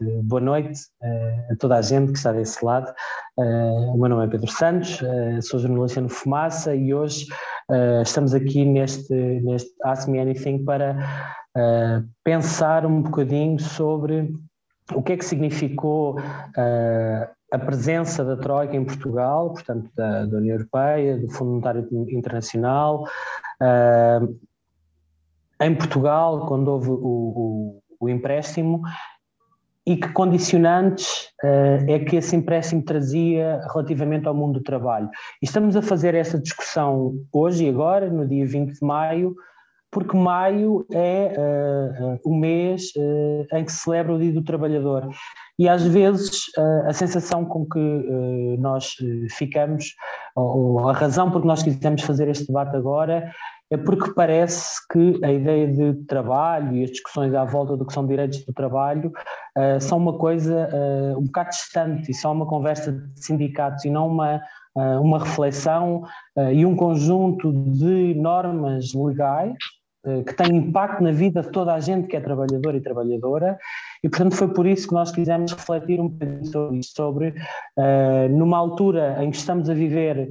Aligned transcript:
boa 0.00 0.40
noite 0.40 0.78
uh, 1.02 1.52
a 1.52 1.56
toda 1.58 1.76
a 1.76 1.82
gente 1.82 2.12
que 2.12 2.18
está 2.18 2.32
desse 2.32 2.62
lado. 2.64 2.92
Uh, 3.38 3.94
o 3.94 3.98
meu 3.98 4.10
nome 4.10 4.26
é 4.26 4.28
Pedro 4.28 4.50
Santos, 4.50 5.00
uh, 5.00 5.40
sou 5.40 5.58
jornalista 5.58 6.00
no 6.00 6.08
Fumaça 6.08 6.74
e 6.74 6.92
hoje 6.92 7.26
estamos 8.04 8.32
aqui 8.32 8.64
neste, 8.64 9.12
neste 9.12 9.70
Ask 9.82 10.06
Me 10.06 10.20
Anything 10.20 10.64
para 10.64 10.96
pensar 12.22 12.86
um 12.86 13.02
bocadinho 13.02 13.58
sobre 13.58 14.32
o 14.94 15.02
que 15.02 15.14
é 15.14 15.16
que 15.16 15.24
significou 15.24 16.16
a 17.52 17.58
presença 17.58 18.24
da 18.24 18.36
Troika 18.36 18.76
em 18.76 18.84
Portugal, 18.84 19.52
portanto 19.52 19.90
da, 19.96 20.26
da 20.26 20.36
União 20.36 20.54
Europeia, 20.54 21.18
do 21.18 21.28
Fundo 21.32 21.50
Monetário 21.50 21.88
Internacional, 22.08 23.04
em 25.60 25.74
Portugal, 25.74 26.46
quando 26.46 26.68
houve 26.68 26.90
o, 26.90 26.94
o, 26.94 27.82
o 27.98 28.08
empréstimo, 28.08 28.80
e 29.86 29.96
que 29.96 30.12
condicionantes 30.12 31.28
uh, 31.44 31.88
é 31.88 32.00
que 32.00 32.16
esse 32.16 32.34
empréstimo 32.34 32.82
trazia 32.82 33.60
relativamente 33.72 34.26
ao 34.26 34.34
mundo 34.34 34.58
do 34.58 34.64
trabalho. 34.64 35.08
E 35.40 35.44
estamos 35.44 35.76
a 35.76 35.82
fazer 35.82 36.14
essa 36.14 36.38
discussão 36.38 37.14
hoje 37.32 37.64
e 37.64 37.68
agora, 37.68 38.10
no 38.10 38.26
dia 38.26 38.44
20 38.44 38.72
de 38.72 38.84
maio, 38.84 39.36
porque 39.92 40.16
maio 40.16 40.84
é 40.92 41.32
uh, 41.38 42.20
o 42.24 42.36
mês 42.36 42.90
uh, 42.96 43.56
em 43.56 43.64
que 43.64 43.70
se 43.70 43.78
celebra 43.78 44.14
o 44.14 44.18
Dia 44.18 44.32
do 44.32 44.42
Trabalhador. 44.42 45.08
E 45.58 45.68
às 45.68 45.86
vezes 45.86 46.42
a 46.86 46.92
sensação 46.92 47.42
com 47.46 47.64
que 47.64 47.78
nós 48.58 48.94
ficamos, 49.38 49.94
ou 50.34 50.86
a 50.86 50.92
razão 50.92 51.30
por 51.30 51.40
que 51.40 51.46
nós 51.46 51.62
quisemos 51.62 52.02
fazer 52.02 52.28
este 52.28 52.46
debate 52.46 52.76
agora, 52.76 53.32
é 53.70 53.76
porque 53.76 54.12
parece 54.12 54.76
que 54.88 55.18
a 55.24 55.32
ideia 55.32 55.66
de 55.66 55.94
trabalho 56.04 56.76
e 56.76 56.84
as 56.84 56.90
discussões 56.90 57.34
à 57.34 57.44
volta 57.44 57.76
do 57.76 57.84
que 57.84 57.92
são 57.92 58.06
direitos 58.06 58.44
do 58.44 58.52
trabalho 58.52 59.12
uh, 59.58 59.80
são 59.80 59.98
uma 59.98 60.16
coisa 60.16 60.68
uh, 60.72 61.18
um 61.18 61.24
bocado 61.24 61.50
distante 61.50 62.10
e 62.10 62.14
são 62.14 62.32
uma 62.32 62.46
conversa 62.46 62.92
de 62.92 63.24
sindicatos 63.24 63.84
e 63.84 63.90
não 63.90 64.06
uma, 64.06 64.40
uh, 64.76 65.00
uma 65.00 65.18
reflexão 65.18 66.04
e 66.52 66.64
um 66.64 66.76
conjunto 66.76 67.52
de 67.52 68.14
normas 68.14 68.92
legais 68.94 69.56
que 70.24 70.34
têm 70.34 70.58
impacto 70.58 71.02
na 71.02 71.10
vida 71.10 71.42
de 71.42 71.50
toda 71.50 71.74
a 71.74 71.80
gente 71.80 72.06
que 72.06 72.16
é 72.16 72.20
trabalhador 72.20 72.76
e 72.76 72.80
trabalhadora. 72.80 73.58
E 74.04 74.08
portanto 74.08 74.36
foi 74.36 74.46
por 74.54 74.64
isso 74.64 74.86
que 74.86 74.94
nós 74.94 75.10
quisemos 75.10 75.52
refletir 75.52 76.00
um 76.00 76.08
bocadinho 76.08 76.46
sobre 76.46 76.78
isto, 76.78 76.94
sobre 76.94 77.34
numa 78.30 78.56
altura 78.56 79.16
em 79.24 79.32
que 79.32 79.36
estamos 79.36 79.68
a 79.68 79.74
viver 79.74 80.30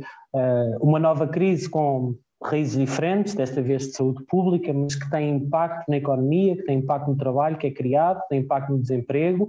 uma 0.79 0.97
nova 0.97 1.27
crise 1.27 1.69
com 1.69 2.15
raízes 2.49 2.77
diferentes, 2.77 3.33
desta 3.33 3.61
vez 3.61 3.87
de 3.87 3.93
saúde 3.93 4.23
pública, 4.25 4.73
mas 4.73 4.95
que 4.95 5.09
têm 5.09 5.35
impacto 5.35 5.89
na 5.89 5.97
economia, 5.97 6.55
que 6.55 6.63
têm 6.63 6.79
impacto 6.79 7.09
no 7.09 7.17
trabalho 7.17 7.57
que 7.57 7.67
é 7.67 7.71
criado, 7.71 8.21
que 8.21 8.29
têm 8.29 8.39
impacto 8.41 8.71
no 8.71 8.79
desemprego 8.79 9.47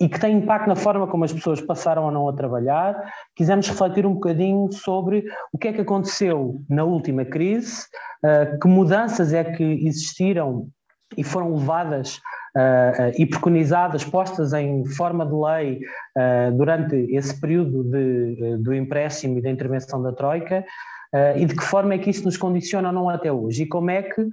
e 0.00 0.08
que 0.08 0.20
têm 0.20 0.38
impacto 0.38 0.68
na 0.68 0.76
forma 0.76 1.06
como 1.06 1.24
as 1.24 1.32
pessoas 1.32 1.60
passaram 1.60 2.04
ou 2.04 2.10
não 2.10 2.28
a 2.28 2.32
trabalhar. 2.32 3.12
Quisemos 3.34 3.68
refletir 3.68 4.06
um 4.06 4.14
bocadinho 4.14 4.70
sobre 4.72 5.24
o 5.52 5.58
que 5.58 5.68
é 5.68 5.72
que 5.72 5.80
aconteceu 5.80 6.62
na 6.68 6.84
última 6.84 7.24
crise, 7.24 7.84
uh, 8.24 8.58
que 8.60 8.68
mudanças 8.68 9.32
é 9.32 9.42
que 9.42 9.64
existiram 9.64 10.68
e 11.16 11.24
foram 11.24 11.54
levadas 11.54 12.16
uh, 12.56 13.08
uh, 13.08 13.12
e 13.18 13.26
preconizadas, 13.26 14.04
postas 14.04 14.52
em 14.52 14.84
forma 14.84 15.26
de 15.26 15.34
lei 15.34 15.80
durante 16.56 16.96
esse 17.14 17.40
período 17.40 17.84
de, 17.84 18.56
do 18.58 18.74
empréstimo 18.74 19.38
e 19.38 19.42
da 19.42 19.50
intervenção 19.50 20.02
da 20.02 20.12
Troika, 20.12 20.64
Uh, 20.64 20.97
e 21.36 21.46
de 21.46 21.54
que 21.54 21.64
forma 21.64 21.94
é 21.94 21.98
que 21.98 22.10
isso 22.10 22.24
nos 22.24 22.36
condiciona 22.36 22.88
ou 22.88 22.94
não 22.94 23.08
até 23.08 23.32
hoje? 23.32 23.62
E 23.62 23.66
como 23.66 23.90
é 23.90 24.02
que 24.02 24.30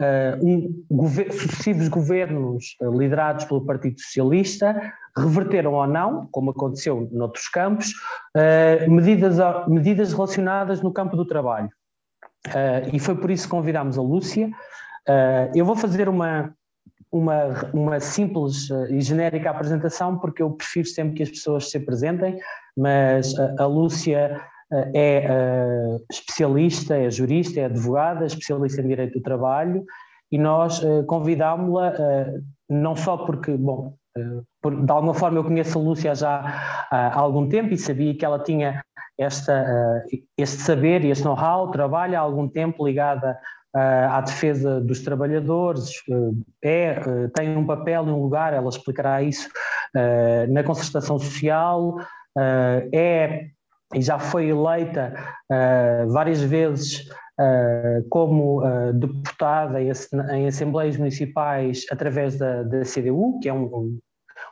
uh, 0.00 0.46
um, 0.46 0.84
gover 0.90 1.32
sucessivos 1.32 1.88
governos 1.88 2.76
uh, 2.80 2.98
liderados 2.98 3.44
pelo 3.44 3.64
Partido 3.64 4.00
Socialista 4.00 4.92
reverteram 5.16 5.74
ou 5.74 5.86
não, 5.86 6.26
como 6.30 6.50
aconteceu 6.50 7.08
noutros 7.10 7.48
campos, 7.48 7.92
medidas, 8.88 9.38
medidas 9.66 10.12
relacionadas 10.12 10.80
no 10.80 10.92
campo 10.92 11.16
do 11.16 11.24
trabalho. 11.24 11.68
e 12.92 12.98
foi 13.00 13.16
por 13.16 13.28
isso 13.28 13.44
que 13.44 13.50
convidámos 13.50 13.98
a 13.98 14.02
Lúcia. 14.02 14.48
eu 15.52 15.64
vou 15.64 15.74
fazer 15.74 16.08
uma, 16.08 16.54
uma, 17.10 17.70
uma 17.74 17.98
simples 17.98 18.70
e 18.88 19.00
genérica 19.00 19.50
apresentação, 19.50 20.16
porque 20.16 20.40
eu 20.40 20.52
prefiro 20.52 20.86
sempre 20.86 21.16
que 21.16 21.24
as 21.24 21.30
pessoas 21.30 21.68
se 21.68 21.76
apresentem, 21.76 22.38
mas 22.76 23.36
a 23.58 23.66
Lúcia 23.66 24.40
é 24.72 25.26
uh, 25.28 26.04
especialista, 26.10 26.96
é 26.96 27.10
jurista, 27.10 27.60
é 27.60 27.64
advogada, 27.64 28.26
especialista 28.26 28.80
em 28.80 28.88
direito 28.88 29.18
do 29.18 29.22
trabalho 29.22 29.84
e 30.30 30.38
nós 30.38 30.80
uh, 30.82 31.04
convidámos-la 31.06 31.90
uh, 31.90 32.44
não 32.68 32.94
só 32.94 33.16
porque, 33.16 33.56
bom, 33.56 33.94
por, 34.62 34.84
de 34.84 34.92
alguma 34.92 35.14
forma 35.14 35.38
eu 35.38 35.44
conheço 35.44 35.78
a 35.78 35.82
Lúcia 35.82 36.14
já 36.14 36.86
há 36.90 37.18
algum 37.18 37.48
tempo 37.48 37.72
e 37.72 37.78
sabia 37.78 38.14
que 38.14 38.24
ela 38.24 38.38
tinha 38.38 38.84
esta, 39.18 40.04
este 40.36 40.62
saber 40.62 41.04
e 41.04 41.10
este 41.10 41.24
know-how, 41.24 41.70
trabalha 41.70 42.18
há 42.18 42.22
algum 42.22 42.48
tempo 42.48 42.86
ligada 42.86 43.38
à 43.74 44.20
defesa 44.20 44.80
dos 44.80 45.00
trabalhadores, 45.00 45.92
é, 46.62 47.00
tem 47.34 47.56
um 47.56 47.66
papel 47.66 48.06
e 48.06 48.10
um 48.10 48.20
lugar, 48.20 48.52
ela 48.52 48.68
explicará 48.68 49.22
isso, 49.22 49.48
na 50.48 50.64
concertação 50.64 51.18
social, 51.18 51.96
é 52.92 53.50
e 53.94 54.00
já 54.00 54.18
foi 54.18 54.48
eleita 54.48 55.14
uh, 55.50 56.10
várias 56.12 56.40
vezes 56.40 57.08
uh, 57.38 58.08
como 58.08 58.64
uh, 58.64 58.92
deputada 58.92 59.82
em, 59.82 59.90
em, 60.32 60.46
assembleias 60.46 60.96
municipais 60.96 61.84
através 61.90 62.38
da, 62.38 62.62
da 62.62 62.82
CDU, 62.82 63.38
que 63.40 63.48
é 63.48 63.52
um, 63.52 63.98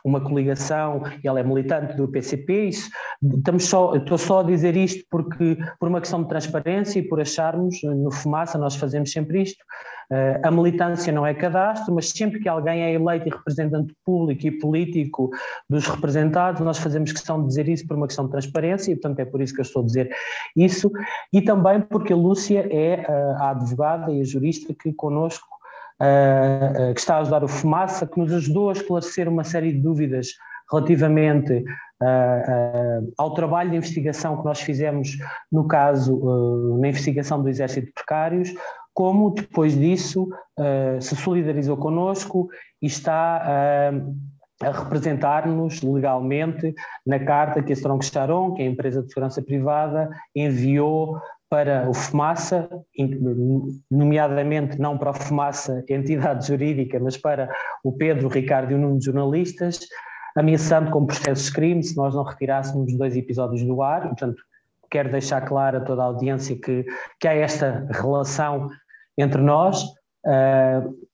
uma 0.03 0.21
coligação, 0.21 1.03
ela 1.23 1.39
é 1.39 1.43
militante 1.43 1.95
do 1.95 2.07
PCP. 2.07 2.69
Isso, 2.69 2.89
estamos 3.37 3.65
só, 3.65 3.95
estou 3.95 4.17
só 4.17 4.39
a 4.39 4.43
dizer 4.43 4.75
isto 4.75 5.03
porque, 5.09 5.57
por 5.79 5.89
uma 5.89 5.99
questão 5.99 6.21
de 6.23 6.29
transparência 6.29 6.99
e 6.99 7.03
por 7.03 7.19
acharmos, 7.19 7.81
no 7.83 8.11
Fumaça, 8.11 8.57
nós 8.57 8.75
fazemos 8.75 9.11
sempre 9.11 9.41
isto, 9.41 9.63
Uh, 10.11 10.41
a 10.41 10.49
militância 10.49 11.13
não 11.13 11.23
é 11.23 11.35
cadastro, 11.35 11.93
mas 11.93 12.09
sempre 12.09 12.39
que 12.39 12.49
alguém 12.49 12.81
é 12.81 12.93
eleito 12.93 13.27
e 13.27 13.31
representante 13.31 13.95
público 14.03 14.47
e 14.47 14.49
político 14.49 15.29
dos 15.69 15.85
representados, 15.85 16.61
nós 16.61 16.79
fazemos 16.79 17.11
questão 17.11 17.39
de 17.39 17.47
dizer 17.47 17.69
isso 17.69 17.85
por 17.85 17.95
uma 17.95 18.07
questão 18.07 18.25
de 18.25 18.31
transparência 18.31 18.91
e, 18.91 18.95
portanto, 18.95 19.19
é 19.19 19.25
por 19.25 19.39
isso 19.39 19.53
que 19.53 19.59
eu 19.59 19.63
estou 19.63 19.83
a 19.83 19.85
dizer 19.85 20.09
isso. 20.55 20.91
E 21.31 21.43
também 21.43 21.79
porque 21.79 22.11
a 22.11 22.15
Lúcia 22.15 22.67
é 22.71 23.05
uh, 23.07 23.43
a 23.43 23.51
advogada 23.51 24.11
e 24.11 24.21
a 24.21 24.23
jurista 24.23 24.73
que 24.73 24.91
connosco 24.93 25.47
que 26.93 26.99
está 26.99 27.15
a 27.15 27.19
ajudar 27.19 27.43
o 27.43 27.47
Fumaça, 27.47 28.07
que 28.07 28.19
nos 28.19 28.31
ajudou 28.33 28.69
a 28.69 28.73
esclarecer 28.73 29.27
uma 29.27 29.43
série 29.43 29.73
de 29.73 29.79
dúvidas 29.79 30.29
relativamente 30.71 31.63
uh, 32.01 33.13
ao 33.17 33.33
trabalho 33.33 33.71
de 33.71 33.77
investigação 33.77 34.37
que 34.37 34.45
nós 34.45 34.61
fizemos 34.61 35.17
no 35.51 35.67
caso, 35.67 36.77
na 36.79 36.87
investigação 36.87 37.41
do 37.41 37.49
Exército 37.49 37.87
de 37.87 37.93
Precários, 37.93 38.53
como 38.93 39.31
depois 39.31 39.77
disso 39.77 40.27
se 40.99 41.15
solidarizou 41.15 41.77
connosco 41.77 42.49
e 42.81 42.87
está 42.87 43.91
a 44.61 44.71
representar-nos 44.71 45.81
legalmente 45.81 46.73
na 47.05 47.17
carta 47.19 47.63
que 47.63 47.71
a 47.71 47.75
Strong 47.75 48.03
Charon, 48.03 48.53
que 48.53 48.61
é 48.61 48.65
a 48.65 48.69
empresa 48.69 49.01
de 49.01 49.07
segurança 49.07 49.41
privada, 49.41 50.09
enviou 50.35 51.17
para 51.49 51.89
o 51.89 51.93
FUMASA, 51.93 52.69
nomeadamente 53.89 54.79
não 54.79 54.97
para 54.97 55.09
o 55.09 55.13
FUMASA, 55.13 55.83
entidade 55.89 56.47
jurídica, 56.47 56.99
mas 56.99 57.17
para 57.17 57.49
o 57.83 57.91
Pedro, 57.91 58.27
Ricardo 58.27 58.71
e 58.71 58.75
o 58.75 58.77
Nuno 58.77 59.01
jornalistas, 59.01 59.79
ameaçando 60.37 60.91
com 60.91 61.07
processos 61.07 61.45
de 61.45 61.53
crime 61.53 61.83
se 61.83 61.97
nós 61.97 62.13
não 62.13 62.23
retirássemos 62.23 62.95
dois 62.95 63.17
episódios 63.17 63.63
do 63.63 63.81
ar. 63.81 64.03
Portanto, 64.03 64.41
quero 64.91 65.11
deixar 65.11 65.41
claro 65.41 65.77
a 65.77 65.81
toda 65.81 66.03
a 66.03 66.05
audiência 66.05 66.55
que, 66.55 66.85
que 67.19 67.27
há 67.27 67.33
esta 67.33 67.87
relação 67.91 68.69
entre 69.17 69.41
nós, 69.41 69.83
uh, 69.83 71.09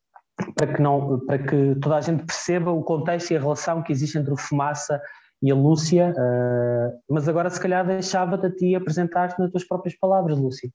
para, 0.54 0.74
que 0.74 0.82
não, 0.82 1.20
para 1.26 1.40
que 1.40 1.76
toda 1.82 1.96
a 1.96 2.02
gente 2.02 2.26
perceba 2.26 2.72
o 2.72 2.84
contexto 2.84 3.32
e 3.32 3.38
a 3.38 3.40
relação 3.40 3.82
que 3.82 3.94
existe 3.94 4.18
entre 4.18 4.34
o 4.34 4.38
Fumaça 4.38 5.02
e 5.42 5.52
a 5.52 5.56
Lúcia, 5.56 6.12
uh, 6.12 7.00
mas 7.10 7.28
agora 7.28 7.50
se 7.50 7.60
calhar 7.60 7.86
deixava-te 7.86 8.46
a 8.46 8.52
ti 8.52 8.76
apresentar-te 8.76 9.40
nas 9.40 9.52
tuas 9.52 9.68
próprias 9.68 9.98
palavras, 9.98 10.38
Lúcia. 10.40 10.70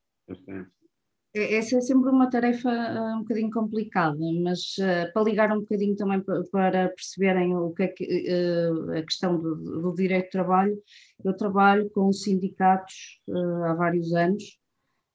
É, 1.34 1.54
essa 1.56 1.78
é 1.78 1.80
sempre 1.80 2.10
uma 2.10 2.28
tarefa 2.28 2.68
uh, 2.68 3.16
um 3.16 3.18
bocadinho 3.20 3.50
complicada, 3.50 4.18
mas 4.42 4.76
uh, 4.78 5.12
para 5.12 5.22
ligar 5.22 5.52
um 5.56 5.60
bocadinho 5.60 5.96
também 5.96 6.22
para, 6.50 6.88
perceberem 6.88 7.56
o 7.56 7.70
que 7.72 7.82
é 7.84 7.88
que, 7.88 8.04
uh, 8.04 8.98
a 8.98 9.02
questão 9.02 9.38
do, 9.38 9.54
do, 9.54 9.94
direito 9.94 10.24
de 10.26 10.30
trabalho, 10.30 10.76
eu 11.24 11.36
trabalho 11.36 11.88
com 11.90 12.12
sindicatos 12.12 13.20
há 13.64 13.74
vários 13.74 14.12
anos 14.12 14.60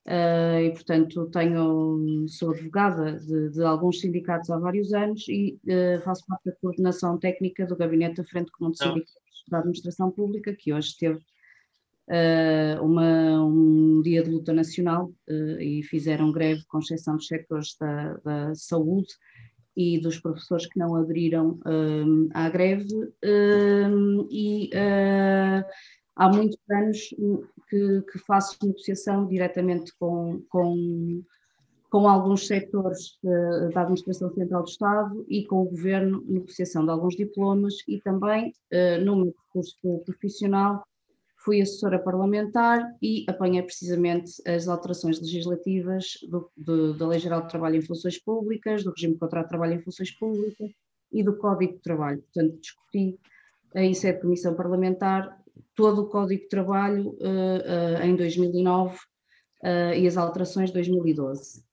Uh, 0.08 0.60
e, 0.62 0.72
portanto, 0.72 1.28
tenho, 1.32 2.28
sou 2.28 2.52
advogada 2.52 3.14
de, 3.14 3.50
de, 3.50 3.64
alguns 3.64 4.00
sindicatos 4.00 4.52
há 4.52 4.60
vários 4.60 4.94
anos 4.94 5.28
e 5.28 5.58
uh, 5.66 6.00
faço 6.04 6.24
parte 6.28 6.46
da 6.46 6.56
coordenação 6.58 7.18
técnica 7.18 7.66
do 7.66 7.76
Gabinete 7.76 8.18
da 8.18 8.24
Frente 8.24 8.52
Comum 8.52 8.70
de 8.70 8.78
Sindicatos 8.78 9.25
da 9.50 9.60
Administração 9.60 10.12
Pública, 10.12 10.54
que 10.54 10.74
hoje 10.74 10.98
teve 10.98 11.18
uh, 11.18 12.84
uma, 12.84 13.44
um 13.44 14.02
dia 14.02 14.24
de 14.24 14.30
luta 14.30 14.54
nacional 14.54 15.12
e 15.60 15.84
fizeram 15.84 16.32
greve, 16.32 16.64
com 16.68 16.80
exceção 16.80 17.16
dos 17.16 17.28
setores 17.28 17.76
da, 17.80 18.14
da 18.18 18.56
saúde, 18.56 19.14
e 19.76 20.00
dos 20.00 20.20
professores 20.20 20.68
que 20.68 20.80
não 20.80 20.96
aderiram 20.96 21.60
um, 21.66 22.30
à 22.34 22.50
greve, 22.50 22.88
e 24.32 24.70
uh, 24.74 25.66
há 26.16 26.30
muitos 26.30 26.58
anos 26.72 27.10
que, 27.70 28.02
que, 28.12 28.20
faço 28.20 28.58
negociação 28.64 29.28
diretamente 29.28 29.92
com, 30.00 30.42
com, 30.50 31.22
com 31.96 32.10
alguns 32.10 32.46
setores 32.46 33.18
uh, 33.24 33.70
da 33.74 33.84
Administração 33.84 34.30
Central 34.34 34.64
do 34.64 34.70
Estado 34.70 35.26
e 35.30 35.46
com 35.46 35.62
o 35.62 35.70
Governo, 35.70 36.22
negociação 36.28 36.84
de 36.84 36.92
alguns 36.92 37.16
diplomas 37.16 37.76
e 37.88 38.02
também 38.02 38.52
uh, 38.74 39.02
no 39.06 39.16
meu 39.16 39.32
percurso 39.32 39.78
profissional 40.06 40.84
fui 41.38 41.62
assessora 41.62 41.98
parlamentar 41.98 42.86
e 43.02 43.24
apanhei 43.30 43.62
precisamente 43.62 44.30
as 44.46 44.68
alterações 44.68 45.22
legislativas 45.22 46.18
do, 46.30 46.52
do, 46.58 46.94
da 46.96 47.08
Lei 47.08 47.20
Geral 47.20 47.44
de 47.44 47.48
Trabalho 47.48 47.78
em 47.78 47.82
Funções 47.82 48.22
Públicas, 48.22 48.84
do 48.84 48.92
regime 48.92 49.14
de 49.14 49.20
contrato 49.22 49.46
de 49.46 49.50
trabalho 49.52 49.76
em 49.76 49.82
funções 49.82 50.12
públicas 50.12 50.70
e 51.14 51.24
do 51.24 51.38
Código 51.38 51.76
de 51.76 51.80
Trabalho. 51.80 52.22
Portanto, 52.24 52.60
discuti 52.60 53.18
em 53.74 53.94
sede 53.94 54.18
de 54.18 54.22
comissão 54.24 54.54
parlamentar 54.54 55.42
todo 55.74 56.02
o 56.02 56.10
Código 56.10 56.42
de 56.42 56.50
Trabalho 56.50 57.12
uh, 57.12 58.02
uh, 58.02 58.04
em 58.04 58.18
2009 58.18 58.98
uh, 59.64 59.94
e 59.96 60.06
as 60.06 60.18
alterações 60.18 60.72
de 60.72 60.74
2012. 60.74 61.65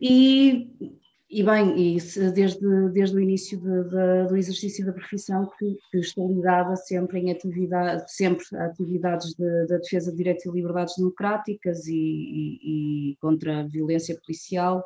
E 0.00 0.98
e 1.30 1.42
bem, 1.42 1.78
e 1.78 1.98
desde, 2.32 2.88
desde 2.88 3.14
o 3.14 3.20
início 3.20 3.60
de, 3.60 3.84
de, 3.90 4.28
do 4.28 4.36
exercício 4.36 4.86
da 4.86 4.94
profissão 4.94 5.46
que, 5.58 5.76
que, 5.90 5.98
estou 5.98 6.26
ligada 6.26 6.74
sempre 6.74 7.18
em 7.18 7.30
atividade, 7.30 8.10
sempre 8.10 8.44
a 8.56 8.64
atividades 8.64 9.34
de, 9.34 9.66
da 9.66 9.76
defesa 9.76 10.10
de 10.10 10.16
direitos 10.16 10.46
e 10.46 10.50
liberdades 10.50 10.94
democráticas 10.96 11.86
e, 11.86 11.94
e, 11.94 13.10
e 13.12 13.16
contra 13.20 13.60
a 13.60 13.66
violência 13.66 14.18
policial 14.18 14.82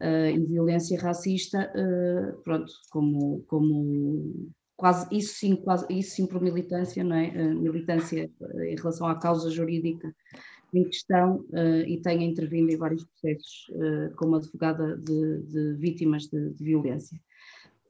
uh, 0.00 0.30
e 0.30 0.46
violência 0.46 1.00
racista, 1.00 1.72
uh, 1.72 2.42
pronto, 2.42 2.72
como, 2.90 3.44
como 3.46 4.52
quase 4.76 5.06
isso 5.16 5.34
sim, 5.34 5.54
quase, 5.54 5.86
isso 5.90 6.16
sim 6.16 6.26
por 6.26 6.42
militância, 6.42 7.04
não 7.04 7.14
é? 7.14 7.28
Uh, 7.28 7.54
militância 7.54 8.28
em 8.66 8.74
relação 8.74 9.06
à 9.06 9.16
causa 9.16 9.48
jurídica 9.48 10.12
em 10.74 10.84
questão 10.84 11.44
uh, 11.50 11.82
e 11.86 12.00
tenha 12.00 12.24
intervindo 12.24 12.70
em 12.70 12.76
vários 12.76 13.04
processos 13.04 13.66
uh, 13.70 14.14
como 14.16 14.36
advogada 14.36 14.96
de, 14.96 15.42
de 15.42 15.74
vítimas 15.74 16.24
de, 16.24 16.50
de 16.50 16.64
violência. 16.64 17.18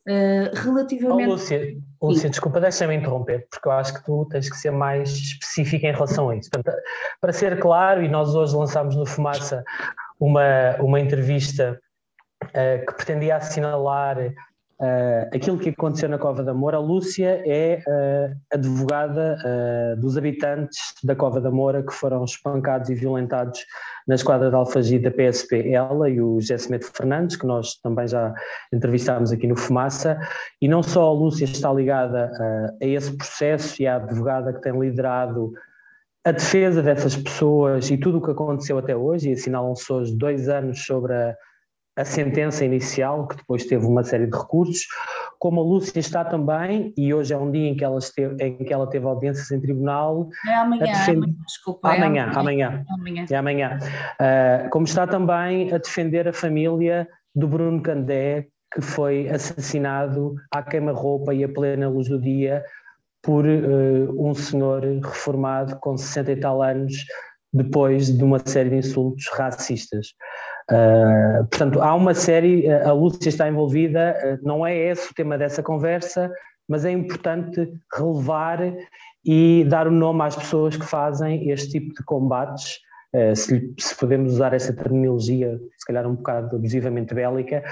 Uh, 0.09 0.49
relativamente. 0.55 1.29
Oh, 1.29 1.33
Lúcia, 1.33 1.77
Lúcia 2.01 2.31
desculpa, 2.31 2.61
deixa-me 2.61 2.97
interromper, 2.97 3.47
porque 3.51 3.69
eu 3.69 3.73
acho 3.73 3.93
que 3.93 4.05
tu 4.05 4.25
tens 4.31 4.49
que 4.49 4.57
ser 4.57 4.71
mais 4.71 5.11
específica 5.11 5.87
em 5.87 5.93
relação 5.93 6.31
a 6.31 6.37
isso. 6.37 6.49
Portanto, 6.51 6.81
para 7.21 7.33
ser 7.33 7.61
claro, 7.61 8.03
e 8.03 8.09
nós 8.09 8.35
hoje 8.35 8.57
lançámos 8.57 8.97
no 8.97 9.05
Fumaça 9.05 9.63
uma, 10.19 10.77
uma 10.81 10.99
entrevista 10.99 11.79
uh, 12.43 12.87
que 12.87 12.95
pretendia 12.95 13.37
assinalar 13.37 14.35
Uh, 14.81 15.27
aquilo 15.35 15.59
que 15.59 15.71
aconteceu 15.71 16.09
na 16.09 16.19
Cova 16.19 16.45
da 16.45 16.55
Moura, 16.55 16.77
a 16.77 16.81
Lúcia 16.81 17.43
é 17.45 17.83
uh, 17.85 18.37
advogada 18.53 19.37
uh, 19.45 20.01
dos 20.01 20.17
habitantes 20.17 20.79
da 21.03 21.17
Cova 21.17 21.41
da 21.41 21.51
Moura 21.51 21.83
que 21.83 21.93
foram 21.93 22.25
espancados 22.25 22.89
e 22.89 22.95
violentados 22.95 23.67
na 24.07 24.15
esquadra 24.15 24.49
de 24.49 24.55
Alfagir 24.55 25.03
da 25.03 25.11
PSP. 25.11 25.73
Ela 25.73 26.09
e 26.09 26.21
o 26.21 26.41
Gessemedo 26.41 26.85
Fernandes, 26.85 27.35
que 27.35 27.45
nós 27.45 27.75
também 27.83 28.07
já 28.07 28.33
entrevistámos 28.73 29.33
aqui 29.33 29.49
no 29.49 29.57
Fumaça, 29.57 30.17
e 30.63 30.69
não 30.69 30.81
só 30.81 31.09
a 31.09 31.13
Lúcia 31.13 31.45
está 31.45 31.73
ligada 31.73 32.31
a 32.81 32.87
esse 32.87 33.17
processo 33.17 33.83
e 33.83 33.87
a 33.87 33.97
advogada 33.97 34.53
que 34.53 34.63
tem 34.63 34.79
liderado 34.79 35.53
a 36.25 36.31
defesa 36.31 36.83
dessas 36.83 37.17
pessoas 37.17 37.91
e 37.91 37.97
tudo 37.97 38.19
o 38.19 38.23
que 38.23 38.31
aconteceu 38.31 38.79
até 38.79 38.95
hoje, 38.97 39.31
e 39.31 39.33
assinalam-se 39.33 39.93
hoje 39.93 40.17
dois 40.17 40.49
anos 40.49 40.85
sobre 40.85 41.13
a 41.13 41.37
a 41.99 42.05
sentença 42.05 42.65
inicial, 42.65 43.27
que 43.27 43.37
depois 43.37 43.65
teve 43.67 43.85
uma 43.85 44.05
série 44.05 44.27
de 44.27 44.37
recursos, 44.37 44.87
como 45.37 45.61
a 45.61 45.65
Lúcia 45.65 45.99
está 45.99 46.25
também, 46.25 46.95
e 46.97 47.13
hoje 47.13 47.35
é 47.35 47.37
um 47.37 47.51
dia 47.51 47.69
em 47.69 47.77
que 47.77 47.83
ela, 47.83 47.99
esteve, 47.99 48.37
em 48.43 48.57
que 48.57 48.73
ela 48.73 48.89
teve 48.89 49.05
audiências 49.05 49.51
em 49.51 49.61
tribunal. 49.61 50.29
É 50.47 50.55
amanhã, 50.55 50.85
defender... 50.85 51.25
amanhã 51.25 51.35
desculpa. 51.45 51.89
Amanhã, 51.89 52.31
é 52.33 52.39
amanhã. 52.39 52.85
amanhã. 52.89 53.27
É 53.29 53.37
amanhã. 53.37 53.79
Uh, 54.21 54.71
como 54.71 54.87
está 54.87 55.09
também 55.09 55.73
a 55.73 55.79
defender 55.79 56.29
a 56.29 56.33
família 56.33 57.09
do 57.35 57.49
Bruno 57.49 57.83
Candé, 57.83 58.47
que 58.73 58.81
foi 58.81 59.29
assassinado 59.29 60.37
à 60.55 60.63
queima-roupa 60.63 61.35
e 61.35 61.43
a 61.43 61.49
plena 61.49 61.89
luz 61.89 62.09
do 62.09 62.21
dia 62.21 62.63
por 63.23 63.45
uh, 63.45 64.29
um 64.29 64.35
senhor 64.35 64.85
reformado 64.85 65.77
com 65.81 65.97
60 65.97 66.31
e 66.31 66.37
tal 66.37 66.63
anos, 66.63 66.95
depois 67.53 68.17
de 68.17 68.23
uma 68.23 68.39
série 68.39 68.71
de 68.71 68.77
insultos 68.77 69.27
racistas. 69.33 70.15
Uh, 70.71 71.47
portanto, 71.47 71.81
há 71.81 71.95
uma 71.95 72.13
série, 72.13 72.71
a 72.71 72.93
Lúcia 72.93 73.31
está 73.31 73.49
envolvida, 73.49 74.15
uh, 74.23 74.47
não 74.47 74.67
é 74.67 74.77
esse 74.77 75.11
o 75.11 75.15
tema 75.15 75.39
dessa 75.39 75.63
conversa, 75.63 76.31
mas 76.69 76.85
é 76.85 76.91
importante 76.91 77.73
relevar 77.95 78.75
e 79.25 79.65
dar 79.67 79.89
o 79.89 79.91
nome 79.91 80.23
às 80.23 80.37
pessoas 80.37 80.77
que 80.77 80.85
fazem 80.85 81.49
este 81.49 81.71
tipo 81.71 81.95
de 81.95 82.05
combates. 82.05 82.81
Uh, 83.15 83.35
se, 83.35 83.75
se, 83.79 83.97
podemos 83.97 84.35
usar 84.35 84.53
essa 84.53 84.75
terminologia, 84.75 85.59
se 85.79 85.87
calhar 85.87 86.07
um 86.07 86.17
bocado 86.17 86.57
abusivamente 86.57 87.15
bélica, 87.15 87.65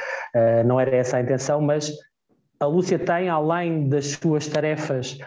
não 0.65 0.81
era 0.81 0.97
essa 0.97 1.19
a 1.19 1.21
intenção, 1.21 1.61
mas 1.61 1.93
a 2.59 2.65
Lúcia 2.65 2.99
tem, 2.99 3.29
além 3.29 3.91
das 3.91 4.13
suas 4.13 4.47
tarefas 4.47 5.19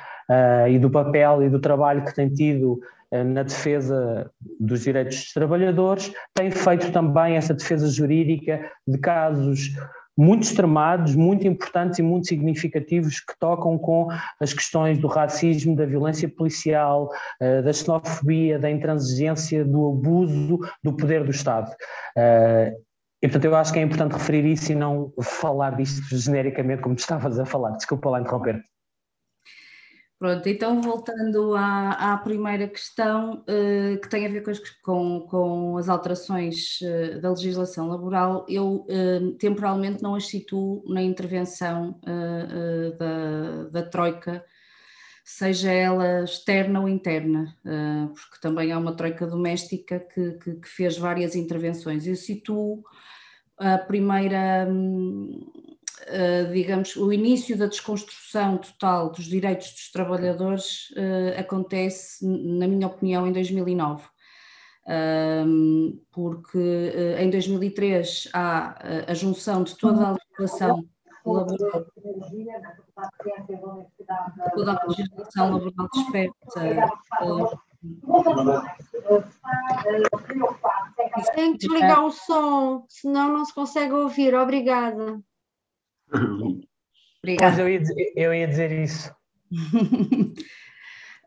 e 0.67 0.79
do 0.79 0.89
papel 0.89 1.43
e 1.43 1.49
do 1.49 1.59
trabalho 1.59 2.03
que 2.03 2.15
tem 2.15 2.27
tido 2.27 2.79
na 3.11 3.43
defesa 3.43 4.29
dos 4.59 4.81
direitos 4.81 5.17
dos 5.17 5.33
trabalhadores, 5.33 6.11
tem 6.35 6.51
feito 6.51 6.91
também 6.91 7.35
essa 7.35 7.53
defesa 7.53 7.87
jurídica 7.87 8.71
de 8.87 8.97
casos 8.99 9.71
muito 10.19 10.43
extremados, 10.43 11.15
muito 11.15 11.47
importantes 11.47 11.97
e 11.97 12.01
muito 12.01 12.27
significativos 12.27 13.21
que 13.21 13.33
tocam 13.39 13.77
com 13.77 14.09
as 14.41 14.51
questões 14.51 14.99
do 14.99 15.07
racismo, 15.07 15.77
da 15.77 15.85
violência 15.85 16.27
policial, 16.27 17.09
eh, 17.39 17.61
da 17.61 17.71
xenofobia, 17.71 18.59
da 18.59 18.69
intransigência, 18.69 19.63
do 19.63 19.87
abuso 19.87 20.59
do 20.83 20.93
poder 20.93 21.23
do 21.23 21.31
Estado. 21.31 21.73
Eh, 22.17 22.73
e, 23.21 23.27
portanto, 23.27 23.45
eu 23.45 23.55
acho 23.55 23.71
que 23.71 23.79
é 23.79 23.81
importante 23.81 24.11
referir 24.11 24.45
isso 24.45 24.73
e 24.73 24.75
não 24.75 25.13
falar 25.21 25.77
disto 25.77 26.01
genericamente 26.17 26.81
como 26.81 26.95
estavas 26.95 27.39
a 27.39 27.45
falar. 27.45 27.71
Desculpa 27.71 28.09
lá 28.09 28.19
interromper-te. 28.19 28.67
Pronto, 30.19 30.49
então 30.49 30.81
voltando 30.81 31.55
à, 31.55 32.11
à 32.11 32.17
primeira 32.17 32.67
questão, 32.67 33.35
uh, 33.35 34.01
que 34.01 34.09
tem 34.09 34.25
a 34.25 34.29
ver 34.29 34.43
com 34.43 34.51
as, 34.51 34.59
com, 34.81 35.21
com 35.21 35.77
as 35.77 35.87
alterações 35.87 36.77
uh, 36.81 37.21
da 37.21 37.29
legislação 37.29 37.87
laboral, 37.87 38.45
eu 38.49 38.85
uh, 38.89 39.31
temporalmente 39.37 40.03
não 40.03 40.15
as 40.15 40.27
situo 40.27 40.83
na 40.89 41.01
intervenção 41.01 41.97
da, 42.99 43.69
da 43.71 43.83
Troika, 43.83 44.43
seja 45.23 45.71
ela 45.71 46.25
externa 46.25 46.81
ou 46.81 46.89
interna, 46.89 47.55
porque 47.63 48.41
também 48.41 48.73
há 48.73 48.77
uma 48.77 48.95
Troika 48.95 49.25
doméstica 49.25 49.99
que, 49.99 50.31
que, 50.33 50.55
que 50.55 50.67
fez 50.67 50.97
várias 50.97 51.33
intervenções. 51.33 52.05
Eu 52.05 52.15
situo 52.17 52.83
a 53.57 53.77
primeira. 53.77 54.67
Um, 54.69 55.69
digamos, 56.51 56.95
o 56.95 57.11
início 57.11 57.57
da 57.57 57.67
desconstrução 57.67 58.57
total 58.57 59.11
dos 59.11 59.25
direitos 59.25 59.71
dos 59.71 59.91
trabalhadores 59.91 60.89
uh, 60.91 61.39
acontece, 61.39 62.25
na 62.25 62.67
minha 62.67 62.87
opinião, 62.87 63.27
em 63.27 63.31
2009. 63.31 64.07
Um, 64.87 66.01
porque 66.11 66.57
uh, 66.57 67.21
em 67.21 67.29
2003 67.29 68.29
há 68.33 68.79
a 69.07 69.13
junção 69.13 69.63
de 69.63 69.77
toda 69.77 70.07
a 70.07 70.11
legislação 70.13 70.83
laboral, 71.25 71.85
toda 74.55 74.71
a 74.71 74.85
legislação 74.87 75.51
laboral 75.51 75.89
desperta. 75.93 76.33
Tem 81.35 81.53
que 81.53 81.59
desligar 81.59 82.05
o 82.05 82.11
som, 82.11 82.85
senão 82.89 83.31
não 83.31 83.45
se 83.45 83.53
consegue 83.53 83.93
ouvir. 83.93 84.33
Obrigada. 84.33 85.21
Obrigada. 87.21 87.55
Pois 87.55 87.59
eu 87.59 87.69
ia, 87.69 87.79
dizer, 87.79 88.13
eu 88.15 88.33
ia 88.33 88.47
dizer 88.47 88.71
isso. 88.71 89.13
Uh, 89.51 90.33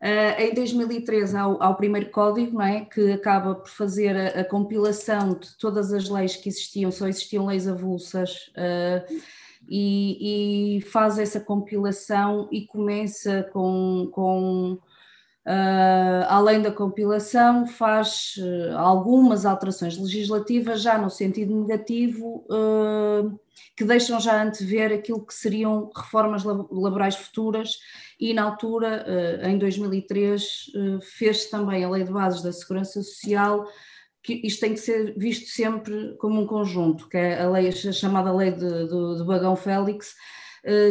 em 0.39 0.53
2013 0.53 1.37
há 1.37 1.47
o, 1.47 1.61
há 1.61 1.69
o, 1.69 1.75
primeiro 1.75 2.09
código, 2.09 2.53
não 2.53 2.61
é, 2.61 2.85
que 2.85 3.11
acaba 3.11 3.55
por 3.55 3.69
fazer 3.69 4.15
a, 4.15 4.41
a, 4.41 4.45
compilação 4.45 5.33
de 5.33 5.57
todas 5.57 5.93
as 5.93 6.09
leis 6.09 6.35
que 6.35 6.49
existiam, 6.49 6.91
só 6.91 7.07
existiam 7.07 7.45
leis 7.45 7.67
avulsas, 7.67 8.51
uh, 8.57 9.21
e, 9.67 10.77
e, 10.77 10.81
faz 10.81 11.17
essa 11.17 11.39
compilação 11.39 12.49
e 12.51 12.65
começa 12.65 13.43
com, 13.53 14.09
com 14.11 14.77
Uh, 15.45 16.23
além 16.29 16.61
da 16.61 16.71
compilação, 16.71 17.67
faz 17.67 18.35
uh, 18.37 18.77
algumas 18.77 19.45
alterações 19.45 19.97
legislativas 19.97 20.81
já 20.81 20.97
no 20.97 21.09
sentido 21.09 21.53
negativo, 21.59 22.45
uh, 22.49 23.37
que 23.75 23.83
deixam 23.83 24.21
já 24.21 24.41
antever 24.41 24.93
aquilo 24.93 25.25
que 25.25 25.33
seriam 25.33 25.91
reformas 25.93 26.45
laborais 26.45 27.17
futuras, 27.17 27.77
e 28.17 28.33
na 28.33 28.43
altura, 28.43 29.05
em 29.43 29.57
2003, 29.57 30.71
fez 31.17 31.49
também 31.49 31.83
a 31.83 31.89
Lei 31.89 32.03
de 32.03 32.11
Bases 32.11 32.41
da 32.41 32.53
Segurança 32.53 33.01
Social, 33.01 33.67
que 34.21 34.39
isto 34.45 34.61
tem 34.61 34.73
que 34.73 34.79
ser 34.79 35.13
visto 35.17 35.49
sempre 35.49 36.15
como 36.17 36.39
um 36.39 36.47
conjunto, 36.47 37.09
que 37.09 37.17
é 37.17 37.41
a 37.41 37.49
lei, 37.49 37.67
a 37.67 37.71
chamada 37.91 38.31
lei 38.31 38.51
de, 38.51 38.59
de, 38.59 39.17
de 39.17 39.23
Bagão 39.25 39.55
Félix, 39.55 40.15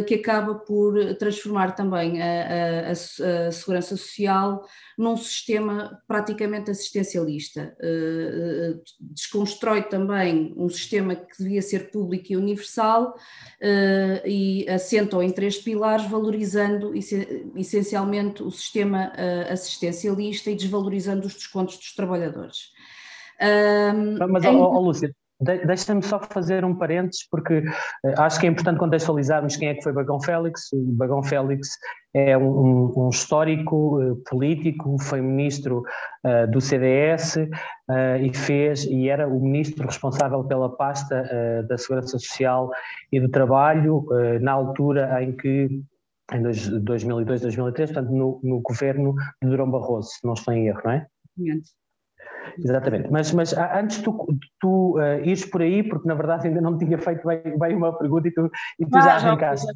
que 0.07 0.15
acaba 0.15 0.53
por 0.53 1.15
transformar 1.15 1.71
também 1.71 2.21
a, 2.21 2.89
a, 2.89 2.91
a, 2.91 3.51
segurança 3.51 3.97
social 3.97 4.63
num 4.95 5.17
sistema 5.17 5.99
praticamente 6.07 6.69
assistencialista. 6.69 7.75
Eh, 7.81 8.75
eh, 8.75 8.79
desconstrói 8.99 9.81
também 9.81 10.53
um 10.55 10.69
sistema 10.69 11.15
que 11.15 11.41
devia 11.41 11.61
ser 11.61 11.89
público 11.89 12.31
e 12.31 12.37
universal 12.37 13.15
e 14.25 14.69
assenta 14.69 15.23
em 15.23 15.31
três 15.31 15.57
pilares, 15.57 16.05
valorizando 16.05 16.93
essencialmente 17.55 18.43
o 18.43 18.51
sistema 18.51 19.11
assistencialista 19.49 20.51
e 20.51 20.55
desvalorizando 20.55 21.25
os 21.25 21.33
descontos 21.33 21.77
dos 21.77 21.95
trabalhadores. 21.95 22.71
Mas, 24.29 24.43
em... 24.43 24.55
oh, 24.55 24.75
oh, 24.75 24.79
Lúcia, 24.81 25.15
Deixa-me 25.41 26.01
só 26.01 26.19
fazer 26.19 26.63
um 26.63 26.75
parênteses, 26.75 27.27
porque 27.29 27.59
uh, 27.59 28.21
acho 28.21 28.39
que 28.39 28.47
é 28.47 28.49
importante 28.49 28.77
contextualizarmos 28.77 29.57
quem 29.57 29.69
é 29.69 29.73
que 29.73 29.83
foi 29.83 29.91
Bagão 29.91 30.21
Félix. 30.21 30.71
O 30.71 30.91
Bagão 30.93 31.23
Félix 31.23 31.69
é 32.13 32.37
um, 32.37 32.93
um 32.95 33.09
histórico 33.09 34.01
uh, 34.01 34.15
político, 34.29 34.95
foi 35.01 35.21
ministro 35.21 35.83
uh, 36.25 36.49
do 36.49 36.61
CDS 36.61 37.37
e 38.21 38.33
fez 38.33 38.85
e 38.85 39.09
era 39.09 39.27
o 39.27 39.41
ministro 39.41 39.85
responsável 39.85 40.41
pela 40.45 40.73
pasta 40.73 41.21
da 41.67 41.77
Segurança 41.77 42.17
Social 42.17 42.71
e 43.11 43.19
do 43.19 43.27
Trabalho 43.27 44.05
na 44.39 44.53
altura 44.53 45.21
em 45.21 45.35
que 45.35 45.83
em 46.31 46.41
2002, 46.41 47.41
2003, 47.41 47.91
portanto 47.91 48.11
no, 48.13 48.39
no 48.41 48.61
governo 48.61 49.13
de 49.41 49.49
Durão 49.49 49.69
Barroso, 49.69 50.11
se 50.11 50.25
não 50.25 50.33
estou 50.33 50.53
em 50.53 50.67
erro, 50.67 50.79
não 50.85 50.91
é? 50.91 51.07
Exatamente, 52.57 53.11
mas, 53.11 53.31
mas 53.31 53.53
antes 53.53 53.97
de 53.97 54.03
tu, 54.03 54.27
tu 54.59 54.97
uh, 54.97 55.23
ires 55.23 55.45
por 55.45 55.61
aí, 55.61 55.83
porque 55.83 56.07
na 56.07 56.13
verdade 56.13 56.47
ainda 56.47 56.61
não 56.61 56.77
tinha 56.77 56.97
feito 56.97 57.25
bem, 57.27 57.57
bem 57.57 57.75
uma 57.75 57.97
pergunta 57.97 58.27
e 58.27 58.31
tu, 58.31 58.49
e 58.79 58.85
tu 58.85 58.97
ah, 58.97 59.01
já 59.01 59.13
arrancaste. 59.15 59.67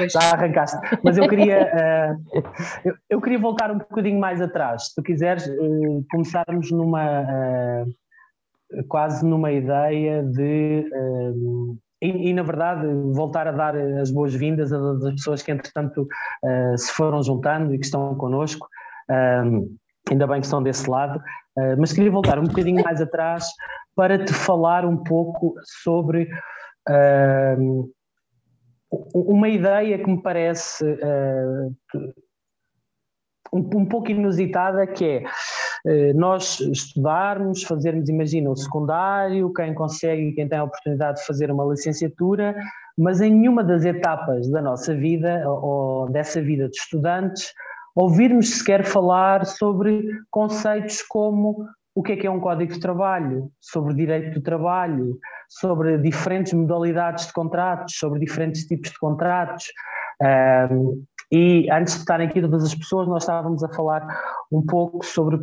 Já, 0.00 0.08
já 0.08 0.20
arrancaste. 0.32 0.78
Mas 1.02 1.18
eu 1.18 1.28
queria, 1.28 1.64
uh, 1.64 2.40
eu, 2.84 2.94
eu, 3.10 3.20
queria 3.20 3.38
voltar 3.38 3.70
um 3.70 3.78
bocadinho 3.78 4.18
mais 4.18 4.40
atrás. 4.40 4.86
Se 4.86 4.94
tu 4.94 5.02
quiseres, 5.02 5.46
uh, 5.46 6.04
começarmos 6.10 6.70
numa 6.70 7.86
quase 8.88 9.24
numa 9.26 9.50
ideia 9.50 10.22
de. 10.22 10.84
E, 12.00 12.30
e, 12.30 12.32
na 12.32 12.44
verdade 12.44 12.86
voltar 13.12 13.48
a 13.48 13.52
dar 13.52 13.76
as 13.76 14.10
boas-vindas 14.10 14.72
às 14.72 15.14
pessoas 15.14 15.42
que 15.42 15.50
entretanto 15.50 16.06
se 16.76 16.92
foram 16.92 17.20
juntando 17.22 17.74
e 17.74 17.78
que 17.78 17.84
estão 17.84 18.14
connosco. 18.14 18.68
Ainda 20.12 20.26
bem 20.26 20.40
que 20.40 20.46
estão 20.46 20.62
desse 20.62 20.88
lado. 20.88 21.20
Eh, 21.58 21.76
mas 21.76 21.92
queria 21.92 22.10
voltar 22.10 22.38
um 22.38 22.44
bocadinho 22.44 22.82
mais 22.82 23.00
atrás 23.00 23.46
para 23.96 24.24
te 24.24 24.32
falar 24.32 24.84
um 24.84 24.96
pouco 24.96 25.54
sobre 25.82 26.28
uh, 26.88 27.90
uma 29.12 29.48
ideia 29.48 29.98
que 29.98 30.08
me 30.08 30.22
parece 30.22 30.84
uh, 30.84 31.74
um, 33.52 33.58
um, 33.58 33.86
pouco 33.86 34.08
inusitada, 34.10 34.86
que 34.86 35.04
é 35.04 35.24
uh, 35.84 36.16
nós 36.16 36.60
estudarmos, 36.60 37.64
fazermos, 37.64 38.08
imagina, 38.08 38.50
o 38.50 38.56
secundário, 38.56 39.52
quem 39.52 39.74
consegue, 39.74 40.32
quem 40.32 40.48
tem 40.48 40.58
a 40.60 40.64
oportunidade 40.64 41.18
de 41.18 41.26
fazer 41.26 41.50
uma 41.50 41.64
licenciatura, 41.64 42.54
mas 42.96 43.20
em 43.20 43.32
nenhuma 43.32 43.64
das 43.64 43.84
etapas 43.84 44.48
da 44.48 44.62
nossa 44.62 44.94
vida 44.94 45.42
ou 45.44 46.08
dessa 46.08 46.40
vida 46.40 46.68
de 46.68 46.76
estudantes 46.76 47.52
ouvirmos 47.98 48.58
sequer 48.58 48.84
falar 48.84 49.44
sobre 49.44 50.08
conceitos 50.30 51.02
como 51.02 51.66
o 51.96 52.02
que 52.02 52.12
é 52.12 52.16
que 52.16 52.28
é 52.28 52.30
um 52.30 52.38
código 52.38 52.72
de 52.72 52.78
trabalho, 52.78 53.50
sobre 53.60 53.92
direito 53.92 54.34
do 54.34 54.40
trabalho, 54.40 55.18
sobre 55.48 55.98
diferentes 55.98 56.52
modalidades 56.52 57.26
de 57.26 57.32
contratos, 57.32 57.96
sobre 57.96 58.20
diferentes 58.20 58.66
tipos 58.66 58.92
de 58.92 58.98
contratos. 59.00 59.66
Um, 60.70 61.04
e 61.32 61.68
antes 61.72 61.94
de 61.94 62.00
estarem 62.00 62.28
aqui 62.28 62.40
todas 62.40 62.62
as 62.62 62.74
pessoas, 62.74 63.08
nós 63.08 63.24
estávamos 63.24 63.64
a 63.64 63.68
falar 63.70 64.06
um 64.52 64.64
pouco 64.64 65.04
sobre 65.04 65.40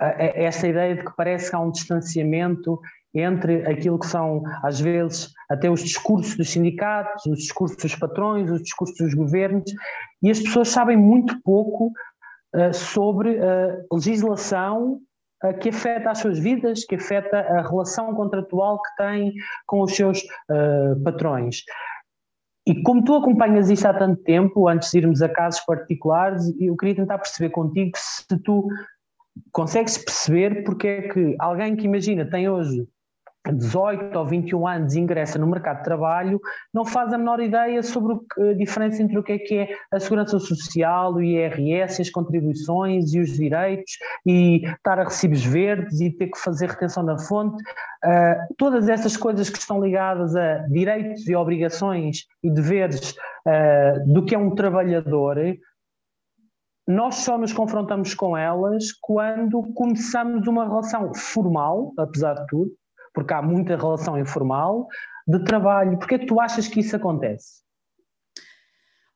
essa 0.00 0.66
ideia 0.66 0.96
de 0.96 1.04
que 1.04 1.16
parece 1.16 1.48
que 1.48 1.56
há 1.56 1.60
um 1.60 1.70
distanciamento 1.70 2.80
entre 3.14 3.66
aquilo 3.66 3.98
que 3.98 4.06
são, 4.06 4.42
às 4.62 4.80
vezes, 4.80 5.32
até 5.48 5.70
os 5.70 5.82
discursos 5.82 6.36
dos 6.36 6.50
sindicatos, 6.50 7.26
os 7.26 7.38
discursos 7.38 7.76
dos 7.76 7.94
patrões, 7.96 8.50
os 8.50 8.62
discursos 8.62 8.96
dos 8.98 9.14
governos, 9.14 9.72
e 10.22 10.30
as 10.30 10.40
pessoas 10.40 10.68
sabem 10.68 10.96
muito 10.96 11.40
pouco 11.42 11.92
uh, 12.54 12.74
sobre 12.74 13.38
a 13.38 13.78
legislação 13.92 15.00
uh, 15.44 15.58
que 15.58 15.70
afeta 15.70 16.10
as 16.10 16.18
suas 16.18 16.38
vidas, 16.38 16.84
que 16.84 16.96
afeta 16.96 17.38
a 17.38 17.62
relação 17.62 18.14
contratual 18.14 18.80
que 18.82 18.96
têm 18.96 19.32
com 19.66 19.80
os 19.80 19.94
seus 19.94 20.22
uh, 20.22 21.02
patrões. 21.02 21.62
E 22.66 22.82
como 22.82 23.02
tu 23.02 23.14
acompanhas 23.14 23.70
isto 23.70 23.86
há 23.86 23.94
tanto 23.94 24.22
tempo, 24.24 24.68
antes 24.68 24.90
de 24.90 24.98
irmos 24.98 25.22
a 25.22 25.28
casos 25.30 25.60
particulares, 25.60 26.54
eu 26.60 26.76
queria 26.76 26.96
tentar 26.96 27.16
perceber 27.16 27.48
contigo 27.48 27.92
se 27.96 28.26
tu 28.44 28.68
consegues 29.52 29.96
perceber 29.96 30.64
porque 30.64 30.86
é 30.86 31.08
que 31.08 31.34
alguém 31.38 31.74
que 31.76 31.86
imagina 31.86 32.28
tem 32.28 32.46
hoje 32.46 32.86
18 33.52 34.16
ou 34.18 34.26
21 34.26 34.66
anos 34.66 34.94
ingressa 34.94 35.38
no 35.38 35.46
mercado 35.46 35.78
de 35.78 35.84
trabalho, 35.84 36.40
não 36.72 36.84
faz 36.84 37.12
a 37.12 37.18
menor 37.18 37.40
ideia 37.40 37.82
sobre 37.82 38.14
a 38.14 38.54
diferença 38.54 39.02
entre 39.02 39.18
o 39.18 39.22
que 39.22 39.32
é 39.32 39.38
que 39.38 39.54
é 39.58 39.68
a 39.92 40.00
segurança 40.00 40.38
social, 40.38 41.14
o 41.14 41.22
IRS, 41.22 42.02
as 42.02 42.10
contribuições 42.10 43.12
e 43.14 43.20
os 43.20 43.30
direitos, 43.30 43.92
e 44.26 44.64
estar 44.64 44.98
a 44.98 45.04
recibos 45.04 45.44
verdes 45.44 46.00
e 46.00 46.10
ter 46.10 46.28
que 46.28 46.38
fazer 46.38 46.68
retenção 46.70 47.02
na 47.02 47.18
fonte. 47.18 47.62
Uh, 48.04 48.54
todas 48.56 48.88
essas 48.88 49.16
coisas 49.16 49.50
que 49.50 49.58
estão 49.58 49.82
ligadas 49.82 50.36
a 50.36 50.58
direitos 50.68 51.26
e 51.28 51.34
obrigações 51.34 52.26
e 52.42 52.50
deveres 52.50 53.10
uh, 53.10 54.12
do 54.12 54.24
que 54.24 54.34
é 54.34 54.38
um 54.38 54.54
trabalhador, 54.54 55.36
nós 56.88 57.16
só 57.16 57.36
nos 57.36 57.52
confrontamos 57.52 58.14
com 58.14 58.34
elas 58.34 58.92
quando 59.02 59.62
começamos 59.74 60.46
uma 60.48 60.66
relação 60.66 61.12
formal, 61.14 61.92
apesar 61.98 62.32
de 62.32 62.46
tudo, 62.46 62.70
porque 63.18 63.34
há 63.34 63.42
muita 63.42 63.76
relação 63.76 64.16
informal 64.16 64.86
de 65.26 65.42
trabalho. 65.42 65.98
Porquê 65.98 66.14
é 66.14 66.18
que 66.20 66.26
tu 66.26 66.40
achas 66.40 66.68
que 66.68 66.78
isso 66.78 66.94
acontece? 66.94 67.64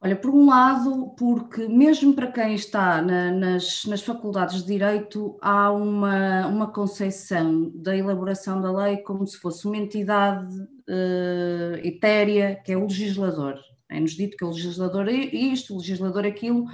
Olha, 0.01 0.17
por 0.17 0.35
um 0.35 0.49
lado, 0.49 1.15
porque 1.17 1.69
mesmo 1.69 2.13
para 2.13 2.33
quem 2.33 2.57
está 2.57 3.01
na, 3.01 3.31
nas, 3.31 3.85
nas 3.85 4.03
faculdades 4.03 4.63
de 4.63 4.67
Direito, 4.67 5.39
há 5.41 5.71
uma, 5.71 6.49
uma 6.49 6.73
concepção 6.73 7.71
da 7.77 7.97
elaboração 7.97 8.61
da 8.61 8.73
lei 8.73 8.97
como 8.97 9.25
se 9.25 9.39
fosse 9.39 9.65
uma 9.69 9.77
entidade 9.77 10.53
uh, 10.53 11.77
etérea, 11.85 12.57
que 12.57 12.73
é 12.73 12.77
o 12.77 12.83
legislador. 12.83 13.55
É-nos 13.89 14.17
dito 14.17 14.37
que 14.37 14.45
o 14.45 14.51
legislador 14.51 15.09
é 15.09 15.13
isto, 15.13 15.75
o 15.75 15.79
legislador 15.79 16.25
é 16.25 16.29
aquilo, 16.31 16.65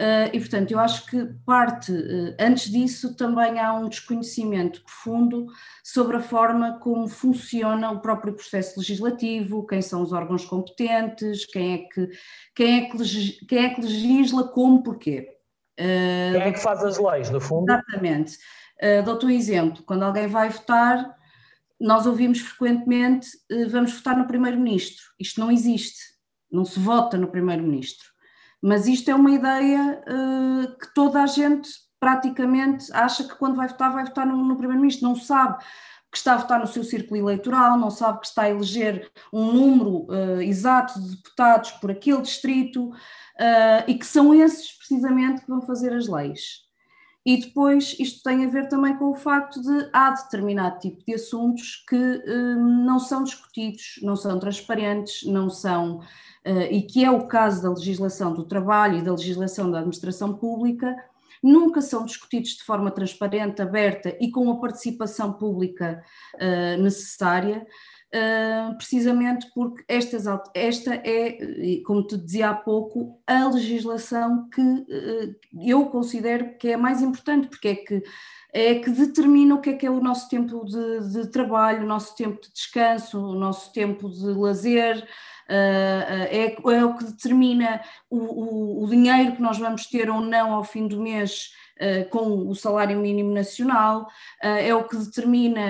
Uh, 0.00 0.32
e, 0.32 0.40
portanto, 0.40 0.70
eu 0.70 0.80
acho 0.80 1.04
que 1.04 1.26
parte, 1.44 1.92
uh, 1.92 2.34
antes 2.40 2.70
disso, 2.70 3.14
também 3.14 3.60
há 3.60 3.74
um 3.74 3.86
desconhecimento 3.86 4.82
profundo 4.82 5.46
sobre 5.84 6.16
a 6.16 6.20
forma 6.20 6.78
como 6.78 7.06
funciona 7.06 7.90
o 7.90 8.00
próprio 8.00 8.32
processo 8.32 8.80
legislativo, 8.80 9.66
quem 9.66 9.82
são 9.82 10.00
os 10.00 10.10
órgãos 10.10 10.46
competentes, 10.46 11.44
quem 11.44 11.74
é 11.74 11.78
que, 11.78 12.08
quem 12.54 12.78
é 12.78 12.88
que, 12.88 13.46
quem 13.46 13.58
é 13.58 13.74
que 13.74 13.82
legisla, 13.82 14.48
como, 14.48 14.82
porquê. 14.82 15.36
Uh, 15.78 16.32
quem 16.32 16.42
é 16.44 16.52
que 16.52 16.60
faz 16.60 16.82
as 16.82 16.98
leis, 16.98 17.28
no 17.28 17.40
fundo? 17.40 17.70
Exatamente. 17.70 18.38
Uh, 18.82 19.04
Dou-te 19.04 19.26
um 19.26 19.30
exemplo: 19.30 19.82
quando 19.82 20.04
alguém 20.04 20.26
vai 20.26 20.48
votar, 20.48 21.14
nós 21.78 22.06
ouvimos 22.06 22.40
frequentemente: 22.40 23.28
vamos 23.70 23.92
votar 23.92 24.16
no 24.16 24.26
Primeiro-Ministro. 24.26 25.04
Isto 25.18 25.40
não 25.40 25.50
existe, 25.50 26.00
não 26.50 26.64
se 26.64 26.80
vota 26.80 27.18
no 27.18 27.28
Primeiro-Ministro 27.28 28.09
mas 28.62 28.86
isto 28.86 29.10
é 29.10 29.14
uma 29.14 29.30
ideia 29.30 30.02
uh, 30.06 30.78
que 30.78 30.92
toda 30.94 31.22
a 31.22 31.26
gente 31.26 31.70
praticamente 31.98 32.90
acha 32.92 33.24
que 33.24 33.34
quando 33.34 33.56
vai 33.56 33.68
votar, 33.68 33.92
vai 33.92 34.04
votar 34.04 34.26
no, 34.26 34.36
no 34.36 34.56
Primeiro-Ministro, 34.56 35.08
não 35.08 35.16
sabe 35.16 35.62
que 36.10 36.18
está 36.18 36.34
a 36.34 36.38
votar 36.38 36.58
no 36.58 36.66
seu 36.66 36.82
círculo 36.82 37.20
eleitoral, 37.20 37.78
não 37.78 37.90
sabe 37.90 38.20
que 38.20 38.26
está 38.26 38.42
a 38.42 38.50
eleger 38.50 39.10
um 39.32 39.52
número 39.52 40.06
uh, 40.10 40.40
exato 40.42 41.00
de 41.00 41.16
deputados 41.16 41.70
por 41.72 41.90
aquele 41.90 42.22
distrito 42.22 42.88
uh, 42.88 43.84
e 43.86 43.94
que 43.94 44.06
são 44.06 44.34
esses 44.34 44.72
precisamente 44.76 45.42
que 45.42 45.48
vão 45.48 45.62
fazer 45.62 45.92
as 45.92 46.08
leis. 46.08 46.68
E 47.24 47.36
depois 47.36 47.94
isto 47.98 48.22
tem 48.22 48.44
a 48.44 48.48
ver 48.48 48.68
também 48.68 48.96
com 48.96 49.10
o 49.10 49.14
facto 49.14 49.60
de 49.60 49.90
há 49.92 50.10
determinado 50.10 50.78
tipo 50.78 51.04
de 51.06 51.14
assuntos 51.14 51.84
que 51.86 52.24
não 52.56 52.98
são 52.98 53.22
discutidos, 53.22 54.00
não 54.02 54.16
são 54.16 54.40
transparentes, 54.40 55.24
não 55.24 55.50
são 55.50 56.00
e 56.70 56.82
que 56.82 57.04
é 57.04 57.10
o 57.10 57.26
caso 57.26 57.62
da 57.62 57.68
legislação 57.68 58.32
do 58.32 58.44
trabalho 58.44 58.98
e 58.98 59.02
da 59.02 59.12
legislação 59.12 59.70
da 59.70 59.78
administração 59.78 60.32
pública, 60.32 60.96
nunca 61.42 61.80
são 61.80 62.04
discutidos 62.04 62.56
de 62.56 62.62
forma 62.62 62.90
transparente, 62.90 63.62
aberta 63.62 64.16
e 64.20 64.30
com 64.30 64.50
a 64.50 64.58
participação 64.58 65.32
pública 65.32 66.02
uh, 66.34 66.82
necessária, 66.82 67.66
uh, 68.14 68.76
precisamente 68.76 69.50
porque 69.54 69.82
estas, 69.88 70.24
esta 70.54 70.94
é, 70.94 71.80
como 71.84 72.06
te 72.06 72.16
dizia 72.16 72.50
há 72.50 72.54
pouco, 72.54 73.20
a 73.26 73.48
legislação 73.48 74.48
que 74.50 74.60
uh, 74.60 75.36
eu 75.60 75.86
considero 75.86 76.56
que 76.58 76.68
é 76.68 76.74
a 76.74 76.78
mais 76.78 77.00
importante, 77.00 77.48
porque 77.48 77.68
é 77.68 77.74
que 77.74 78.02
é 78.52 78.74
que 78.76 78.90
determina 78.90 79.54
o 79.54 79.60
que 79.60 79.70
é 79.70 79.72
que 79.74 79.86
é 79.86 79.90
o 79.90 80.00
nosso 80.00 80.28
tempo 80.28 80.64
de, 80.64 81.12
de 81.12 81.28
trabalho, 81.28 81.84
o 81.84 81.86
nosso 81.86 82.16
tempo 82.16 82.40
de 82.40 82.52
descanso, 82.52 83.18
o 83.18 83.34
nosso 83.34 83.72
tempo 83.72 84.08
de 84.08 84.26
lazer, 84.26 85.06
Uh, 85.50 86.30
é, 86.30 86.54
é, 86.54 86.84
o 86.84 86.96
que 86.96 87.02
determina 87.02 87.80
o, 88.08 88.18
o, 88.18 88.84
o, 88.84 88.88
dinheiro 88.88 89.32
que 89.34 89.42
nós 89.42 89.58
vamos 89.58 89.84
ter 89.86 90.08
ou 90.08 90.20
não 90.20 90.52
ao 90.52 90.62
fim 90.62 90.86
do 90.86 91.00
mês 91.00 91.52
uh, 91.80 92.08
com 92.08 92.48
o 92.48 92.54
salário 92.54 92.96
mínimo 93.00 93.34
nacional, 93.34 94.06
é 94.40 94.72
o 94.72 94.84
que 94.84 94.96
determina 94.96 95.60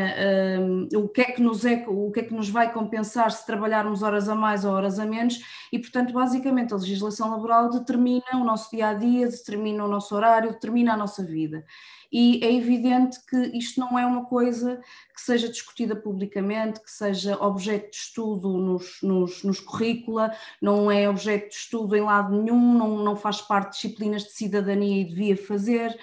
o, 0.95 1.09
que 1.09 1.23
é 1.23 1.25
que 1.25 1.41
nos 1.41 1.65
é, 1.65 1.83
o 1.89 2.11
que 2.11 2.21
é 2.21 2.23
que 2.25 2.35
nos 2.35 2.51
vai 2.51 2.71
compensar 2.71 3.31
se 3.31 3.47
trabalharmos 3.47 4.03
horas 4.03 4.29
a 4.29 4.35
mais 4.35 4.67
ou 4.67 4.73
horas 4.73 4.99
a 4.99 5.07
menos, 5.07 5.41
e 5.73 5.79
portanto, 5.79 6.13
basicamente, 6.13 6.75
a 6.75 6.77
legislação 6.77 7.31
laboral 7.31 7.71
determina 7.71 8.35
o 8.35 8.45
nosso 8.45 8.71
dia 8.71 8.89
a 8.89 8.93
dia, 8.93 9.29
determina 9.29 9.83
o 9.83 9.89
nosso 9.89 10.15
horário, 10.15 10.53
determina 10.53 10.93
a 10.93 10.97
nossa 10.99 11.25
vida 11.25 11.65
e 12.13 12.45
é 12.45 12.53
evidente 12.53 13.19
que 13.29 13.37
isto 13.57 13.79
não 13.79 13.99
é 13.99 14.05
uma 14.05 14.25
coisa 14.25 14.81
que 15.15 15.21
seja 15.21 15.49
discutida 15.49 15.95
publicamente, 15.95 16.81
que 16.81 16.91
seja 16.91 17.37
objeto 17.37 17.91
de 17.91 17.97
estudo 17.97 18.57
nos, 18.59 18.99
nos, 19.03 19.45
nos 19.45 19.61
currícula, 19.61 20.35
não 20.61 20.91
é 20.91 21.09
objeto 21.09 21.49
de 21.49 21.55
estudo 21.55 21.95
em 21.95 22.01
lado 22.01 22.35
nenhum, 22.35 22.75
não, 22.77 22.99
não 23.05 23.17
faz 23.17 23.41
parte 23.41 23.67
de 23.67 23.75
disciplinas 23.75 24.25
de 24.25 24.33
cidadania 24.33 25.03
e 25.03 25.05
devia 25.05 25.37
fazer, 25.37 25.97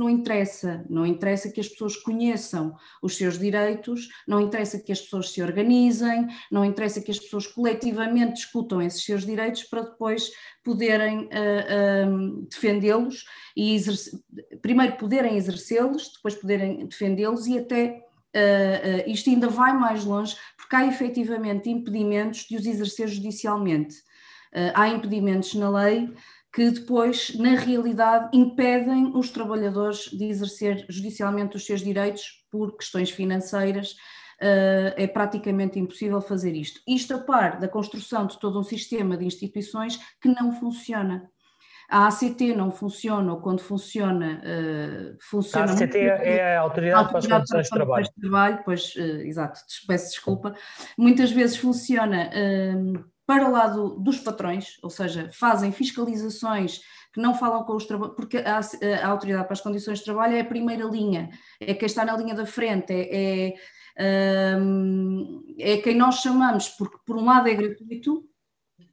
não 0.00 0.08
interessa, 0.08 0.82
não 0.88 1.04
interessa 1.04 1.50
que 1.50 1.60
as 1.60 1.68
pessoas 1.68 1.94
conheçam 1.94 2.74
os 3.02 3.18
seus 3.18 3.38
direitos, 3.38 4.08
não 4.26 4.40
interessa 4.40 4.78
que 4.78 4.90
as 4.90 4.98
pessoas 4.98 5.30
se 5.30 5.42
organizem, 5.42 6.26
não 6.50 6.64
interessa 6.64 7.02
que 7.02 7.10
as 7.10 7.18
pessoas 7.18 7.46
coletivamente 7.46 8.36
discutam 8.36 8.80
esses 8.80 9.04
seus 9.04 9.26
direitos 9.26 9.64
para 9.64 9.82
depois 9.82 10.30
poderem 10.64 11.24
uh, 11.24 11.26
uh, 11.26 12.46
defendê-los 12.48 13.26
e 13.54 13.76
primeiro 14.62 14.96
poderem 14.96 15.36
exercê-los, 15.36 16.14
depois 16.14 16.34
poderem 16.34 16.86
defendê-los 16.86 17.46
e 17.46 17.58
até 17.58 18.02
uh, 18.34 19.10
isto 19.10 19.28
ainda 19.28 19.48
vai 19.48 19.74
mais 19.74 20.02
longe, 20.02 20.34
porque 20.56 20.76
há 20.76 20.86
efetivamente 20.86 21.68
impedimentos 21.68 22.46
de 22.48 22.56
os 22.56 22.64
exercer 22.64 23.06
judicialmente. 23.06 23.96
há 24.74 24.88
impedimentos 24.88 25.54
na 25.54 25.70
lei 25.70 26.10
que 26.52 26.70
depois, 26.70 27.36
na 27.36 27.50
realidade, 27.50 28.36
impedem 28.36 29.12
os 29.16 29.30
trabalhadores 29.30 30.06
de 30.10 30.24
exercer 30.24 30.84
judicialmente 30.88 31.56
os 31.56 31.64
seus 31.64 31.80
direitos 31.80 32.44
por 32.50 32.76
questões 32.76 33.10
financeiras. 33.10 33.92
Uh, 34.42 34.96
é 34.96 35.06
praticamente 35.06 35.78
impossível 35.78 36.20
fazer 36.20 36.54
isto. 36.54 36.80
Isto 36.88 37.14
a 37.14 37.18
par 37.18 37.60
da 37.60 37.68
construção 37.68 38.26
de 38.26 38.38
todo 38.38 38.58
um 38.58 38.62
sistema 38.62 39.16
de 39.16 39.26
instituições 39.26 39.98
que 40.20 40.28
não 40.28 40.50
funciona. 40.58 41.28
A 41.90 42.06
ACT 42.06 42.54
não 42.54 42.70
funciona, 42.70 43.32
ou 43.32 43.40
quando 43.40 43.60
funciona, 43.60 44.40
uh, 44.40 45.16
funciona. 45.20 45.70
A 45.70 45.74
ACT 45.74 45.98
é 45.98 46.56
a 46.56 46.60
Autoridade, 46.60 47.08
para 47.08 47.18
as 47.18 47.26
Condições 47.26 47.64
de 47.64 47.70
Trabalho. 47.70 48.04
De 48.04 48.20
trabalho 48.20 48.62
pois, 48.64 48.94
uh, 48.96 49.00
exato, 49.00 49.60
peço 49.86 50.10
desculpa. 50.10 50.54
Muitas 50.96 51.30
vezes 51.30 51.58
funciona 51.58 52.30
para 53.30 53.48
o 53.48 53.52
lado 53.52 53.90
dos 53.90 54.18
patrões, 54.18 54.76
ou 54.82 54.90
seja, 54.90 55.30
fazem 55.32 55.70
fiscalizações 55.70 56.80
que 57.12 57.20
não 57.20 57.32
falam 57.32 57.62
com 57.62 57.76
os 57.76 57.84
trabalhadores, 57.84 58.16
porque 58.16 58.38
a, 58.38 58.58
a, 59.04 59.08
Autoridade 59.08 59.44
para 59.44 59.52
as 59.52 59.60
Condições 59.60 60.00
de 60.00 60.04
Trabalho 60.04 60.34
é 60.34 60.40
a 60.40 60.44
primeira 60.44 60.82
linha, 60.82 61.30
é 61.60 61.72
quem 61.72 61.86
está 61.86 62.04
na 62.04 62.16
linha 62.16 62.34
da 62.34 62.44
frente, 62.44 62.92
é, 62.92 63.54
é, 63.96 64.56
um, 64.60 65.44
é 65.60 65.76
quem 65.76 65.94
nós 65.94 66.16
chamamos, 66.16 66.70
porque 66.70 66.96
por 67.06 67.16
um 67.16 67.24
lado 67.24 67.48
é 67.48 67.54
gratuito, 67.54 68.28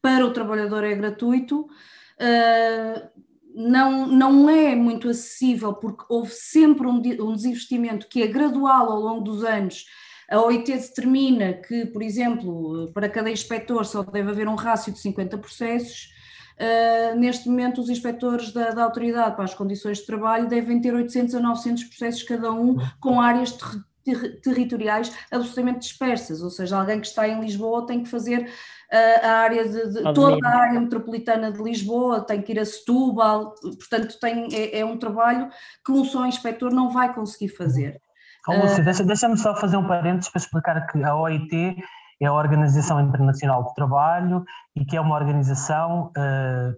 para 0.04 0.24
o 0.24 0.32
trabalhador 0.32 0.84
é 0.84 0.94
gratuito, 0.94 1.62
uh, 1.62 3.10
não, 3.56 4.06
não 4.06 4.48
é 4.48 4.76
muito 4.76 5.10
acessível, 5.10 5.74
porque 5.74 6.06
houve 6.10 6.32
sempre 6.32 6.86
um 6.86 7.02
desinvestimento 7.02 8.08
que 8.08 8.22
é 8.22 8.28
gradual 8.28 8.92
ao 8.92 9.00
longo 9.00 9.24
dos 9.24 9.44
anos 9.44 9.86
a 10.30 10.42
OIT 10.42 10.72
determina 10.72 11.54
que, 11.54 11.86
por 11.86 12.02
exemplo, 12.02 12.92
para 12.94 13.08
cada 13.08 13.32
inspector 13.32 13.86
só 13.86 14.04
deve 14.04 14.30
haver 14.30 14.48
um 14.48 14.56
rácio 14.56 14.92
de 14.92 15.00
50 15.00 15.38
processos. 15.38 16.14
Uh, 16.58 17.16
neste 17.18 17.48
momento, 17.48 17.80
os 17.80 17.90
inspectores 17.90 18.52
da, 18.52 18.72
da, 18.72 18.84
Autoridade 18.84 19.36
para 19.36 19.46
as 19.46 19.54
Condições 19.54 20.00
de 20.00 20.06
Trabalho 20.06 20.48
devem 20.48 20.82
ter 20.82 20.94
800 20.94 21.36
a 21.36 21.40
900 21.40 21.84
processos 21.86 22.24
cada 22.24 22.52
um, 22.52 22.78
com 23.00 23.22
áreas 23.22 23.52
ter, 23.52 23.80
ter, 24.04 24.42
territoriais 24.42 25.14
absolutamente 25.32 25.80
dispersas, 25.80 26.42
ou 26.42 26.50
seja, 26.50 26.80
alguém 26.80 27.00
que 27.00 27.08
está 27.08 27.28
em 27.28 27.40
Lisboa 27.40 27.86
tem 27.86 28.02
que 28.02 28.10
fazer 28.10 28.42
uh, 28.42 29.26
a 29.26 29.32
área 29.34 29.70
de, 29.70 29.94
de 29.94 30.14
toda 30.14 30.48
a 30.48 30.58
área 30.58 30.80
metropolitana 30.80 31.52
de 31.52 31.62
Lisboa, 31.62 32.22
tem 32.22 32.42
que 32.42 32.54
ir 32.54 32.60
a 32.60 32.66
Setúbal, 32.66 33.54
portanto 33.62 34.20
tem, 34.20 34.48
é, 34.52 34.80
é 34.80 34.86
um 34.86 34.98
trabalho 34.98 35.50
que 35.86 35.92
um 35.92 36.04
só 36.04 36.26
inspector 36.26 36.74
não 36.74 36.90
vai 36.90 37.14
conseguir 37.14 37.50
fazer. 37.50 38.02
Oh, 38.48 38.54
Lúcia, 38.54 38.84
deixa, 38.84 39.04
deixa-me 39.04 39.38
só 39.38 39.54
fazer 39.56 39.76
um 39.76 39.86
parênteses 39.86 40.30
para 40.30 40.40
explicar 40.40 40.88
que 40.88 41.04
a 41.04 41.14
OIT 41.14 41.76
é 42.22 42.26
a 42.26 42.34
Organização 42.34 43.02
Internacional 43.02 43.64
do 43.64 43.74
Trabalho 43.74 44.46
e 44.76 44.86
que 44.86 44.96
é 44.96 45.02
uma 45.02 45.16
organização 45.16 46.12
uh, 46.18 46.74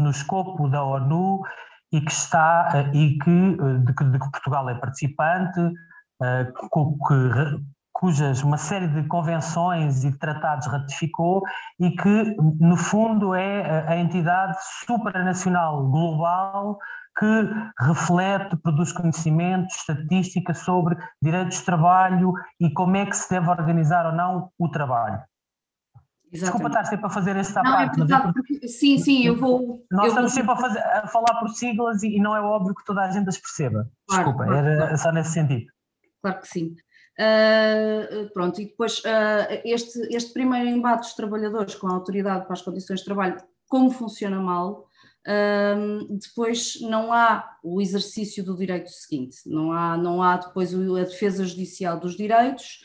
no 0.00 0.10
escopo 0.10 0.68
da 0.68 0.84
ONU 0.84 1.42
e 1.92 2.00
que 2.00 2.12
está 2.12 2.68
uh, 2.72 2.96
e 2.96 3.18
que 3.18 3.30
uh, 3.30 3.78
de, 3.80 3.92
de, 3.92 4.18
que 4.18 4.30
Portugal 4.30 4.68
é 4.70 4.74
participante, 4.76 5.60
que, 6.20 7.62
cujas 7.92 8.42
uma 8.42 8.56
série 8.56 8.86
de 8.86 9.02
convenções 9.08 10.04
e 10.04 10.16
tratados 10.18 10.68
ratificou 10.68 11.42
e 11.80 11.90
que 11.90 12.36
no 12.60 12.76
fundo 12.76 13.34
é 13.34 13.86
a 13.88 13.96
entidade 13.96 14.56
supranacional 14.86 15.88
global 15.88 16.78
que 17.18 17.50
reflete, 17.78 18.56
produz 18.56 18.92
conhecimento, 18.92 19.68
estatística 19.74 20.54
sobre 20.54 20.96
direitos 21.20 21.58
de 21.58 21.64
trabalho 21.64 22.32
e 22.60 22.72
como 22.72 22.96
é 22.96 23.06
que 23.06 23.16
se 23.16 23.30
deve 23.30 23.48
organizar 23.50 24.06
ou 24.06 24.12
não 24.12 24.50
o 24.58 24.68
trabalho. 24.68 25.22
Exatamente. 26.32 26.40
Desculpa 26.40 26.68
estar 26.68 26.84
sempre 26.84 27.06
a 27.06 27.10
fazer 27.10 27.36
esta 27.36 27.62
não, 27.62 27.78
é 27.78 27.86
parte. 27.86 28.12
É 28.12 28.32
porque, 28.32 28.68
sim, 28.68 28.96
sim, 28.96 29.26
eu 29.26 29.36
vou. 29.36 29.84
Nós 29.90 30.04
eu 30.04 30.08
estamos 30.08 30.32
vou... 30.32 30.40
sempre 30.40 30.52
a, 30.52 30.56
fazer, 30.56 30.78
a, 30.78 31.06
falar 31.06 31.40
por 31.40 31.50
siglas 31.50 32.02
e, 32.02 32.16
e, 32.16 32.20
não 32.20 32.34
é 32.34 32.40
óbvio 32.40 32.74
que 32.74 32.84
toda 32.86 33.02
a 33.02 33.10
gente 33.10 33.28
as 33.28 33.36
perceba. 33.36 33.90
Claro, 34.08 34.24
Desculpa, 34.24 34.44
claro, 34.46 34.66
era 34.66 34.76
claro. 34.78 34.98
só 34.98 35.12
nesse 35.12 35.32
sentido. 35.32 35.66
Claro 36.22 36.40
que 36.40 36.48
sim. 36.48 36.74
Uh, 37.20 38.30
pronto, 38.32 38.58
e 38.62 38.64
depois 38.64 39.00
uh, 39.00 39.60
este, 39.66 39.98
este 40.14 40.32
primeiro 40.32 40.66
embate 40.70 41.02
dos 41.02 41.14
trabalhadores 41.14 41.74
com 41.74 41.86
a 41.88 41.92
autoridade 41.92 42.44
para 42.44 42.54
as 42.54 42.62
condições 42.62 43.00
de 43.00 43.04
trabalho, 43.04 43.36
como 43.68 43.90
funciona 43.90 44.40
mal, 44.40 44.86
um, 45.26 46.16
depois 46.16 46.80
não 46.80 47.12
há 47.12 47.58
o 47.62 47.80
exercício 47.80 48.42
do 48.42 48.56
direito 48.56 48.90
seguinte, 48.90 49.38
não 49.46 49.72
há, 49.72 49.96
não 49.96 50.22
há 50.22 50.36
depois 50.36 50.74
a 50.74 51.04
defesa 51.04 51.44
judicial 51.44 51.98
dos 51.98 52.16
direitos. 52.16 52.80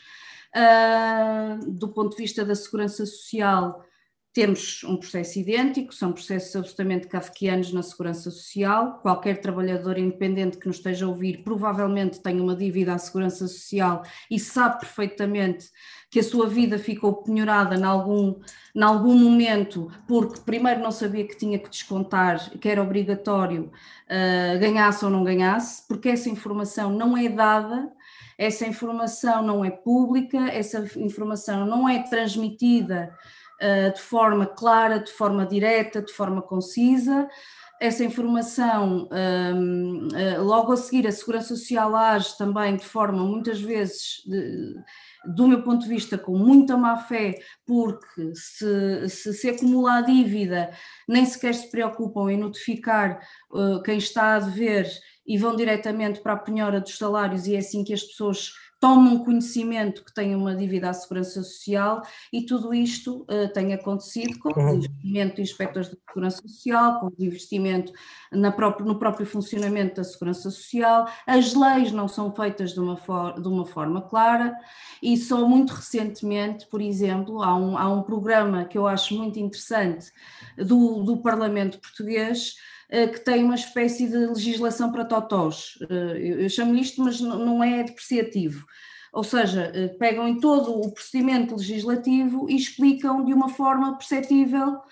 Uh, 0.56 1.70
do 1.70 1.88
ponto 1.88 2.16
de 2.16 2.22
vista 2.22 2.42
da 2.44 2.54
segurança 2.54 3.04
social, 3.04 3.84
temos 4.38 4.84
um 4.84 4.96
processo 4.96 5.40
idêntico, 5.40 5.92
são 5.92 6.12
processos 6.12 6.54
absolutamente 6.54 7.08
kafkianos 7.08 7.72
na 7.72 7.82
segurança 7.82 8.30
social. 8.30 9.00
Qualquer 9.02 9.40
trabalhador 9.40 9.98
independente 9.98 10.58
que 10.58 10.68
nos 10.68 10.76
esteja 10.76 11.06
a 11.06 11.08
ouvir 11.08 11.38
provavelmente 11.38 12.20
tem 12.20 12.40
uma 12.40 12.54
dívida 12.54 12.94
à 12.94 12.98
segurança 12.98 13.48
social 13.48 14.04
e 14.30 14.38
sabe 14.38 14.78
perfeitamente 14.78 15.68
que 16.08 16.20
a 16.20 16.22
sua 16.22 16.46
vida 16.46 16.78
ficou 16.78 17.14
penhorada 17.14 17.74
em 17.74 17.82
algum, 17.82 18.36
em 18.76 18.80
algum 18.80 19.18
momento, 19.18 19.90
porque 20.06 20.40
primeiro 20.42 20.82
não 20.82 20.92
sabia 20.92 21.26
que 21.26 21.36
tinha 21.36 21.58
que 21.58 21.68
descontar, 21.68 22.48
que 22.60 22.68
era 22.68 22.80
obrigatório, 22.80 23.72
uh, 24.04 24.58
ganhasse 24.60 25.04
ou 25.04 25.10
não 25.10 25.24
ganhasse, 25.24 25.82
porque 25.88 26.10
essa 26.10 26.30
informação 26.30 26.92
não 26.92 27.16
é 27.16 27.28
dada, 27.28 27.90
essa 28.38 28.64
informação 28.64 29.42
não 29.42 29.64
é 29.64 29.70
pública, 29.72 30.38
essa 30.52 30.88
informação 30.96 31.66
não 31.66 31.88
é 31.88 32.04
transmitida 32.04 33.12
de 33.94 34.00
forma 34.00 34.46
clara, 34.46 34.98
de 34.98 35.12
forma 35.12 35.44
direta, 35.46 36.00
de 36.00 36.12
forma 36.12 36.40
concisa. 36.40 37.28
Essa 37.80 38.04
informação, 38.04 39.08
um, 39.12 40.08
uh, 40.08 40.42
logo 40.42 40.72
a 40.72 40.76
seguir, 40.76 41.06
a 41.06 41.12
Segurança 41.12 41.54
Social 41.54 41.94
age 41.94 42.36
também 42.36 42.74
de 42.76 42.84
forma 42.84 43.22
muitas 43.22 43.60
vezes 43.60 44.22
do 45.24 45.46
meu 45.46 45.62
ponto 45.62 45.82
de 45.82 45.88
vista, 45.88 46.18
com 46.18 46.36
muita 46.36 46.76
má 46.76 46.96
fé, 46.96 47.38
porque 47.66 48.34
se, 48.34 49.08
se, 49.08 49.34
se 49.34 49.48
acumula 49.48 49.98
a 49.98 50.00
dívida, 50.00 50.70
nem 51.06 51.24
sequer 51.24 51.54
se 51.54 51.70
preocupam 51.70 52.30
em 52.30 52.38
notificar 52.38 53.20
uh, 53.52 53.82
quem 53.82 53.98
está 53.98 54.34
a 54.34 54.40
dever 54.40 54.88
e 55.26 55.36
vão 55.36 55.54
diretamente 55.54 56.20
para 56.20 56.32
a 56.32 56.38
penhora 56.38 56.80
dos 56.80 56.96
salários, 56.96 57.46
e 57.46 57.54
é 57.54 57.58
assim 57.58 57.84
que 57.84 57.92
as 57.92 58.02
pessoas 58.02 58.52
tomam 58.80 59.24
conhecimento 59.24 60.04
que 60.04 60.14
têm 60.14 60.34
uma 60.34 60.54
dívida 60.54 60.90
à 60.90 60.92
Segurança 60.92 61.42
Social 61.42 62.02
e 62.32 62.42
tudo 62.46 62.72
isto 62.72 63.22
uh, 63.22 63.52
tem 63.52 63.74
acontecido 63.74 64.38
com 64.38 64.48
o 64.48 64.62
uhum. 64.62 64.74
investimento 64.74 65.36
de 65.36 65.42
inspectores 65.42 65.90
de 65.90 65.96
Segurança 66.06 66.42
Social, 66.42 67.00
com 67.00 67.06
o 67.06 67.14
investimento 67.18 67.92
próprio, 68.54 68.86
no 68.86 68.98
próprio 68.98 69.26
funcionamento 69.26 69.96
da 69.96 70.04
Segurança 70.04 70.50
Social, 70.50 71.08
as 71.26 71.54
leis 71.54 71.90
não 71.92 72.06
são 72.06 72.32
feitas 72.32 72.72
de 72.72 72.80
uma, 72.80 72.96
for, 72.96 73.40
de 73.40 73.48
uma 73.48 73.66
forma 73.66 74.02
clara 74.02 74.54
e 75.02 75.16
só 75.16 75.46
muito 75.46 75.70
recentemente, 75.70 76.66
por 76.66 76.80
exemplo, 76.80 77.42
há 77.42 77.56
um, 77.56 77.76
há 77.76 77.88
um 77.88 78.02
programa 78.02 78.64
que 78.64 78.78
eu 78.78 78.86
acho 78.86 79.14
muito 79.14 79.38
interessante 79.38 80.12
do, 80.56 81.02
do 81.02 81.16
Parlamento 81.18 81.80
Português 81.80 82.54
que 82.88 83.20
tem 83.20 83.44
uma 83.44 83.54
espécie 83.54 84.06
de 84.06 84.26
legislação 84.26 84.90
para 84.90 85.04
totós. 85.04 85.76
Uh, 85.90 86.16
eu, 86.16 86.48
chamo 86.48 86.74
isto, 86.74 87.02
mas 87.02 87.20
não 87.20 87.62
é 87.62 87.82
depreciativo 87.82 88.64
ou 89.10 89.24
seja, 89.24 89.72
eh, 89.74 89.88
pegam 89.88 90.28
em 90.28 90.38
todo 90.38 90.70
o 90.70 90.92
procedimento 90.92 91.56
legislativo 91.56 92.48
e 92.48 92.54
explicam 92.54 93.24
de 93.24 93.32
uma 93.32 93.48
forma 93.48 93.96
perceptível 93.96 94.82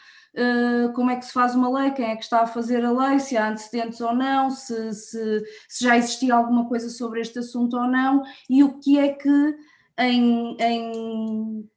como 0.94 1.10
é 1.10 1.16
que 1.16 1.24
se 1.24 1.32
faz 1.32 1.54
uma 1.54 1.70
lei, 1.80 1.92
quem 1.92 2.10
é 2.10 2.16
que 2.16 2.24
está 2.24 2.42
a 2.42 2.46
fazer 2.46 2.84
a 2.84 2.90
lei, 2.90 3.18
se 3.18 3.36
há 3.36 3.48
antecedentes 3.48 4.00
ou 4.00 4.14
não, 4.14 4.50
se, 4.50 4.92
se, 4.92 5.44
se 5.66 5.84
já 5.84 5.96
existia 5.96 6.34
alguma 6.34 6.68
coisa 6.68 6.90
sobre 6.90 7.20
este 7.20 7.38
assunto 7.38 7.76
ou 7.76 7.88
não, 7.88 8.22
e 8.48 8.62
o 8.62 8.78
que 8.78 8.98
é 8.98 9.08
que 9.14 9.56
em, 9.98 10.56
em, 10.60 11.70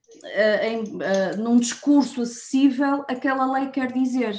em 0.62 0.84
num 1.38 1.56
discurso 1.56 2.20
acessível 2.20 3.04
aquela 3.08 3.50
lei 3.50 3.68
quer 3.68 3.92
dizer. 3.92 4.38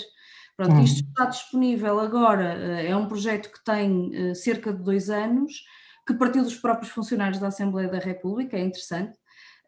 Pronto, 0.61 0.79
hum. 0.79 0.83
isto 0.83 1.07
está 1.07 1.25
disponível 1.25 1.99
agora, 1.99 2.43
é 2.83 2.95
um 2.95 3.07
projeto 3.07 3.51
que 3.51 3.63
tem 3.63 4.33
cerca 4.35 4.71
de 4.71 4.83
dois 4.83 5.09
anos, 5.09 5.63
que 6.05 6.13
partiu 6.13 6.43
dos 6.43 6.55
próprios 6.55 6.91
funcionários 6.91 7.39
da 7.39 7.47
Assembleia 7.47 7.87
da 7.87 7.99
República, 7.99 8.57
é 8.57 8.61
interessante, 8.61 9.17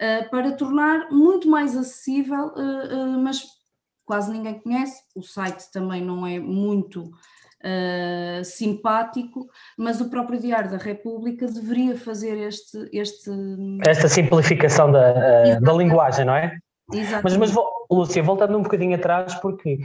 uh, 0.01 0.29
para 0.29 0.51
tornar 0.53 1.09
muito 1.09 1.49
mais 1.49 1.75
acessível, 1.75 2.47
uh, 2.47 3.15
uh, 3.15 3.19
mas 3.23 3.43
quase 4.05 4.31
ninguém 4.31 4.59
conhece. 4.59 5.01
O 5.15 5.23
site 5.23 5.71
também 5.71 6.01
não 6.01 6.25
é 6.25 6.39
muito 6.39 7.11
simpático, 8.43 9.47
mas 9.77 10.01
o 10.01 10.09
próprio 10.09 10.37
Diário 10.37 10.69
da 10.69 10.75
República 10.75 11.47
deveria 11.47 11.97
fazer 11.97 12.37
este. 12.37 12.89
este... 12.91 13.31
Esta 13.87 14.09
simplificação 14.09 14.91
da, 14.91 15.59
da 15.61 15.71
linguagem, 15.71 16.25
não 16.25 16.35
é? 16.35 16.57
Exatamente. 16.91 17.39
Mas, 17.39 17.53
mas, 17.53 17.65
Lúcia, 17.89 18.21
voltando 18.21 18.57
um 18.57 18.63
bocadinho 18.63 18.95
atrás, 18.95 19.35
porque 19.35 19.79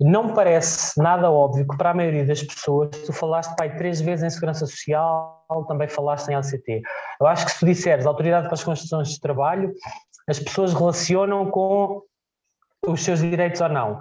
não 0.00 0.32
parece 0.32 1.00
nada 1.00 1.30
óbvio 1.30 1.66
que 1.68 1.76
para 1.76 1.90
a 1.90 1.94
maioria 1.94 2.24
das 2.24 2.42
pessoas, 2.42 2.90
tu 3.04 3.12
falaste 3.12 3.54
pai 3.56 3.76
três 3.76 4.00
vezes 4.00 4.24
em 4.24 4.30
segurança 4.30 4.66
social, 4.66 5.44
também 5.68 5.88
falaste 5.88 6.28
em 6.28 6.34
LCT. 6.34 6.82
Eu 7.20 7.26
acho 7.26 7.44
que 7.44 7.52
se 7.52 7.60
tu 7.60 7.66
disseres 7.66 8.06
autoridade 8.06 8.46
para 8.46 8.54
as 8.54 8.64
condições 8.64 9.10
de 9.10 9.20
trabalho, 9.20 9.74
as 10.26 10.38
pessoas 10.38 10.72
relacionam 10.72 11.50
com 11.50 12.02
os 12.86 13.02
seus 13.02 13.20
direitos 13.20 13.60
ou 13.60 13.68
não. 13.68 14.00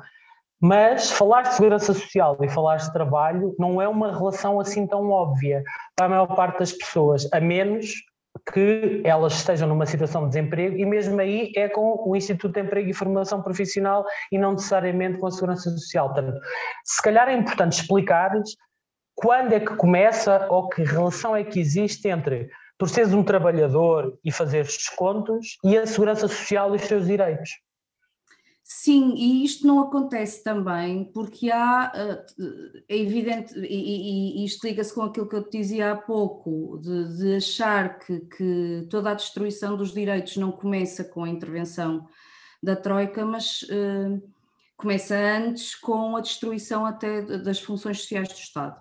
Mas 0.62 1.12
falar 1.12 1.44
de 1.44 1.54
segurança 1.54 1.94
social 1.94 2.38
e 2.42 2.50
falar 2.50 2.78
de 2.78 2.92
trabalho 2.92 3.56
não 3.58 3.82
é 3.82 3.88
uma 3.88 4.12
relação 4.12 4.60
assim 4.60 4.86
tão 4.86 5.10
óbvia 5.10 5.64
para 5.96 6.06
a 6.06 6.10
maior 6.10 6.28
parte 6.36 6.60
das 6.60 6.72
pessoas, 6.72 7.28
a 7.32 7.40
menos 7.40 7.94
que 8.52 9.02
elas 9.04 9.34
estejam 9.34 9.68
numa 9.68 9.86
situação 9.86 10.24
de 10.24 10.30
desemprego 10.30 10.78
e 10.78 10.86
mesmo 10.86 11.20
aí 11.20 11.52
é 11.56 11.68
com 11.68 12.04
o 12.06 12.16
Instituto 12.16 12.54
de 12.54 12.62
Emprego 12.62 12.90
e 12.90 12.94
Formação 12.94 13.42
Profissional 13.42 14.06
e 14.32 14.38
não 14.38 14.54
necessariamente 14.54 15.20
com 15.20 15.28
a 15.28 15.32
Segurança 15.32 15.70
Social. 15.70 16.14
Portanto, 16.14 16.40
se 16.84 17.02
calhar 17.02 17.30
é 17.30 17.34
importante 17.34 17.74
explicar 17.82 18.32
quando 19.16 19.54
é 19.54 19.60
que 19.60 19.76
começa 19.76 20.48
ou 20.50 20.70
que 20.70 20.84
relação 20.84 21.36
é 21.36 21.44
que 21.44 21.60
existe 21.60 22.08
entre 22.08 22.50
tu 22.78 22.88
seres 22.88 23.14
um 23.14 23.24
trabalhador 23.24 24.18
e 24.24 24.32
fazer 24.32 24.64
descontos 24.64 25.58
e 25.64 25.78
a 25.78 25.86
Segurança 25.86 26.28
Social 26.28 26.74
e 26.74 26.78
os 26.78 26.84
seus 26.84 27.06
direitos. 27.06 27.50
Sim, 28.72 29.16
e 29.16 29.44
isto 29.44 29.66
não 29.66 29.80
acontece 29.80 30.44
também 30.44 31.04
porque 31.06 31.50
há, 31.52 31.92
eh, 31.96 32.26
é 32.88 32.98
evidente, 32.98 33.58
e, 33.58 34.42
e, 34.44 34.46
isto 34.46 34.64
liga-se 34.68 34.94
com 34.94 35.02
aquilo 35.02 35.28
que 35.28 35.36
eu 35.36 35.44
te 35.44 35.58
dizia 35.58 35.92
há 35.92 35.96
pouco, 35.96 36.78
de, 36.78 37.18
de 37.18 37.36
achar 37.38 37.98
que, 37.98 38.20
que, 38.20 38.88
toda 38.88 39.10
a 39.10 39.16
destruição 39.16 39.76
dos 39.76 39.92
direitos 39.92 40.38
não 40.38 40.52
começa 40.52 41.04
com 41.04 41.24
a 41.24 41.30
intervenção 41.30 42.08
da 42.62 42.76
Troika, 42.76 43.26
mas 43.26 43.64
uh, 43.64 44.22
começa 44.78 45.16
antes 45.16 45.74
com 45.74 46.16
a 46.16 46.22
destruição 46.22 46.86
até 46.86 47.24
das 47.24 47.60
funções 47.60 48.02
sociais 48.02 48.28
do 48.30 48.36
Estado. 48.36 48.80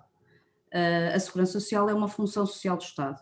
Uh, 0.71 1.15
a 1.15 1.19
Segurança 1.19 1.53
Social 1.53 1.89
é 1.89 1.95
uma 1.95 2.07
função 2.07 2.45
social 2.45 2.77
do 2.77 2.83
Estado 2.83 3.19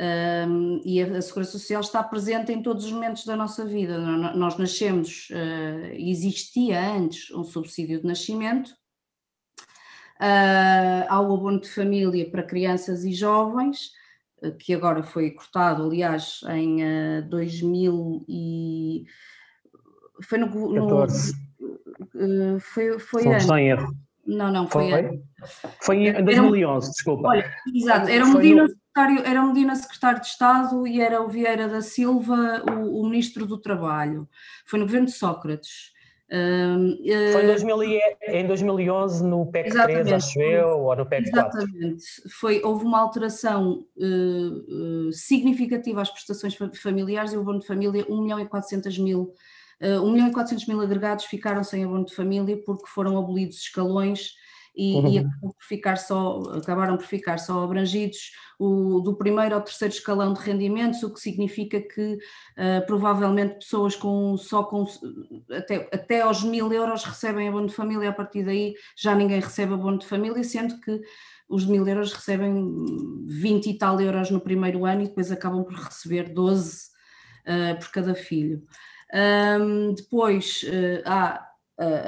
um, 0.00 0.80
e 0.82 1.02
a, 1.02 1.18
a, 1.18 1.22
Segurança 1.22 1.52
Social 1.52 1.82
está 1.82 2.02
presente 2.02 2.50
em 2.50 2.62
todos 2.62 2.86
os 2.86 2.92
momentos 2.92 3.26
da 3.26 3.36
nossa 3.36 3.66
vida. 3.66 3.98
Nós 3.98 4.56
nascemos, 4.56 5.28
uh, 5.30 5.92
existia 5.92 6.80
antes 6.80 7.30
um 7.32 7.44
subsídio 7.44 8.00
de 8.00 8.06
nascimento, 8.06 8.68
uh, 10.18 11.04
há 11.06 11.20
o 11.20 11.34
abono 11.34 11.60
de 11.60 11.68
família 11.68 12.30
para 12.30 12.42
crianças 12.42 13.04
e 13.04 13.12
jovens, 13.12 13.90
uh, 14.42 14.56
que 14.56 14.72
agora 14.72 15.02
foi 15.02 15.32
cortado, 15.32 15.84
aliás, 15.84 16.40
em 16.48 16.82
uh, 17.18 17.28
2000 17.28 18.24
e... 18.26 19.04
Foi 20.22 20.38
no... 20.38 20.46
no 20.46 21.06
foi, 22.60 22.98
foi, 22.98 22.98
foi 22.98 23.40
sem 23.40 23.68
erro. 23.68 23.94
Não, 24.26 24.52
não, 24.52 24.66
foi. 24.68 24.90
Foi, 24.90 25.22
foi 25.82 25.96
em 26.08 26.24
2011, 26.24 26.86
era, 26.86 26.92
desculpa. 26.92 27.28
Olha, 27.28 27.54
exato, 27.74 28.08
era 28.08 28.26
Medina, 28.26 28.64
no... 28.64 28.79
secretário, 28.90 29.22
era 29.24 29.42
Medina 29.44 29.74
secretário 29.76 30.20
de 30.20 30.26
Estado 30.26 30.86
e 30.86 31.00
era 31.00 31.22
o 31.22 31.28
Vieira 31.28 31.68
da 31.68 31.80
Silva 31.80 32.62
o, 32.70 33.00
o 33.00 33.08
ministro 33.08 33.46
do 33.46 33.58
Trabalho. 33.58 34.28
Foi 34.66 34.78
no 34.78 34.84
governo 34.84 35.06
de 35.06 35.12
Sócrates. 35.12 35.92
Um, 36.32 36.96
foi 37.32 37.42
em, 37.42 37.46
2000, 37.46 37.82
em 38.28 38.46
2011 38.46 39.24
no 39.24 39.50
PEC 39.50 39.70
3, 39.72 40.12
acho 40.12 40.40
eu, 40.40 40.68
ou 40.78 40.94
no 40.94 41.04
PEC 41.04 41.28
4. 41.28 41.58
Exatamente. 41.58 42.04
Foi, 42.38 42.62
houve 42.62 42.84
uma 42.84 43.00
alteração 43.00 43.84
uh, 43.96 45.08
uh, 45.08 45.12
significativa 45.12 46.00
às 46.00 46.10
prestações 46.10 46.56
familiares 46.80 47.32
e 47.32 47.36
o 47.36 47.40
abono 47.40 47.58
de 47.58 47.66
família 47.66 48.06
1 48.08 48.22
milhão 48.22 48.38
e 48.38 48.46
400 48.46 48.98
mil 48.98 49.32
1 49.82 50.12
milhão 50.12 50.28
e 50.28 50.32
400 50.32 50.66
mil 50.66 50.80
agregados 50.82 51.24
ficaram 51.24 51.64
sem 51.64 51.84
abono 51.84 52.04
de 52.04 52.14
família 52.14 52.62
porque 52.66 52.86
foram 52.86 53.18
abolidos 53.18 53.56
escalões 53.56 54.34
e, 54.74 54.94
uhum. 54.94 55.08
e 55.08 55.24
por 55.40 55.54
ficar 55.58 55.96
só, 55.96 56.40
acabaram 56.56 56.96
por 56.96 57.06
ficar 57.06 57.38
só 57.38 57.62
abrangidos 57.62 58.32
o, 58.58 59.00
do 59.00 59.16
primeiro 59.16 59.54
ao 59.54 59.62
terceiro 59.62 59.94
escalão 59.94 60.32
de 60.32 60.40
rendimentos, 60.40 61.02
o 61.02 61.12
que 61.12 61.20
significa 61.20 61.80
que 61.80 62.14
uh, 62.14 62.86
provavelmente 62.86 63.54
pessoas 63.56 63.96
com 63.96 64.36
só 64.36 64.62
com 64.62 64.86
até, 65.50 65.88
até 65.92 66.20
aos 66.20 66.42
mil 66.42 66.72
euros 66.72 67.04
recebem 67.04 67.48
abono 67.48 67.68
de 67.68 67.74
família, 67.74 68.10
a 68.10 68.12
partir 68.12 68.44
daí 68.44 68.74
já 68.96 69.14
ninguém 69.14 69.40
recebe 69.40 69.74
abono 69.74 69.98
de 69.98 70.06
família, 70.06 70.44
sendo 70.44 70.78
que 70.80 71.00
os 71.48 71.66
mil 71.66 71.86
euros 71.86 72.12
recebem 72.12 73.26
20 73.26 73.70
e 73.70 73.78
tal 73.78 74.00
euros 74.00 74.30
no 74.30 74.40
primeiro 74.40 74.86
ano 74.86 75.02
e 75.02 75.08
depois 75.08 75.32
acabam 75.32 75.64
por 75.64 75.74
receber 75.74 76.28
12 76.28 76.90
uh, 77.46 77.50
eh, 77.50 77.74
por 77.74 77.90
cada 77.90 78.14
filho. 78.14 78.62
Um, 79.12 79.92
depois 79.92 80.62
uh, 80.62 81.02
há 81.04 81.49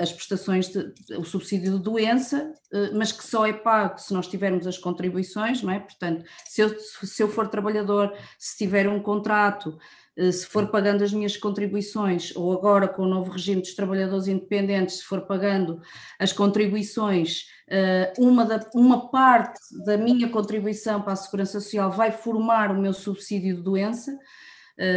as 0.00 0.12
prestações, 0.12 0.68
de, 0.68 0.92
o 1.16 1.24
subsídio 1.24 1.72
de 1.72 1.78
doença, 1.78 2.52
uh, 2.72 2.96
mas 2.96 3.10
que 3.12 3.24
só 3.24 3.46
é 3.46 3.52
pago 3.52 3.98
se 3.98 4.12
nós 4.12 4.26
tivermos 4.26 4.66
as 4.66 4.76
contribuições, 4.76 5.62
não 5.62 5.72
é? 5.72 5.80
Portanto, 5.80 6.24
se 6.44 6.60
eu, 6.60 6.78
se 6.78 7.22
eu 7.22 7.28
for 7.28 7.48
trabalhador, 7.48 8.12
se 8.38 8.56
tiver 8.58 8.88
um 8.88 9.00
contrato, 9.00 9.78
se 10.30 10.44
for 10.44 10.68
pagando 10.68 11.02
as 11.02 11.10
minhas 11.10 11.38
contribuições, 11.38 12.36
ou 12.36 12.52
agora 12.52 12.86
com 12.86 13.02
o 13.02 13.08
novo 13.08 13.30
regime 13.30 13.62
dos 13.62 13.74
trabalhadores 13.74 14.28
independentes, 14.28 14.98
se 14.98 15.04
for 15.04 15.22
pagando 15.22 15.80
as 16.18 16.34
contribuições, 16.34 17.46
uma, 18.18 18.44
da, 18.44 18.60
uma 18.74 19.08
parte 19.10 19.58
da 19.86 19.96
minha 19.96 20.28
contribuição 20.28 21.00
para 21.00 21.14
a 21.14 21.16
Segurança 21.16 21.60
Social 21.60 21.90
vai 21.90 22.12
formar 22.12 22.70
o 22.70 22.78
meu 22.78 22.92
subsídio 22.92 23.56
de 23.56 23.62
doença, 23.62 24.12
eh, 24.12 24.16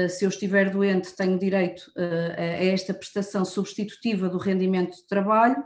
se 0.10 0.26
eu 0.26 0.30
estiver 0.30 0.70
doente, 0.70 1.16
tenho 1.16 1.38
direito 1.38 1.92
eh, 1.98 2.36
a 2.38 2.66
esta 2.66 2.94
prestação 2.94 3.44
substitutiva 3.44 4.30
do 4.30 4.38
rendimento 4.38 4.96
de 4.96 5.08
trabalho. 5.08 5.64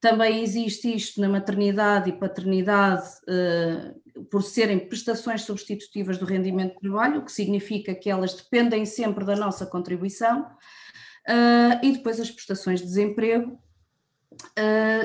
Também 0.00 0.42
existe 0.42 0.94
isto 0.94 1.20
na 1.20 1.28
maternidade 1.28 2.10
e 2.10 2.18
paternidade, 2.18 3.06
eh, 3.28 3.94
por 4.30 4.42
serem 4.42 4.78
prestações 4.78 5.42
substitutivas 5.42 6.18
do 6.18 6.24
rendimento 6.24 6.74
de 6.74 6.80
trabalho, 6.80 7.20
o 7.20 7.24
que 7.24 7.32
significa 7.32 7.94
que 7.94 8.10
elas 8.10 8.34
dependem 8.34 8.84
sempre 8.84 9.24
da 9.24 9.36
nossa 9.36 9.66
contribuição. 9.66 10.46
E 11.82 11.92
depois 11.92 12.18
as 12.18 12.30
prestações 12.30 12.80
de 12.80 12.86
desemprego, 12.86 13.58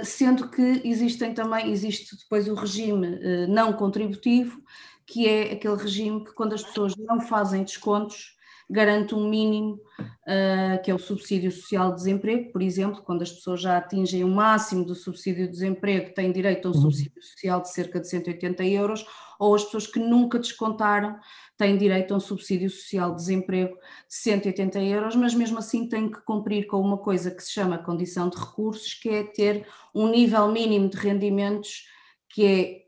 sendo 0.03 0.49
que 0.49 0.81
existem 0.83 1.33
também, 1.33 1.71
existe 1.71 2.17
depois 2.17 2.47
o 2.47 2.55
regime 2.55 3.47
não 3.47 3.73
contributivo, 3.73 4.59
que 5.05 5.27
é 5.27 5.53
aquele 5.53 5.75
regime 5.75 6.23
que 6.23 6.33
quando 6.33 6.53
as 6.53 6.63
pessoas 6.63 6.95
não 6.95 7.21
fazem 7.21 7.63
descontos, 7.63 8.35
garante 8.69 9.13
um 9.13 9.29
mínimo, 9.29 9.79
uh, 9.99 10.81
que 10.83 10.89
é 10.89 10.95
o 10.95 10.99
subsídio 10.99 11.51
social 11.51 11.91
de 11.91 11.97
desemprego, 11.97 12.51
por 12.51 12.61
exemplo, 12.61 13.03
quando 13.03 13.21
as 13.21 13.31
pessoas 13.31 13.61
já 13.61 13.77
atingem 13.77 14.23
o 14.23 14.27
máximo 14.27 14.83
do 14.83 14.95
subsídio 14.95 15.45
de 15.45 15.51
desemprego, 15.51 16.13
têm 16.13 16.31
direito 16.31 16.67
a 16.67 16.71
um 16.71 16.73
uhum. 16.73 16.81
subsídio 16.81 17.21
social 17.21 17.61
de 17.61 17.71
cerca 17.71 17.99
de 17.99 18.09
180 18.09 18.65
euros, 18.65 19.05
ou 19.39 19.53
as 19.53 19.63
pessoas 19.63 19.85
que 19.85 19.99
nunca 19.99 20.39
descontaram 20.39 21.19
têm 21.57 21.77
direito 21.77 22.13
a 22.13 22.17
um 22.17 22.19
subsídio 22.19 22.69
social 22.69 23.11
de 23.11 23.17
desemprego 23.17 23.75
de 23.75 24.15
180 24.15 24.79
euros, 24.81 25.15
mas 25.15 25.35
mesmo 25.35 25.59
assim 25.59 25.87
têm 25.87 26.09
que 26.09 26.21
cumprir 26.21 26.65
com 26.65 26.79
uma 26.81 26.97
coisa 26.97 27.29
que 27.29 27.43
se 27.43 27.51
chama 27.51 27.77
condição 27.77 28.29
de 28.29 28.37
recursos, 28.37 28.93
que 28.95 29.09
é 29.09 29.23
ter 29.23 29.67
um 29.93 30.09
nível 30.09 30.51
mínimo 30.51 30.89
de 30.89 30.97
rendimentos 30.97 31.83
que 32.29 32.45
é 32.45 32.84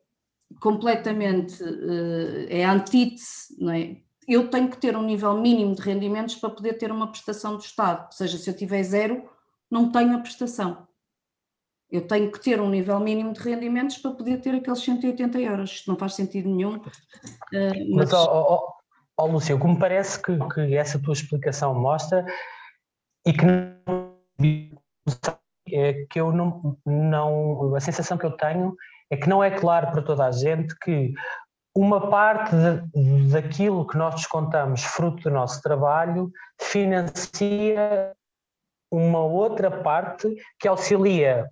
completamente, 0.59 1.63
eh, 1.63 2.59
é 2.59 2.65
antítese, 2.65 3.55
não 3.59 3.71
é? 3.71 3.97
Eu 4.27 4.49
tenho 4.49 4.69
que 4.69 4.77
ter 4.77 4.95
um 4.97 5.03
nível 5.03 5.33
mínimo 5.39 5.73
de 5.73 5.81
rendimentos 5.81 6.35
para 6.35 6.49
poder 6.49 6.73
ter 6.73 6.91
uma 6.91 7.09
prestação 7.09 7.55
do 7.55 7.61
Estado, 7.61 8.05
ou 8.05 8.11
seja, 8.11 8.37
se 8.37 8.49
eu 8.49 8.55
tiver 8.55 8.83
zero, 8.83 9.29
não 9.71 9.91
tenho 9.91 10.15
a 10.15 10.19
prestação. 10.19 10.87
Eu 11.89 12.05
tenho 12.05 12.29
que 12.29 12.41
ter 12.41 12.59
um 12.59 12.69
nível 12.69 12.99
mínimo 12.99 13.31
de 13.31 13.39
rendimentos 13.39 13.97
para 13.97 14.11
poder 14.11 14.41
ter 14.41 14.53
aqueles 14.53 14.79
180 14.79 15.39
euros. 15.39 15.71
Isto 15.71 15.89
não 15.89 15.97
faz 15.97 16.15
sentido 16.15 16.49
nenhum. 16.49 16.75
Uh, 16.75 17.95
mas, 17.95 18.11
mas 18.11 18.13
oh, 18.13 18.27
oh, 18.29 18.73
oh, 19.17 19.27
Lúcia, 19.27 19.55
o 19.55 19.59
que 19.59 19.67
me 19.67 19.79
parece 19.79 20.21
que, 20.21 20.37
que, 20.53 20.75
essa 20.75 20.99
tua 20.99 21.13
explicação 21.13 21.73
mostra 21.73 22.25
e 23.25 23.31
que 23.31 23.45
não, 23.45 24.17
é 25.71 26.05
que 26.09 26.19
eu 26.19 26.33
não, 26.33 26.77
não. 26.85 27.73
A 27.73 27.79
sensação 27.79 28.17
que 28.17 28.25
eu 28.25 28.31
tenho 28.31 28.75
é 29.09 29.17
que 29.17 29.29
não 29.29 29.43
é 29.43 29.51
claro 29.51 29.91
para 29.91 30.01
toda 30.01 30.25
a 30.25 30.31
gente 30.31 30.75
que 30.79 31.13
uma 31.75 32.09
parte 32.09 32.55
de, 32.55 33.31
daquilo 33.31 33.85
que 33.85 33.97
nós 33.97 34.15
descontamos 34.15 34.83
fruto 34.83 35.23
do 35.23 35.29
nosso 35.29 35.61
trabalho 35.61 36.31
financia 36.59 38.13
uma 38.91 39.19
outra 39.19 39.69
parte 39.69 40.35
que 40.59 40.67
auxilia 40.67 41.49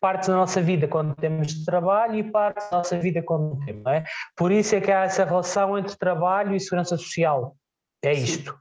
parte 0.00 0.28
da 0.28 0.36
nossa 0.36 0.60
vida 0.60 0.86
quando 0.86 1.14
temos 1.16 1.64
trabalho 1.64 2.14
e 2.14 2.22
parte 2.22 2.70
da 2.70 2.78
nossa 2.78 2.98
vida 2.98 3.22
quando 3.22 3.50
não 3.50 3.64
temos, 3.64 3.82
não 3.82 3.92
é? 3.92 4.04
Por 4.36 4.52
isso 4.52 4.74
é 4.74 4.80
que 4.80 4.90
há 4.90 5.04
essa 5.04 5.24
relação 5.24 5.76
entre 5.76 5.96
trabalho 5.96 6.54
e 6.54 6.60
segurança 6.60 6.96
social. 6.96 7.56
É 8.02 8.12
isto. 8.12 8.56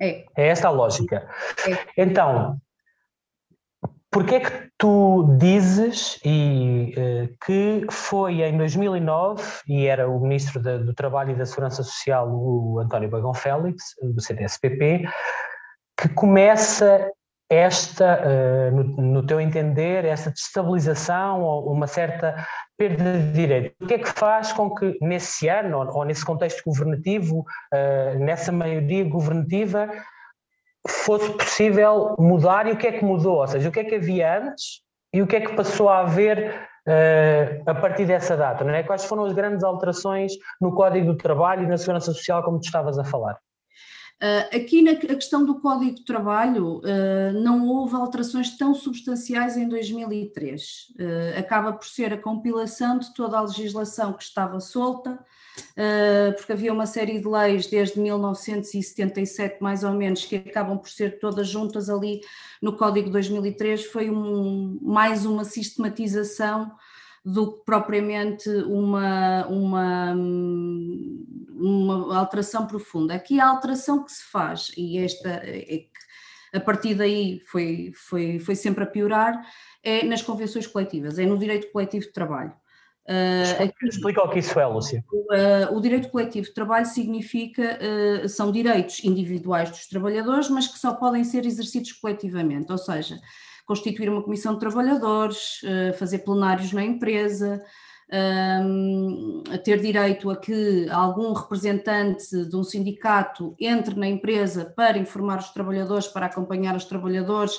É. 0.00 0.24
é 0.36 0.48
esta 0.48 0.68
a 0.68 0.70
lógica. 0.70 1.28
É. 1.66 2.02
Então, 2.02 2.58
porquê 4.12 4.34
é 4.36 4.40
que 4.40 4.70
tu 4.78 5.36
dizes 5.38 6.20
e, 6.24 6.94
uh, 6.96 7.36
que 7.44 7.86
foi 7.90 8.42
em 8.42 8.56
2009, 8.56 9.42
e 9.66 9.86
era 9.86 10.08
o 10.08 10.20
Ministro 10.20 10.60
do 10.60 10.94
Trabalho 10.94 11.32
e 11.32 11.34
da 11.34 11.46
Segurança 11.46 11.82
Social, 11.82 12.28
o 12.30 12.78
António 12.78 13.08
Bagão 13.08 13.32
Félix, 13.32 13.94
do 14.02 14.20
CDSPP, 14.20 15.08
que 15.98 16.08
começa 16.10 17.10
esta, 17.50 18.20
uh, 18.22 18.76
no, 18.76 19.12
no, 19.12 19.26
teu 19.26 19.40
entender, 19.40 20.04
esta 20.04 20.30
destabilização 20.30 21.40
ou 21.42 21.72
uma 21.72 21.86
certa 21.86 22.46
perda 22.76 23.18
de 23.18 23.32
direito? 23.32 23.74
O 23.80 23.86
que 23.86 23.94
é 23.94 23.98
que 23.98 24.08
faz 24.08 24.52
com 24.52 24.74
que 24.74 24.98
nesse 25.00 25.48
ano, 25.48 25.88
ou, 25.90 26.04
nesse 26.04 26.24
contexto 26.24 26.62
governativo, 26.66 27.40
uh, 27.40 28.18
nessa 28.18 28.52
maioria 28.52 29.08
governativa, 29.08 29.88
fosse 30.86 31.30
possível 31.32 32.16
mudar 32.18 32.66
e 32.66 32.72
o 32.72 32.76
que 32.76 32.86
é 32.86 32.92
que 32.92 33.04
mudou? 33.04 33.38
Ou 33.38 33.46
seja, 33.46 33.68
o 33.68 33.72
que 33.72 33.80
é 33.80 33.84
que 33.84 33.94
havia 33.94 34.38
antes 34.38 34.82
e 35.12 35.22
o 35.22 35.26
que 35.26 35.36
é 35.36 35.40
que 35.40 35.54
passou 35.54 35.88
a 35.88 36.00
haver 36.00 36.68
uh, 36.86 37.70
a 37.70 37.74
partir 37.74 38.06
dessa 38.06 38.36
data? 38.36 38.64
Não 38.64 38.74
é? 38.74 38.82
Quais 38.82 39.04
foram 39.04 39.24
as 39.24 39.32
grandes 39.32 39.62
alterações 39.62 40.32
no 40.60 40.74
Código 40.74 41.06
do 41.06 41.16
Trabalho 41.16 41.64
e 41.64 41.66
na 41.66 41.78
Segurança 41.78 42.12
Social, 42.12 42.42
como 42.42 42.58
tu 42.58 42.64
estavas 42.64 42.98
a 42.98 43.04
falar? 43.04 43.38
Uh, 44.22 44.56
aqui 44.56 44.82
na 44.82 44.94
questão 44.94 45.44
do 45.44 45.60
Código 45.60 45.96
de 45.96 46.04
Trabalho, 46.04 46.78
uh, 46.78 47.32
não 47.42 47.66
houve 47.66 47.96
alterações 47.96 48.56
tão 48.56 48.72
substanciais 48.72 49.56
em 49.56 49.68
2003. 49.68 50.62
Uh, 50.90 51.40
acaba 51.40 51.72
por 51.72 51.84
ser 51.84 52.12
a 52.12 52.22
compilação 52.22 52.98
de 52.98 53.12
toda 53.14 53.36
a 53.36 53.40
legislação 53.40 54.12
que 54.12 54.22
estava 54.22 54.60
solta, 54.60 55.18
porque 56.36 56.52
havia 56.52 56.72
uma 56.72 56.86
série 56.86 57.18
de 57.18 57.28
leis 57.28 57.66
desde 57.66 58.00
1977, 58.00 59.62
mais 59.62 59.84
ou 59.84 59.92
menos, 59.92 60.24
que 60.24 60.36
acabam 60.36 60.78
por 60.78 60.88
ser 60.88 61.18
todas 61.18 61.48
juntas 61.48 61.88
ali 61.88 62.20
no 62.60 62.76
Código 62.76 63.06
de 63.06 63.12
2003. 63.12 63.86
Foi 63.86 64.10
um, 64.10 64.78
mais 64.82 65.26
uma 65.26 65.44
sistematização 65.44 66.72
do 67.24 67.52
que 67.52 67.64
propriamente 67.64 68.48
uma, 68.48 69.46
uma, 69.46 70.12
uma 71.50 72.18
alteração 72.18 72.66
profunda. 72.66 73.14
Aqui 73.14 73.40
a 73.40 73.48
alteração 73.48 74.04
que 74.04 74.12
se 74.12 74.24
faz, 74.24 74.72
e 74.76 74.98
esta 74.98 75.28
é 75.28 75.86
a 76.52 76.60
partir 76.60 76.94
daí 76.94 77.40
foi, 77.46 77.92
foi, 77.94 78.38
foi 78.38 78.54
sempre 78.54 78.84
a 78.84 78.86
piorar, 78.86 79.40
é 79.82 80.04
nas 80.04 80.22
convenções 80.22 80.66
coletivas, 80.66 81.18
é 81.18 81.24
no 81.24 81.38
direito 81.38 81.72
coletivo 81.72 82.04
de 82.04 82.12
trabalho. 82.12 82.52
Uh, 83.08 83.64
aqui, 83.64 83.88
Explica 83.88 84.22
o 84.22 84.28
que 84.28 84.38
isso 84.38 84.58
é, 84.58 84.66
Lúcia. 84.66 85.04
Uh, 85.12 85.76
o 85.76 85.80
direito 85.80 86.08
coletivo 86.08 86.46
de 86.46 86.54
trabalho 86.54 86.86
significa, 86.86 87.78
uh, 88.22 88.28
são 88.28 88.52
direitos 88.52 89.02
individuais 89.04 89.70
dos 89.70 89.86
trabalhadores, 89.86 90.48
mas 90.48 90.68
que 90.68 90.78
só 90.78 90.94
podem 90.94 91.24
ser 91.24 91.44
exercidos 91.44 91.92
coletivamente, 91.92 92.70
ou 92.70 92.78
seja, 92.78 93.18
constituir 93.66 94.08
uma 94.08 94.22
comissão 94.22 94.54
de 94.54 94.60
trabalhadores, 94.60 95.60
fazer 95.96 96.18
plenários 96.18 96.72
na 96.72 96.84
empresa, 96.84 97.62
ter 99.64 99.80
direito 99.80 100.30
a 100.30 100.36
que 100.36 100.88
algum 100.90 101.32
representante 101.32 102.44
de 102.44 102.56
um 102.56 102.64
sindicato 102.64 103.54
entre 103.60 103.94
na 103.94 104.08
empresa 104.08 104.64
para 104.76 104.98
informar 104.98 105.38
os 105.38 105.50
trabalhadores, 105.50 106.08
para 106.08 106.26
acompanhar 106.26 106.74
os 106.74 106.84
trabalhadores, 106.84 107.58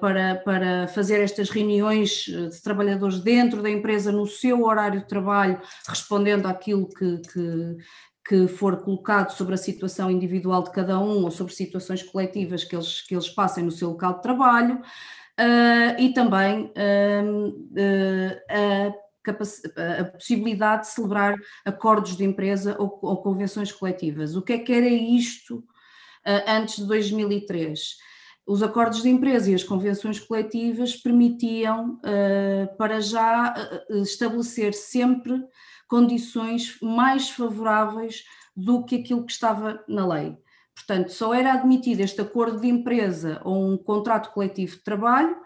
para, 0.00 0.36
para 0.36 0.88
fazer 0.88 1.20
estas 1.20 1.50
reuniões 1.50 2.26
eh, 2.28 2.48
de 2.48 2.62
trabalhadores 2.62 3.20
dentro 3.20 3.62
da 3.62 3.70
empresa 3.70 4.12
no 4.12 4.26
seu 4.26 4.64
horário 4.64 5.00
de 5.00 5.08
trabalho, 5.08 5.60
respondendo 5.86 6.46
àquilo 6.46 6.88
que, 6.88 7.18
que, 7.18 7.76
que 8.28 8.48
for 8.48 8.82
colocado 8.82 9.30
sobre 9.30 9.54
a 9.54 9.58
situação 9.58 10.10
individual 10.10 10.62
de 10.62 10.70
cada 10.70 10.98
um 10.98 11.24
ou 11.24 11.30
sobre 11.30 11.54
situações 11.54 12.02
coletivas 12.02 12.64
que 12.64 12.76
eles, 12.76 13.02
que 13.02 13.14
eles 13.14 13.28
passem 13.28 13.64
no 13.64 13.70
seu 13.70 13.90
local 13.90 14.14
de 14.14 14.22
trabalho 14.22 14.76
uh, 14.76 16.00
e 16.00 16.12
também 16.12 16.64
uh, 16.64 17.48
uh, 17.48 18.94
a, 19.26 20.00
a, 20.00 20.04
possibilidade 20.04 20.82
de 20.82 20.88
celebrar 20.88 21.34
acordos 21.64 22.16
de 22.16 22.24
empresa 22.24 22.76
ou, 22.78 22.98
ou, 23.02 23.22
convenções 23.22 23.70
coletivas. 23.70 24.36
O 24.36 24.42
que 24.42 24.54
é 24.54 24.58
que 24.58 24.72
era 24.72 24.88
isto 24.88 25.64
antes 26.46 26.76
de 26.76 26.86
2003? 26.86 27.96
Os 28.48 28.62
acordos 28.62 29.02
de 29.02 29.10
empresa 29.10 29.50
e 29.50 29.54
as 29.54 29.62
convenções 29.62 30.18
coletivas 30.18 30.96
permitiam, 30.96 32.00
para 32.78 32.98
já, 32.98 33.54
estabelecer 33.90 34.72
sempre 34.72 35.44
condições 35.86 36.78
mais 36.80 37.28
favoráveis 37.28 38.24
do 38.56 38.84
que 38.84 38.96
aquilo 38.96 39.26
que 39.26 39.32
estava 39.32 39.84
na 39.86 40.06
lei. 40.06 40.34
Portanto, 40.74 41.12
só 41.12 41.34
era 41.34 41.52
admitido 41.52 42.00
este 42.00 42.22
acordo 42.22 42.60
de 42.60 42.68
empresa 42.68 43.38
ou 43.44 43.70
um 43.70 43.76
contrato 43.76 44.32
coletivo 44.32 44.76
de 44.76 44.82
trabalho. 44.82 45.36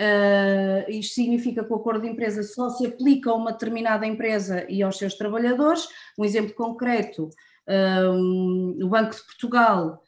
Uh, 0.00 0.90
isto 0.90 1.14
significa 1.14 1.62
que 1.62 1.72
o 1.72 1.76
acordo 1.76 2.00
de 2.00 2.08
empresa 2.08 2.42
só 2.42 2.70
se 2.70 2.86
aplica 2.86 3.30
a 3.30 3.34
uma 3.34 3.52
determinada 3.52 4.06
empresa 4.06 4.64
e 4.68 4.82
aos 4.82 4.96
seus 4.96 5.14
trabalhadores. 5.14 5.86
Um 6.18 6.24
exemplo 6.24 6.54
concreto: 6.54 7.28
uh, 7.68 8.84
o 8.84 8.88
Banco 8.88 9.14
de 9.14 9.22
Portugal 9.22 10.02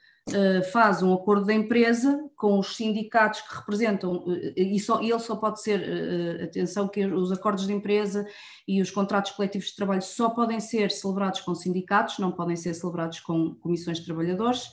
faz 0.73 1.03
um 1.03 1.13
acordo 1.13 1.47
de 1.47 1.53
empresa 1.53 2.31
com 2.43 2.59
os 2.59 2.75
sindicatos 2.75 3.41
que 3.41 3.55
representam, 3.55 4.25
eh, 4.29 4.53
e, 4.57 4.81
só, 4.81 5.01
ele 5.01 5.19
só 5.21 5.37
pode 5.37 5.63
ser, 5.63 5.79
uh, 5.79 6.45
atenção, 6.45 6.89
que 6.89 7.07
os 7.07 7.31
acordos 7.31 7.69
de 7.69 7.73
empresa 7.73 8.27
e 8.67 8.83
os 8.83 8.91
contratos 8.91 9.31
coletivos 9.31 9.69
de 9.69 9.77
trabalho 9.77 10.03
só 10.03 10.29
podem 10.29 10.59
ser 10.59 10.91
celebrados 10.91 11.41
com 11.41 11.55
sindicatos, 11.55 12.19
não 12.19 12.33
podem 12.33 12.57
ser 12.57 12.75
celebrados 12.75 13.21
com 13.21 13.55
comissões 13.55 13.99
de 13.99 14.07
trabalhadores. 14.07 14.73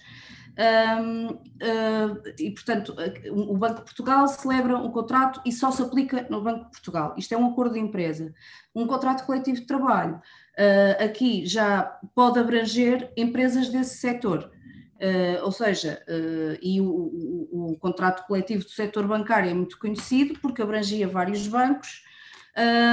Um, 0.57 1.27
uh, 1.27 2.21
e, 2.39 2.49
portanto, 2.51 2.95
o 3.31 3.55
Banco 3.55 3.75
de 3.75 3.83
Portugal 3.83 4.27
celebra 4.27 4.75
um 4.75 4.89
contrato 4.89 5.39
e 5.45 5.51
só 5.51 5.69
se 5.69 5.83
aplica 5.83 6.25
no 6.27 6.41
Banco 6.41 6.65
de 6.65 6.71
Portugal. 6.71 7.13
Isto 7.19 7.35
é 7.35 7.37
um 7.37 7.51
acordo 7.51 7.75
de 7.75 7.79
empresa. 7.79 8.33
Um 8.73 8.87
contrato 8.87 9.27
coletivo 9.27 9.59
de 9.59 9.67
trabalho, 9.67 10.15
uh, 10.15 11.03
aqui 11.03 11.45
já 11.45 11.83
pode 12.15 12.39
abranger 12.39 13.13
empresas 13.15 13.69
desse 13.69 13.97
setor. 13.97 14.51
Uh, 14.99 15.45
ou 15.45 15.51
seja, 15.51 16.03
uh, 16.09 16.59
e 16.61 16.81
o, 16.81 16.85
o, 16.85 17.71
o, 17.71 17.77
contrato 17.79 18.27
coletivo 18.27 18.65
do 18.65 18.69
setor 18.69 19.07
bancário 19.07 19.49
é 19.49 19.53
muito 19.53 19.79
conhecido 19.79 20.37
porque 20.41 20.61
abrangia 20.61 21.07
vários 21.07 21.47
bancos, 21.47 22.03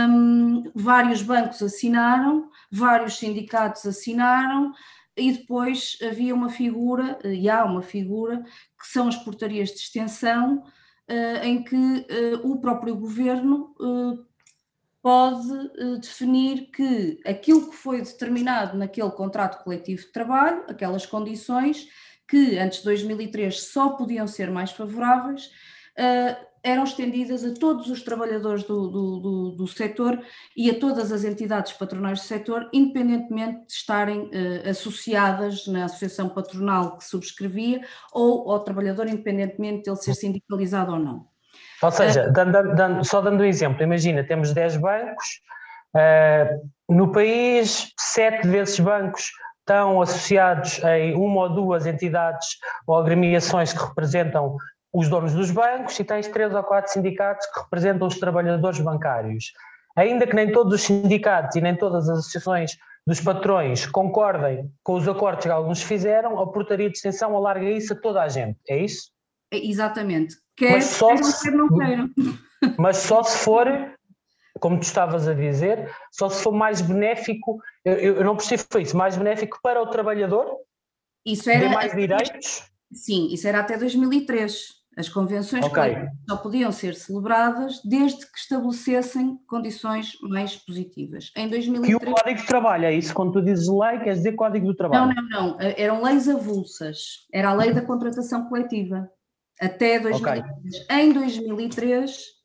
um, 0.08 0.70
vários 0.72 1.20
bancos 1.20 1.60
assinaram, 1.60 2.48
vários 2.70 3.18
sindicatos 3.18 3.84
assinaram, 3.84 4.72
e 5.16 5.32
depois 5.32 5.98
havia 6.00 6.32
uma 6.32 6.48
figura, 6.48 7.18
uh, 7.24 7.26
e 7.26 7.50
há 7.50 7.64
uma 7.64 7.82
figura, 7.82 8.40
que 8.78 8.86
são 8.86 9.08
as 9.08 9.16
portarias 9.16 9.70
de 9.70 9.78
extensão, 9.78 10.62
em 11.44 11.62
que 11.62 12.04
o 12.42 12.58
próprio 12.60 12.96
governo 12.96 13.72
pode 15.06 15.48
uh, 15.48 16.00
definir 16.00 16.68
que 16.72 17.20
aquilo 17.24 17.70
que 17.70 17.76
foi 17.76 18.02
determinado 18.02 18.76
naquele 18.76 19.12
contrato 19.12 19.62
coletivo 19.62 20.02
de 20.02 20.10
trabalho, 20.10 20.64
aquelas 20.66 21.06
condições 21.06 21.86
que 22.26 22.58
antes 22.58 22.80
de 22.80 22.86
2003 22.86 23.68
só 23.68 23.90
podiam 23.90 24.26
ser 24.26 24.50
mais 24.50 24.72
favoráveis, 24.72 25.44
uh, 25.96 26.46
eram 26.60 26.82
estendidas 26.82 27.44
a 27.44 27.54
todos 27.54 27.88
os 27.88 28.02
trabalhadores 28.02 28.64
do, 28.64 28.88
do, 28.88 29.20
do, 29.20 29.50
do, 29.52 29.66
setor 29.68 30.20
e 30.56 30.68
a 30.68 30.76
todas 30.76 31.12
as 31.12 31.22
entidades 31.22 31.72
patronais 31.74 32.18
do 32.18 32.24
setor, 32.24 32.68
independentemente 32.72 33.64
de 33.64 33.72
estarem 33.74 34.22
uh, 34.22 34.68
associadas 34.68 35.68
na 35.68 35.84
associação 35.84 36.30
patronal 36.30 36.98
que 36.98 37.04
subscrevia 37.04 37.80
ou 38.12 38.50
ao 38.50 38.64
trabalhador, 38.64 39.06
independentemente 39.06 39.84
de 39.84 39.90
ele 39.90 39.98
ser 39.98 40.16
sindicalizado 40.16 40.94
ou 40.94 40.98
não. 40.98 41.35
Ou 41.82 41.90
seja, 41.90 42.28
uh, 42.28 42.32
dando, 42.32 42.74
dando, 42.74 43.04
só 43.04 43.20
dando 43.20 43.40
um 43.40 43.44
exemplo, 43.44 43.82
imagina, 43.82 44.24
temos 44.24 44.52
10 44.52 44.76
bancos, 44.78 45.26
uh, 45.94 46.70
no 46.88 47.10
país, 47.12 47.92
sete 47.98 48.46
desses 48.46 48.78
bancos 48.80 49.30
estão 49.60 50.00
associados 50.00 50.82
em 50.84 51.14
uma 51.14 51.42
ou 51.42 51.48
duas 51.48 51.86
entidades 51.86 52.46
ou 52.86 52.96
agremiações 52.96 53.72
que 53.72 53.84
representam 53.84 54.56
os 54.92 55.08
donos 55.08 55.34
dos 55.34 55.50
bancos 55.50 55.98
e 55.98 56.04
tens 56.04 56.28
três 56.28 56.54
ou 56.54 56.62
quatro 56.62 56.92
sindicatos 56.92 57.46
que 57.46 57.60
representam 57.60 58.06
os 58.06 58.18
trabalhadores 58.18 58.80
bancários. 58.80 59.52
Ainda 59.96 60.26
que 60.26 60.34
nem 60.34 60.52
todos 60.52 60.74
os 60.74 60.82
sindicatos 60.82 61.56
e 61.56 61.60
nem 61.60 61.74
todas 61.74 62.08
as 62.08 62.20
associações 62.20 62.76
dos 63.06 63.20
patrões 63.20 63.86
concordem 63.86 64.70
com 64.82 64.94
os 64.94 65.08
acordos 65.08 65.44
que 65.44 65.50
alguns 65.50 65.82
fizeram, 65.82 66.38
a 66.38 66.46
portaria 66.46 66.88
de 66.88 66.96
extensão 66.96 67.36
alarga 67.36 67.68
isso 67.68 67.92
a 67.92 67.96
toda 67.96 68.22
a 68.22 68.28
gente, 68.28 68.58
é 68.68 68.78
isso? 68.78 69.10
É, 69.52 69.58
exatamente. 69.58 70.36
Quer, 70.56 70.72
mas 70.72 70.84
só 70.84 71.08
queiram, 71.08 71.24
se, 71.24 71.42
quer 71.42 71.56
não 71.56 71.68
queiram. 71.68 72.10
Mas 72.78 72.96
só 72.96 73.22
se 73.22 73.44
for, 73.44 73.68
como 74.58 74.80
tu 74.80 74.84
estavas 74.84 75.28
a 75.28 75.34
dizer, 75.34 75.94
só 76.10 76.28
se 76.30 76.42
for 76.42 76.52
mais 76.52 76.80
benéfico, 76.80 77.60
eu, 77.84 77.94
eu 77.94 78.24
não 78.24 78.34
percebo 78.34 78.64
isso, 78.80 78.96
mais 78.96 79.14
benéfico 79.14 79.60
para 79.62 79.80
o 79.80 79.86
trabalhador, 79.86 80.46
isso 81.26 81.50
era, 81.50 81.68
mais 81.68 81.92
direitos? 81.92 82.70
Sim, 82.92 83.28
isso 83.32 83.48
era 83.48 83.58
até 83.60 83.76
2003. 83.76 84.76
As 84.96 85.10
convenções 85.10 85.62
okay. 85.66 86.08
só 86.26 86.36
podiam 86.38 86.72
ser 86.72 86.94
celebradas 86.94 87.82
desde 87.84 88.24
que 88.30 88.38
estabelecessem 88.38 89.38
condições 89.46 90.12
mais 90.22 90.56
positivas. 90.56 91.30
Em 91.36 91.50
2003... 91.50 91.90
E 91.90 91.96
o 91.96 92.14
Código 92.14 92.40
de 92.40 92.46
Trabalho, 92.46 92.86
é 92.86 92.94
isso? 92.94 93.12
Quando 93.12 93.32
tu 93.32 93.42
dizes 93.42 93.68
lei, 93.68 93.98
queres 93.98 94.18
dizer 94.18 94.32
Código 94.32 94.66
do 94.66 94.74
Trabalho? 94.74 95.14
Não, 95.14 95.22
não, 95.22 95.48
não. 95.48 95.56
Eram 95.60 96.02
leis 96.02 96.26
avulsas. 96.28 97.26
Era 97.30 97.50
a 97.50 97.54
lei 97.54 97.74
da 97.74 97.82
contratação 97.82 98.48
coletiva. 98.48 99.10
Até 99.60 99.98
2003. 99.98 100.44
Okay. 100.84 100.96
Em 100.98 101.12
2003, 101.12 102.36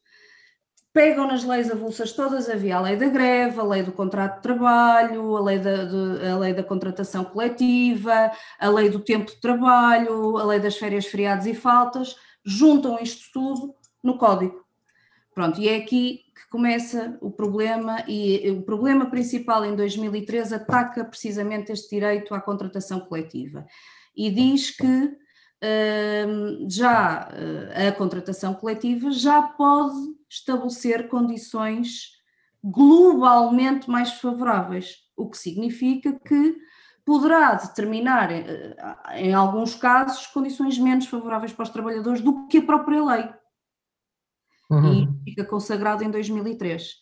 pegam 0.93 1.27
nas 1.27 1.43
leis 1.43 1.69
avulsas 1.69 2.13
todas, 2.13 2.49
havia 2.49 2.77
a 2.77 2.81
lei 2.81 2.95
da 2.95 3.07
greve, 3.07 3.59
a 3.59 3.63
lei 3.63 3.83
do 3.83 3.91
contrato 3.91 4.37
de 4.37 4.41
trabalho, 4.41 5.35
a 5.35 5.41
lei 5.41 5.59
da, 5.59 5.85
de, 5.85 6.27
a 6.27 6.37
lei 6.37 6.53
da 6.53 6.63
contratação 6.63 7.23
coletiva, 7.23 8.31
a 8.59 8.69
lei 8.69 8.89
do 8.89 8.99
tempo 8.99 9.31
de 9.31 9.39
trabalho, 9.39 10.37
a 10.37 10.43
lei 10.45 10.59
das 10.59 10.77
férias, 10.77 11.05
feriados 11.05 11.45
e 11.45 11.53
faltas 11.53 12.15
juntam 12.43 12.99
isto 12.99 13.31
tudo 13.33 13.75
no 14.03 14.17
código. 14.17 14.65
Pronto, 15.33 15.61
e 15.61 15.69
é 15.69 15.77
aqui 15.77 16.25
que 16.35 16.49
começa 16.49 17.17
o 17.21 17.31
problema, 17.31 18.03
e 18.07 18.49
o 18.51 18.63
problema 18.63 19.09
principal 19.09 19.63
em 19.63 19.75
2013 19.75 20.55
ataca 20.55 21.05
precisamente 21.05 21.71
este 21.71 21.89
direito 21.95 22.33
à 22.33 22.41
contratação 22.41 22.99
coletiva 23.01 23.65
e 24.15 24.29
diz 24.29 24.71
que 24.75 25.15
já 26.67 27.29
eh, 27.33 27.87
a 27.87 27.91
contratação 27.91 28.53
coletiva 28.53 29.11
já 29.11 29.41
pode 29.41 29.95
estabelecer 30.29 31.07
condições 31.07 32.19
globalmente 32.63 33.89
mais 33.89 34.13
favoráveis, 34.13 34.97
o 35.15 35.29
que 35.29 35.37
significa 35.37 36.13
que 36.19 36.55
poderá 37.05 37.53
determinar, 37.55 38.31
eh, 38.31 38.75
em 39.15 39.33
alguns 39.33 39.75
casos, 39.75 40.25
condições 40.27 40.79
menos 40.79 41.05
favoráveis 41.05 41.53
para 41.53 41.63
os 41.63 41.69
trabalhadores 41.69 42.21
do 42.21 42.47
que 42.47 42.57
a 42.57 42.65
própria 42.65 43.03
lei. 43.03 43.29
Uhum. 44.69 45.19
E 45.25 45.29
fica 45.31 45.45
consagrado 45.45 46.03
em 46.03 46.09
2003. 46.09 46.95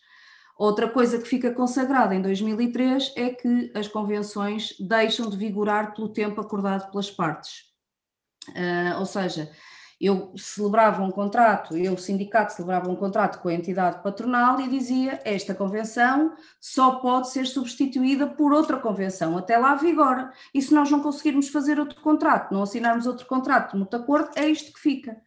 Outra 0.58 0.90
coisa 0.90 1.18
que 1.18 1.26
fica 1.26 1.54
consagrada 1.54 2.14
em 2.14 2.20
2003 2.20 3.14
é 3.16 3.30
que 3.30 3.72
as 3.74 3.88
convenções 3.88 4.74
deixam 4.78 5.30
de 5.30 5.36
vigorar 5.36 5.94
pelo 5.94 6.10
tempo 6.10 6.38
acordado 6.38 6.90
pelas 6.90 7.10
partes. 7.10 7.69
Uh, 8.48 8.98
ou 8.98 9.06
seja, 9.06 9.50
eu 10.00 10.32
celebrava 10.34 11.02
um 11.02 11.10
contrato, 11.10 11.76
eu, 11.76 11.92
o 11.92 11.98
sindicato, 11.98 12.54
celebrava 12.54 12.90
um 12.90 12.96
contrato 12.96 13.38
com 13.42 13.48
a 13.50 13.54
entidade 13.54 14.02
patronal 14.02 14.58
e 14.58 14.66
dizia 14.66 15.20
esta 15.26 15.54
convenção 15.54 16.34
só 16.58 16.92
pode 16.96 17.30
ser 17.30 17.46
substituída 17.46 18.26
por 18.26 18.50
outra 18.50 18.78
convenção, 18.78 19.36
até 19.36 19.58
lá 19.58 19.74
vigora. 19.74 20.32
E 20.54 20.62
se 20.62 20.72
nós 20.72 20.90
não 20.90 21.00
conseguirmos 21.00 21.50
fazer 21.50 21.78
outro 21.78 22.00
contrato, 22.00 22.52
não 22.52 22.62
assinarmos 22.62 23.06
outro 23.06 23.26
contrato 23.26 23.76
muito 23.76 23.94
acordo, 23.94 24.30
é 24.36 24.48
isto 24.48 24.72
que 24.72 24.80
fica. 24.80 25.20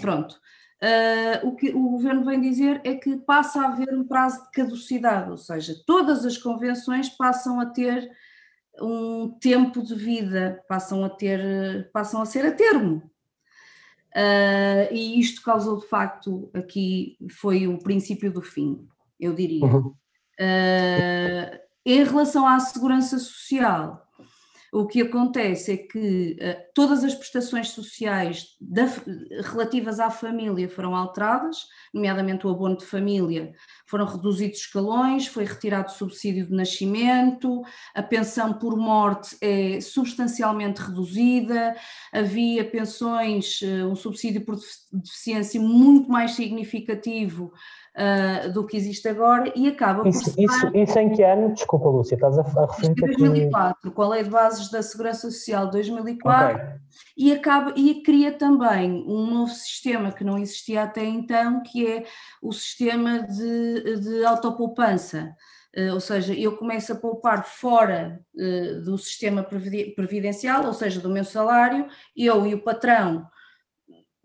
Pronto. 0.00 0.40
Uh, 0.80 1.48
o 1.48 1.56
que 1.56 1.70
o 1.70 1.90
governo 1.90 2.24
vem 2.24 2.40
dizer 2.40 2.80
é 2.84 2.94
que 2.94 3.16
passa 3.16 3.60
a 3.60 3.68
haver 3.68 3.92
um 3.92 4.06
prazo 4.06 4.42
de 4.44 4.50
caducidade, 4.50 5.30
ou 5.30 5.36
seja, 5.36 5.74
todas 5.86 6.24
as 6.24 6.36
convenções 6.36 7.08
passam 7.08 7.60
a 7.60 7.66
ter 7.66 8.10
um 8.80 9.28
tempo 9.28 9.82
de 9.82 9.94
vida, 9.94 10.62
passam 10.68 11.04
a 11.04 11.10
ter, 11.10 11.90
passam 11.92 12.20
a 12.22 12.24
ser 12.24 12.46
a 12.46 12.52
termo, 12.52 13.02
Uh, 14.14 14.92
e 14.92 15.18
isto 15.18 15.42
causou 15.42 15.80
de 15.80 15.86
facto 15.86 16.50
aqui 16.52 17.16
foi 17.30 17.66
o 17.66 17.78
princípio 17.78 18.30
do 18.30 18.42
fim, 18.42 18.86
eu 19.18 19.34
diria. 19.34 19.64
Uhum. 19.64 19.94
Uh, 20.38 21.58
em 21.84 22.04
relação 22.04 22.46
à 22.46 22.60
segurança 22.60 23.18
social, 23.18 24.06
o 24.74 24.86
que 24.86 25.02
acontece 25.02 25.72
é 25.72 25.76
que 25.76 26.38
uh, 26.40 26.72
todas 26.74 27.04
as 27.04 27.14
prestações 27.14 27.68
sociais 27.68 28.56
da, 28.58 28.86
relativas 29.50 30.00
à 30.00 30.10
família 30.10 30.66
foram 30.66 30.96
alteradas, 30.96 31.66
nomeadamente 31.92 32.46
o 32.46 32.50
abono 32.50 32.78
de 32.78 32.86
família, 32.86 33.52
foram 33.86 34.06
reduzidos 34.06 34.60
escalões, 34.60 35.26
foi 35.26 35.44
retirado 35.44 35.88
o 35.88 35.94
subsídio 35.94 36.46
de 36.46 36.54
nascimento, 36.54 37.62
a 37.94 38.02
pensão 38.02 38.54
por 38.54 38.74
morte 38.74 39.36
é 39.42 39.78
substancialmente 39.82 40.80
reduzida, 40.80 41.76
havia 42.10 42.64
pensões, 42.64 43.60
uh, 43.60 43.86
um 43.86 43.94
subsídio 43.94 44.42
por 44.42 44.58
deficiência 44.90 45.60
muito 45.60 46.10
mais 46.10 46.30
significativo 46.30 47.52
uh, 47.96 48.52
do 48.52 48.66
que 48.66 48.76
existe 48.76 49.08
agora 49.08 49.52
e 49.54 49.68
acaba 49.68 50.08
isso, 50.08 50.34
por. 50.34 50.42
Isso, 50.42 50.76
isso 50.76 50.98
em 50.98 51.10
que 51.10 51.22
ano? 51.22 51.52
Desculpa, 51.52 51.88
Lúcia, 51.88 52.14
estás 52.14 52.38
a, 52.38 52.42
a 52.42 52.66
referir. 52.66 52.90
Em 52.90 52.94
2004, 52.94 53.90
que... 53.90 53.90
com 53.94 54.02
a 54.02 54.08
Lei 54.08 54.24
de 54.24 54.30
Bases 54.30 54.70
da 54.70 54.82
Segurança 54.82 55.30
Social 55.30 55.66
de 55.66 55.72
2004, 55.72 56.56
okay. 56.56 56.68
e, 57.16 57.32
acaba, 57.32 57.72
e 57.76 58.02
cria 58.02 58.32
também 58.32 59.04
um 59.06 59.26
novo 59.26 59.52
sistema 59.52 60.12
que 60.12 60.24
não 60.24 60.38
existia 60.38 60.82
até 60.82 61.04
então, 61.04 61.62
que 61.62 61.86
é 61.86 62.04
o 62.40 62.52
sistema 62.52 63.22
de, 63.22 64.00
de 64.00 64.24
autopoupança. 64.24 65.34
Uh, 65.76 65.94
ou 65.94 66.00
seja, 66.00 66.34
eu 66.34 66.54
começo 66.56 66.92
a 66.92 66.96
poupar 66.96 67.46
fora 67.46 68.20
uh, 68.34 68.82
do 68.82 68.98
sistema 68.98 69.42
previdencial, 69.42 70.66
ou 70.66 70.74
seja, 70.74 71.00
do 71.00 71.08
meu 71.08 71.24
salário, 71.24 71.86
eu 72.14 72.46
e 72.46 72.54
o 72.54 72.62
patrão 72.62 73.26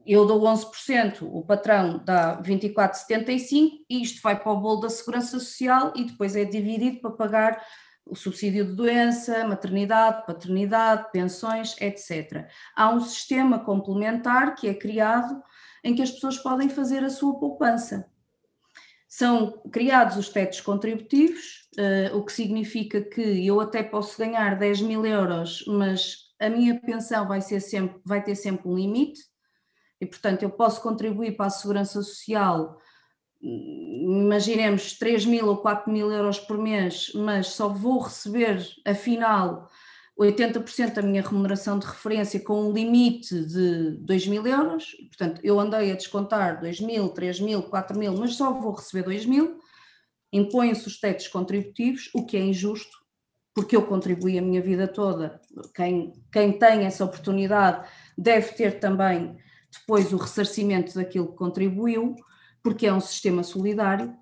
eu 0.08 0.26
dou 0.26 0.42
11%, 0.42 1.22
o 1.22 1.44
patrão 1.44 2.02
dá 2.04 2.42
24,75% 2.42 3.72
e 3.90 4.02
isto 4.02 4.22
vai 4.22 4.40
para 4.40 4.52
o 4.52 4.60
bolo 4.60 4.82
da 4.82 4.90
Segurança 4.90 5.38
Social 5.40 5.92
e 5.96 6.06
depois 6.06 6.36
é 6.36 6.46
dividido 6.46 7.02
para 7.02 7.12
pagar 7.12 7.62
o 8.06 8.16
subsídio 8.16 8.66
de 8.66 8.74
doença, 8.74 9.46
maternidade, 9.46 10.26
paternidade, 10.26 11.12
pensões, 11.12 11.76
etc. 11.82 12.48
Há 12.76 12.90
um 12.90 13.02
sistema 13.02 13.60
complementar 13.60 14.56
que 14.56 14.68
é 14.68 14.74
criado 14.74 15.44
em 15.84 15.94
que 15.94 16.02
as 16.02 16.12
pessoas 16.12 16.38
podem 16.38 16.70
fazer 16.70 17.04
a 17.04 17.10
sua 17.10 17.38
poupança. 17.38 18.10
São 19.08 19.62
criados 19.72 20.18
os 20.18 20.30
tetos 20.30 20.62
contributivos, 20.62 21.70
uh, 21.78 22.18
o 22.18 22.24
que 22.24 22.32
significa 22.32 23.02
que 23.02 23.46
eu 23.46 23.60
até 23.60 23.82
posso 23.84 24.18
ganhar 24.18 24.58
10 24.58 24.82
mil 24.82 25.06
euros, 25.06 25.64
mas 25.68 26.28
a 26.40 26.50
minha 26.50 26.80
pensão 26.80 27.28
vai, 27.28 27.42
ser 27.42 27.60
sempre, 27.60 28.00
vai 28.06 28.24
ter 28.24 28.36
sempre 28.36 28.68
um 28.68 28.76
limite, 28.76 29.22
e, 30.00 30.06
portanto, 30.06 30.44
eu 30.44 30.50
posso 30.50 30.82
contribuir 30.82 31.36
para 31.36 31.48
a 31.48 31.52
segurança 31.52 32.02
social, 32.02 32.80
imaginemos 33.42 34.98
3 34.98 35.26
mil 35.26 35.48
ou 35.48 35.58
4 35.58 35.92
mil 35.92 36.12
euros 36.12 36.40
por 36.40 36.58
mês, 36.58 37.12
mas 37.16 37.48
só 37.48 37.70
vou 37.70 38.00
receber, 38.00 38.66
afinal, 38.86 39.70
80% 40.20 40.94
da 40.94 41.02
minha 41.02 41.22
remuneração 41.22 41.78
de 41.78 41.86
referência 41.86 42.40
com 42.40 42.70
um 42.70 42.74
limite 42.74 43.40
de 43.46 43.92
2 44.00 44.28
mil 44.28 44.46
euros, 44.46 44.96
portanto, 45.10 45.40
eu 45.44 45.60
andei 45.60 45.92
a 45.92 45.96
descontar 45.96 46.60
2 46.60 46.82
mil, 46.82 47.10
3 47.10 47.40
mil, 47.40 47.64
4 47.64 47.98
mil, 47.98 48.14
mas 48.14 48.36
só 48.36 48.52
vou 48.52 48.74
receber 48.74 49.04
2 49.04 49.26
mil, 49.26 49.60
impõem-se 50.34 50.88
os 50.88 51.00
tetos 51.00 51.28
contributivos, 51.28 52.10
o 52.14 52.26
que 52.26 52.36
é 52.36 52.40
injusto, 52.40 52.98
porque 53.54 53.76
eu 53.76 53.86
contribuí 53.86 54.38
a 54.38 54.42
minha 54.42 54.62
vida 54.62 54.88
toda, 54.88 55.40
quem, 55.76 56.14
quem 56.32 56.52
tem 56.58 56.86
essa 56.86 57.06
oportunidade 57.06 57.88
deve 58.18 58.54
ter 58.54 58.80
também 58.80 59.38
depois 59.72 60.12
o 60.14 60.18
ressarcimento 60.18 60.96
daquilo 60.96 61.28
que 61.28 61.38
contribuiu, 61.38 62.16
porque 62.64 62.88
é 62.88 62.94
um 62.94 63.00
sistema 63.00 63.44
solidário. 63.44 64.16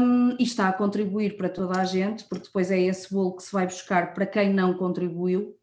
um, 0.00 0.30
e 0.38 0.44
está 0.44 0.68
a 0.68 0.72
contribuir 0.72 1.36
para 1.36 1.48
toda 1.48 1.78
a 1.78 1.84
gente, 1.84 2.24
porque 2.24 2.46
depois 2.46 2.70
é 2.70 2.80
esse 2.80 3.12
bolo 3.12 3.36
que 3.36 3.42
se 3.42 3.52
vai 3.52 3.66
buscar 3.66 4.14
para 4.14 4.24
quem 4.24 4.50
não 4.50 4.72
contribuiu. 4.72 5.54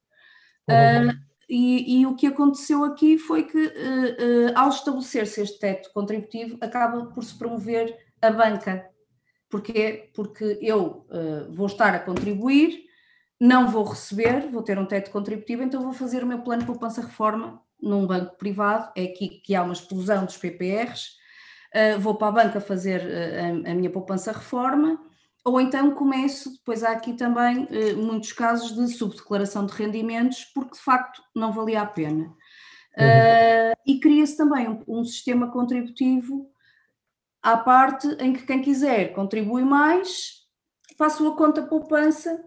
Uh, 0.69 1.11
e, 1.49 2.01
e, 2.01 2.05
o 2.05 2.15
que 2.15 2.27
aconteceu 2.27 2.83
aqui 2.83 3.17
foi 3.17 3.45
que, 3.45 3.57
uh, 3.57 3.69
uh, 3.69 4.51
ao 4.53 4.69
estabelecer-se 4.69 5.41
este 5.41 5.57
teto 5.57 5.89
contributivo, 5.91 6.55
acaba 6.61 7.07
por 7.07 7.23
se 7.23 7.35
promover 7.35 7.97
a 8.21 8.29
banca. 8.29 8.87
Porquê? 9.49 10.11
Porque 10.13 10.59
eu 10.61 11.07
vou 11.49 11.65
estar 11.65 11.95
a 11.95 11.99
contribuir, 11.99 12.83
não 13.39 13.71
vou 13.71 13.83
receber, 13.83 14.51
vou 14.51 14.61
ter 14.61 14.77
um 14.77 14.85
teto 14.85 15.09
contributivo, 15.09 15.63
então 15.63 15.81
vou 15.81 15.93
fazer 15.93 16.23
o 16.23 16.27
meu 16.27 16.43
plano 16.43 16.61
de 16.61 16.67
poupança 16.67 17.01
reforma 17.01 17.59
num 17.81 18.05
banco 18.05 18.37
privado. 18.37 18.91
É 18.95 19.05
aqui 19.05 19.41
que 19.43 19.55
há 19.55 19.63
uma 19.63 19.73
explosão 19.73 20.25
dos 20.25 20.37
PPRs 20.37 21.19
uh, 21.75 21.99
vou 21.99 22.15
para 22.15 22.27
a 22.27 22.31
banca 22.31 22.61
fazer 22.61 23.01
uh, 23.01 23.67
a, 23.67 23.71
a, 23.71 23.75
minha 23.75 23.89
poupança 23.89 24.31
reforma, 24.31 24.99
ou 25.43 25.59
então 25.59 25.91
começo, 25.91 26.51
depois 26.53 26.83
há 26.83 26.91
aqui 26.91 27.13
também 27.13 27.65
uh, 27.65 27.97
muitos 27.97 28.31
casos 28.33 28.75
de 28.75 28.87
subdeclaração 28.93 29.65
de 29.65 29.73
rendimentos, 29.73 30.45
porque 30.53 30.75
de 30.75 30.81
facto 30.81 31.21
não 31.35 31.51
valia 31.51 31.81
a 31.81 31.85
pena. 31.85 32.33
Uhum. 32.97 33.73
E 33.85 33.99
cria-se 33.99 34.35
também 34.35 34.67
um, 34.67 34.83
um 34.85 35.03
sistema 35.05 35.49
contributivo 35.49 36.51
à 37.41 37.55
parte 37.55 38.07
em 38.19 38.33
que 38.33 38.45
quem 38.45 38.61
quiser 38.61 39.13
contribui 39.13 39.63
mais, 39.63 40.39
faço 40.97 41.25
a 41.25 41.37
conta 41.37 41.63
poupança 41.63 42.43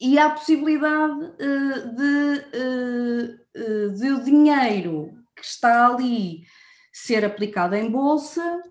e 0.00 0.18
há 0.18 0.26
a 0.26 0.30
possibilidade 0.30 1.24
uh, 1.24 1.94
de, 1.94 2.38
uh, 2.54 3.45
de 3.98 4.10
o 4.12 4.22
dinheiro 4.22 5.12
que 5.34 5.44
está 5.44 5.88
ali 5.88 6.44
ser 6.92 7.24
aplicada 7.24 7.78
em 7.78 7.90
bolsa, 7.90 8.62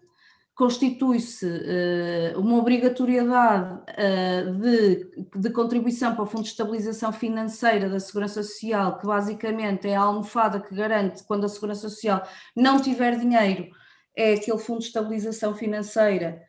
constitui-se 0.55 1.45
uh, 1.45 2.39
uma 2.39 2.57
obrigatoriedade 2.57 3.81
uh, 3.91 4.53
de, 4.53 5.27
de, 5.35 5.49
contribuição 5.49 6.15
para 6.15 6.23
o 6.23 6.25
Fundo 6.25 6.43
de 6.43 6.49
Estabilização 6.49 7.11
Financeira 7.11 7.89
da 7.89 7.99
Segurança 7.99 8.41
Social, 8.41 8.97
que 8.97 9.05
basicamente 9.05 9.87
é 9.87 9.95
a 9.95 10.01
almofada 10.01 10.61
que 10.61 10.73
garante 10.73 11.23
quando 11.25 11.45
a 11.45 11.49
Segurança 11.49 11.89
Social 11.89 12.25
não 12.55 12.81
tiver 12.81 13.19
dinheiro, 13.19 13.69
é 14.15 14.33
aquele 14.33 14.57
Fundo 14.57 14.79
de 14.79 14.85
Estabilização 14.85 15.53
Financeira 15.53 16.41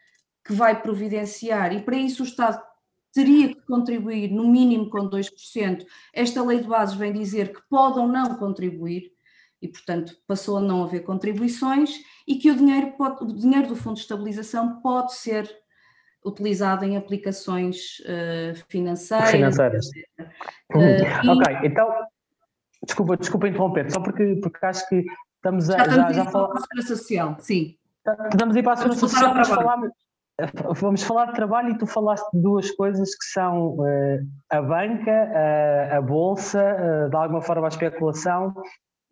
que 0.44 0.52
vai 0.52 0.80
providenciar, 0.80 1.74
e 1.74 1.82
para 1.82 1.96
isso 1.96 2.22
o 2.22 2.26
Estado 2.26 2.62
teria 3.16 3.48
que 3.48 3.62
contribuir 3.62 4.30
no 4.30 4.46
mínimo 4.46 4.90
com 4.90 5.08
2%. 5.08 5.86
Esta 6.12 6.44
lei 6.44 6.60
de 6.60 6.68
bases 6.68 6.94
vem 6.94 7.14
dizer 7.14 7.50
que 7.50 7.62
pode 7.66 7.98
ou 7.98 8.06
não 8.06 8.36
contribuir, 8.36 9.10
e, 9.62 9.68
portanto, 9.68 10.14
passou 10.26 10.58
a 10.58 10.60
não 10.60 10.84
haver 10.84 11.00
contribuições 11.00 11.90
e 12.28 12.36
que 12.36 12.50
o 12.50 12.54
dinheiro, 12.54 12.92
pode, 12.92 13.24
o 13.24 13.34
dinheiro 13.34 13.68
do 13.68 13.74
Fundo 13.74 13.94
de 13.94 14.02
Estabilização 14.02 14.82
pode 14.82 15.14
ser 15.14 15.50
utilizado 16.22 16.84
em 16.84 16.98
aplicações 16.98 18.00
uh, 18.00 18.54
financeiras. 18.68 19.30
Financeiras. 19.30 19.86
Uh, 20.74 21.30
ok, 21.30 21.56
então, 21.64 21.88
desculpa, 22.84 23.16
desculpa 23.16 23.48
interromper, 23.48 23.90
só 23.90 24.00
porque, 24.00 24.38
porque 24.42 24.66
acho 24.66 24.86
que 24.90 25.02
estamos 25.36 25.70
a. 25.70 25.78
Já 25.78 25.84
estamos 25.84 26.16
já, 26.16 26.24
já 26.24 26.30
falar... 26.30 26.48
para 26.48 26.58
a 26.58 26.60
Segurança 26.60 26.96
Social, 26.96 27.36
sim. 27.40 27.78
Estamos 28.30 28.54
a 28.54 28.58
ir 28.58 28.62
para 28.62 28.72
a 28.72 28.76
Segurança 28.76 29.00
Social, 29.00 29.32
vamos 29.32 29.48
falar, 29.48 29.78
vamos 30.80 31.02
falar 31.02 31.26
de 31.26 31.34
trabalho 31.34 31.70
e 31.70 31.78
tu 31.78 31.86
falaste 31.86 32.30
de 32.32 32.42
duas 32.42 32.70
coisas 32.72 33.10
que 33.14 33.24
são 33.26 33.76
uh, 33.78 34.26
a 34.50 34.62
banca, 34.62 35.30
a 35.90 36.00
bolsa, 36.00 37.08
de 37.10 37.16
alguma 37.16 37.40
forma 37.40 37.66
a 37.66 37.68
especulação 37.68 38.54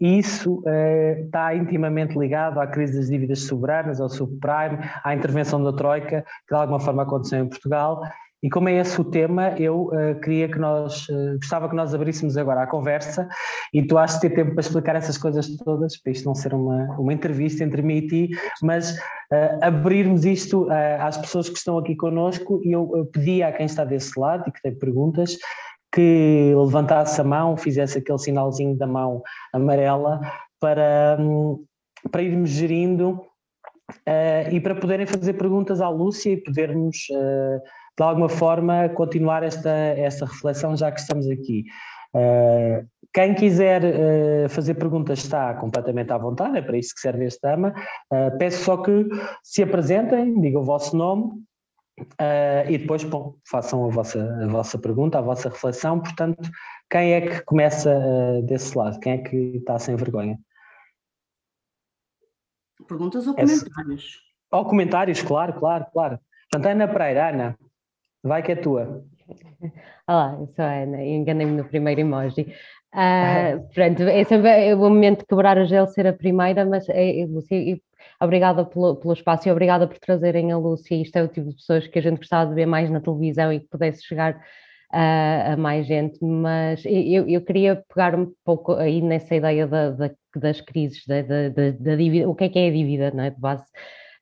e 0.00 0.18
isso 0.18 0.62
eh, 0.66 1.22
está 1.24 1.54
intimamente 1.54 2.18
ligado 2.18 2.60
à 2.60 2.66
crise 2.66 2.96
das 2.98 3.08
dívidas 3.08 3.42
soberanas, 3.46 4.00
ao 4.00 4.08
subprime, 4.08 4.78
à 5.04 5.14
intervenção 5.14 5.62
da 5.62 5.72
Troika, 5.72 6.22
que 6.46 6.54
de 6.54 6.60
alguma 6.60 6.80
forma 6.80 7.04
aconteceu 7.04 7.38
em 7.38 7.48
Portugal. 7.48 8.02
E 8.44 8.50
como 8.50 8.68
é 8.68 8.74
esse 8.74 9.00
o 9.00 9.04
tema, 9.04 9.54
eu 9.58 9.86
uh, 9.86 10.20
queria 10.20 10.46
que 10.50 10.58
nós, 10.58 11.08
uh, 11.08 11.38
gostava 11.38 11.66
que 11.66 11.74
nós 11.74 11.94
abríssemos 11.94 12.36
agora 12.36 12.62
a 12.62 12.66
conversa 12.66 13.26
e 13.72 13.82
tu 13.82 13.96
achas 13.96 14.20
ter 14.20 14.34
tempo 14.34 14.50
para 14.50 14.60
explicar 14.60 14.94
essas 14.94 15.16
coisas 15.16 15.48
todas, 15.56 15.96
para 15.96 16.12
isto 16.12 16.26
não 16.26 16.34
ser 16.34 16.52
uma, 16.52 16.94
uma 16.98 17.14
entrevista 17.14 17.64
entre 17.64 17.80
mim 17.80 17.96
e 17.96 18.06
ti, 18.06 18.30
mas 18.60 18.98
uh, 19.32 19.58
abrirmos 19.62 20.26
isto 20.26 20.68
às 21.00 21.16
pessoas 21.16 21.48
que 21.48 21.56
estão 21.56 21.78
aqui 21.78 21.96
connosco. 21.96 22.60
E 22.62 22.72
eu, 22.72 22.92
eu 22.94 23.06
pedi 23.06 23.42
a 23.42 23.50
quem 23.50 23.64
está 23.64 23.82
desse 23.82 24.20
lado 24.20 24.44
e 24.46 24.52
que 24.52 24.60
tem 24.60 24.78
perguntas 24.78 25.38
que 25.90 26.52
levantasse 26.54 27.18
a 27.22 27.24
mão, 27.24 27.56
fizesse 27.56 27.96
aquele 27.96 28.18
sinalzinho 28.18 28.76
da 28.76 28.86
mão 28.86 29.22
amarela 29.54 30.20
para, 30.60 31.16
hum, 31.18 31.64
para 32.10 32.20
irmos 32.20 32.50
gerindo 32.50 33.24
e 34.50 34.60
para 34.60 34.74
poderem 34.74 35.06
fazer 35.06 35.34
perguntas 35.34 35.80
à 35.80 35.88
Lúcia 35.88 36.32
e 36.32 36.36
podermos, 36.38 37.06
de 37.96 38.02
alguma 38.02 38.28
forma, 38.28 38.88
continuar 38.90 39.42
esta, 39.42 39.70
esta 39.70 40.26
reflexão 40.26 40.76
já 40.76 40.90
que 40.90 41.00
estamos 41.00 41.28
aqui. 41.28 41.64
Uh, 42.14 42.86
quem 43.12 43.34
quiser 43.34 43.82
uh, 43.84 44.48
fazer 44.48 44.74
perguntas 44.74 45.18
está 45.20 45.54
completamente 45.54 46.12
à 46.12 46.18
vontade, 46.18 46.58
é 46.58 46.62
para 46.62 46.76
isso 46.76 46.94
que 46.94 47.00
serve 47.00 47.24
este 47.24 47.40
tema. 47.40 47.74
Uh, 48.12 48.36
peço 48.38 48.64
só 48.64 48.76
que 48.76 49.08
se 49.42 49.62
apresentem, 49.62 50.40
digam 50.40 50.62
o 50.62 50.64
vosso 50.64 50.96
nome 50.96 51.42
e 52.68 52.76
depois 52.76 53.04
bom, 53.04 53.36
façam 53.48 53.84
a 53.84 53.88
vossa, 53.88 54.20
a 54.42 54.48
vossa 54.48 54.76
pergunta, 54.76 55.16
a 55.16 55.22
vossa 55.22 55.48
reflexão. 55.48 56.00
Portanto, 56.00 56.50
quem 56.90 57.12
é 57.12 57.20
que 57.20 57.44
começa 57.44 57.96
desse 58.42 58.76
lado? 58.76 58.98
Quem 58.98 59.12
é 59.12 59.18
que 59.18 59.36
está 59.58 59.78
sem 59.78 59.94
vergonha? 59.94 60.36
Perguntas 62.88 63.28
ou 63.28 63.34
comentários? 63.34 64.18
Ou 64.50 64.64
comentários, 64.64 65.22
claro, 65.22 65.52
claro, 65.52 65.86
claro. 65.92 66.18
Portanto, 66.50 66.72
Ana 66.72 66.88
Pereira, 66.88 67.28
Ana, 67.28 67.58
vai 68.24 68.42
que 68.42 68.52
é 68.52 68.56
tua. 68.56 69.04
Olá, 70.08 70.36
eu 70.40 70.46
sou 70.56 70.64
a 70.64 70.82
Ana, 70.82 71.02
enganei-me 71.02 71.52
no 71.52 71.64
primeiro 71.64 72.00
emoji. 72.00 72.42
Uh, 72.94 73.68
pronto, 73.74 74.02
esse 74.02 74.34
é 74.34 74.74
o 74.74 74.78
momento 74.78 75.20
de 75.20 75.26
quebrar 75.26 75.58
o 75.58 75.66
gelo 75.66 75.86
ser 75.86 76.06
a 76.06 76.12
primeira, 76.12 76.64
mas 76.64 76.88
é, 76.88 77.20
é, 77.20 77.26
Obrigada 78.20 78.64
pelo, 78.64 78.96
pelo 78.96 79.12
espaço 79.12 79.48
e 79.48 79.52
obrigada 79.52 79.86
por 79.86 79.98
trazerem 79.98 80.52
a 80.52 80.56
Lúcia. 80.56 80.94
Isto 80.94 81.16
é 81.16 81.22
o 81.22 81.28
tipo 81.28 81.48
de 81.48 81.56
pessoas 81.56 81.86
que 81.86 81.98
a 81.98 82.02
gente 82.02 82.18
gostava 82.18 82.48
de 82.48 82.54
ver 82.54 82.66
mais 82.66 82.90
na 82.90 83.00
televisão 83.00 83.52
e 83.52 83.60
que 83.60 83.66
pudesse 83.66 84.04
chegar 84.04 84.40
a, 84.90 85.52
a 85.52 85.56
mais 85.56 85.86
gente. 85.86 86.18
Mas 86.22 86.82
eu, 86.86 87.28
eu, 87.28 87.42
queria 87.42 87.82
pegar 87.88 88.14
um 88.14 88.32
pouco 88.44 88.72
aí 88.72 89.02
nessa 89.02 89.34
ideia 89.34 89.66
da, 89.66 89.90
da, 89.90 90.10
das 90.36 90.60
crises, 90.60 91.04
da, 91.06 91.22
da, 91.22 91.48
da, 91.48 91.96
dívida, 91.96 92.28
o 92.28 92.34
que 92.34 92.44
é 92.44 92.48
que 92.48 92.58
é 92.58 92.68
a 92.68 92.72
dívida, 92.72 93.10
não 93.10 93.24
é? 93.24 93.30
De 93.30 93.40
base. 93.40 93.64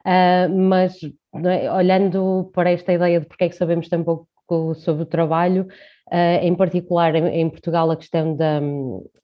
Uh, 0.06 0.48
mas 0.50 0.98
é? 1.46 1.72
olhando 1.72 2.50
para 2.52 2.70
esta 2.70 2.92
ideia 2.92 3.20
de 3.20 3.26
porque 3.26 3.44
é 3.44 3.48
que 3.48 3.56
sabemos 3.56 3.88
tão 3.88 4.02
pouco 4.02 4.74
sobre 4.74 5.02
o 5.02 5.06
trabalho, 5.06 5.66
Uh, 6.10 6.44
em 6.44 6.54
particular 6.54 7.14
em, 7.14 7.40
em, 7.40 7.48
Portugal 7.48 7.90
a 7.90 7.96
questão 7.96 8.36
da, 8.36 8.60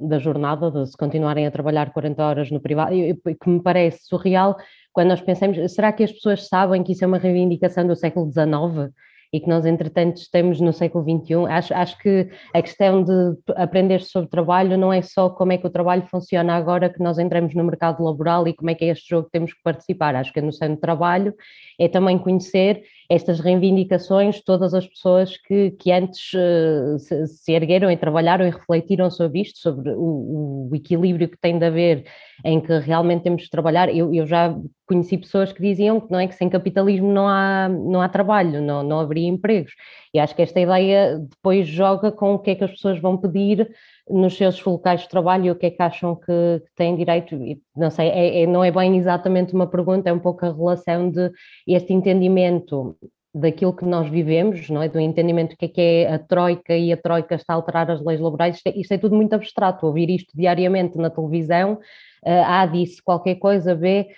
da, 0.01 0.19
jornada, 0.19 0.71
de 0.71 0.87
se 0.87 0.97
continuarem 0.97 1.47
a 1.47 1.51
trabalhar 1.51 1.93
40 1.93 2.25
horas 2.25 2.51
no 2.51 2.61
privado, 2.61 2.93
que 2.93 3.51
me 3.51 3.63
parece 3.63 4.07
surreal 4.07 4.57
quando 4.99 5.11
nós 5.11 5.21
pensamos, 5.21 5.57
será 5.73 5.93
que 5.93 6.03
as 6.03 6.11
pessoas 6.11 6.49
sabem 6.49 6.83
que 6.83 6.91
isso 6.91 7.05
é 7.05 7.07
uma 7.07 7.19
reivindicação 7.19 7.87
do 7.87 7.95
século 7.95 8.33
XIX? 8.33 8.93
E 9.33 9.41
que 9.41 9.49
nós, 9.49 9.67
entretanto, 9.67 10.17
estamos 10.17 10.61
no 10.61 10.73
século 10.73 11.05
XXI. 11.05 11.47
Acho, 11.49 11.75
acho 11.75 11.99
que 11.99 12.29
a 12.55 12.63
questão 12.63 13.03
de 13.03 13.37
aprender 13.57 14.01
sobre 14.01 14.31
trabalho 14.31 14.79
não 14.79 14.93
é 14.93 15.03
só 15.03 15.29
como 15.29 15.53
é 15.53 15.59
que 15.59 15.67
o 15.67 15.71
trabalho 15.71 16.07
funciona 16.11 16.55
agora 16.55 16.89
que 16.89 17.03
nós 17.03 17.19
entramos 17.19 17.55
no 17.55 17.65
mercado 17.65 18.03
laboral 18.03 18.49
e 18.49 18.55
como 18.55 18.71
é 18.71 18.75
que 18.75 18.85
é 18.85 18.89
este 18.89 19.11
jogo 19.11 19.27
que 19.27 19.33
temos 19.33 19.53
que 19.53 19.63
participar. 19.63 20.17
Acho 20.17 20.33
que 20.33 20.41
a 20.41 20.43
noção 20.43 20.75
de 20.75 20.81
trabalho 20.81 21.35
é 21.79 21.89
também 21.89 22.19
conhecer 22.19 22.83
estas 23.11 23.41
reivindicações, 23.41 24.43
todas 24.43 24.75
as 24.75 24.87
pessoas 24.87 25.35
que, 25.39 25.71
que 25.73 25.91
antes 25.91 26.31
uh, 26.35 26.99
se, 26.99 27.27
se, 27.27 27.53
ergueram 27.53 27.91
e 27.91 27.97
trabalharam 27.97 28.47
e 28.47 28.51
refletiram 28.51 29.11
sobre 29.11 29.41
isto, 29.41 29.59
sobre 29.61 29.93
o, 29.93 30.69
o, 30.71 30.77
equilíbrio 30.77 31.27
que 31.27 31.39
tem 31.39 31.59
de 31.59 31.65
haver 31.65 32.05
em 32.45 32.61
que 32.61 32.79
realmente 32.79 33.23
temos 33.23 33.45
de 33.45 33.51
trabalhar. 33.51 33.89
Eu, 33.89 34.13
eu, 34.13 34.27
já 34.27 34.55
conheci 34.87 35.17
pessoas 35.17 35.53
que 35.53 35.63
diziam 35.63 36.01
que 36.01 36.13
não 36.13 36.21
é 36.21 36.29
que 36.29 36.35
sem 36.35 36.51
capitalismo 36.51 37.11
não 37.11 37.27
há, 37.27 37.69
não 37.69 38.03
há 38.03 38.09
trabalho, 38.11 38.61
não, 38.61 38.83
não 38.83 39.01
haveria 39.01 39.27
empregos. 39.29 39.73
E 40.13 40.19
acho 40.19 40.37
que 40.37 40.43
esta 40.43 40.61
ideia 40.61 41.19
depois 41.19 41.67
joga 41.67 42.13
com 42.13 42.35
o 42.35 42.39
que 42.39 42.51
é 42.51 42.55
que 42.55 42.65
as 42.65 42.71
pessoas 42.73 43.01
vão 43.01 43.17
pedir 43.17 43.71
nos 44.11 44.37
seus 44.37 44.63
locais 44.65 45.03
de 45.03 45.09
trabalho 45.09 45.47
e 45.47 45.51
o 45.51 45.55
que 45.55 45.67
é 45.67 45.71
que 45.71 45.83
acham 45.83 46.15
que, 46.15 46.27
que 46.27 46.75
têm 46.77 46.97
direito, 46.97 47.37
não 47.77 47.91
sei, 47.91 48.09
é, 48.09 48.43
é, 48.43 48.47
não 48.47 48.65
é 48.65 48.71
bem 48.71 48.97
exatamente 48.97 49.55
uma 49.55 49.67
pergunta, 49.67 50.09
é 50.09 50.13
um 50.13 50.19
pouco 50.19 50.45
a 50.45 50.53
relação 50.53 51.11
de 51.11 51.31
este 51.67 51.93
entendimento 51.93 52.97
daquilo 53.35 53.75
que 53.75 53.85
nós 53.85 54.09
vivemos, 54.09 54.69
não 54.71 54.83
é? 54.83 54.89
do 54.89 54.99
entendimento 54.99 55.51
do 55.51 55.57
que 55.57 55.67
é 55.67 55.69
que 55.69 55.81
é 55.81 56.15
a 56.15 56.19
Troika 56.19 56.77
e 56.77 56.93
a 56.93 56.97
Troika 56.97 57.35
está 57.35 57.53
a 57.53 57.57
alterar 57.57 57.91
as 57.91 58.05
leis 58.05 58.21
laborais, 58.21 58.57
isto 58.57 58.67
é, 58.69 58.73
isto 58.77 58.93
é 58.93 58.99
tudo 58.99 59.15
muito 59.15 59.35
abstrato, 59.35 59.87
ouvir 59.87 60.11
isto 60.11 60.33
diariamente 60.35 60.97
na 60.97 61.11
televisão, 61.11 61.75
uh, 61.75 62.45
A 62.47 62.67
disse 62.67 63.03
qualquer 63.03 63.37
coisa, 63.37 63.75
B, 63.75 64.09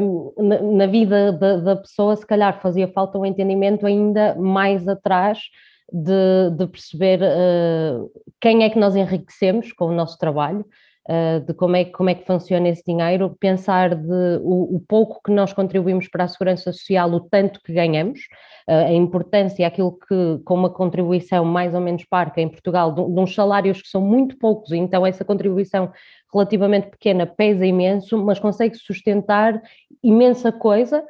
um, 0.00 0.32
na, 0.76 0.86
vida 0.86 1.32
da, 1.32 1.56
da 1.56 1.76
pessoa 1.76 2.14
se 2.14 2.26
calhar 2.26 2.60
fazia 2.60 2.86
falta 2.88 3.18
um 3.18 3.26
entendimento 3.26 3.86
ainda 3.86 4.34
mais 4.36 4.86
atrás 4.86 5.40
de, 5.92 6.50
de 6.56 6.66
perceber 6.66 7.20
uh, 7.20 8.10
quem 8.40 8.64
é 8.64 8.70
que 8.70 8.78
nós 8.78 8.96
enriquecemos 8.96 9.72
com 9.72 9.86
o 9.86 9.92
nosso 9.92 10.18
trabalho, 10.18 10.64
uh, 11.08 11.40
de 11.46 11.54
como 11.54 11.76
é, 11.76 11.84
como 11.84 12.10
é 12.10 12.14
que 12.14 12.26
funciona 12.26 12.68
esse 12.68 12.82
dinheiro, 12.86 13.36
pensar 13.38 13.94
de 13.94 14.38
o, 14.42 14.76
o, 14.76 14.80
pouco 14.80 15.20
que 15.24 15.30
nós 15.30 15.52
contribuímos 15.52 16.08
para 16.08 16.24
a 16.24 16.28
segurança 16.28 16.72
social, 16.72 17.10
o 17.12 17.20
tanto 17.20 17.60
que 17.62 17.72
ganhamos, 17.72 18.20
uh, 18.68 18.86
a 18.86 18.92
importância, 18.92 19.66
aquilo 19.66 19.92
que, 19.92 20.38
com 20.44 20.54
uma 20.54 20.70
contribuição 20.70 21.44
mais 21.44 21.74
ou 21.74 21.80
menos 21.80 22.04
parca 22.04 22.40
em 22.40 22.48
Portugal, 22.48 22.92
de, 22.92 23.04
de 23.04 23.20
uns 23.20 23.34
salários 23.34 23.82
que 23.82 23.88
são 23.88 24.00
muito 24.00 24.38
poucos, 24.38 24.72
então 24.72 25.06
essa 25.06 25.24
contribuição 25.24 25.92
relativamente 26.32 26.88
pequena 26.88 27.26
pesa 27.26 27.64
imenso, 27.64 28.18
mas 28.24 28.40
consegue 28.40 28.74
sustentar 28.76 29.60
imensa 30.02 30.50
coisa 30.50 31.04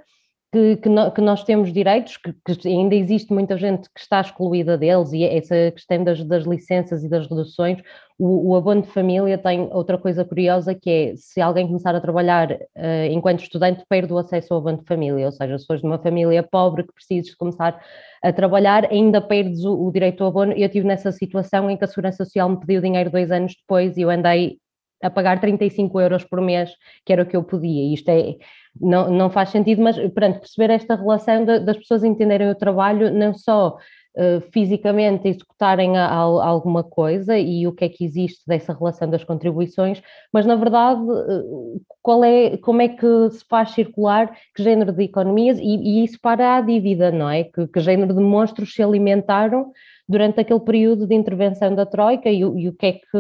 que, 0.55 0.77
que, 0.77 0.89
no, 0.89 1.11
que, 1.11 1.21
nós 1.21 1.43
temos 1.43 1.73
direitos, 1.73 2.17
que, 2.17 2.33
que, 2.33 2.69
ainda 2.69 2.95
existe 2.95 3.33
muita 3.33 3.59
gente 3.59 3.89
que 3.93 3.99
está 3.99 4.21
excluída 4.21 4.79
deles, 4.79 5.13
e 5.13 5.25
essa 5.25 5.73
questão 5.73 6.05
das, 6.05 6.23
das 6.23 6.45
licenças 6.45 7.03
e 7.03 7.09
das 7.09 7.27
reduções, 7.27 7.83
o, 8.17 8.53
o, 8.53 8.55
abono 8.57 8.83
de 8.83 8.89
família 8.89 9.37
tem 9.37 9.69
outra 9.73 9.99
coisa 9.99 10.25
curiosa 10.25 10.73
que 10.73 10.89
é, 10.89 11.17
se 11.17 11.41
alguém 11.41 11.67
começar 11.67 11.93
a 11.97 12.01
trabalhar 12.01 12.53
uh, 12.53 13.07
enquanto 13.11 13.43
estudante, 13.43 13.85
perde 13.89 14.13
o 14.13 14.19
acesso 14.19 14.55
ao 14.55 14.61
abono 14.61 14.79
de 14.79 14.85
família, 14.85 15.27
ou 15.27 15.33
seja, 15.33 15.59
se 15.59 15.67
fores 15.67 15.83
de 15.83 15.89
uma 15.89 15.99
família 15.99 16.41
pobre 16.45 16.85
que 16.85 16.93
precises 16.93 17.35
começar 17.35 17.81
a 18.23 18.33
trabalhar, 18.33 18.87
ainda 18.93 19.21
perdes 19.21 19.65
o, 19.65 19.89
o 19.89 19.91
direito 19.91 20.23
ao 20.23 20.29
abono, 20.29 20.53
eu 20.53 20.67
estive 20.67 20.87
nessa 20.87 21.11
situação 21.11 21.69
em 21.69 21.77
que 21.77 21.85
a 21.85 21.89
Segurança 21.89 22.25
Social 22.25 22.49
me 22.49 22.61
pediu 22.61 22.81
dinheiro 22.81 23.11
dois 23.11 23.33
anos 23.33 23.57
depois 23.57 23.97
e 23.97 24.03
eu 24.03 24.11
andei 24.11 24.59
a 25.05 25.11
pagar 25.11 25.39
35 25.39 26.01
euros 26.01 26.25
por 26.25 26.41
mês, 26.41 26.71
que 27.05 27.13
era 27.13 27.23
o 27.23 27.27
que 27.27 27.37
eu 27.37 27.45
podia. 27.45 27.93
Isto 27.93 28.09
é, 28.09 28.37
não, 28.81 29.11
não 29.11 29.29
faz 29.29 29.51
sentido, 29.51 29.83
mas 29.83 29.97
pronto, 30.13 30.41
perceber 30.41 30.71
esta 30.73 30.95
relação 30.97 31.45
de, 31.45 31.61
das 31.61 31.77
pessoas 31.77 32.03
entenderem 32.03 32.49
o 32.51 32.55
trabalho, 32.55 33.13
não 33.13 33.35
só 33.35 33.77
uh, 34.17 34.41
fisicamente 34.51 35.29
executarem 35.29 35.99
a, 35.99 36.07
a, 36.07 36.17
alguma 36.17 36.83
coisa 36.83 37.37
e 37.37 37.67
o 37.67 37.73
que 37.73 37.85
é 37.85 37.89
que 37.91 38.03
existe 38.03 38.43
dessa 38.47 38.73
relação 38.73 39.11
das 39.11 39.23
contribuições, 39.23 40.03
mas 40.33 40.47
na 40.47 40.57
verdade, 40.57 41.03
uh, 41.03 41.81
qual 42.01 42.25
é, 42.25 42.57
como 42.57 42.81
é 42.81 42.89
que 42.89 43.31
se 43.31 43.45
faz 43.47 43.73
circular 43.73 44.35
que 44.57 44.63
género 44.63 44.91
de 44.91 45.05
economias 45.05 45.59
e, 45.59 45.63
e 45.63 46.05
isso 46.05 46.19
para 46.19 46.57
a 46.57 46.63
dívida, 46.63 47.13
não 47.13 47.29
é? 47.29 47.45
Que, 47.45 47.67
que 47.67 47.81
género 47.81 48.15
de 48.15 48.21
monstros 48.21 48.73
se 48.73 48.83
alimentaram 48.83 49.71
durante 50.09 50.41
aquele 50.41 50.61
período 50.61 51.07
de 51.07 51.15
intervenção 51.15 51.75
da 51.75 51.85
Troika 51.85 52.31
e, 52.31 52.41
e 52.41 52.69
o 52.69 52.73
que 52.73 52.87
é 52.87 52.93
que 52.93 53.19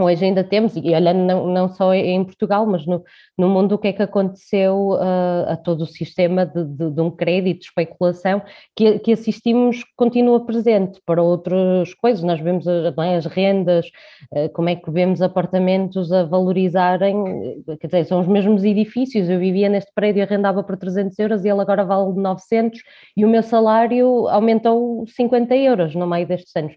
hoje 0.00 0.24
ainda 0.24 0.44
temos, 0.44 0.76
e 0.76 0.94
olhando 0.94 1.18
não, 1.18 1.46
não 1.46 1.68
só 1.68 1.92
em 1.92 2.24
Portugal, 2.24 2.64
mas 2.66 2.86
no, 2.86 3.02
no 3.36 3.48
mundo, 3.48 3.74
o 3.74 3.78
que 3.78 3.88
é 3.88 3.92
que 3.92 4.02
aconteceu 4.02 4.90
uh, 4.90 5.50
a 5.50 5.56
todo 5.56 5.82
o 5.82 5.86
sistema 5.86 6.46
de, 6.46 6.64
de, 6.64 6.90
de, 6.90 7.00
um 7.00 7.10
crédito, 7.10 7.60
de 7.60 7.66
especulação, 7.66 8.40
que, 8.76 9.00
que 9.00 9.12
assistimos 9.12 9.84
continua 9.96 10.44
presente 10.46 11.00
para 11.04 11.20
outras 11.20 11.92
coisas. 11.94 12.22
Nós 12.22 12.40
vemos 12.40 12.66
as, 12.68 12.96
é, 12.96 13.16
as 13.16 13.26
rendas, 13.26 13.86
uh, 14.32 14.48
como 14.52 14.68
é 14.68 14.76
que 14.76 14.90
vemos 14.90 15.20
apartamentos 15.20 16.12
a 16.12 16.24
valorizarem, 16.24 17.62
quer 17.80 17.86
dizer, 17.88 18.04
são 18.04 18.20
os 18.20 18.28
mesmos 18.28 18.62
edifícios. 18.62 19.28
Eu 19.28 19.40
vivia 19.40 19.68
neste 19.68 19.92
prédio 19.92 20.22
arrendava 20.22 20.62
por 20.62 20.76
300 20.76 21.18
euros 21.18 21.44
e 21.44 21.48
ele 21.48 21.60
agora 21.60 21.84
vale 21.84 22.12
900 22.14 22.80
e 23.16 23.24
o 23.24 23.28
meu 23.28 23.42
salário 23.42 24.28
aumentou 24.28 25.04
50 25.08 25.56
euros 25.56 25.94
no 25.94 26.06
meio 26.06 26.26
destes 26.26 26.54
anos 26.54 26.74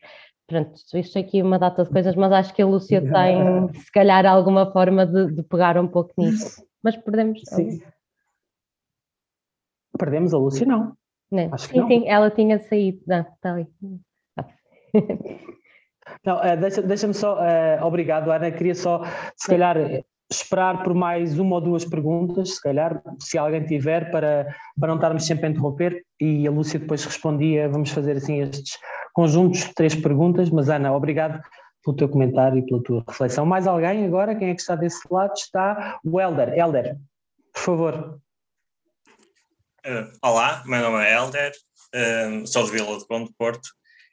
pronto, 0.51 0.73
isto 0.95 1.17
aqui 1.17 1.41
uma 1.41 1.57
data 1.57 1.83
de 1.83 1.89
coisas, 1.89 2.13
mas 2.15 2.31
acho 2.33 2.53
que 2.53 2.61
a 2.61 2.65
Lúcia 2.65 3.01
tem, 3.01 3.73
se 3.73 3.91
calhar, 3.91 4.25
alguma 4.25 4.69
forma 4.71 5.05
de, 5.05 5.31
de 5.31 5.43
pegar 5.43 5.77
um 5.77 5.87
pouco 5.87 6.13
nisso. 6.17 6.61
Mas 6.83 6.97
perdemos. 6.97 7.41
Sim. 7.45 7.81
Perdemos 9.97 10.33
a 10.33 10.37
Lúcia, 10.37 10.65
não. 10.65 10.93
não. 11.31 11.53
Acho 11.53 11.67
sim, 11.67 11.79
não. 11.79 11.87
sim, 11.87 12.07
ela 12.07 12.29
tinha 12.29 12.59
saído. 12.59 12.99
Não, 13.07 13.21
está 13.21 13.53
ali. 13.53 13.67
Não, 16.25 16.37
uh, 16.37 16.57
deixa-me 16.59 16.87
deixa 16.87 17.13
só, 17.13 17.37
uh, 17.37 17.85
obrigado 17.85 18.31
Ana, 18.31 18.51
queria 18.51 18.75
só, 18.75 19.01
se 19.37 19.47
calhar, 19.47 19.77
esperar 20.29 20.83
por 20.83 20.93
mais 20.93 21.39
uma 21.39 21.55
ou 21.55 21.61
duas 21.61 21.85
perguntas, 21.85 22.55
se 22.55 22.61
calhar, 22.61 23.01
se 23.19 23.37
alguém 23.37 23.63
tiver, 23.63 24.11
para, 24.11 24.53
para 24.77 24.89
não 24.89 24.95
estarmos 24.95 25.25
sempre 25.25 25.45
a 25.45 25.49
interromper, 25.49 26.03
e 26.19 26.45
a 26.45 26.51
Lúcia 26.51 26.79
depois 26.79 27.05
respondia, 27.05 27.69
vamos 27.69 27.91
fazer 27.91 28.17
assim 28.17 28.41
estes 28.41 28.77
conjuntos 29.13 29.61
de 29.61 29.73
três 29.73 29.95
perguntas, 29.95 30.49
mas 30.49 30.69
Ana, 30.69 30.93
obrigado 30.93 31.41
pelo 31.83 31.97
teu 31.97 32.09
comentário 32.09 32.59
e 32.59 32.65
pela 32.65 32.83
tua 32.83 33.03
reflexão. 33.07 33.45
Mais 33.45 33.67
alguém 33.67 34.05
agora? 34.05 34.35
Quem 34.35 34.49
é 34.49 34.55
que 34.55 34.61
está 34.61 34.75
desse 34.75 35.01
lado? 35.09 35.33
Está 35.33 35.99
o 36.03 36.19
Helder. 36.19 36.57
Helder, 36.57 36.97
por 37.53 37.61
favor. 37.61 38.19
Uh, 39.85 40.11
olá, 40.23 40.63
meu 40.65 40.79
nome 40.79 41.03
é 41.03 41.15
Helder, 41.15 41.51
uh, 41.95 42.45
sou 42.45 42.63
de 42.65 42.71
Vila 42.71 42.99
do 42.99 43.07
Conde, 43.07 43.31
Porto. 43.35 43.65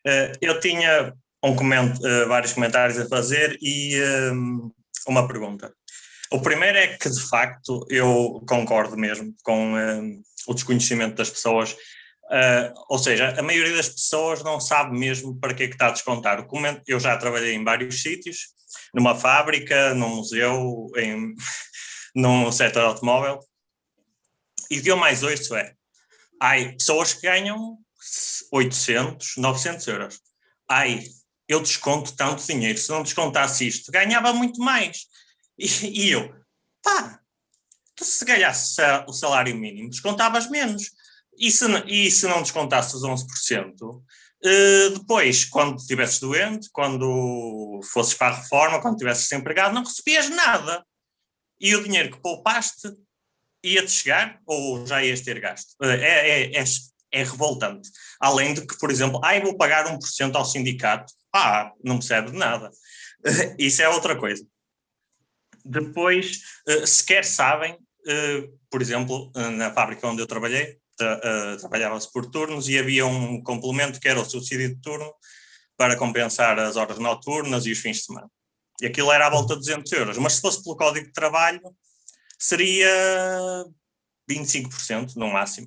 Uh, 0.06 0.32
eu 0.40 0.58
tinha 0.60 1.12
um 1.44 1.54
coment 1.54 1.92
vários 2.26 2.54
comentários 2.54 2.98
a 2.98 3.06
fazer 3.06 3.56
e 3.62 3.94
uma 5.06 5.28
pergunta. 5.28 5.72
O 6.32 6.40
primeiro 6.40 6.76
é 6.76 6.96
que, 6.96 7.08
de 7.08 7.20
facto, 7.28 7.86
eu 7.88 8.42
concordo 8.48 8.96
mesmo 8.96 9.32
com 9.44 10.20
o 10.48 10.54
desconhecimento 10.54 11.14
das 11.14 11.30
pessoas 11.30 11.76
Uh, 12.28 12.74
ou 12.90 12.98
seja, 12.98 13.34
a 13.38 13.42
maioria 13.42 13.74
das 13.74 13.88
pessoas 13.88 14.42
não 14.44 14.60
sabe 14.60 14.98
mesmo 14.98 15.38
para 15.40 15.54
que 15.54 15.62
é 15.62 15.66
que 15.66 15.74
está 15.74 15.88
a 15.88 15.92
descontar. 15.92 16.46
Eu 16.86 17.00
já 17.00 17.16
trabalhei 17.16 17.54
em 17.54 17.64
vários 17.64 18.02
sítios, 18.02 18.48
numa 18.92 19.14
fábrica, 19.14 19.94
num 19.94 20.16
museu, 20.16 20.90
em, 20.96 21.34
num 22.14 22.52
setor 22.52 22.84
automóvel, 22.84 23.40
e 24.70 24.78
o 24.78 24.82
que 24.82 24.90
eu 24.90 24.96
mais 24.96 25.22
ouço 25.22 25.56
é, 25.56 25.74
ai, 26.40 26.72
pessoas 26.72 27.14
que 27.14 27.22
ganham 27.22 27.78
800, 28.52 29.36
900 29.38 29.86
euros. 29.86 30.20
Ai, 30.68 31.02
eu 31.48 31.60
desconto 31.60 32.14
tanto 32.14 32.46
dinheiro, 32.46 32.78
se 32.78 32.90
não 32.90 33.02
descontasse 33.02 33.66
isto, 33.66 33.90
ganhava 33.90 34.32
muito 34.34 34.60
mais. 34.60 35.06
E, 35.58 35.66
e 35.86 36.10
eu, 36.10 36.30
pá, 36.82 37.20
tu 37.96 38.04
se 38.04 38.24
ganhasse 38.24 38.80
o 39.06 39.12
salário 39.14 39.56
mínimo, 39.56 39.88
descontavas 39.88 40.50
menos 40.50 40.90
e 41.38 41.50
se, 41.50 41.64
e 41.86 42.10
se 42.10 42.26
não 42.26 42.42
descontasse 42.42 42.96
os 42.96 43.02
11%, 43.02 43.82
uh, 43.82 44.04
eh, 44.44 44.90
depois, 44.90 45.44
quando 45.44 45.78
estivesses 45.78 46.20
doente, 46.20 46.68
quando 46.72 47.80
fosses 47.92 48.14
para 48.14 48.34
a 48.34 48.40
reforma, 48.40 48.80
quando 48.80 48.94
estivesses 48.94 49.28
desempregado, 49.28 49.74
não 49.74 49.84
recebias 49.84 50.28
nada. 50.28 50.84
E 51.60 51.74
o 51.74 51.82
dinheiro 51.82 52.10
que 52.12 52.22
poupaste 52.22 52.88
ia-te 53.64 53.90
chegar 53.90 54.40
ou 54.46 54.86
já 54.86 55.02
ias 55.02 55.20
ter 55.20 55.40
gasto? 55.40 55.70
Uh, 55.80 55.86
é, 55.86 56.28
é, 56.28 56.58
é, 56.58 56.64
é, 57.12 57.22
revoltante. 57.24 57.90
Além 58.20 58.54
de 58.54 58.66
que, 58.66 58.78
por 58.78 58.90
exemplo, 58.90 59.20
ai, 59.24 59.40
vou 59.40 59.56
pagar 59.56 59.86
1% 59.86 60.34
ao 60.34 60.44
sindicato. 60.44 61.12
Ah, 61.34 61.72
não 61.84 61.96
me 61.96 62.02
serve 62.02 62.32
de 62.32 62.36
nada. 62.36 62.68
Uh, 62.68 63.54
isso 63.58 63.82
é 63.82 63.88
outra 63.88 64.16
coisa. 64.16 64.44
Depois, 65.64 66.40
sequer 66.86 67.26
sabem, 67.26 67.76
por 68.70 68.80
exemplo, 68.80 69.30
na 69.34 69.70
fábrica 69.70 70.06
onde 70.06 70.22
eu 70.22 70.26
trabalhei, 70.26 70.77
uh, 71.04 71.56
trabalhava-se 71.58 72.10
por 72.12 72.26
turnos 72.30 72.68
e 72.68 72.78
havia 72.78 73.06
um 73.06 73.42
complemento 73.42 74.00
que 74.00 74.08
era 74.08 74.20
o 74.20 74.24
subsídio 74.24 74.68
de 74.68 74.80
turno 74.80 75.12
para 75.76 75.96
compensar 75.96 76.58
as 76.58 76.76
horas 76.76 76.98
noturnas 76.98 77.66
e 77.66 77.72
os 77.72 77.78
fins 77.78 77.98
de 77.98 78.04
semana. 78.04 78.30
E 78.80 78.86
aquilo 78.86 79.12
era 79.12 79.26
à 79.26 79.30
volta 79.30 79.54
de 79.54 79.60
200 79.60 79.92
euros, 79.92 80.18
mas 80.18 80.34
se 80.34 80.40
fosse 80.40 80.62
pelo 80.62 80.76
Código 80.76 81.06
de 81.06 81.12
Trabalho 81.12 81.60
seria 82.38 82.88
25% 84.30 85.16
no 85.16 85.28
máximo. 85.28 85.66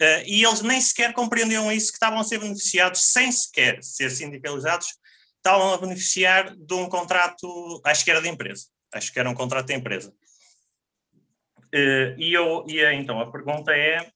Uh, 0.00 0.22
e 0.26 0.44
eles 0.44 0.62
nem 0.62 0.80
sequer 0.80 1.12
compreendiam 1.12 1.70
isso, 1.72 1.88
que 1.88 1.96
estavam 1.96 2.20
a 2.20 2.24
ser 2.24 2.38
beneficiados, 2.38 3.02
sem 3.04 3.30
sequer 3.32 3.82
ser 3.82 4.10
sindicalizados, 4.10 4.94
estavam 5.36 5.74
a 5.74 5.78
beneficiar 5.78 6.54
de 6.56 6.74
um 6.74 6.88
contrato, 6.88 7.80
acho 7.84 8.04
que 8.04 8.10
era 8.10 8.22
de 8.22 8.28
empresa, 8.28 8.66
acho 8.92 9.12
que 9.12 9.18
era 9.18 9.28
um 9.28 9.34
contrato 9.34 9.66
de 9.66 9.74
empresa. 9.74 10.14
Uh, 11.74 12.14
e, 12.16 12.32
eu, 12.32 12.64
e 12.68 12.80
então 12.94 13.20
a 13.20 13.30
pergunta 13.30 13.72
é, 13.72 14.10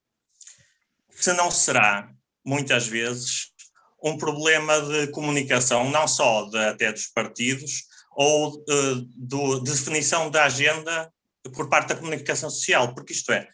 se 1.14 1.32
não 1.32 1.50
será, 1.50 2.10
muitas 2.44 2.86
vezes, 2.86 3.52
um 4.02 4.16
problema 4.16 4.80
de 4.80 5.08
comunicação, 5.08 5.90
não 5.90 6.08
só 6.08 6.48
de, 6.48 6.58
até 6.58 6.92
dos 6.92 7.06
partidos, 7.06 7.84
ou 8.14 8.54
uh, 8.54 8.94
do, 9.16 9.60
de 9.60 9.70
definição 9.70 10.30
da 10.30 10.44
agenda 10.44 11.10
por 11.54 11.68
parte 11.68 11.88
da 11.88 11.96
comunicação 11.96 12.50
social, 12.50 12.94
porque 12.94 13.12
isto 13.12 13.32
é, 13.32 13.48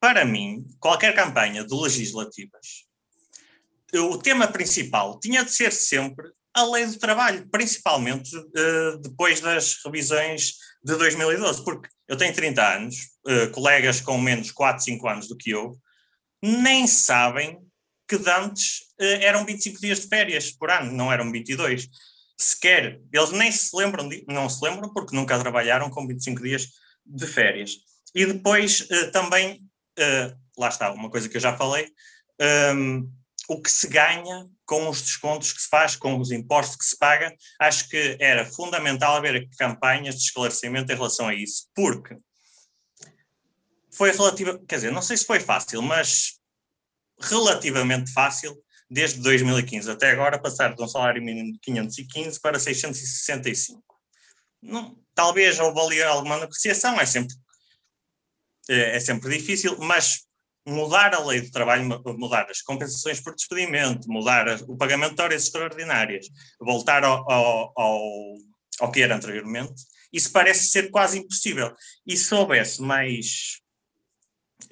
para 0.00 0.24
mim, 0.24 0.66
qualquer 0.80 1.14
campanha 1.14 1.64
de 1.64 1.74
legislativas, 1.74 2.86
o 3.94 4.18
tema 4.18 4.48
principal 4.48 5.18
tinha 5.20 5.44
de 5.44 5.52
ser 5.52 5.72
sempre 5.72 6.30
a 6.54 6.64
lei 6.64 6.86
do 6.86 6.98
trabalho, 6.98 7.48
principalmente 7.50 8.36
uh, 8.36 8.98
depois 9.00 9.40
das 9.40 9.78
revisões 9.84 10.54
de 10.84 10.96
2012, 10.96 11.64
porque 11.64 11.88
eu 12.08 12.16
tenho 12.16 12.34
30 12.34 12.76
anos, 12.76 12.96
uh, 13.26 13.50
colegas 13.52 14.00
com 14.00 14.18
menos 14.18 14.50
4, 14.50 14.84
5 14.84 15.08
anos 15.08 15.28
do 15.28 15.36
que 15.36 15.50
eu, 15.50 15.78
nem 16.42 16.86
sabem 16.86 17.58
que 18.08 18.16
antes 18.28 18.80
uh, 19.00 19.22
eram 19.22 19.46
25 19.46 19.80
dias 19.80 20.00
de 20.00 20.08
férias 20.08 20.50
por 20.50 20.70
ano, 20.70 20.92
não 20.92 21.12
eram 21.12 21.30
22. 21.30 21.88
Sequer, 22.38 23.00
eles 23.12 23.30
nem 23.30 23.52
se 23.52 23.74
lembram, 23.76 24.08
de, 24.08 24.24
não 24.28 24.48
se 24.48 24.64
lembram 24.64 24.92
porque 24.92 25.14
nunca 25.14 25.38
trabalharam 25.38 25.88
com 25.88 26.06
25 26.06 26.42
dias 26.42 26.68
de 27.06 27.26
férias. 27.26 27.76
E 28.14 28.26
depois 28.26 28.80
uh, 28.80 29.10
também, 29.12 29.62
uh, 29.98 30.36
lá 30.58 30.68
está, 30.68 30.92
uma 30.92 31.10
coisa 31.10 31.28
que 31.28 31.36
eu 31.36 31.40
já 31.40 31.56
falei, 31.56 31.88
um, 32.40 32.44
ehm, 32.44 33.08
o 33.48 33.60
que 33.60 33.70
se 33.70 33.86
ganha 33.88 34.46
com 34.64 34.88
os 34.88 35.02
descontos 35.02 35.52
que 35.52 35.60
se 35.60 35.68
faz, 35.68 35.96
com 35.96 36.18
os 36.18 36.30
impostos 36.30 36.76
que 36.76 36.84
se 36.84 36.96
paga. 36.98 37.34
Acho 37.60 37.88
que 37.88 38.16
era 38.20 38.44
fundamental 38.44 39.16
haver 39.16 39.48
campanhas 39.58 40.16
de 40.16 40.22
esclarecimento 40.22 40.90
em 40.90 40.96
relação 40.96 41.28
a 41.28 41.34
isso, 41.34 41.68
porque 41.74 42.16
foi 43.94 44.10
relativa, 44.10 44.58
quer 44.66 44.76
dizer, 44.76 44.90
não 44.90 45.02
sei 45.02 45.16
se 45.16 45.26
foi 45.26 45.40
fácil, 45.40 45.82
mas 45.82 46.38
relativamente 47.20 48.12
fácil 48.12 48.56
desde 48.90 49.20
2015 49.20 49.90
até 49.90 50.10
agora 50.10 50.40
passar 50.40 50.74
de 50.74 50.82
um 50.82 50.88
salário 50.88 51.22
mínimo 51.22 51.52
de 51.52 51.58
515 51.60 52.40
para 52.40 52.58
665. 52.58 53.82
Não, 54.62 54.96
talvez 55.14 55.58
houve 55.58 55.80
ali 55.80 56.02
alguma 56.02 56.38
negociação, 56.38 57.00
é 57.00 57.06
sempre, 57.06 57.34
é, 58.68 58.96
é 58.96 59.00
sempre 59.00 59.36
difícil, 59.36 59.76
mas 59.78 60.26
mudar 60.66 61.14
a 61.14 61.24
lei 61.24 61.40
do 61.40 61.50
trabalho, 61.50 61.84
mudar 62.18 62.48
as 62.50 62.62
compensações 62.62 63.20
por 63.20 63.34
despedimento, 63.34 64.08
mudar 64.08 64.46
o 64.68 64.76
pagamento 64.76 65.16
de 65.16 65.22
horas 65.22 65.42
extraordinárias, 65.44 66.26
voltar 66.60 67.02
ao, 67.02 67.30
ao, 67.30 67.72
ao, 67.76 68.36
ao 68.78 68.92
que 68.92 69.02
era 69.02 69.16
anteriormente, 69.16 69.82
isso 70.12 70.30
parece 70.30 70.66
ser 70.66 70.90
quase 70.90 71.18
impossível. 71.18 71.74
E 72.06 72.16
se 72.16 72.32
houvesse 72.34 72.80
mais 72.82 73.61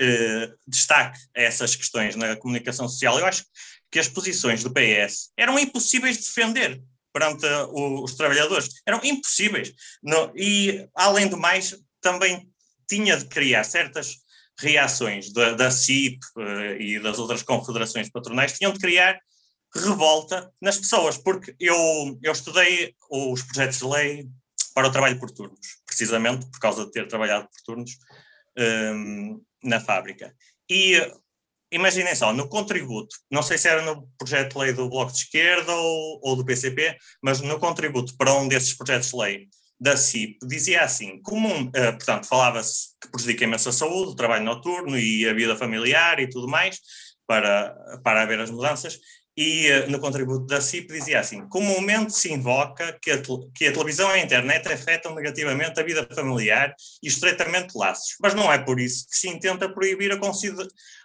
eh, 0.00 0.50
destaque 0.66 1.18
a 1.36 1.42
essas 1.42 1.76
questões 1.76 2.16
na 2.16 2.34
comunicação 2.34 2.88
social, 2.88 3.18
eu 3.18 3.26
acho 3.26 3.44
que 3.90 3.98
as 3.98 4.08
posições 4.08 4.62
do 4.62 4.72
PS 4.72 5.30
eram 5.36 5.58
impossíveis 5.58 6.16
de 6.16 6.24
defender 6.24 6.82
perante 7.12 7.44
os 7.72 8.14
trabalhadores, 8.14 8.68
eram 8.86 9.00
impossíveis. 9.04 9.72
e, 10.34 10.88
além 10.94 11.28
do 11.28 11.36
mais, 11.36 11.76
também 12.00 12.48
tinha 12.88 13.16
de 13.16 13.26
criar 13.26 13.64
certas 13.64 14.16
reações 14.58 15.32
da, 15.32 15.52
da 15.52 15.70
CIP 15.70 16.18
uh, 16.36 16.80
e 16.80 16.98
das 17.00 17.18
outras 17.18 17.42
confederações 17.42 18.10
patronais, 18.10 18.52
tinham 18.52 18.72
de 18.72 18.78
criar 18.78 19.18
revolta 19.74 20.50
nas 20.60 20.78
pessoas, 20.78 21.16
porque 21.16 21.54
eu, 21.58 22.18
eu 22.22 22.32
estudei 22.32 22.94
os 23.10 23.42
projetos 23.42 23.78
de 23.78 23.84
lei 23.84 24.28
para 24.74 24.88
o 24.88 24.92
trabalho 24.92 25.18
por 25.18 25.30
turnos, 25.30 25.80
precisamente 25.86 26.46
por 26.46 26.58
causa 26.58 26.84
de 26.84 26.92
ter 26.92 27.06
trabalhado 27.06 27.48
por 27.48 27.62
turnos 27.64 27.98
ehm, 28.56 29.40
na 29.62 29.80
fábrica. 29.80 30.34
E 30.70 30.96
imaginem 31.72 32.14
só, 32.14 32.32
no 32.32 32.48
contributo, 32.48 33.16
não 33.30 33.42
sei 33.42 33.58
se 33.58 33.68
era 33.68 33.82
no 33.82 34.08
projeto 34.18 34.52
de 34.54 34.58
lei 34.58 34.72
do 34.72 34.88
Bloco 34.88 35.12
de 35.12 35.18
Esquerda 35.18 35.72
ou, 35.72 36.20
ou 36.22 36.36
do 36.36 36.44
PCP, 36.44 36.96
mas 37.22 37.40
no 37.40 37.58
contributo 37.58 38.16
para 38.16 38.34
um 38.34 38.48
desses 38.48 38.74
projetos 38.74 39.10
de 39.10 39.16
lei 39.16 39.48
da 39.80 39.96
CIP 39.96 40.38
dizia 40.46 40.82
assim, 40.82 41.22
comum, 41.22 41.62
uh, 41.68 41.92
portanto, 41.92 42.26
falava-se 42.26 42.90
que 43.00 43.10
prejudica 43.10 43.44
imenso 43.44 43.70
a 43.70 43.72
saúde, 43.72 44.12
o 44.12 44.16
trabalho 44.16 44.44
noturno 44.44 44.98
e 44.98 45.26
a 45.26 45.32
vida 45.32 45.56
familiar 45.56 46.20
e 46.20 46.28
tudo 46.28 46.46
mais, 46.46 46.78
para, 47.26 47.74
para 48.04 48.22
haver 48.22 48.40
as 48.40 48.50
mudanças, 48.50 48.98
e 49.40 49.70
uh, 49.70 49.90
no 49.90 49.98
contributo 49.98 50.44
da 50.44 50.60
CIP 50.60 50.92
dizia 50.92 51.18
assim, 51.18 51.48
comumente 51.48 52.12
se 52.12 52.30
invoca 52.30 52.98
que 53.00 53.10
a, 53.10 53.22
que 53.54 53.68
a 53.68 53.72
televisão 53.72 54.10
e 54.10 54.20
a 54.20 54.22
internet 54.22 54.70
afetam 54.70 55.14
negativamente 55.14 55.80
a 55.80 55.82
vida 55.82 56.06
familiar 56.14 56.74
e 57.02 57.08
estreitamente 57.08 57.74
laços, 57.74 58.16
mas 58.20 58.34
não 58.34 58.52
é 58.52 58.58
por 58.58 58.78
isso 58.78 59.06
que 59.08 59.16
se 59.16 59.28
intenta 59.30 59.72
proibir 59.72 60.10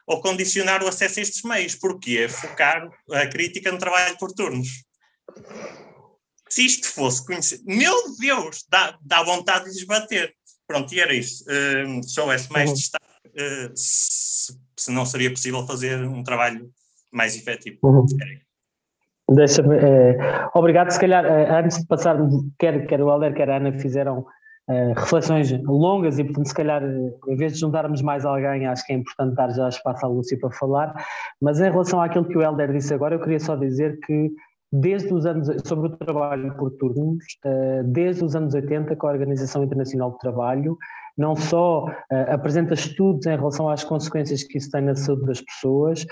ou 0.05 0.21
condicionar 0.21 0.83
o 0.83 0.88
acesso 0.88 1.19
a 1.19 1.21
estes 1.23 1.43
meios, 1.43 1.75
porque 1.75 2.25
é 2.25 2.27
focar 2.27 2.89
a 3.11 3.25
crítica 3.27 3.71
no 3.71 3.77
trabalho 3.77 4.17
por 4.17 4.33
turnos 4.33 4.67
se 6.49 6.65
isto 6.65 6.88
fosse 6.88 7.25
conhecido, 7.25 7.63
meu 7.65 8.15
Deus, 8.17 8.63
dá, 8.69 8.97
dá 9.01 9.23
vontade 9.23 9.65
de 9.65 9.71
desbater. 9.71 10.33
Pronto, 10.67 10.93
e 10.93 10.99
era 10.99 11.13
isso. 11.13 11.43
Uh, 11.43 12.01
se 12.01 12.19
houvesse 12.19 12.51
mais 12.51 12.69
uhum. 12.69 12.75
destaque, 12.75 13.05
uh, 13.05 13.71
se, 13.75 14.57
se, 14.77 14.91
não 14.91 15.05
seria 15.05 15.29
possível 15.29 15.65
fazer 15.67 15.99
um 16.05 16.23
trabalho 16.23 16.71
mais 17.16 17.36
efetivo. 17.36 17.78
Uhum. 17.84 18.05
Deixa-me. 19.32 19.76
Eh, 19.76 20.18
obrigado. 20.53 20.91
Se 20.91 20.99
calhar, 20.99 21.26
eh, 21.26 21.49
antes 21.59 21.80
de 21.80 21.88
passar, 21.88 22.18
quer, 22.59 22.86
quer 22.86 23.01
o 23.01 23.09
Helder, 23.09 23.34
quer 23.34 23.49
a 23.49 23.57
Ana 23.57 23.72
fizeram 23.74 24.20
uh, 24.70 24.93
reflexões 24.95 25.51
longas 25.63 26.20
e, 26.20 26.24
portanto, 26.24 26.47
se 26.47 26.53
calhar, 26.53 26.84
em 26.84 27.36
vez 27.36 27.53
de 27.53 27.59
juntarmos 27.59 28.01
mais 28.03 28.24
alguém, 28.24 28.68
acho 28.68 28.86
que 28.86 28.93
é 28.93 28.95
importante 28.95 29.36
dar 29.36 29.49
já 29.49 29.68
espaço 29.68 30.05
à 30.05 30.09
Lúcia 30.09 30.38
para 30.39 30.51
falar. 30.51 30.93
Mas 31.41 31.59
em 31.59 31.72
relação 31.72 31.99
àquilo 32.01 32.26
que 32.26 32.38
o 32.38 32.41
Helder 32.43 32.72
disse 32.72 32.93
agora, 32.93 33.16
eu 33.16 33.20
queria 33.20 33.39
só 33.39 33.55
dizer 33.55 33.99
que 34.01 34.32
desde 34.72 35.13
os 35.13 35.26
anos, 35.26 35.47
sobre 35.66 35.88
o 35.88 35.97
trabalho 35.97 36.55
por 36.57 36.72
turnos, 36.72 37.24
eh, 37.45 37.84
desde 37.86 38.24
os 38.24 38.36
anos 38.36 38.53
80 38.53 38.95
que 38.95 39.05
a 39.05 39.09
Organização 39.09 39.63
Internacional 39.63 40.11
do 40.11 40.18
Trabalho 40.18 40.78
não 41.18 41.36
só 41.36 41.86
eh, 42.11 42.34
apresenta 42.34 42.74
estudos 42.74 43.26
em 43.26 43.38
relação 43.38 43.70
às 43.70 43.84
consequências 43.84 44.43
que 44.43 44.57
isso 44.57 44.70
tem 44.70 44.82
na 44.82 44.95
saúde 44.95 45.26
das 45.26 45.41
pessoas, 45.41 46.05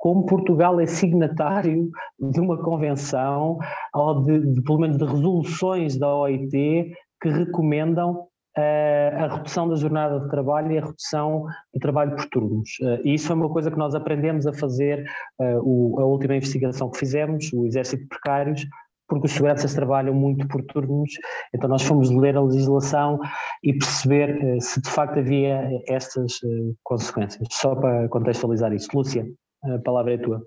como 0.00 0.24
Portugal 0.24 0.80
é 0.80 0.86
signatário 0.86 1.90
de 2.18 2.40
uma 2.40 2.56
convenção, 2.56 3.58
ou 3.94 4.24
de, 4.24 4.54
de 4.54 4.62
pelo 4.62 4.78
menos 4.78 4.96
de 4.96 5.04
resoluções 5.04 5.98
da 5.98 6.12
OIT 6.16 6.90
que 7.20 7.28
recomendam 7.28 8.26
a 8.56 9.36
redução 9.36 9.68
da 9.68 9.76
jornada 9.76 10.20
de 10.20 10.28
trabalho 10.28 10.72
e 10.72 10.78
a 10.78 10.84
redução 10.84 11.44
do 11.72 11.80
trabalho 11.80 12.16
por 12.16 12.26
turnos. 12.26 12.70
Eh, 12.82 13.00
e 13.04 13.14
isso 13.14 13.28
foi 13.28 13.36
uma 13.36 13.48
coisa 13.48 13.70
que 13.70 13.78
nós 13.78 13.94
aprendemos 13.94 14.46
a 14.46 14.52
fazer, 14.52 15.04
eh, 15.40 15.52
a 15.52 15.60
última 16.04 16.34
investigação 16.34 16.90
que 16.90 16.98
fizemos, 16.98 17.52
o 17.52 17.66
Exército 17.66 18.02
de 18.02 18.08
Precários, 18.08 18.66
porque 19.08 19.26
os 19.26 19.32
seguranças 19.32 19.74
trabalham 19.74 20.14
muito 20.14 20.46
por 20.48 20.62
turnos, 20.62 21.10
então 21.54 21.68
nós 21.68 21.82
fomos 21.82 22.10
ler 22.10 22.36
a 22.36 22.42
legislação 22.42 23.18
e 23.62 23.72
perceber 23.72 24.30
eh, 24.42 24.60
se 24.60 24.80
de 24.80 24.90
facto 24.90 25.18
havia 25.18 25.82
estas 25.86 26.40
consequências. 26.82 27.46
Só 27.52 27.74
para 27.76 28.08
contextualizar 28.08 28.72
isso. 28.72 28.88
Lúcia, 28.94 29.24
a 29.62 29.78
palavra 29.78 30.14
é 30.14 30.18
tua. 30.18 30.38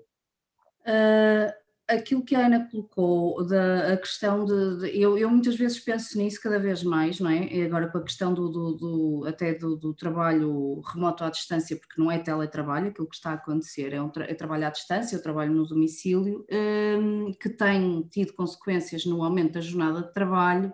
Uh 0.86 1.64
aquilo 1.88 2.24
que 2.24 2.34
a 2.34 2.46
Ana 2.46 2.68
colocou, 2.70 3.46
da 3.46 3.92
a 3.92 3.96
questão 3.96 4.44
de, 4.44 4.78
de 4.80 5.00
eu, 5.00 5.18
eu, 5.18 5.28
muitas 5.30 5.54
vezes 5.56 5.78
penso 5.78 6.16
nisso 6.18 6.40
cada 6.42 6.58
vez 6.58 6.82
mais, 6.82 7.20
não 7.20 7.30
é? 7.30 7.46
E 7.52 7.62
agora 7.62 7.88
com 7.88 7.98
a 7.98 8.02
questão 8.02 8.32
do, 8.32 8.48
do, 8.48 8.72
do 8.72 9.24
até 9.26 9.54
do, 9.54 9.76
do, 9.76 9.94
trabalho 9.94 10.80
remoto 10.80 11.24
à 11.24 11.30
distância, 11.30 11.76
porque 11.76 12.00
não 12.00 12.10
é 12.10 12.18
teletrabalho, 12.18 12.88
aquilo 12.88 13.08
que 13.08 13.16
está 13.16 13.30
a 13.30 13.34
acontecer 13.34 13.92
é, 13.92 14.00
um 14.00 14.08
tra 14.08 14.24
é 14.24 14.34
trabalho 14.34 14.66
à 14.66 14.70
distância, 14.70 15.18
o 15.18 15.22
trabalho 15.22 15.52
no 15.52 15.66
domicílio, 15.66 16.46
um, 16.50 17.32
que 17.34 17.50
tem 17.50 18.02
tido 18.10 18.32
consequências 18.32 19.04
no 19.04 19.22
aumento 19.22 19.52
da 19.54 19.60
jornada 19.60 20.02
de 20.02 20.12
trabalho. 20.12 20.72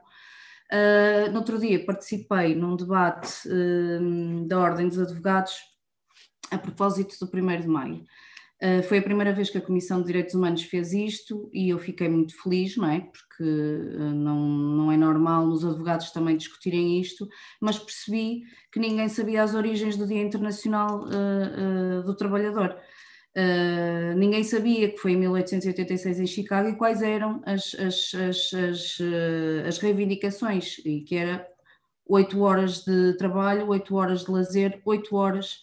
Uh, 0.72 1.30
no 1.32 1.38
outro 1.38 1.58
dia 1.58 1.84
participei 1.84 2.54
num 2.54 2.76
debate 2.76 3.48
um, 3.48 4.46
da 4.46 4.60
Ordem 4.60 4.86
dos 4.88 5.00
Advogados 5.00 5.52
a 6.48 6.58
propósito 6.58 7.16
do 7.18 7.36
1 7.36 7.60
de 7.62 7.68
Maio. 7.68 8.04
Uh, 8.62 8.82
foi 8.82 8.98
a 8.98 9.02
primeira 9.02 9.32
vez 9.32 9.48
que 9.48 9.56
a 9.56 9.60
Comissão 9.60 10.02
de 10.02 10.08
Direitos 10.08 10.34
Humanos 10.34 10.62
fez 10.64 10.92
isto 10.92 11.48
e 11.50 11.70
eu 11.70 11.78
fiquei 11.78 12.10
muito 12.10 12.38
feliz, 12.42 12.76
não 12.76 12.90
é? 12.90 13.00
Porque 13.00 13.42
uh, 13.42 14.14
não, 14.14 14.38
não 14.38 14.92
é 14.92 14.98
normal 14.98 15.46
nos 15.46 15.64
advogados 15.64 16.10
também 16.10 16.36
discutirem 16.36 17.00
isto, 17.00 17.26
mas 17.58 17.78
percebi 17.78 18.42
que 18.70 18.78
ninguém 18.78 19.08
sabia 19.08 19.42
as 19.42 19.54
origens 19.54 19.96
do 19.96 20.06
Dia 20.06 20.20
Internacional 20.20 21.06
uh, 21.06 22.02
do 22.04 22.14
Trabalhador. 22.14 22.76
ninguém 24.16 24.44
sabia 24.44 24.90
que 24.90 24.98
foi 24.98 25.12
em 25.12 25.16
1886 25.16 26.20
em 26.20 26.26
Chicago 26.26 26.68
e 26.68 26.76
quais 26.76 27.00
eram 27.00 27.40
as, 27.46 27.74
as, 27.76 28.12
as, 28.14 28.52
as, 28.52 28.98
as 29.68 29.78
reivindicações, 29.78 30.78
e 30.84 31.00
que 31.00 31.16
era 31.16 31.46
oito 32.06 32.40
horas 32.42 32.84
de 32.84 33.16
trabalho, 33.16 33.68
oito 33.68 33.94
horas 33.94 34.24
de 34.24 34.30
lazer, 34.30 34.82
oito 34.84 35.16
horas 35.16 35.60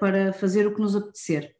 para 0.00 0.32
fazer 0.32 0.66
o 0.66 0.74
que 0.74 0.80
nos 0.80 0.96
apetecer. 0.96 1.57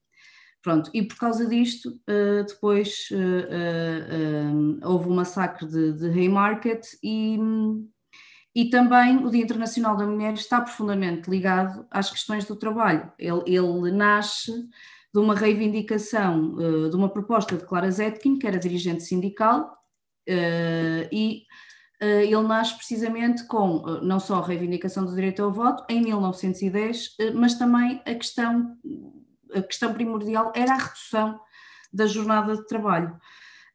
Pronto, 0.68 0.90
e 0.92 1.02
por 1.02 1.16
causa 1.16 1.46
disto, 1.46 1.98
uh, 2.06 2.44
depois 2.46 3.08
uh, 3.10 4.84
uh, 4.84 4.86
houve 4.86 5.08
o 5.08 5.14
massacre 5.14 5.66
de, 5.66 5.94
de 5.94 6.10
Haymarket 6.10 6.86
e, 7.02 7.38
e 8.54 8.68
também 8.68 9.16
o 9.24 9.30
Dia 9.30 9.44
Internacional 9.44 9.96
da 9.96 10.04
Mulher 10.04 10.34
está 10.34 10.60
profundamente 10.60 11.30
ligado 11.30 11.86
às 11.90 12.10
questões 12.10 12.44
do 12.44 12.54
trabalho. 12.54 13.10
Ele, 13.18 13.42
ele 13.46 13.90
nasce 13.90 14.52
de 15.10 15.18
uma 15.18 15.34
reivindicação, 15.34 16.54
de 16.90 16.94
uma 16.94 17.08
proposta 17.08 17.56
de 17.56 17.64
Clara 17.64 17.90
Zetkin, 17.90 18.38
que 18.38 18.46
era 18.46 18.58
dirigente 18.58 19.04
sindical, 19.04 19.74
e 21.10 21.44
ele 21.98 22.42
nasce 22.46 22.76
precisamente 22.76 23.46
com 23.46 23.78
não 24.02 24.20
só 24.20 24.34
a 24.42 24.46
reivindicação 24.46 25.06
do 25.06 25.14
direito 25.14 25.42
ao 25.42 25.50
voto 25.50 25.82
em 25.88 26.02
1910, 26.02 27.16
mas 27.34 27.54
também 27.54 28.02
a 28.04 28.14
questão 28.14 28.76
a 29.55 29.62
questão 29.62 29.92
primordial 29.92 30.53
era 30.55 30.72
a 30.72 30.78
redução 30.78 31.40
da 31.92 32.07
jornada 32.07 32.57
de 32.57 32.66
trabalho. 32.66 33.18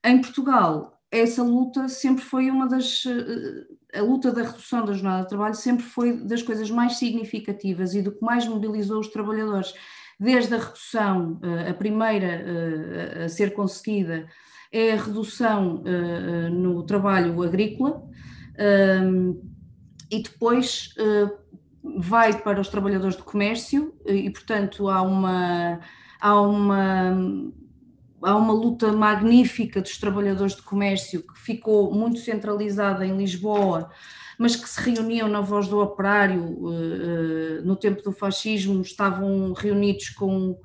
Em 0.03 0.21
Portugal, 0.21 1.01
essa 1.13 1.43
luta 1.43 1.88
sempre 1.88 2.24
foi 2.24 2.49
uma 2.49 2.67
das. 2.67 3.05
Eh, 3.05 3.99
a 3.99 4.01
luta 4.01 4.32
da 4.32 4.41
redução 4.41 4.84
da 4.84 4.93
jornada 4.93 5.24
de 5.24 5.30
trabalho 5.30 5.53
sempre 5.53 5.84
foi 5.84 6.17
das 6.17 6.41
coisas 6.41 6.71
mais 6.71 6.97
significativas 6.97 7.93
e 7.93 8.01
do 8.01 8.11
que 8.11 8.24
mais 8.24 8.47
mobilizou 8.47 8.99
os 8.99 9.07
trabalhadores. 9.07 9.74
Desde 10.19 10.55
a 10.55 10.57
redução, 10.57 11.39
eh, 11.43 11.69
a 11.69 11.74
primeira 11.76 12.26
eh, 12.26 13.24
a 13.26 13.30
ser 13.30 13.53
conseguida 13.53 14.28
é 14.71 14.93
a 14.93 15.03
redução 15.03 15.84
no 16.51 16.82
trabalho 16.82 17.43
agrícola 17.43 18.03
e 20.09 20.24
depois 20.24 20.95
vai 21.84 22.41
para 22.41 22.61
os 22.61 22.69
trabalhadores 22.69 23.15
do 23.15 23.23
comércio 23.23 23.93
e, 24.05 24.29
portanto, 24.29 24.89
há 24.89 25.01
uma, 25.01 25.79
há 26.19 26.41
uma, 26.41 27.51
há 28.21 28.36
uma 28.36 28.53
luta 28.53 28.91
magnífica 28.93 29.81
dos 29.81 29.97
trabalhadores 29.97 30.55
de 30.55 30.61
comércio 30.61 31.21
que 31.21 31.38
ficou 31.39 31.93
muito 31.93 32.19
centralizada 32.19 33.05
em 33.05 33.17
Lisboa, 33.17 33.89
mas 34.38 34.55
que 34.55 34.67
se 34.67 34.79
reuniam 34.81 35.27
na 35.27 35.41
voz 35.41 35.67
do 35.67 35.79
operário 35.79 36.41
no 37.63 37.75
tempo 37.75 38.01
do 38.01 38.11
fascismo, 38.11 38.81
estavam 38.81 39.51
reunidos 39.53 40.09
com 40.09 40.57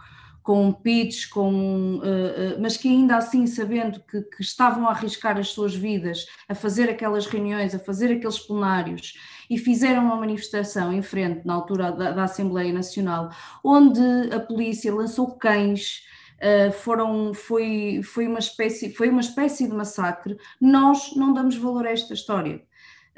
com 0.49 0.73
pits, 0.73 1.27
com, 1.27 1.97
uh, 1.97 2.59
mas 2.59 2.79
que 2.79 2.89
ainda 2.89 3.19
assim, 3.19 3.47
sabendo 3.47 4.01
que, 4.01 4.23
que, 4.23 4.41
estavam 4.41 4.89
a 4.89 4.93
arriscar 4.93 5.37
as 5.37 5.49
suas 5.49 5.75
vidas, 5.75 6.25
a 6.49 6.55
fazer 6.55 6.89
aquelas 6.89 7.27
reuniões, 7.27 7.75
a 7.75 7.79
fazer 7.79 8.11
aqueles 8.11 8.39
plenários, 8.39 9.13
e 9.51 9.59
fizeram 9.59 10.07
uma 10.07 10.17
manifestação 10.17 10.91
em 10.91 11.03
frente, 11.03 11.47
na 11.47 11.53
altura 11.53 11.93
da, 11.93 12.13
da 12.13 12.25
Assembleia 12.25 12.73
Nacional, 12.73 13.29
onde 13.63 14.01
a 14.33 14.41
polícia 14.41 14.91
lançou 14.91 15.37
cães. 15.37 16.07
Uh, 16.39 16.73
foram, 16.73 17.35
foi, 17.35 18.01
foi, 18.03 18.27
uma 18.27 18.39
espécie, 18.39 18.95
foi 18.95 19.11
uma 19.11 19.21
espécie 19.21 19.69
de 19.69 19.75
massacre. 19.75 20.39
Nós 20.59 21.15
não 21.15 21.35
damos 21.35 21.57
valor 21.57 21.87
a 21.87 21.91
esta 21.91 22.15
história. 22.15 22.63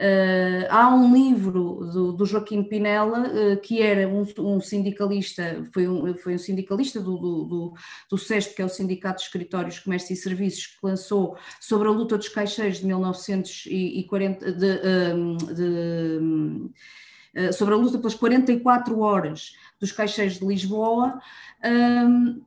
Uh, 0.00 0.64
há 0.70 0.88
um 0.94 1.12
livro 1.14 1.84
do, 1.92 2.12
do 2.12 2.24
Joaquim 2.24 2.62
Pinella, 2.62 3.28
uh, 3.28 3.60
que 3.60 3.82
era 3.82 4.08
um, 4.08 4.26
um, 4.38 4.58
sindicalista, 4.58 5.68
foi 5.74 5.86
um, 5.86 6.14
foi 6.14 6.36
um 6.36 6.38
sindicalista 6.38 6.98
do, 6.98 7.18
do, 7.18 7.44
do, 7.44 7.74
do 8.08 8.16
SESP, 8.16 8.54
que 8.54 8.62
é 8.62 8.64
o 8.64 8.68
Sindicato 8.70 9.18
de 9.18 9.24
Escritórios, 9.24 9.78
Comércio 9.78 10.14
e 10.14 10.16
Serviços, 10.16 10.68
que 10.68 10.78
lançou 10.82 11.36
sobre 11.60 11.86
a 11.86 11.90
luta 11.90 12.16
dos 12.16 12.30
caixeiros 12.30 12.78
de 12.78 12.86
1940, 12.86 14.52
de, 14.52 14.80
um, 15.14 15.36
de, 15.36 16.70
uh, 17.38 17.52
sobre 17.52 17.74
a 17.74 17.76
luta 17.76 17.98
pelas 17.98 18.14
44 18.14 18.98
horas 19.00 19.52
dos 19.80 19.92
caixeiros 19.92 20.38
de 20.38 20.46
Lisboa, 20.46 21.20
um, 21.64 22.42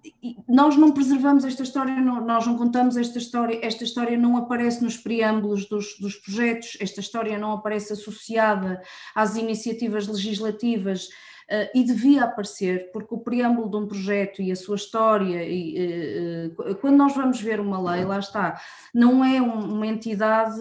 nós 0.47 0.75
não 0.75 0.91
preservamos 0.91 1.43
esta 1.43 1.63
história, 1.63 1.95
não, 1.95 2.25
nós 2.25 2.45
não 2.45 2.57
contamos 2.57 2.97
esta 2.97 3.17
história, 3.17 3.59
esta 3.61 3.83
história 3.83 4.17
não 4.17 4.37
aparece 4.37 4.83
nos 4.83 4.97
preâmbulos 4.97 5.65
dos, 5.65 5.97
dos 5.99 6.15
projetos, 6.15 6.77
esta 6.79 6.99
história 6.99 7.37
não 7.37 7.51
aparece 7.51 7.93
associada 7.93 8.81
às 9.13 9.35
iniciativas 9.35 10.07
legislativas. 10.07 11.09
Uh, 11.49 11.69
e 11.75 11.83
devia 11.83 12.23
aparecer, 12.23 12.91
porque 12.91 13.13
o 13.13 13.19
preâmbulo 13.19 13.69
de 13.69 13.77
um 13.77 13.87
projeto 13.87 14.41
e 14.41 14.51
a 14.51 14.55
sua 14.55 14.75
história, 14.75 15.43
e, 15.43 16.47
uh, 16.47 16.75
quando 16.75 16.95
nós 16.95 17.15
vamos 17.15 17.41
ver 17.41 17.59
uma 17.59 17.91
lei, 17.91 18.05
lá 18.05 18.19
está, 18.19 18.59
não 18.93 19.23
é 19.23 19.41
um, 19.41 19.75
uma 19.75 19.87
entidade 19.87 20.57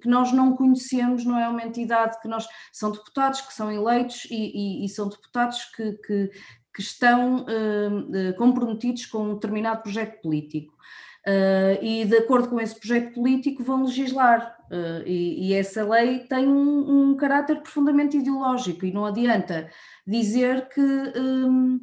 que 0.00 0.08
nós 0.08 0.32
não 0.32 0.56
conhecemos, 0.56 1.24
não 1.24 1.38
é 1.38 1.48
uma 1.48 1.62
entidade 1.62 2.20
que 2.20 2.28
nós. 2.28 2.46
São 2.72 2.90
deputados 2.90 3.40
que 3.40 3.52
são 3.52 3.70
eleitos 3.70 4.26
e, 4.30 4.34
e, 4.34 4.84
e 4.84 4.88
são 4.88 5.08
deputados 5.08 5.64
que, 5.76 5.92
que, 5.92 6.30
que 6.74 6.82
estão 6.82 7.44
comprometidos 8.36 9.06
com 9.06 9.24
um 9.24 9.34
determinado 9.34 9.82
projeto 9.82 10.20
político. 10.20 10.77
Uh, 11.28 11.84
e 11.84 12.06
de 12.06 12.16
acordo 12.16 12.48
com 12.48 12.58
esse 12.58 12.74
projeto 12.74 13.12
político 13.12 13.62
vão 13.62 13.84
legislar. 13.84 14.56
Uh, 14.70 15.06
e, 15.06 15.48
e, 15.48 15.54
essa 15.54 15.86
lei 15.86 16.20
tem 16.20 16.48
um, 16.48 17.10
um, 17.10 17.16
caráter 17.16 17.60
profundamente 17.60 18.16
ideológico 18.16 18.86
e 18.86 18.92
não 18.92 19.04
adianta 19.04 19.68
dizer 20.06 20.68
que 20.70 20.80
um, 20.80 21.80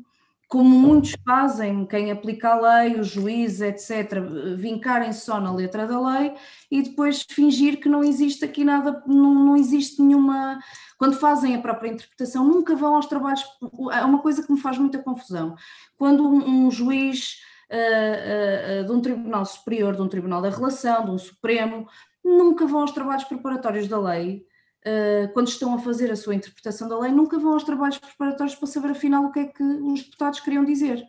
como 0.47 0.69
muitos 0.69 1.15
fazem, 1.23 1.85
quem 1.85 2.11
aplica 2.11 2.53
a 2.53 2.83
lei, 2.83 2.99
os 2.99 3.07
juízes, 3.07 3.61
etc., 3.61 4.19
vincarem 4.55 5.13
só 5.13 5.39
na 5.39 5.53
letra 5.53 5.85
da 5.85 5.99
lei 5.99 6.33
e 6.71 6.81
depois 6.81 7.23
fingir 7.29 7.79
que 7.79 7.89
não 7.89 8.03
existe 8.03 8.45
aqui 8.45 8.63
nada, 8.63 9.03
não, 9.05 9.33
não 9.33 9.55
existe 9.55 10.01
nenhuma. 10.01 10.59
Quando 10.97 11.19
fazem 11.19 11.55
a 11.55 11.61
própria 11.61 11.89
interpretação, 11.89 12.43
nunca 12.43 12.75
vão 12.75 12.95
aos 12.95 13.05
trabalhos. 13.05 13.43
É 13.91 14.03
uma 14.03 14.19
coisa 14.19 14.41
que 14.41 14.51
me 14.51 14.59
faz 14.59 14.77
muita 14.79 14.99
confusão. 14.99 15.55
Quando 15.97 16.27
um, 16.27 16.65
um 16.65 16.71
juiz 16.71 17.37
uh, 17.71 18.81
uh, 18.81 18.81
uh, 18.81 18.85
de 18.85 18.91
um 18.91 19.01
Tribunal 19.01 19.45
Superior, 19.45 19.95
de 19.95 20.01
um 20.01 20.09
Tribunal 20.09 20.41
da 20.41 20.49
Relação, 20.49 21.05
de 21.05 21.11
um 21.11 21.17
Supremo, 21.17 21.87
nunca 22.23 22.65
vão 22.65 22.81
aos 22.81 22.91
trabalhos 22.91 23.23
preparatórios 23.23 23.87
da 23.87 23.99
lei 23.99 24.45
eh, 24.87 25.27
quando 25.33 25.47
estão 25.47 25.73
a 25.73 25.79
fazer 25.79 26.11
a 26.11 26.15
sua 26.15 26.35
interpretação 26.35 26.87
da 26.87 26.99
lei, 26.99 27.11
nunca 27.11 27.39
vão 27.39 27.53
aos 27.53 27.63
trabalhos 27.63 27.97
preparatórios 27.97 28.55
para 28.55 28.67
saber 28.67 28.91
afinal 28.91 29.25
o 29.25 29.31
que 29.31 29.39
é 29.39 29.45
que 29.45 29.63
os 29.63 30.03
deputados 30.03 30.39
queriam 30.39 30.63
dizer. 30.63 31.03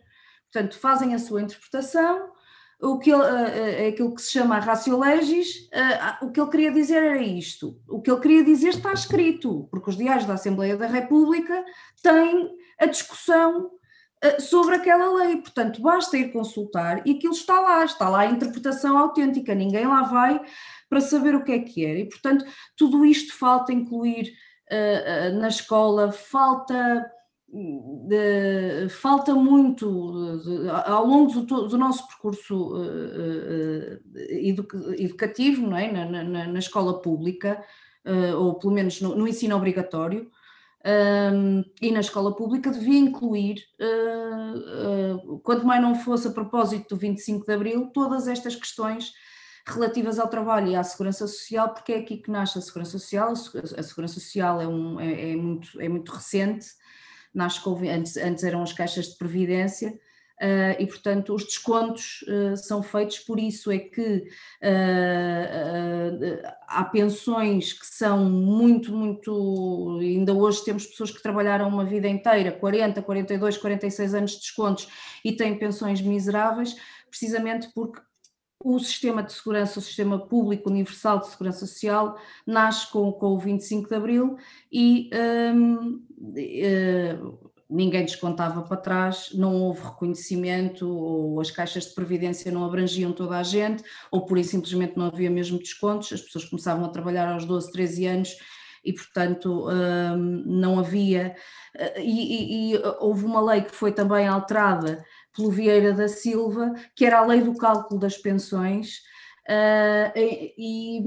Portanto, 0.51 0.79
fazem 0.79 1.13
a 1.13 1.19
sua 1.19 1.43
interpretação, 1.43 2.31
o 2.81 2.97
que 2.97 3.11
ele, 3.11 3.23
é 3.23 3.87
aquilo 3.89 4.15
que 4.15 4.21
se 4.21 4.31
chama 4.31 4.59
ratio 4.59 4.99
legis, 4.99 5.69
o 6.21 6.31
que 6.31 6.39
ele 6.39 6.49
queria 6.49 6.71
dizer 6.71 7.03
era 7.03 7.21
isto. 7.21 7.79
O 7.87 8.01
que 8.01 8.09
ele 8.09 8.19
queria 8.19 8.43
dizer 8.43 8.69
está 8.69 8.93
escrito, 8.93 9.67
porque 9.69 9.89
os 9.89 9.97
diários 9.97 10.25
da 10.25 10.35
Assembleia 10.35 10.75
da 10.77 10.87
República 10.87 11.63
têm 12.01 12.55
a 12.79 12.85
discussão 12.87 13.71
sobre 14.39 14.75
aquela 14.75 15.13
lei, 15.13 15.37
portanto 15.37 15.81
basta 15.81 16.17
ir 16.17 16.31
consultar 16.31 17.05
e 17.05 17.11
aquilo 17.11 17.33
está 17.33 17.59
lá, 17.59 17.85
está 17.85 18.09
lá 18.09 18.21
a 18.21 18.25
interpretação 18.25 18.97
autêntica, 18.97 19.53
ninguém 19.53 19.85
lá 19.85 20.03
vai 20.03 20.41
para 20.89 21.01
saber 21.01 21.35
o 21.35 21.43
que 21.43 21.51
é 21.51 21.59
que 21.59 21.85
é. 21.85 21.99
E, 21.99 22.05
portanto, 22.05 22.45
tudo 22.75 23.05
isto 23.05 23.37
falta 23.37 23.73
incluir 23.73 24.33
uh, 24.71 25.35
uh, 25.35 25.39
na 25.39 25.47
escola, 25.47 26.11
falta. 26.11 27.11
De, 27.49 28.89
falta 28.89 29.33
muito 29.33 30.37
de, 30.43 30.69
ao 30.69 31.07
longo 31.07 31.31
do, 31.39 31.69
do 31.69 31.77
nosso 31.77 32.05
percurso 32.05 32.75
uh, 32.75 34.01
educativo 34.99 35.65
não 35.65 35.77
é? 35.77 35.89
na, 35.89 36.23
na, 36.25 36.47
na 36.47 36.59
escola 36.59 37.01
pública, 37.01 37.63
ou 38.37 38.55
pelo 38.55 38.73
menos 38.73 38.99
no, 38.99 39.15
no 39.15 39.25
ensino 39.25 39.55
obrigatório, 39.55 40.29
um, 40.87 41.65
e 41.81 41.91
na 41.91 41.99
escola 41.99 42.33
pública 42.33 42.71
devia 42.71 42.97
incluir, 42.97 43.65
uh, 43.79 45.15
uh, 45.15 45.39
quanto 45.39 45.65
mais 45.65 45.81
não 45.81 45.95
fosse 45.95 46.29
a 46.29 46.31
propósito 46.31 46.95
do 46.95 46.99
25 46.99 47.45
de 47.45 47.53
Abril, 47.53 47.87
todas 47.93 48.27
estas 48.27 48.55
questões 48.55 49.11
relativas 49.67 50.17
ao 50.17 50.29
trabalho 50.29 50.69
e 50.69 50.75
à 50.75 50.83
segurança 50.83 51.27
social, 51.27 51.73
porque 51.73 51.91
é 51.91 51.97
aqui 51.97 52.17
que 52.17 52.31
nasce 52.31 52.57
a 52.57 52.61
segurança 52.61 52.97
social. 52.97 53.33
A 53.33 53.83
segurança 53.83 54.13
social 54.13 54.61
é, 54.61 54.67
um, 54.67 54.97
é, 54.97 55.31
é 55.31 55.35
muito, 55.35 55.81
é 55.81 55.89
muito 55.89 56.09
recente, 56.09 56.67
nasce 57.33 57.59
com, 57.59 57.75
antes, 57.89 58.15
antes 58.15 58.45
eram 58.45 58.63
as 58.63 58.71
caixas 58.71 59.07
de 59.07 59.17
previdência. 59.17 59.99
Uh, 60.39 60.77
e, 60.77 60.85
portanto, 60.85 61.33
os 61.33 61.43
descontos 61.45 62.23
uh, 62.27 62.55
são 62.55 62.83
feitos, 62.83 63.17
por 63.17 63.39
isso 63.39 63.71
é 63.71 63.79
que 63.79 64.17
uh, 64.61 66.41
há 66.67 66.83
pensões 66.83 67.73
que 67.73 67.87
são 67.87 68.25
muito, 68.25 68.93
muito. 68.93 69.97
Ainda 69.99 70.33
hoje 70.33 70.63
temos 70.63 70.85
pessoas 70.85 71.09
que 71.09 71.23
trabalharam 71.23 71.67
uma 71.67 71.83
vida 71.83 72.07
inteira 72.07 72.51
40, 72.51 73.01
42, 73.01 73.57
46 73.57 74.13
anos 74.13 74.31
de 74.31 74.37
descontos 74.37 74.87
e 75.25 75.31
têm 75.31 75.57
pensões 75.57 76.01
miseráveis, 76.01 76.75
precisamente 77.09 77.69
porque 77.73 77.99
o 78.63 78.79
sistema 78.79 79.23
de 79.23 79.33
segurança, 79.33 79.79
o 79.79 79.81
sistema 79.81 80.19
público 80.19 80.69
universal 80.69 81.19
de 81.19 81.27
segurança 81.27 81.65
social, 81.65 82.17
nasce 82.45 82.91
com, 82.91 83.11
com 83.11 83.27
o 83.27 83.39
25 83.39 83.89
de 83.89 83.95
Abril 83.95 84.37
e 84.71 85.09
um, 85.53 86.01
ninguém 87.69 88.05
descontava 88.05 88.61
para 88.61 88.77
trás, 88.77 89.29
não 89.33 89.55
houve 89.55 89.83
reconhecimento, 89.83 90.89
ou 90.89 91.39
as 91.41 91.51
caixas 91.51 91.85
de 91.85 91.93
previdência 91.93 92.51
não 92.51 92.63
abrangiam 92.63 93.11
toda 93.11 93.37
a 93.37 93.43
gente, 93.43 93.83
ou 94.09 94.25
por 94.25 94.37
isso 94.37 94.51
simplesmente 94.51 94.97
não 94.97 95.07
havia 95.07 95.29
mesmo 95.29 95.59
descontos, 95.59 96.13
as 96.13 96.21
pessoas 96.21 96.45
começavam 96.45 96.85
a 96.85 96.89
trabalhar 96.89 97.31
aos 97.31 97.45
12, 97.45 97.71
13 97.71 98.05
anos 98.05 98.37
e, 98.83 98.93
portanto, 98.93 99.67
um, 99.69 100.43
não 100.45 100.79
havia. 100.79 101.35
E, 101.97 102.71
e, 102.71 102.73
e 102.73 102.81
houve 102.99 103.25
uma 103.25 103.41
lei 103.41 103.61
que 103.61 103.75
foi 103.75 103.91
também 103.91 104.27
alterada 104.27 105.03
pelo 105.35 105.51
Vieira 105.51 105.93
da 105.93 106.07
Silva, 106.07 106.73
que 106.95 107.05
era 107.05 107.19
a 107.19 107.25
lei 107.25 107.41
do 107.41 107.55
cálculo 107.55 107.99
das 107.99 108.17
pensões, 108.17 108.99
uh, 109.47 110.11
e, 110.15 110.53
e, 110.57 111.03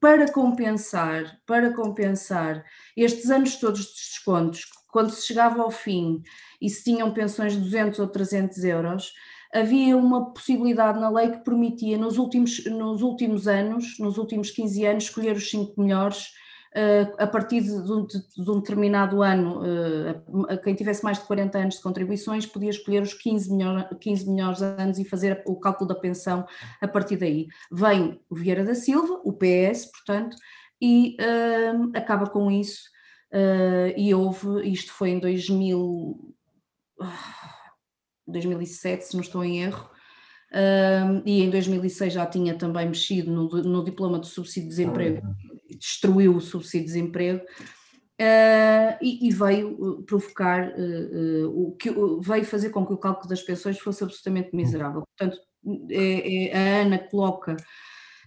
para 0.00 0.30
compensar, 0.32 1.38
para 1.46 1.74
compensar 1.74 2.64
estes 2.96 3.30
anos 3.30 3.56
todos 3.56 3.80
de 3.86 3.94
descontos, 3.94 4.64
quando 4.92 5.10
se 5.10 5.26
chegava 5.26 5.62
ao 5.62 5.70
fim 5.70 6.22
e 6.60 6.68
se 6.68 6.84
tinham 6.84 7.12
pensões 7.12 7.52
de 7.54 7.60
200 7.60 7.98
ou 7.98 8.08
300 8.08 8.64
euros, 8.64 9.12
havia 9.52 9.96
uma 9.96 10.32
possibilidade 10.32 11.00
na 11.00 11.10
lei 11.10 11.30
que 11.30 11.44
permitia 11.44 11.98
nos 11.98 12.18
últimos, 12.18 12.64
nos 12.66 13.02
últimos 13.02 13.48
anos, 13.48 13.98
nos 13.98 14.18
últimos 14.18 14.50
15 14.50 14.86
anos, 14.86 15.04
escolher 15.04 15.36
os 15.36 15.50
cinco 15.50 15.80
melhores 15.80 16.32
a 17.18 17.26
partir 17.26 17.62
de 17.62 17.70
um, 17.70 18.06
de 18.06 18.50
um 18.50 18.60
determinado 18.60 19.22
ano, 19.22 19.60
quem 20.62 20.74
tivesse 20.74 21.02
mais 21.02 21.18
de 21.18 21.24
40 21.24 21.58
anos 21.58 21.74
de 21.76 21.82
contribuições 21.82 22.46
podia 22.46 22.70
escolher 22.70 23.02
os 23.02 23.12
15, 23.12 23.52
melhor, 23.52 23.88
15 23.98 24.30
melhores 24.30 24.62
anos 24.62 24.98
e 24.98 25.04
fazer 25.04 25.42
o 25.46 25.56
cálculo 25.56 25.88
da 25.88 25.96
pensão 25.96 26.46
a 26.80 26.86
partir 26.86 27.16
daí. 27.16 27.48
Vem 27.72 28.20
o 28.30 28.36
Vieira 28.36 28.64
da 28.64 28.74
Silva, 28.74 29.20
o 29.24 29.32
PS, 29.32 29.86
portanto, 29.86 30.36
e 30.80 31.16
uh, 31.20 31.90
acaba 31.96 32.28
com 32.28 32.50
isso. 32.50 32.82
Uh, 33.32 33.94
e 33.96 34.12
houve, 34.12 34.68
isto 34.70 34.92
foi 34.92 35.10
em 35.10 35.18
2000, 35.18 36.34
2007, 38.26 39.04
se 39.04 39.14
não 39.14 39.20
estou 39.20 39.44
em 39.44 39.62
erro, 39.62 39.88
uh, 40.52 41.22
e 41.24 41.42
em 41.42 41.50
2006 41.50 42.12
já 42.12 42.26
tinha 42.26 42.54
também 42.56 42.88
mexido 42.88 43.30
no, 43.30 43.48
no 43.48 43.84
diploma 43.84 44.18
de 44.18 44.26
subsídio 44.26 44.68
de 44.68 44.76
desemprego 44.76 45.22
destruiu 45.80 46.36
o 46.36 46.40
subsídio 46.40 46.86
de 46.86 46.92
desemprego 46.92 47.44
uh, 47.44 48.98
e, 49.00 49.28
e, 49.28 49.30
veio 49.30 50.02
provocar 50.02 50.68
uh, 50.70 51.48
o 51.48 51.76
que 51.76 51.90
veio 52.20 52.44
fazer 52.44 52.70
com 52.70 52.86
que 52.86 52.92
o 52.92 52.98
cálculo 52.98 53.28
das 53.28 53.42
pensões 53.42 53.78
fosse 53.78 54.04
absolutamente 54.04 54.54
miserável. 54.54 55.02
Portanto, 55.16 55.40
é, 55.90 56.48
é, 56.48 56.56
a 56.56 56.82
Ana 56.82 56.98
coloca 56.98 57.56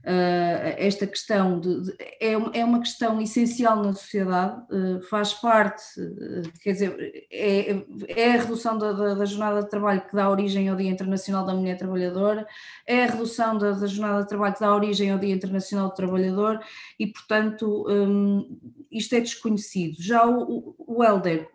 uh, 0.03 0.75
esta 0.77 1.07
questão 1.07 1.59
de, 1.59 1.81
de, 1.81 1.95
é, 2.19 2.33
é 2.33 2.65
uma 2.65 2.79
questão 2.79 3.19
essencial 3.21 3.77
na 3.81 3.93
sociedade, 3.93 4.61
uh, 4.71 5.01
faz 5.09 5.33
parte, 5.33 5.83
uh, 5.99 6.59
quer 6.61 6.73
dizer, 6.73 7.27
é, 7.31 7.83
é 8.07 8.33
a 8.33 8.41
redução 8.41 8.77
da, 8.77 8.91
da, 8.91 9.13
da, 9.15 9.25
jornada 9.25 9.63
de 9.63 9.69
trabalho 9.69 10.01
que 10.01 10.15
dá 10.15 10.29
origem 10.29 10.69
ao 10.69 10.75
Dia 10.75 10.91
Internacional 10.91 11.45
da 11.45 11.53
Mulher 11.53 11.77
Trabalhadora, 11.77 12.47
é 12.85 13.03
a 13.03 13.07
redução 13.07 13.57
da, 13.57 13.71
da 13.71 13.87
jornada 13.87 14.23
de 14.23 14.29
trabalho 14.29 14.53
que 14.53 14.59
dá 14.59 14.75
origem 14.75 15.11
ao 15.11 15.19
Dia 15.19 15.33
Internacional 15.33 15.89
do 15.89 15.95
Trabalhador 15.95 16.59
e, 16.99 17.07
portanto, 17.07 17.85
um, 17.87 18.59
isto 18.91 19.15
é 19.15 19.21
desconhecido. 19.21 19.95
Já 19.99 20.27
o, 20.27 20.75
o 20.77 21.03
Helder 21.03 21.49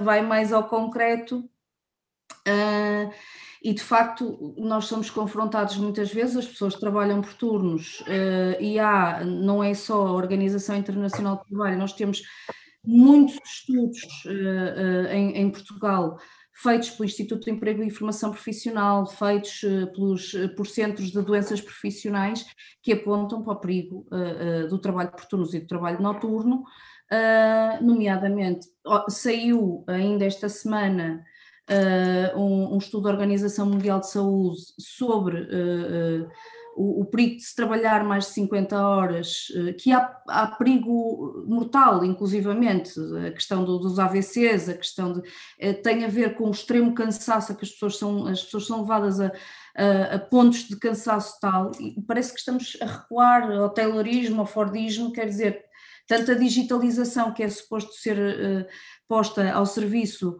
vai 0.00 0.22
mais 0.22 0.52
ao 0.52 0.68
concreto. 0.68 1.48
Uh, 2.46 3.10
e 3.66 3.74
de 3.74 3.82
facto 3.82 4.54
nós 4.56 4.84
somos 4.84 5.10
confrontados 5.10 5.76
muitas 5.76 6.14
vezes, 6.14 6.36
as 6.36 6.46
pessoas 6.46 6.76
trabalham 6.76 7.20
por 7.20 7.34
turnos 7.34 7.98
uh, 8.02 8.62
e 8.62 8.78
há, 8.78 9.24
não 9.24 9.60
é 9.60 9.74
só 9.74 10.06
a 10.06 10.12
Organização 10.12 10.76
Internacional 10.76 11.38
do 11.38 11.44
Trabalho, 11.46 11.76
nós 11.76 11.92
temos 11.92 12.22
muitos 12.84 13.36
estudos 13.44 14.04
uh, 14.24 14.28
uh, 14.28 15.06
em, 15.08 15.38
em, 15.38 15.50
Portugal 15.50 16.16
feitos 16.62 16.90
pelo 16.90 17.06
Instituto 17.06 17.46
de 17.46 17.50
Emprego 17.50 17.82
e 17.82 17.90
Formação 17.90 18.30
Profissional, 18.30 19.04
feitos 19.04 19.62
pelos, 19.92 20.32
por 20.56 20.68
centros 20.68 21.10
de 21.10 21.20
doenças 21.20 21.60
profissionais 21.60 22.46
que 22.80 22.92
apontam 22.92 23.42
para 23.42 23.52
o 23.52 23.60
perigo 23.60 24.06
do 24.70 24.78
trabalho 24.78 25.10
por 25.10 25.26
turnos 25.26 25.52
e 25.52 25.60
do 25.60 25.66
trabalho 25.66 26.00
noturno, 26.00 26.64
nomeadamente 27.82 28.68
saiu 29.10 29.84
ainda 29.86 30.24
esta 30.24 30.48
semana 30.48 31.22
uh, 31.70 32.38
um, 32.38 32.74
um, 32.74 32.78
estudo 32.78 33.04
da 33.04 33.10
Organização 33.10 33.66
Mundial 33.66 34.00
de 34.00 34.10
Saúde 34.10 34.60
sobre 34.78 35.42
uh, 35.42 36.28
o, 36.76 37.02
o, 37.02 37.04
perigo 37.06 37.36
de 37.36 37.42
se 37.42 37.56
trabalhar 37.56 38.04
mais 38.04 38.26
de 38.26 38.32
50 38.32 38.78
horas, 38.78 39.46
que 39.78 39.92
há, 39.92 40.14
há, 40.28 40.46
perigo 40.48 41.42
mortal, 41.46 42.04
inclusivamente, 42.04 42.92
a 43.26 43.30
questão 43.30 43.64
do, 43.64 43.78
dos 43.78 43.98
AVCs, 43.98 44.68
a 44.68 44.74
questão 44.74 45.14
de, 45.14 45.22
tem 45.82 46.04
a 46.04 46.08
ver 46.08 46.34
com 46.34 46.48
o 46.48 46.50
extremo 46.50 46.92
cansaço 46.92 47.52
a 47.52 47.54
que 47.54 47.64
as 47.64 47.70
pessoas 47.70 47.96
são, 47.96 48.26
as 48.26 48.42
pessoas 48.42 48.66
são 48.66 48.82
levadas 48.82 49.18
a, 49.20 49.32
a, 49.74 50.16
a, 50.16 50.18
pontos 50.18 50.68
de 50.68 50.76
cansaço 50.76 51.40
tal, 51.40 51.72
e 51.80 51.98
parece 52.02 52.34
que 52.34 52.40
estamos 52.40 52.76
a 52.82 52.84
recuar 52.84 53.50
ao 53.50 53.70
taylorismo, 53.70 54.42
ao 54.42 54.46
fordismo, 54.46 55.14
quer 55.14 55.24
dizer, 55.24 55.64
tanto 56.06 56.32
a 56.32 56.34
digitalização 56.34 57.32
que 57.32 57.42
é 57.42 57.48
suposto 57.48 57.92
ser 57.94 58.18
uh, 58.18 58.66
posta 59.08 59.50
ao 59.50 59.66
serviço 59.66 60.38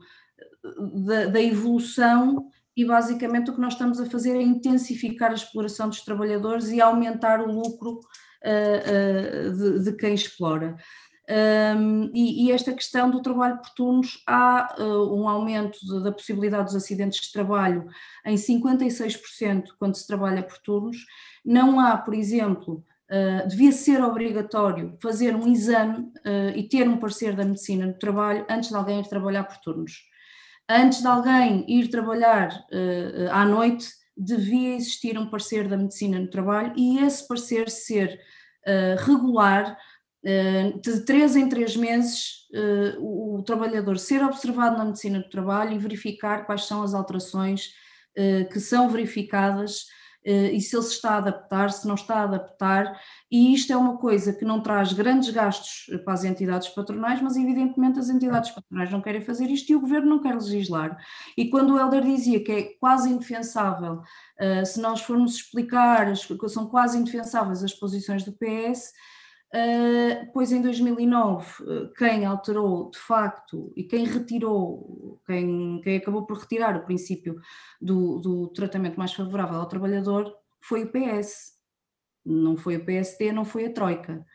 da, 1.04 1.26
da 1.26 1.40
evolução 1.40 2.50
e 2.76 2.84
basicamente 2.84 3.50
o 3.50 3.54
que 3.54 3.60
nós 3.60 3.72
estamos 3.72 3.98
a 3.98 4.06
fazer 4.06 4.36
é 4.36 4.42
intensificar 4.42 5.30
a 5.30 5.34
exploração 5.34 5.88
dos 5.88 6.02
trabalhadores 6.02 6.68
e 6.68 6.80
aumentar 6.80 7.40
o 7.40 7.50
lucro 7.50 8.00
uh, 8.44 9.48
uh, 9.48 9.56
de, 9.56 9.84
de, 9.84 9.96
quem 9.96 10.14
explora. 10.14 10.76
Um, 11.28 12.10
e, 12.14 12.46
e, 12.46 12.52
esta 12.52 12.72
questão 12.72 13.10
do 13.10 13.20
trabalho 13.20 13.56
por 13.56 13.70
turnos, 13.70 14.22
há 14.28 14.76
uh, 14.78 15.12
um 15.16 15.26
aumento 15.26 15.78
de, 15.80 16.04
da 16.04 16.12
possibilidade 16.12 16.66
dos 16.66 16.76
acidentes 16.76 17.20
de 17.22 17.32
trabalho 17.32 17.88
em 18.24 18.36
56% 18.36 19.70
quando 19.78 19.96
se 19.96 20.06
trabalha 20.06 20.42
por 20.42 20.58
turnos. 20.58 20.98
Não 21.44 21.80
há, 21.80 21.96
por 21.96 22.14
exemplo, 22.14 22.84
devia 23.48 23.70
ser 23.70 24.02
obrigatório 24.02 24.96
fazer 25.00 25.34
um 25.36 25.46
exame 25.46 26.10
e 26.56 26.64
ter 26.64 26.88
um 26.88 26.96
parecer 26.96 27.36
da 27.36 27.44
medicina 27.44 27.86
no 27.86 27.94
trabalho 27.94 28.44
antes 28.50 28.68
de 28.68 28.74
alguém 28.74 28.98
ir 28.98 29.08
trabalhar 29.08 29.44
por 29.44 29.58
turnos 29.58 29.92
antes 30.68 31.00
de 31.00 31.06
alguém 31.06 31.64
ir 31.68 31.88
trabalhar 31.88 32.64
uh, 32.72 33.30
à 33.30 33.44
noite, 33.44 33.88
devia 34.16 34.74
existir 34.74 35.18
um 35.18 35.28
parecer 35.28 35.68
da 35.68 35.76
medicina 35.76 36.18
no 36.18 36.28
trabalho 36.28 36.72
e 36.76 36.98
esse 36.98 37.26
parecer 37.26 37.68
ser 37.68 38.20
uh, 38.66 39.04
regular, 39.04 39.76
uh, 40.24 40.80
de 40.80 41.00
três 41.04 41.36
em 41.36 41.48
três 41.48 41.76
meses, 41.76 42.46
o, 42.98 43.36
o, 43.36 43.42
trabalhador 43.42 43.98
ser 43.98 44.24
observado 44.24 44.78
na 44.78 44.84
medicina 44.86 45.18
do 45.18 45.28
trabalho 45.28 45.74
e 45.74 45.78
verificar 45.78 46.46
quais 46.46 46.64
são 46.64 46.82
as 46.82 46.94
alterações 46.94 47.74
que 48.50 48.58
são 48.58 48.88
verificadas 48.88 49.84
e 50.26 50.60
se 50.60 50.74
ele 50.76 50.82
se 50.82 50.92
está 50.92 51.10
a 51.10 51.16
adaptar, 51.18 51.70
se 51.70 51.86
não 51.86 51.94
está 51.94 52.16
a 52.16 52.24
adaptar, 52.24 53.00
e 53.30 53.54
isto 53.54 53.72
é 53.72 53.76
uma 53.76 53.96
coisa 53.96 54.32
que 54.32 54.44
não 54.44 54.60
traz 54.60 54.92
grandes 54.92 55.30
gastos 55.30 55.86
para 56.04 56.14
as 56.14 56.24
entidades 56.24 56.68
patronais, 56.68 57.20
mas 57.22 57.36
evidentemente 57.36 57.98
as 57.98 58.08
entidades 58.08 58.50
patronais 58.50 58.90
não 58.90 59.00
querem 59.00 59.20
fazer 59.20 59.50
isto 59.50 59.70
e 59.70 59.76
o 59.76 59.80
governo 59.80 60.08
não 60.08 60.20
quer 60.20 60.34
legislar. 60.34 60.96
E 61.36 61.48
quando 61.48 61.74
o 61.74 61.78
Helder 61.78 62.02
dizia 62.02 62.42
que 62.42 62.52
é 62.52 62.62
quase 62.80 63.08
indefensável, 63.08 64.02
eh, 64.38 64.64
se 64.64 64.80
nós 64.80 65.00
formos 65.00 65.36
explicar, 65.36 66.12
são 66.48 66.66
quase 66.66 66.98
indefensáveis 66.98 67.62
as 67.62 67.74
posições 67.74 68.24
do 68.24 68.32
PS, 68.32 68.92
Uh, 69.56 70.30
pois 70.34 70.52
em 70.52 70.60
2009, 70.60 71.46
quem 71.96 72.26
alterou 72.26 72.90
de 72.90 72.98
facto 72.98 73.72
e 73.74 73.84
quem 73.84 74.04
retirou, 74.04 75.18
quem, 75.24 75.80
quem 75.82 75.96
acabou 75.96 76.26
por 76.26 76.36
retirar 76.36 76.76
o 76.76 76.84
princípio 76.84 77.40
do, 77.80 78.18
do, 78.18 78.48
tratamento 78.48 78.98
mais 78.98 79.14
favorável 79.14 79.58
ao 79.58 79.66
trabalhador 79.66 80.30
foi 80.60 80.84
o 80.84 80.92
PS, 80.92 81.54
não 82.22 82.54
foi 82.54 82.76
o 82.76 82.84
PSD, 82.84 83.32
não 83.32 83.46
foi 83.46 83.64
a 83.64 83.72
Troika. 83.72 84.26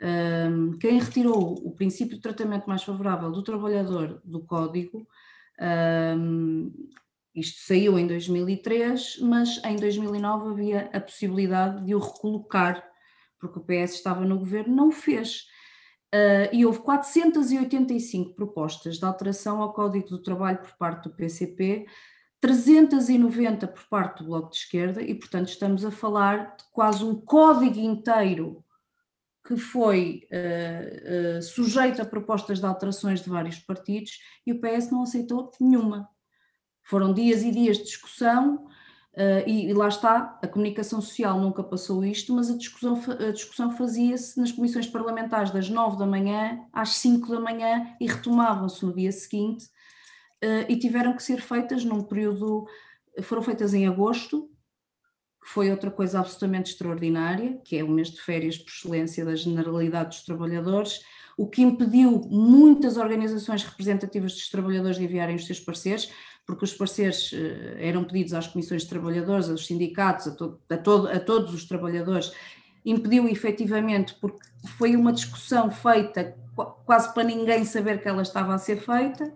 Uh, 0.00 0.78
quem 0.78 0.98
retirou 0.98 1.60
o 1.62 1.72
princípio 1.72 2.16
de 2.16 2.22
tratamento 2.22 2.66
mais 2.66 2.82
favorável 2.82 3.30
do 3.30 3.42
trabalhador 3.42 4.18
do 4.24 4.40
Código, 4.46 5.06
uh, 5.60 6.72
isto 7.34 7.66
saiu 7.66 7.98
em 7.98 8.06
2003, 8.06 9.18
mas 9.20 9.62
em 9.62 9.76
2009 9.76 10.52
havia 10.52 10.90
a 10.90 11.00
possibilidade 11.00 11.84
de 11.84 11.94
o 11.94 11.98
recolocar 11.98 12.89
porque 13.40 13.58
o 13.58 13.62
PS 13.62 13.94
estava 13.94 14.24
no 14.24 14.38
governo, 14.38 14.74
não 14.74 14.88
o 14.88 14.92
fez. 14.92 15.46
Uh, 16.14 16.52
e 16.52 16.66
houve 16.66 16.80
485 16.80 18.34
propostas 18.34 18.98
de 18.98 19.04
alteração 19.04 19.62
ao 19.62 19.72
Código 19.72 20.08
do 20.08 20.22
Trabalho 20.22 20.58
por 20.58 20.76
parte 20.76 21.08
do 21.08 21.14
PCP, 21.14 21.86
390 22.40 23.68
por 23.68 23.86
parte 23.88 24.18
do 24.18 24.28
Bloco 24.28 24.50
de 24.50 24.56
Esquerda, 24.56 25.02
e 25.02 25.14
portanto 25.14 25.48
estamos 25.48 25.84
a 25.84 25.90
falar 25.90 26.56
de 26.56 26.64
quase 26.72 27.04
um 27.04 27.14
código 27.14 27.78
inteiro 27.78 28.64
que 29.46 29.56
foi 29.56 30.26
uh, 30.32 31.38
uh, 31.38 31.42
sujeito 31.42 32.02
a 32.02 32.04
propostas 32.04 32.58
de 32.58 32.66
alterações 32.66 33.22
de 33.22 33.30
vários 33.30 33.58
partidos 33.58 34.18
e 34.46 34.52
o 34.52 34.60
PS 34.60 34.90
não 34.90 35.02
aceitou 35.02 35.50
nenhuma. 35.60 36.08
Foram 36.82 37.12
dias 37.12 37.42
e 37.42 37.50
dias 37.50 37.78
de 37.78 37.84
discussão, 37.84 38.66
Uh, 39.12 39.42
e, 39.44 39.66
e, 39.66 39.74
lá 39.74 39.88
está, 39.88 40.38
a 40.40 40.46
comunicação 40.46 41.00
social 41.00 41.40
nunca 41.40 41.64
passou 41.64 42.04
isto, 42.04 42.32
mas 42.32 42.48
a 42.48 42.56
discussão, 42.56 43.00
a 43.18 43.32
discussão 43.32 43.72
fazia-se 43.72 44.38
nas 44.38 44.52
comissões 44.52 44.86
parlamentares 44.86 45.50
das 45.50 45.68
9 45.68 45.98
da 45.98 46.06
manhã 46.06 46.60
às 46.72 46.90
5 46.90 47.28
da 47.28 47.40
manhã 47.40 47.94
e 48.00 48.06
retomavam-se 48.06 48.84
no 48.86 48.94
dia 48.94 49.10
seguinte 49.10 49.66
uh, 50.44 50.64
e 50.68 50.78
tiveram 50.78 51.14
que 51.14 51.24
ser 51.24 51.40
feitas 51.40 51.84
num 51.84 52.04
período, 52.04 52.66
foram 53.22 53.42
feitas 53.42 53.74
em 53.74 53.88
agosto, 53.88 54.48
que 55.42 55.48
foi 55.48 55.72
outra 55.72 55.90
coisa 55.90 56.20
absolutamente 56.20 56.70
extraordinária, 56.70 57.60
que 57.64 57.76
é 57.76 57.82
o 57.82 57.88
mês 57.88 58.10
de 58.10 58.20
férias 58.20 58.58
por 58.58 58.70
excelência 58.70 59.24
da 59.24 59.34
generalidade 59.34 60.10
dos 60.10 60.24
trabalhadores, 60.24 61.00
o 61.36 61.48
que 61.48 61.62
impediu 61.62 62.20
muitas 62.30 62.96
organizações 62.96 63.64
representativas 63.64 64.34
dos 64.34 64.50
trabalhadores 64.50 64.98
de 64.98 65.04
enviarem 65.04 65.36
os 65.36 65.46
seus 65.46 65.58
pareceres, 65.58 66.12
porque 66.50 66.64
os 66.64 66.74
parceiros 66.74 67.32
eh, 67.32 67.76
eram 67.78 68.02
pedidos 68.02 68.34
às 68.34 68.48
comissões 68.48 68.82
de 68.82 68.88
trabalhadores, 68.88 69.48
aos 69.48 69.66
sindicatos, 69.66 70.26
a, 70.26 70.32
to 70.32 70.58
a, 70.68 71.16
a 71.16 71.20
todos 71.20 71.54
os 71.54 71.64
trabalhadores, 71.64 72.32
impediu 72.84 73.28
efetivamente, 73.28 74.16
porque 74.20 74.40
foi 74.76 74.96
uma 74.96 75.12
discussão 75.12 75.70
feita 75.70 76.34
quase 76.84 77.14
para 77.14 77.22
ninguém 77.22 77.64
saber 77.64 78.02
que 78.02 78.08
ela 78.08 78.22
estava 78.22 78.52
a 78.52 78.58
ser 78.58 78.80
feita, 78.80 79.32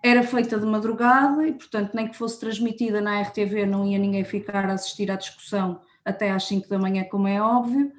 era 0.00 0.22
feita 0.22 0.56
de 0.56 0.64
madrugada 0.64 1.44
e, 1.44 1.52
portanto, 1.54 1.92
nem 1.92 2.06
que 2.06 2.16
fosse 2.16 2.38
transmitida 2.38 3.00
na 3.00 3.20
RTV, 3.22 3.66
não 3.66 3.84
ia 3.84 3.98
ninguém 3.98 4.22
ficar 4.22 4.64
a 4.70 4.74
assistir 4.74 5.10
à 5.10 5.16
discussão 5.16 5.80
até 6.04 6.30
às 6.30 6.46
5 6.46 6.68
da 6.68 6.78
manhã, 6.78 7.04
como 7.10 7.26
é 7.26 7.42
óbvio. 7.42 7.90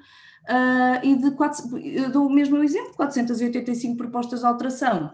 Uh, 0.48 1.04
e 1.04 1.16
de 1.16 1.32
quatro, 1.32 1.62
dou 2.10 2.26
o 2.26 2.32
mesmo 2.32 2.62
exemplo: 2.62 2.94
485 2.94 3.96
propostas 3.96 4.40
de 4.40 4.46
alteração 4.46 5.12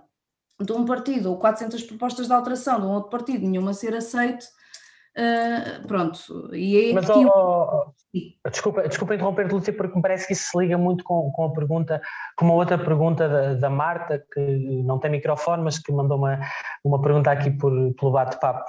de 0.64 0.72
um 0.72 0.84
partido 0.84 1.30
ou 1.30 1.38
400 1.38 1.82
propostas 1.84 2.26
de 2.26 2.32
alteração 2.32 2.80
de 2.80 2.86
um 2.86 2.90
outro 2.90 3.10
partido, 3.10 3.46
nenhuma 3.46 3.74
ser 3.74 3.94
aceite, 3.94 4.46
uh, 5.16 5.86
pronto. 5.86 6.54
E 6.54 6.90
é 6.90 6.92
Mas, 6.92 7.08
oh, 7.08 7.22
oh, 7.24 8.50
desculpa, 8.50 8.88
desculpa 8.88 9.14
interromper, 9.14 9.50
Lúcia, 9.50 9.72
porque 9.72 9.96
me 9.96 10.02
parece 10.02 10.26
que 10.26 10.32
isso 10.32 10.50
se 10.50 10.58
liga 10.58 10.78
muito 10.78 11.04
com, 11.04 11.30
com 11.32 11.44
a 11.44 11.52
pergunta, 11.52 12.00
com 12.36 12.44
uma 12.44 12.54
outra 12.54 12.78
pergunta 12.78 13.28
da, 13.28 13.54
da 13.54 13.70
Marta, 13.70 14.24
que 14.32 14.40
não 14.84 14.98
tem 14.98 15.10
microfone, 15.10 15.62
mas 15.62 15.78
que 15.78 15.92
mandou 15.92 16.18
uma, 16.18 16.40
uma 16.84 17.00
pergunta 17.00 17.30
aqui 17.30 17.50
por, 17.50 17.72
pelo 17.94 18.12
bate-papo. 18.12 18.64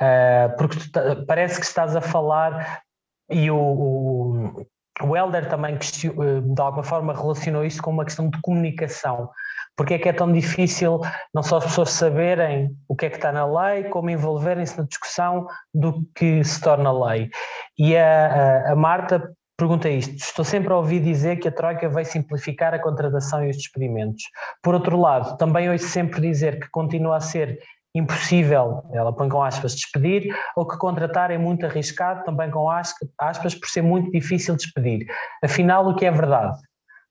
Uh, 0.00 0.56
porque 0.56 0.76
tu, 0.92 1.26
parece 1.26 1.58
que 1.58 1.66
estás 1.66 1.96
a 1.96 2.00
falar 2.00 2.82
e 3.30 3.50
o, 3.50 3.58
o 3.58 4.66
o 5.02 5.16
Helder 5.16 5.48
também 5.48 5.74
eh, 5.74 6.40
de 6.40 6.60
alguma 6.60 6.82
forma 6.82 7.12
relacionou 7.14 7.64
isso 7.64 7.82
com 7.82 7.90
uma 7.90 8.04
questão 8.04 8.28
de 8.28 8.40
comunicação. 8.40 9.30
Porque 9.76 9.94
é 9.94 9.98
que 9.98 10.08
é 10.08 10.12
tão 10.12 10.32
difícil 10.32 11.00
não 11.32 11.42
só 11.42 11.58
as 11.58 11.64
pessoas 11.64 11.90
saberem 11.90 12.76
o 12.88 12.96
que 12.96 13.06
é 13.06 13.10
que 13.10 13.16
está 13.16 13.30
na 13.30 13.46
lei, 13.46 13.84
como 13.84 14.10
envolverem-se 14.10 14.76
na 14.76 14.84
discussão 14.84 15.46
do 15.72 16.04
que 16.16 16.42
se 16.42 16.60
torna 16.60 16.90
lei. 16.90 17.30
E 17.78 17.96
a, 17.96 18.64
a, 18.66 18.72
a 18.72 18.76
Marta 18.76 19.32
pergunta 19.56 19.88
isto: 19.88 20.16
estou 20.16 20.44
sempre 20.44 20.72
a 20.72 20.76
ouvir 20.76 21.00
dizer 21.00 21.36
que 21.36 21.48
a 21.48 21.52
Troika 21.52 21.88
vai 21.88 22.04
simplificar 22.04 22.74
a 22.74 22.78
contratação 22.78 23.44
e 23.44 23.50
os 23.50 23.56
despedimentos. 23.56 24.24
Por 24.62 24.74
outro 24.74 24.98
lado, 24.98 25.36
também 25.36 25.70
ouço 25.70 25.88
sempre 25.88 26.20
dizer 26.20 26.58
que 26.58 26.68
continua 26.70 27.16
a 27.16 27.20
ser 27.20 27.60
impossível, 27.98 28.82
ela 28.92 29.12
põe 29.12 29.28
com 29.28 29.42
aspas, 29.42 29.74
despedir, 29.74 30.34
ou 30.56 30.66
que 30.66 30.76
contratar 30.78 31.30
é 31.30 31.38
muito 31.38 31.66
arriscado, 31.66 32.24
também 32.24 32.50
com 32.50 32.68
aspas, 32.70 33.54
por 33.54 33.68
ser 33.68 33.82
muito 33.82 34.10
difícil 34.10 34.56
despedir. 34.56 35.06
Afinal, 35.42 35.88
o 35.88 35.94
que 35.94 36.06
é 36.06 36.10
verdade? 36.10 36.58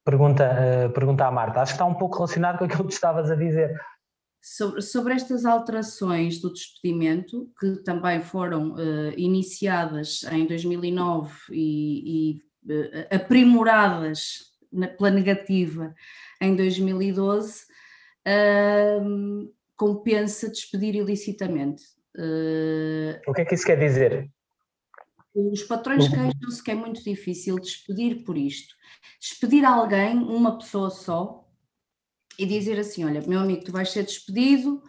Pergunta, 0.04 0.50
uh, 0.50 0.90
pergunta 0.94 1.26
a 1.26 1.32
Marta. 1.32 1.62
Acho 1.62 1.74
que 1.74 1.76
está 1.76 1.86
um 1.86 1.94
pouco 1.94 2.16
relacionado 2.16 2.58
com 2.58 2.66
aquilo 2.66 2.88
que 2.88 2.94
estavas 2.94 3.30
a 3.30 3.36
dizer. 3.36 3.78
Sobre, 4.42 4.82
sobre, 4.82 5.14
estas 5.14 5.44
alterações 5.44 6.40
do 6.40 6.54
despedimento, 6.54 7.52
que 7.60 7.84
também 7.84 8.22
foram 8.22 8.72
uh, 8.72 9.12
iniciadas 9.18 10.24
em 10.32 10.48
2009 10.48 11.34
e, 11.52 12.40
e 12.66 12.74
uh, 12.74 13.16
aprimoradas 13.16 14.48
na, 14.72 14.88
pela 14.88 15.10
negativa 15.10 15.94
em 16.42 16.56
2012, 16.56 17.64
uh, 18.28 19.54
compensa 19.78 20.50
despedir 20.50 20.96
ilicitamente. 20.96 21.84
o 23.28 23.34
que 23.34 23.42
é 23.42 23.46
que 23.46 23.56
isso 23.56 23.66
quer 23.66 23.80
dizer? 23.80 24.30
Os 25.34 25.62
patrões 25.64 26.08
queixam-se 26.08 26.64
que 26.64 26.72
é 26.72 26.76
muito 26.76 27.04
difícil 27.04 27.60
despedir 27.60 28.24
por 28.24 28.36
isto. 28.36 28.74
Despedir 29.20 29.64
alguém, 29.64 30.18
uma 30.18 30.58
pessoa 30.58 30.90
só, 30.90 31.48
e 32.40 32.46
dizer 32.46 32.80
assim: 32.80 33.06
olha, 33.06 33.22
meu 33.22 33.40
amigo, 33.40 33.64
tu 33.64 33.72
vais 33.72 33.90
ser 33.92 34.04
despedido, 34.04 34.82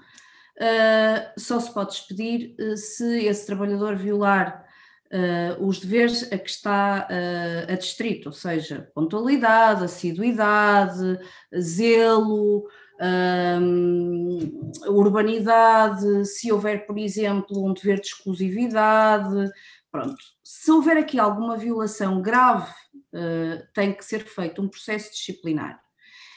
uh, 0.57 1.41
só 1.41 1.61
se 1.61 1.73
pode 1.73 1.91
despedir 1.91 2.57
uh, 2.59 2.77
se 2.77 3.27
esse 3.27 3.47
trabalhador 3.47 3.97
violar 3.97 4.67
uh, 5.13 5.67
os 5.67 5.81
deveres 5.81 6.31
a 6.33 6.39
que 6.39 6.51
está 6.51 7.09
uh, 7.11 7.73
adstrito, 7.73 8.29
ou 8.29 8.33
seja, 8.33 8.91
pontualidade, 8.95 9.85
assiduidade, 9.85 11.19
zelo. 11.59 12.69
Urbanidade, 14.87 16.27
se 16.27 16.51
houver, 16.51 16.87
por 16.87 16.99
exemplo, 16.99 17.65
um 17.65 17.73
dever 17.73 18.01
de 18.01 18.09
exclusividade, 18.09 19.51
pronto. 19.91 20.17
Se 20.43 20.71
houver 20.71 20.97
aqui 20.97 21.19
alguma 21.19 21.57
violação 21.57 22.21
grave, 22.21 22.71
uh, 23.13 23.67
tem 23.75 23.93
que 23.93 24.05
ser 24.05 24.21
feito 24.21 24.61
um 24.61 24.69
processo 24.69 25.13
disciplinar. 25.13 25.81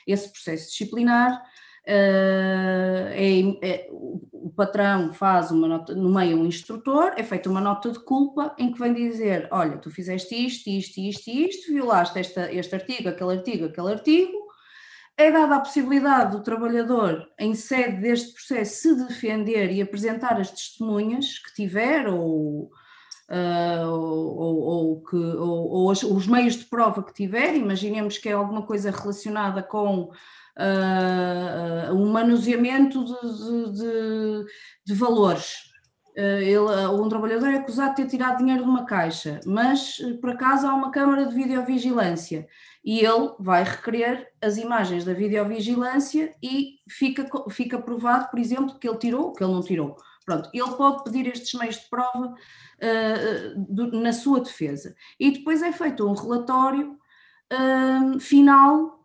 Esse 0.08 0.32
processo 0.32 0.70
disciplinar 0.70 1.34
uh, 1.34 3.08
é, 3.12 3.58
é, 3.62 3.88
o 3.92 4.52
patrão 4.56 5.14
faz 5.14 5.52
uma 5.52 5.68
nota, 5.68 5.96
nomeia 5.96 6.36
um 6.36 6.46
instrutor, 6.46 7.14
é 7.18 7.24
feita 7.24 7.50
uma 7.50 7.62
nota 7.62 7.92
de 7.92 8.00
culpa 8.00 8.56
em 8.58 8.72
que 8.72 8.80
vem 8.80 8.94
dizer: 8.94 9.48
olha, 9.52 9.78
tu 9.78 9.90
fizeste 9.90 10.34
isto, 10.36 10.70
isto, 10.70 11.00
isto 11.00 11.30
isto, 11.30 11.72
violaste 11.72 12.20
esta, 12.20 12.52
este 12.52 12.76
artigo, 12.76 13.10
aquele 13.10 13.34
artigo, 13.34 13.66
aquele 13.66 13.92
artigo. 13.92 14.41
É 15.22 15.32
dada 15.32 15.58
a 15.58 15.60
possibilidade 15.60 16.32
do 16.32 16.42
trabalhador, 16.42 17.30
em 17.38 17.54
sede 17.54 18.02
deste 18.02 18.34
processo, 18.34 18.82
se 18.82 18.96
defender 19.08 19.72
e 19.72 19.80
apresentar 19.80 20.40
as 20.40 20.50
testemunhas 20.50 21.38
que 21.38 21.54
tiver 21.54 22.08
ou, 22.08 22.72
Uh, 23.30 23.88
ou, 23.88 24.58
ou, 24.60 25.04
que, 25.06 25.16
ou, 25.16 25.90
os, 25.90 26.04
os, 26.04 26.28
meios 26.28 26.56
de 26.56 26.66
prova 26.66 27.02
que 27.02 27.14
tiver, 27.14 27.56
imaginemos 27.56 28.18
que 28.18 28.28
é 28.28 28.34
alguma 28.34 28.64
coisa 28.64 28.92
relacionada 28.92 29.64
com 29.64 30.12
uh, 30.12 31.94
um 31.94 32.12
manuseamento 32.12 33.06
de, 33.06 33.72
de, 33.72 34.46
de 34.86 34.94
valores. 34.94 35.54
Uh, 36.18 36.42
ele, 36.42 36.58
um 37.02 37.08
trabalhador 37.08 37.48
é 37.48 37.60
acusado 37.60 37.96
de 37.96 38.04
ter 38.04 38.10
tirado 38.10 38.40
dinheiro 38.40 38.66
de 38.66 38.70
uma 38.70 38.84
caixa, 38.84 39.40
mas 39.46 39.96
por 40.20 40.32
acaso 40.32 40.68
há 40.68 40.74
uma 40.74 40.92
câmara 40.92 41.26
de 41.26 41.34
videovigilância 41.34 42.46
e 42.84 43.00
ele 43.00 43.34
vai 43.40 43.64
requerer 43.64 44.28
as 44.42 44.58
imagens 44.58 45.06
da 45.06 45.14
videovigilância 45.14 46.36
e 46.42 46.80
fica, 46.90 47.28
fica 47.50 47.80
provado, 47.80 48.30
por 48.30 48.40
exemplo, 48.40 48.78
que 48.80 48.88
ele 48.88 48.98
tirou, 48.98 49.34
que 49.34 49.44
ele 49.44 49.54
não 49.54 49.62
tirou. 49.62 49.96
Pronto, 50.26 50.50
ele 50.54 50.72
pode 50.76 51.04
pedir 51.04 51.28
estes 51.28 51.60
meios 51.60 51.76
de 51.76 51.90
prova 51.90 52.28
uh, 52.28 53.56
do, 53.58 54.00
na 54.00 54.14
sua 54.14 54.40
defesa. 54.40 54.96
E 55.20 55.32
depois 55.32 55.62
é 55.62 55.72
feito 55.72 56.08
um 56.08 56.14
relatório 56.14 56.98
uh, 57.54 58.20
final 58.20 59.00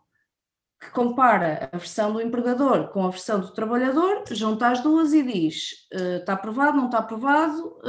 que 0.79 0.91
compara 0.91 1.69
a 1.71 1.77
versão 1.77 2.13
do 2.13 2.21
empregador 2.21 2.89
com 2.89 3.03
a 3.05 3.09
versão 3.09 3.39
do 3.39 3.51
trabalhador, 3.51 4.23
junta 4.31 4.69
as 4.69 4.81
duas 4.81 5.11
e 5.13 5.23
diz: 5.23 5.87
uh, 5.93 6.17
está 6.17 6.33
aprovado, 6.33 6.77
não 6.77 6.85
está 6.85 6.99
aprovado, 6.99 7.79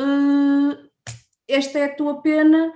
esta 1.46 1.78
é 1.78 1.84
a 1.84 1.94
tua 1.94 2.20
pena, 2.20 2.72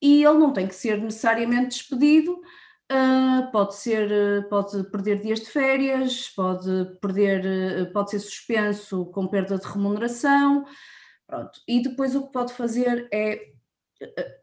e 0.00 0.24
ele 0.24 0.38
não 0.38 0.52
tem 0.52 0.66
que 0.66 0.74
ser 0.74 1.00
necessariamente 1.00 1.78
despedido, 1.78 2.40
Uh, 2.90 3.52
pode 3.52 3.74
ser, 3.74 4.10
uh, 4.10 4.48
pode 4.48 4.82
perder 4.84 5.20
dias 5.20 5.40
de 5.40 5.50
férias, 5.50 6.30
pode 6.30 6.96
perder, 7.02 7.82
uh, 7.82 7.92
pode 7.92 8.12
ser 8.12 8.18
suspenso 8.18 9.04
com 9.12 9.26
perda 9.28 9.58
de 9.58 9.66
remuneração, 9.66 10.64
pronto. 11.26 11.60
E 11.68 11.82
depois 11.82 12.16
o 12.16 12.26
que 12.26 12.32
pode 12.32 12.54
fazer 12.54 13.06
é, 13.12 13.52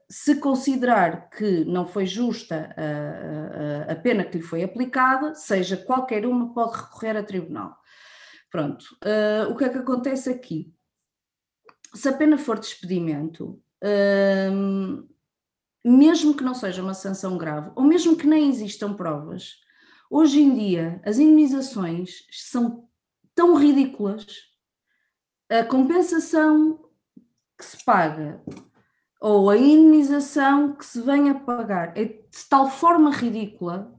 se 0.08 0.40
considerar 0.40 1.28
que 1.32 1.66
não 1.66 1.88
foi 1.88 2.06
justa 2.06 2.76
a, 2.78 3.94
a, 3.94 3.96
pena 3.96 4.24
que 4.24 4.38
lhe 4.38 4.44
foi 4.44 4.62
aplicada, 4.62 5.34
seja 5.34 5.76
qualquer 5.76 6.24
uma, 6.24 6.54
pode 6.54 6.78
recorrer 6.78 7.18
a 7.18 7.24
tribunal. 7.24 7.76
Pronto. 8.52 8.86
o 9.50 9.56
que 9.56 9.64
é 9.64 9.70
que 9.70 9.80
acontece 9.80 10.30
aqui? 10.30 10.72
Se 11.96 12.10
a 12.10 12.14
pena 12.14 12.38
for 12.38 12.60
despedimento, 12.60 13.60
mesmo 15.90 16.36
que 16.36 16.44
não 16.44 16.56
seja 16.56 16.82
uma 16.82 16.94
sanção 16.94 17.38
grave, 17.38 17.72
ou 17.76 17.84
mesmo 17.84 18.16
que 18.16 18.26
nem 18.26 18.50
existam 18.50 18.94
provas, 18.94 19.60
hoje 20.10 20.42
em 20.42 20.56
dia 20.56 21.02
as 21.06 21.20
indemnizações 21.20 22.26
são 22.32 22.88
tão 23.36 23.56
ridículas, 23.56 24.26
a 25.50 25.64
compensação 25.64 26.90
que 27.58 27.64
se 27.64 27.84
paga 27.86 28.44
ou 29.22 29.50
a 29.50 29.58
indemnização 29.58 30.76
que 30.76 30.86
se 30.86 31.02
vem 31.02 31.30
a 31.30 31.36
pagar 31.36 31.98
é 31.98 32.06
de 32.06 32.50
tal 32.50 32.70
forma 32.70 33.12
ridícula 33.12 33.94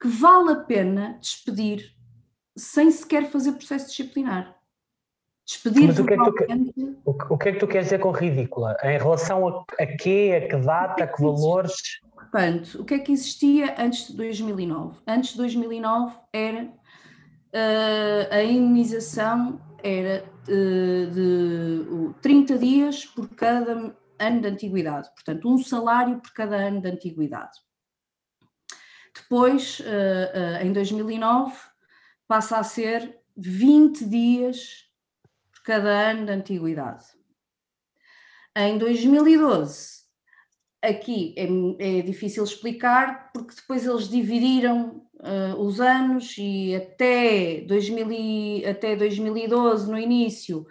que 0.00 0.08
vale 0.08 0.52
a 0.52 0.56
pena 0.56 1.18
despedir 1.20 1.94
sem 2.56 2.90
sequer 2.90 3.30
fazer 3.30 3.52
processo 3.52 3.88
disciplinar. 3.88 4.53
Despedir 5.46 5.88
Mas 5.88 5.98
o 5.98 6.06
que, 6.06 6.14
é 6.14 6.16
que 6.16 6.24
tu, 6.24 6.30
o, 7.04 7.38
que 7.38 7.48
é 7.48 7.52
que 7.52 7.58
tu 7.58 7.66
queres 7.66 7.86
dizer 7.86 7.98
com 7.98 8.10
ridícula? 8.10 8.76
Em 8.82 8.96
relação 8.96 9.46
a, 9.46 9.64
a 9.78 9.86
quê, 9.86 10.42
a 10.42 10.48
que 10.48 10.56
data, 10.56 11.04
a 11.04 11.06
que 11.06 11.20
valores? 11.20 12.00
Portanto, 12.14 12.80
o 12.80 12.84
que 12.84 12.94
é 12.94 12.98
que 12.98 13.12
existia 13.12 13.74
antes 13.78 14.08
de 14.08 14.16
2009? 14.16 14.96
Antes 15.06 15.32
de 15.32 15.36
2009 15.36 16.16
era 16.32 16.64
uh, 16.64 18.34
a 18.34 18.42
indenização 18.42 19.60
era 19.82 20.24
uh, 20.48 21.10
de 21.10 21.86
uh, 21.90 22.14
30 22.22 22.58
dias 22.58 23.04
por 23.04 23.28
cada 23.28 23.94
ano 24.18 24.40
de 24.40 24.48
antiguidade, 24.48 25.10
portanto, 25.14 25.46
um 25.52 25.58
salário 25.58 26.20
por 26.20 26.32
cada 26.32 26.56
ano 26.56 26.80
de 26.80 26.88
antiguidade. 26.88 27.58
Depois, 29.14 29.80
uh, 29.80 30.64
em 30.64 30.72
2009, 30.72 31.54
passa 32.26 32.56
a 32.56 32.64
ser 32.64 33.20
20 33.36 34.08
dias 34.08 34.83
cada 35.64 36.10
ano 36.10 36.26
de 36.26 36.32
antiguidade. 36.32 37.04
Em 38.56 38.78
2012, 38.78 40.04
aqui 40.82 41.34
é, 41.36 41.98
é 41.98 42.02
difícil 42.02 42.44
explicar, 42.44 43.32
porque 43.32 43.54
depois 43.54 43.84
eles 43.84 44.08
dividiram 44.08 45.04
uh, 45.14 45.58
os 45.58 45.80
anos 45.80 46.36
e 46.38 46.74
até, 46.76 47.62
2000 47.62 48.12
e, 48.12 48.66
até 48.66 48.94
2012, 48.94 49.90
no 49.90 49.98
início, 49.98 50.66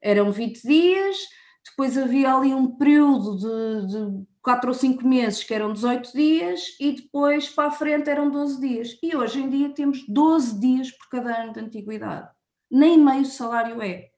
eram 0.00 0.30
20 0.30 0.62
dias, 0.62 1.16
depois 1.64 1.98
havia 1.98 2.34
ali 2.34 2.54
um 2.54 2.78
período 2.78 3.36
de, 3.36 3.86
de 3.92 4.26
4 4.42 4.68
ou 4.68 4.74
5 4.74 5.06
meses 5.06 5.44
que 5.44 5.52
eram 5.52 5.72
18 5.72 6.12
dias 6.14 6.76
e 6.80 6.92
depois 6.92 7.50
para 7.50 7.68
a 7.68 7.72
frente 7.72 8.08
eram 8.08 8.30
12 8.30 8.60
dias. 8.60 8.98
E 9.02 9.14
hoje 9.14 9.42
em 9.42 9.50
dia 9.50 9.68
temos 9.70 10.06
12 10.08 10.58
dias 10.58 10.90
por 10.92 11.08
cada 11.10 11.42
ano 11.42 11.52
de 11.52 11.60
antiguidade. 11.60 12.30
Nem 12.70 12.98
meio 12.98 13.26
salário 13.26 13.82
é. 13.82 14.08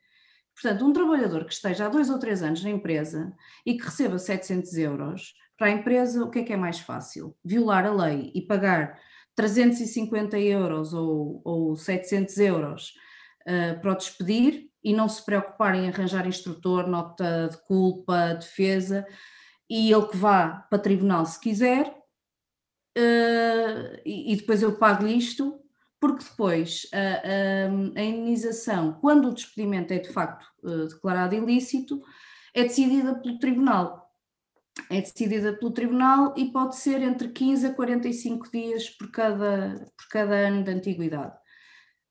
Portanto, 0.60 0.84
um 0.84 0.92
trabalhador 0.92 1.44
que 1.44 1.54
esteja 1.54 1.86
há 1.86 1.88
dois 1.88 2.10
ou 2.10 2.18
três 2.18 2.42
anos 2.42 2.62
na 2.62 2.70
empresa 2.70 3.32
e 3.64 3.78
que 3.78 3.84
receba 3.84 4.18
700 4.18 4.74
euros, 4.74 5.34
para 5.56 5.68
a 5.68 5.70
empresa 5.70 6.24
o 6.24 6.30
que 6.30 6.40
é 6.40 6.42
que 6.42 6.52
é 6.52 6.56
mais 6.56 6.80
fácil? 6.80 7.34
Violar 7.44 7.86
a 7.86 7.92
lei 7.92 8.30
e 8.34 8.42
pagar 8.42 8.98
350 9.34 10.38
euros 10.38 10.92
ou, 10.92 11.40
ou 11.44 11.76
700 11.76 12.36
euros 12.38 12.94
uh, 13.42 13.80
para 13.80 13.92
o 13.92 13.96
despedir 13.96 14.68
e 14.82 14.92
não 14.92 15.08
se 15.08 15.24
preocupar 15.24 15.74
em 15.74 15.88
arranjar 15.88 16.26
instrutor, 16.26 16.86
nota 16.86 17.48
de 17.48 17.56
culpa, 17.64 18.34
defesa 18.34 19.06
e 19.68 19.92
ele 19.92 20.06
que 20.08 20.16
vá 20.16 20.66
para 20.68 20.78
tribunal 20.78 21.24
se 21.24 21.38
quiser, 21.38 21.88
uh, 22.98 24.00
e, 24.04 24.32
e, 24.32 24.36
depois 24.36 24.62
eu 24.62 24.76
pago-lhe 24.76 25.16
isto, 25.16 25.59
porque 26.00 26.24
depois 26.24 26.86
a, 26.92 26.98
a, 26.98 28.00
a, 28.00 28.04
indenização, 28.04 28.94
quando 29.00 29.28
o 29.28 29.34
despedimento 29.34 29.92
é 29.92 29.98
de 29.98 30.08
facto 30.08 30.46
uh, 30.64 30.88
declarado 30.88 31.34
ilícito, 31.34 32.02
é 32.54 32.62
decidida 32.62 33.14
pelo 33.16 33.38
tribunal. 33.38 34.10
É 34.88 35.00
decidida 35.00 35.52
pelo 35.52 35.72
tribunal 35.72 36.32
e 36.36 36.50
pode 36.50 36.76
ser 36.76 37.02
entre 37.02 37.28
15 37.28 37.66
a 37.66 37.74
45 37.74 38.50
dias 38.50 38.88
por 38.88 39.10
cada, 39.10 39.84
por 39.96 40.08
cada 40.08 40.34
ano 40.34 40.64
de 40.64 40.70
antiguidade. 40.70 41.36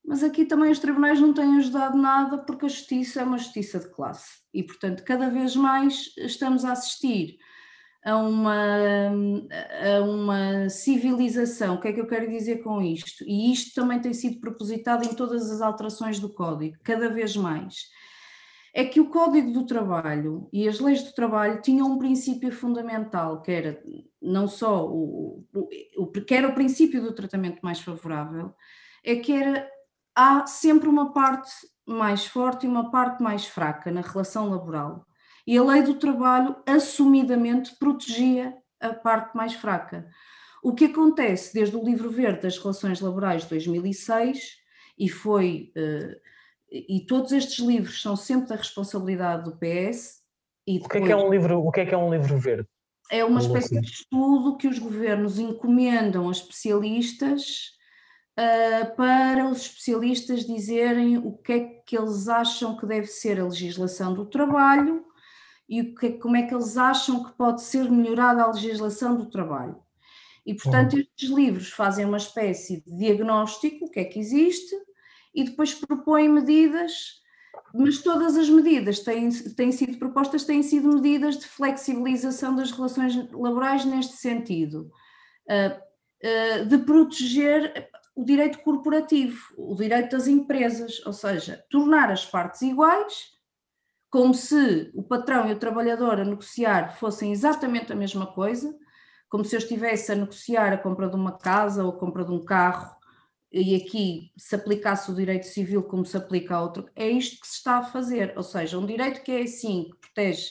Mas 0.04 0.22
aqui 0.22 0.44
também 0.44 0.70
os 0.70 0.78
tribunais 0.78 1.20
não 1.20 1.34
têm 1.34 1.56
ajudado 1.56 1.98
nada 1.98 2.38
porque 2.38 2.66
a 2.66 2.68
justiça 2.68 3.20
é 3.20 3.24
uma 3.24 3.38
justiça 3.38 3.80
de 3.80 3.90
classe 3.90 4.40
e, 4.54 4.62
portanto, 4.62 5.04
cada 5.04 5.28
vez 5.28 5.56
mais 5.56 6.14
estamos 6.16 6.64
a 6.64 6.72
assistir 6.72 7.38
a 8.04 8.16
uma, 8.16 9.10
a 9.10 10.02
uma 10.02 10.68
civilização. 10.68 11.74
O 11.74 11.80
que 11.80 11.88
é 11.88 11.92
que 11.92 12.00
eu 12.00 12.06
quero 12.06 12.30
dizer 12.30 12.62
com 12.62 12.80
isto? 12.80 13.24
E 13.26 13.52
isto 13.52 13.74
também 13.74 14.00
tem 14.00 14.12
sido 14.12 14.40
propositado 14.40 15.04
em 15.04 15.14
todas 15.14 15.50
as 15.50 15.60
alterações 15.60 16.18
do 16.18 16.32
Código, 16.32 16.76
cada 16.82 17.08
vez 17.10 17.36
mais. 17.36 17.90
É 18.72 18.84
que 18.84 19.00
o 19.00 19.10
Código 19.10 19.52
do 19.52 19.66
Trabalho 19.66 20.48
e 20.52 20.68
as 20.68 20.78
leis 20.78 21.02
do 21.02 21.12
trabalho 21.12 21.60
tinham 21.60 21.90
um 21.90 21.98
princípio 21.98 22.52
fundamental, 22.52 23.42
que 23.42 23.50
era 23.50 23.82
não 24.22 24.46
só 24.46 24.86
o, 24.86 25.44
o, 25.96 26.06
que 26.06 26.34
era 26.34 26.48
o 26.48 26.54
princípio 26.54 27.02
do 27.02 27.12
tratamento 27.12 27.60
mais 27.62 27.80
favorável, 27.80 28.54
é 29.04 29.16
que 29.16 29.32
era 29.32 29.68
há 30.14 30.46
sempre 30.46 30.88
uma 30.88 31.12
parte 31.12 31.50
mais 31.86 32.26
forte 32.26 32.64
e 32.64 32.68
uma 32.68 32.90
parte 32.90 33.22
mais 33.22 33.46
fraca 33.46 33.90
na 33.90 34.02
relação 34.02 34.48
laboral. 34.50 35.04
E 35.46 35.56
a 35.56 35.62
lei 35.62 35.82
do 35.82 35.94
trabalho 35.94 36.56
assumidamente 36.66 37.76
protegia 37.76 38.56
a 38.80 38.94
parte 38.94 39.36
mais 39.36 39.54
fraca. 39.54 40.08
O 40.62 40.74
que 40.74 40.86
acontece 40.86 41.54
desde 41.54 41.76
o 41.76 41.84
livro 41.84 42.10
verde 42.10 42.42
das 42.42 42.58
relações 42.58 43.00
laborais 43.00 43.42
de 43.42 43.50
2006 43.50 44.58
e 44.98 45.08
foi 45.08 45.72
uh, 45.76 46.20
e 46.70 47.00
todos 47.00 47.32
estes 47.32 47.58
livros 47.58 48.00
são 48.00 48.14
sempre 48.14 48.48
da 48.48 48.56
responsabilidade 48.56 49.44
do 49.44 49.56
PS. 49.56 50.20
E 50.66 50.78
depois, 50.78 50.86
o 50.86 50.88
que 50.88 50.98
é 50.98 51.06
que 51.06 51.12
é 51.12 51.16
um 51.16 51.30
livro? 51.30 51.66
O 51.66 51.72
que 51.72 51.80
é 51.80 51.86
que 51.86 51.94
é 51.94 51.98
um 51.98 52.12
livro 52.12 52.38
verde? 52.38 52.68
É 53.10 53.24
uma 53.24 53.40
espécie 53.40 53.80
de 53.80 53.90
estudo 53.90 54.56
que 54.56 54.68
os 54.68 54.78
governos 54.78 55.40
encomendam 55.40 56.28
a 56.28 56.32
especialistas 56.32 57.72
uh, 58.38 58.94
para 58.94 59.48
os 59.48 59.62
especialistas 59.62 60.46
dizerem 60.46 61.18
o 61.18 61.32
que 61.32 61.52
é 61.52 61.60
que 61.84 61.98
eles 61.98 62.28
acham 62.28 62.76
que 62.76 62.86
deve 62.86 63.08
ser 63.08 63.40
a 63.40 63.44
legislação 63.44 64.14
do 64.14 64.26
trabalho 64.26 65.04
e 65.70 65.82
o 65.82 65.94
que, 65.94 66.10
como 66.14 66.36
é 66.36 66.42
que 66.42 66.52
eles 66.52 66.76
acham 66.76 67.22
que 67.22 67.32
pode 67.34 67.62
ser 67.62 67.88
melhorada 67.88 68.42
a 68.42 68.48
legislação 68.48 69.14
do 69.14 69.30
trabalho. 69.30 69.76
E, 70.44 70.52
portanto, 70.52 70.94
uhum. 70.94 70.98
estes 70.98 71.30
livros 71.30 71.70
fazem 71.70 72.04
uma 72.04 72.16
espécie 72.16 72.82
de 72.84 72.96
diagnóstico, 72.98 73.84
o 73.84 73.90
que 73.90 74.00
é 74.00 74.04
que 74.04 74.18
existe, 74.18 74.74
e 75.32 75.44
depois 75.44 75.72
propõem 75.72 76.28
medidas, 76.28 77.20
mas 77.72 77.98
todas 77.98 78.36
as 78.36 78.50
medidas 78.50 78.98
têm, 78.98 79.30
têm 79.30 79.70
sido 79.70 79.96
propostas, 79.96 80.42
têm 80.42 80.60
sido 80.60 80.92
medidas 80.92 81.38
de 81.38 81.46
flexibilização 81.46 82.56
das 82.56 82.72
relações 82.72 83.14
laborais 83.30 83.84
neste 83.84 84.14
sentido, 84.14 84.90
uh, 85.46 86.62
uh, 86.62 86.66
de 86.66 86.78
proteger 86.78 87.88
o 88.16 88.24
direito 88.24 88.58
corporativo, 88.58 89.38
o 89.56 89.76
direito 89.76 90.10
das 90.10 90.26
empresas, 90.26 91.00
ou 91.06 91.12
seja, 91.12 91.64
tornar 91.70 92.10
as 92.10 92.26
partes 92.26 92.60
iguais 92.62 93.38
como 94.10 94.34
se 94.34 94.90
o 94.92 95.02
patrão 95.02 95.48
e 95.48 95.52
o 95.52 95.58
trabalhador 95.58 96.20
a 96.20 96.24
negociar 96.24 96.96
fossem 96.96 97.30
exatamente 97.30 97.92
a 97.92 97.96
mesma 97.96 98.26
coisa, 98.26 98.76
como 99.28 99.44
se 99.44 99.54
eu 99.54 99.58
estivesse 99.58 100.10
a 100.10 100.16
negociar 100.16 100.72
a 100.72 100.78
compra 100.78 101.08
de 101.08 101.14
uma 101.14 101.38
casa 101.38 101.84
ou 101.84 101.90
a 101.90 101.96
compra 101.96 102.24
de 102.24 102.32
um 102.32 102.44
carro 102.44 102.90
e 103.52 103.76
aqui 103.76 104.32
se 104.36 104.56
aplicasse 104.56 105.10
o 105.10 105.14
direito 105.14 105.46
civil 105.46 105.84
como 105.84 106.04
se 106.04 106.16
aplica 106.16 106.56
a 106.56 106.62
outro, 106.62 106.88
é 106.94 107.08
isto 107.08 107.40
que 107.40 107.46
se 107.46 107.56
está 107.56 107.78
a 107.78 107.82
fazer, 107.82 108.32
ou 108.36 108.42
seja, 108.42 108.78
um 108.78 108.86
direito 108.86 109.22
que 109.22 109.32
é 109.32 109.42
assim, 109.42 109.90
que 109.90 109.96
protege, 110.00 110.50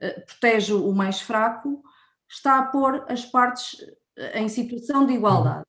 eh, 0.00 0.20
protege 0.20 0.72
o 0.72 0.92
mais 0.92 1.20
fraco, 1.20 1.82
está 2.28 2.58
a 2.58 2.66
pôr 2.66 3.04
as 3.08 3.24
partes 3.24 3.76
eh, 4.16 4.40
em 4.40 4.48
situação 4.48 5.06
de 5.06 5.14
igualdade. 5.14 5.64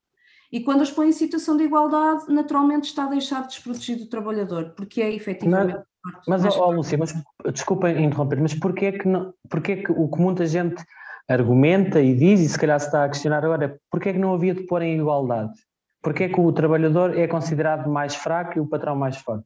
E 0.51 0.64
quando 0.64 0.82
as 0.82 0.91
põe 0.91 1.09
em 1.09 1.11
situação 1.11 1.57
de 1.57 1.64
igualdade, 1.64 2.26
naturalmente 2.32 2.86
está 2.86 3.05
a 3.05 3.09
deixar 3.09 3.47
desprotegido 3.47 4.03
o 4.03 4.09
trabalhador, 4.09 4.74
porque 4.76 5.01
é 5.01 5.11
efetivamente 5.11 5.84
mas, 6.28 6.45
ó, 6.45 6.70
Lúcia, 6.70 6.97
mas 6.97 7.14
desculpa 7.51 7.89
interromper, 7.89 8.41
mas 8.41 8.54
porquê 8.54 8.91
que, 8.91 9.08
não, 9.08 9.34
porquê 9.49 9.78
que 9.78 9.91
o 9.91 10.08
que 10.10 10.20
muita 10.20 10.45
gente 10.45 10.84
argumenta 11.28 12.01
e 12.01 12.14
diz, 12.16 12.41
e 12.41 12.49
se 12.49 12.60
calhar 12.60 12.80
se 12.80 12.88
está 12.88 13.06
a 13.06 13.10
questionar 13.10 13.43
agora, 13.43 13.80
porquê 13.89 14.12
que 14.12 14.20
não 14.20 14.34
havia 14.34 14.54
de 14.54 14.64
pôr 14.64 14.82
em 14.82 14.99
igualdade? 14.99 15.54
Porquê 16.01 16.28
que 16.28 16.39
o 16.39 16.51
trabalhador 16.51 17.18
é 17.18 17.28
considerado 17.28 17.89
mais 17.89 18.14
fraco 18.14 18.58
e 18.58 18.62
o 18.62 18.68
patrão 18.68 18.95
mais 18.95 19.18
forte? 19.18 19.45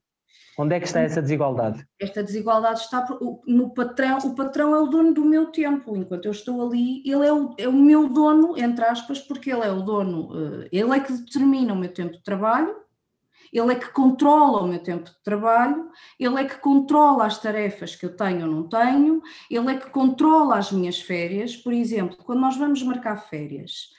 Onde 0.59 0.75
é 0.75 0.79
que 0.79 0.87
está 0.87 1.01
essa 1.01 1.21
desigualdade? 1.21 1.85
Esta 2.01 2.23
desigualdade 2.23 2.79
está 2.79 3.07
no 3.45 3.69
patrão. 3.75 4.17
O 4.17 4.33
patrão 4.33 4.75
é 4.75 4.81
o 4.81 4.87
dono 4.87 5.13
do 5.13 5.23
meu 5.23 5.51
tempo. 5.51 5.95
Enquanto 5.95 6.25
eu 6.25 6.31
estou 6.31 6.67
ali, 6.67 7.03
ele 7.05 7.27
é 7.27 7.31
o, 7.31 7.53
é 7.59 7.67
o 7.67 7.73
meu 7.73 8.09
dono, 8.09 8.57
entre 8.57 8.83
aspas, 8.83 9.19
porque 9.19 9.51
ele 9.51 9.63
é 9.63 9.71
o 9.71 9.83
dono, 9.83 10.31
eh, 10.63 10.69
ele 10.71 10.97
é 10.97 10.99
que 10.99 11.13
determina 11.13 11.73
o 11.73 11.75
meu 11.75 11.93
tempo 11.93 12.13
de 12.13 12.23
trabalho, 12.23 12.75
ele 13.51 13.71
é 13.71 13.75
que 13.75 13.89
controla 13.89 14.63
o 14.63 14.67
meu 14.67 14.79
tempo 14.79 15.09
de 15.09 15.23
trabalho, 15.23 15.89
ele 16.19 16.39
é 16.39 16.45
que 16.45 16.57
controla 16.57 17.25
as 17.25 17.39
tarefas 17.39 17.95
que 17.95 18.05
eu 18.05 18.15
tenho 18.15 18.45
ou 18.45 18.51
não 18.51 18.67
tenho, 18.67 19.21
ele 19.49 19.71
é 19.71 19.77
que 19.77 19.89
controla 19.89 20.57
as 20.57 20.71
minhas 20.71 21.01
férias. 21.01 21.55
Por 21.55 21.73
exemplo, 21.73 22.17
quando 22.17 22.41
nós 22.41 22.57
vamos 22.57 22.81
marcar 22.83 23.17
férias, 23.17 23.89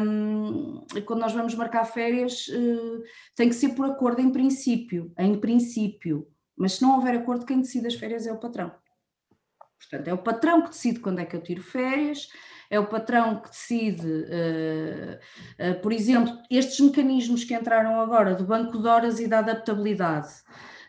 um, 0.00 0.84
quando 1.04 1.20
nós 1.20 1.32
vamos 1.32 1.54
marcar 1.54 1.84
férias, 1.84 2.46
uh, 2.48 3.02
tem 3.34 3.48
que 3.48 3.54
ser 3.54 3.70
por 3.70 3.86
acordo 3.86 4.20
em 4.20 4.30
princípio, 4.30 5.12
em 5.18 5.38
princípio. 5.38 6.28
Mas 6.56 6.74
se 6.74 6.82
não 6.82 6.94
houver 6.94 7.16
acordo, 7.16 7.46
quem 7.46 7.60
decide 7.60 7.88
as 7.88 7.94
férias 7.94 8.26
é 8.26 8.32
o 8.32 8.38
patrão. 8.38 8.72
Portanto, 9.78 10.08
é 10.08 10.14
o 10.14 10.18
patrão 10.18 10.62
que 10.62 10.70
decide 10.70 11.00
quando 11.00 11.18
é 11.18 11.24
que 11.24 11.34
eu 11.34 11.42
tiro 11.42 11.62
férias, 11.62 12.28
é 12.72 12.80
o 12.80 12.86
patrão 12.86 13.38
que 13.38 13.50
decide, 13.50 14.06
uh, 14.08 15.72
uh, 15.72 15.80
por 15.82 15.92
exemplo, 15.92 16.34
estes 16.50 16.80
mecanismos 16.80 17.44
que 17.44 17.52
entraram 17.52 18.00
agora 18.00 18.34
do 18.34 18.46
banco 18.46 18.80
de 18.80 18.88
horas 18.88 19.20
e 19.20 19.28
da 19.28 19.40
adaptabilidade. 19.40 20.30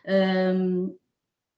Um, 0.08 0.96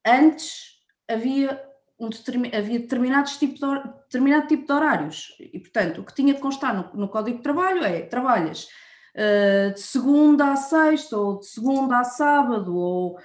antes 0.05 0.81
havia, 1.09 1.63
um 1.97 2.11
havia 2.53 2.81
determinados 2.81 3.37
tipo 3.37 3.55
de, 3.55 3.83
determinado 4.03 4.49
tipo 4.49 4.67
de 4.67 4.73
horários 4.73 5.29
e, 5.39 5.61
portanto, 5.61 6.01
o 6.01 6.05
que 6.05 6.15
tinha 6.15 6.35
de 6.35 6.41
constar 6.41 6.75
no, 6.75 7.01
no 7.01 7.09
Código 7.09 7.37
de 7.37 7.45
Trabalho 7.45 7.85
é 7.85 8.01
trabalhas 8.01 8.67
uh, 9.15 9.75
de 9.75 9.81
segunda 9.81 10.51
a 10.51 10.57
sexta 10.57 11.17
ou 11.17 11.39
de 11.39 11.47
segunda 11.47 12.01
a 12.01 12.05
sábado 12.05 12.77
ou 12.77 13.17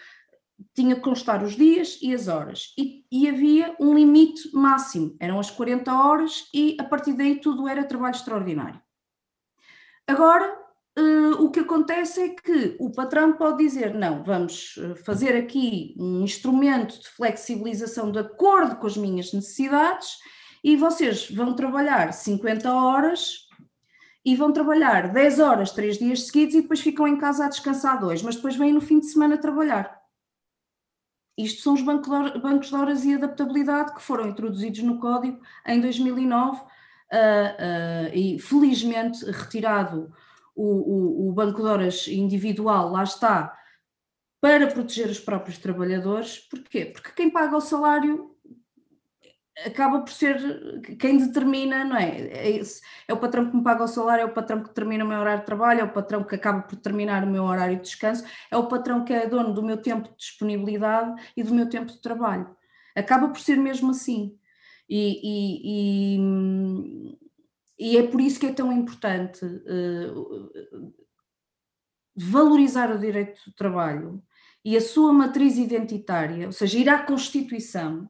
tinha 0.74 0.95
que 0.95 1.01
constar 1.01 1.43
os 1.43 1.55
dias 1.55 1.97
e 2.01 2.14
as 2.14 2.28
horas, 2.28 2.74
e, 2.78 3.03
e, 3.12 3.28
havia 3.28 3.76
um 3.80 3.93
limite 3.93 4.49
máximo, 4.53 5.16
eram 5.20 5.39
as 5.39 5.51
40 5.51 5.93
horas, 5.93 6.47
e 6.53 6.78
a 6.80 6.84
partir 6.84 7.14
daí 7.14 7.39
tudo 7.39 7.68
era 7.68 7.84
trabalho 7.84 8.16
extraordinário. 8.16 8.82
Agora, 10.07 10.57
uh, 10.99 11.43
o 11.43 11.51
que 11.51 11.62
acontece 11.62 12.22
é 12.22 12.30
que 12.30 12.76
o 12.80 12.91
patrão 12.91 13.34
pode 13.34 13.64
dizer: 13.64 13.93
não, 13.93 14.24
vamos 14.24 14.76
eh, 14.78 14.95
fazer 14.95 15.36
aqui 15.36 15.95
um 15.97 16.22
instrumento 16.22 16.99
de 16.99 17.07
flexibilização 17.09 18.12
de 18.12 18.20
acordo 18.20 18.76
com 18.76 18.88
as 18.88 18.97
minhas 18.97 19.32
necessidades, 19.32 20.18
e 20.64 20.76
vocês 20.76 21.30
vão 21.30 21.53
trabalhar 21.55 22.14
50 22.14 22.74
horas. 22.74 23.49
E 24.24 24.36
vão 24.36 24.53
trabalhar 24.53 25.12
10 25.12 25.39
horas, 25.39 25.72
3 25.72 25.97
dias 25.97 26.28
seguidos, 26.28 26.53
e 26.53 26.62
depois 26.62 26.80
ficam 26.80 27.07
em 27.07 27.18
casa 27.18 27.45
a 27.45 27.49
descansar 27.49 27.99
dois, 27.99 28.22
mas 28.22 28.36
depois 28.36 28.55
vêm 28.55 28.72
no 28.72 28.80
fim 28.80 28.99
de 28.99 29.07
semana 29.07 29.36
trabalhar. 29.36 30.01
Isto 31.38 31.61
são 31.61 31.73
os 31.73 31.82
bancos 31.82 32.69
de 32.69 32.75
horas 32.75 33.05
e 33.05 33.15
adaptabilidade 33.15 33.93
que 33.93 34.01
foram 34.01 34.27
introduzidos 34.27 34.82
no 34.84 34.99
código 34.99 35.39
em 35.65 35.79
2009 35.79 36.57
uh, 36.57 36.63
uh, 36.63 36.67
e 38.13 38.38
felizmente 38.39 39.23
retirado 39.25 40.13
o, 40.55 41.25
o, 41.25 41.29
o 41.29 41.34
banco 41.34 41.61
de 41.61 41.67
horas 41.67 42.07
individual, 42.07 42.91
lá 42.91 43.03
está, 43.03 43.57
para 44.41 44.67
proteger 44.67 45.07
os 45.07 45.19
próprios 45.19 45.57
trabalhadores. 45.57 46.39
Porquê? 46.39 46.86
Porque 46.86 47.11
quem 47.15 47.29
paga 47.29 47.55
o 47.55 47.61
salário 47.61 48.36
acaba 49.60 50.02
por 50.02 50.12
ser 50.12 50.82
quem 50.97 51.18
determina, 51.18 51.84
não 51.84 51.97
é? 51.97 52.20
É, 52.22 52.62
é, 53.08 53.14
o 53.14 53.18
patrão 53.18 53.49
que 53.49 53.56
me 53.56 53.64
paga 53.64 53.84
o 53.84 53.88
salário, 53.88 54.24
é 54.24 54.26
o 54.26 54.34
patrão 54.34 54.62
que 54.62 54.70
determina 54.70 55.04
o 55.04 55.08
meu 55.08 55.20
horário 55.20 55.41
de 55.41 55.45
trabalho, 55.45 55.82
é 55.82 55.84
o 55.84 55.91
patrão 55.91 56.24
que 56.24 56.36
acaba 56.36 56.62
por 56.62 56.76
determinar 56.76 57.24
o 57.24 57.30
meu 57.30 57.43
horário 57.43 57.76
de 57.78 57.84
descanso, 57.84 58.24
é 58.49 58.58
o 58.58 58.68
patrão 58.68 59.04
que 59.04 59.14
é 59.14 59.28
dono 59.28 59.54
do 59.54 59.64
meu 59.64 59.78
tempo 59.78 60.10
de 60.10 60.18
disponibilidade 60.18 61.22
e 61.36 61.43
do 61.43 61.54
meu 61.54 61.70
tempo 61.70 61.91
de 61.91 62.02
trabalho. 62.02 62.56
Acaba 62.95 63.30
por 63.30 63.40
ser 63.40 63.57
mesmo 63.57 63.91
assim. 63.91 64.38
E, 64.90 65.19
e, 65.23 66.18
e, 66.18 67.94
e 67.94 67.98
é 67.98 68.07
por 68.07 68.19
isso 68.19 68.40
que 68.40 68.48
é 68.48 68.53
tão 68.53 68.72
importante 68.73 69.45
uh, 69.45 70.94
valorizar 72.15 72.94
o 72.94 72.99
direito 72.99 73.41
do 73.45 73.53
trabalho 73.53 74.22
e 74.64 74.76
a 74.76 74.82
sua 74.82 75.14
matriz 75.14 75.57
identitária, 75.57 76.45
ou 76.45 76.52
seja, 76.52 76.78
ir 76.78 76.90
à 76.90 77.03
Constituição 77.03 78.10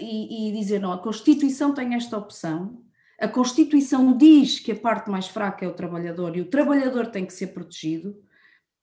e, 0.00 0.48
e 0.48 0.52
dizer, 0.52 0.80
não, 0.80 0.92
a 0.92 0.98
Constituição 0.98 1.74
tem 1.74 1.94
esta 1.94 2.16
opção, 2.16 2.82
a 3.18 3.28
Constituição 3.28 4.16
diz 4.16 4.60
que 4.60 4.72
a 4.72 4.76
parte 4.76 5.10
mais 5.10 5.26
fraca 5.26 5.64
é 5.64 5.68
o 5.68 5.74
trabalhador 5.74 6.36
e 6.36 6.40
o 6.42 6.50
trabalhador 6.50 7.06
tem 7.06 7.24
que 7.24 7.32
ser 7.32 7.48
protegido. 7.48 8.14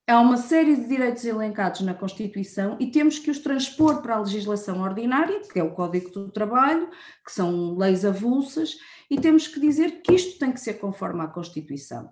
Há 0.07 0.19
uma 0.19 0.37
série 0.37 0.75
de 0.75 0.87
direitos 0.87 1.23
elencados 1.23 1.81
na 1.81 1.93
Constituição 1.93 2.75
e 2.79 2.87
temos 2.87 3.19
que 3.19 3.31
os 3.31 3.39
transpor 3.39 4.01
para 4.01 4.15
a 4.15 4.19
legislação 4.19 4.81
ordinária, 4.81 5.39
que 5.41 5.59
é 5.59 5.63
o 5.63 5.73
Código 5.73 6.09
do 6.09 6.31
Trabalho, 6.31 6.89
que 7.23 7.31
são 7.31 7.77
leis 7.77 8.03
avulsas, 8.03 8.77
e 9.09 9.19
temos 9.19 9.47
que 9.47 9.59
dizer 9.59 10.01
que 10.01 10.13
isto 10.13 10.39
tem 10.39 10.51
que 10.51 10.59
ser 10.59 10.73
conforme 10.73 11.21
à 11.21 11.27
Constituição. 11.27 12.11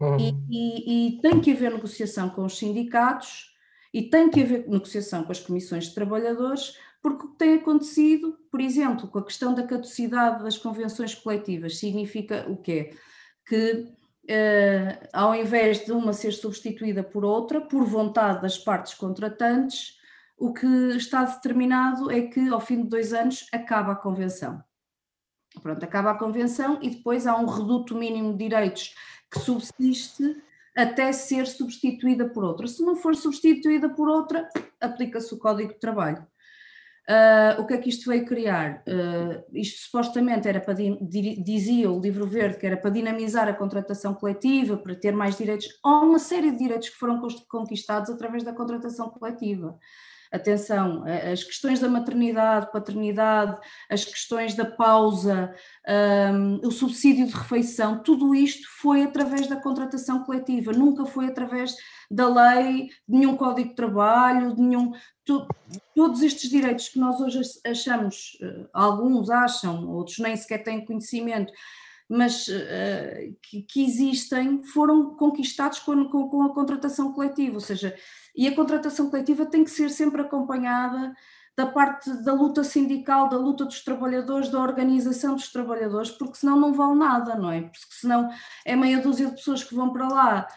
Uhum. 0.00 0.18
E, 0.18 0.34
e, 0.50 1.08
e 1.16 1.20
tem 1.22 1.40
que 1.40 1.52
haver 1.52 1.72
negociação 1.72 2.28
com 2.28 2.44
os 2.44 2.58
sindicatos 2.58 3.54
e 3.94 4.02
tem 4.02 4.28
que 4.28 4.42
haver 4.42 4.68
negociação 4.68 5.24
com 5.24 5.32
as 5.32 5.40
comissões 5.40 5.84
de 5.84 5.94
trabalhadores 5.94 6.76
porque 7.06 7.24
o 7.24 7.28
que 7.28 7.38
tem 7.38 7.54
acontecido, 7.54 8.36
por 8.50 8.60
exemplo, 8.60 9.06
com 9.06 9.20
a 9.20 9.24
questão 9.24 9.54
da 9.54 9.62
caducidade 9.62 10.42
das 10.42 10.58
convenções 10.58 11.14
coletivas, 11.14 11.78
significa 11.78 12.44
o 12.50 12.56
quê? 12.56 12.96
Que 13.46 13.86
uh, 14.24 15.08
ao 15.12 15.32
invés 15.32 15.84
de 15.84 15.92
uma 15.92 16.12
ser 16.12 16.32
substituída 16.32 17.04
por 17.04 17.24
outra, 17.24 17.60
por 17.60 17.84
vontade 17.84 18.42
das 18.42 18.58
partes 18.58 18.92
contratantes, 18.94 20.00
o 20.36 20.52
que 20.52 20.66
está 20.96 21.22
determinado 21.22 22.10
é 22.10 22.22
que 22.22 22.48
ao 22.48 22.60
fim 22.60 22.82
de 22.82 22.88
dois 22.88 23.12
anos 23.12 23.46
acaba 23.52 23.92
a 23.92 23.96
convenção. 23.96 24.60
Pronto, 25.62 25.84
acaba 25.84 26.10
a 26.10 26.18
convenção 26.18 26.80
e 26.82 26.90
depois 26.90 27.24
há 27.24 27.36
um 27.36 27.46
reduto 27.46 27.94
mínimo 27.94 28.32
de 28.32 28.48
direitos 28.48 28.96
que 29.30 29.38
subsiste 29.38 30.42
até 30.76 31.12
ser 31.12 31.46
substituída 31.46 32.28
por 32.28 32.42
outra. 32.42 32.66
Se 32.66 32.82
não 32.82 32.96
for 32.96 33.14
substituída 33.14 33.88
por 33.88 34.08
outra, 34.08 34.50
aplica-se 34.80 35.32
o 35.32 35.38
Código 35.38 35.72
de 35.72 35.78
Trabalho. 35.78 36.26
Uh, 37.08 37.60
o 37.60 37.66
que 37.66 37.74
é 37.74 37.78
que 37.78 37.88
isto 37.88 38.10
veio 38.10 38.26
criar? 38.26 38.82
Uh, 38.86 39.44
isto 39.54 39.84
supostamente 39.84 40.48
era 40.48 40.60
para, 40.60 40.74
dizia 40.74 41.90
o 41.90 42.00
livro 42.00 42.26
verde, 42.26 42.58
que 42.58 42.66
era 42.66 42.76
para 42.76 42.90
dinamizar 42.90 43.48
a 43.48 43.54
contratação 43.54 44.12
coletiva, 44.12 44.76
para 44.76 44.94
ter 44.96 45.12
mais 45.12 45.36
direitos. 45.36 45.68
Há 45.84 46.00
uma 46.00 46.18
série 46.18 46.50
de 46.50 46.58
direitos 46.58 46.88
que 46.88 46.96
foram 46.96 47.20
conquistados 47.48 48.10
através 48.10 48.42
da 48.42 48.52
contratação 48.52 49.08
coletiva. 49.08 49.78
Atenção, 50.32 51.04
as 51.32 51.44
questões 51.44 51.78
da 51.78 51.88
maternidade, 51.88 52.72
paternidade, 52.72 53.56
as 53.88 54.04
questões 54.04 54.54
da 54.54 54.64
pausa, 54.64 55.54
um, 56.34 56.66
o 56.66 56.70
subsídio 56.72 57.26
de 57.26 57.32
refeição, 57.32 58.02
tudo 58.02 58.34
isto 58.34 58.66
foi 58.80 59.04
através 59.04 59.46
da 59.46 59.56
contratação 59.56 60.24
coletiva, 60.24 60.72
nunca 60.72 61.06
foi 61.06 61.26
através 61.26 61.76
da 62.10 62.28
lei, 62.28 62.88
de 63.08 63.18
nenhum 63.18 63.36
código 63.36 63.68
de 63.68 63.76
trabalho, 63.76 64.54
de 64.54 64.62
nenhum. 64.62 64.92
Tu, 65.26 65.46
todos 65.92 66.22
estes 66.22 66.48
direitos 66.48 66.88
que 66.88 67.00
nós 67.00 67.20
hoje 67.20 67.40
achamos, 67.66 68.38
eh, 68.40 68.66
alguns 68.72 69.28
acham, 69.28 69.90
outros 69.90 70.18
nem 70.20 70.36
sequer 70.36 70.62
têm 70.62 70.84
conhecimento, 70.84 71.52
mas 72.08 72.46
uh, 72.46 73.36
que, 73.42 73.62
que, 73.62 73.84
existem, 73.84 74.62
foram 74.62 75.16
conquistados 75.16 75.80
com, 75.80 76.08
com, 76.08 76.28
com, 76.28 76.42
a 76.44 76.54
contratação 76.54 77.12
coletiva, 77.12 77.54
ou 77.54 77.60
seja, 77.60 77.96
e 78.36 78.46
a 78.46 78.54
contratação 78.54 79.10
coletiva 79.10 79.44
tem 79.44 79.64
que 79.64 79.70
ser 79.72 79.90
sempre 79.90 80.20
acompanhada 80.22 81.12
da 81.56 81.66
parte 81.66 82.12
da 82.22 82.32
luta 82.32 82.62
sindical, 82.62 83.28
da 83.28 83.36
luta 83.38 83.64
dos 83.64 83.82
trabalhadores, 83.82 84.50
da 84.50 84.60
organização 84.60 85.34
dos 85.34 85.50
trabalhadores, 85.50 86.10
porque 86.10 86.36
senão 86.36 86.60
não 86.60 86.72
vale 86.72 86.96
nada, 86.96 87.34
não 87.34 87.50
é? 87.50 87.62
Porque 87.62 87.78
senão 87.90 88.28
é 88.64 88.76
meia 88.76 89.00
dúzia 89.00 89.26
de 89.26 89.34
pessoas 89.34 89.64
que 89.64 89.74
vão 89.74 89.90
para 89.90 90.06
lá 90.06 90.48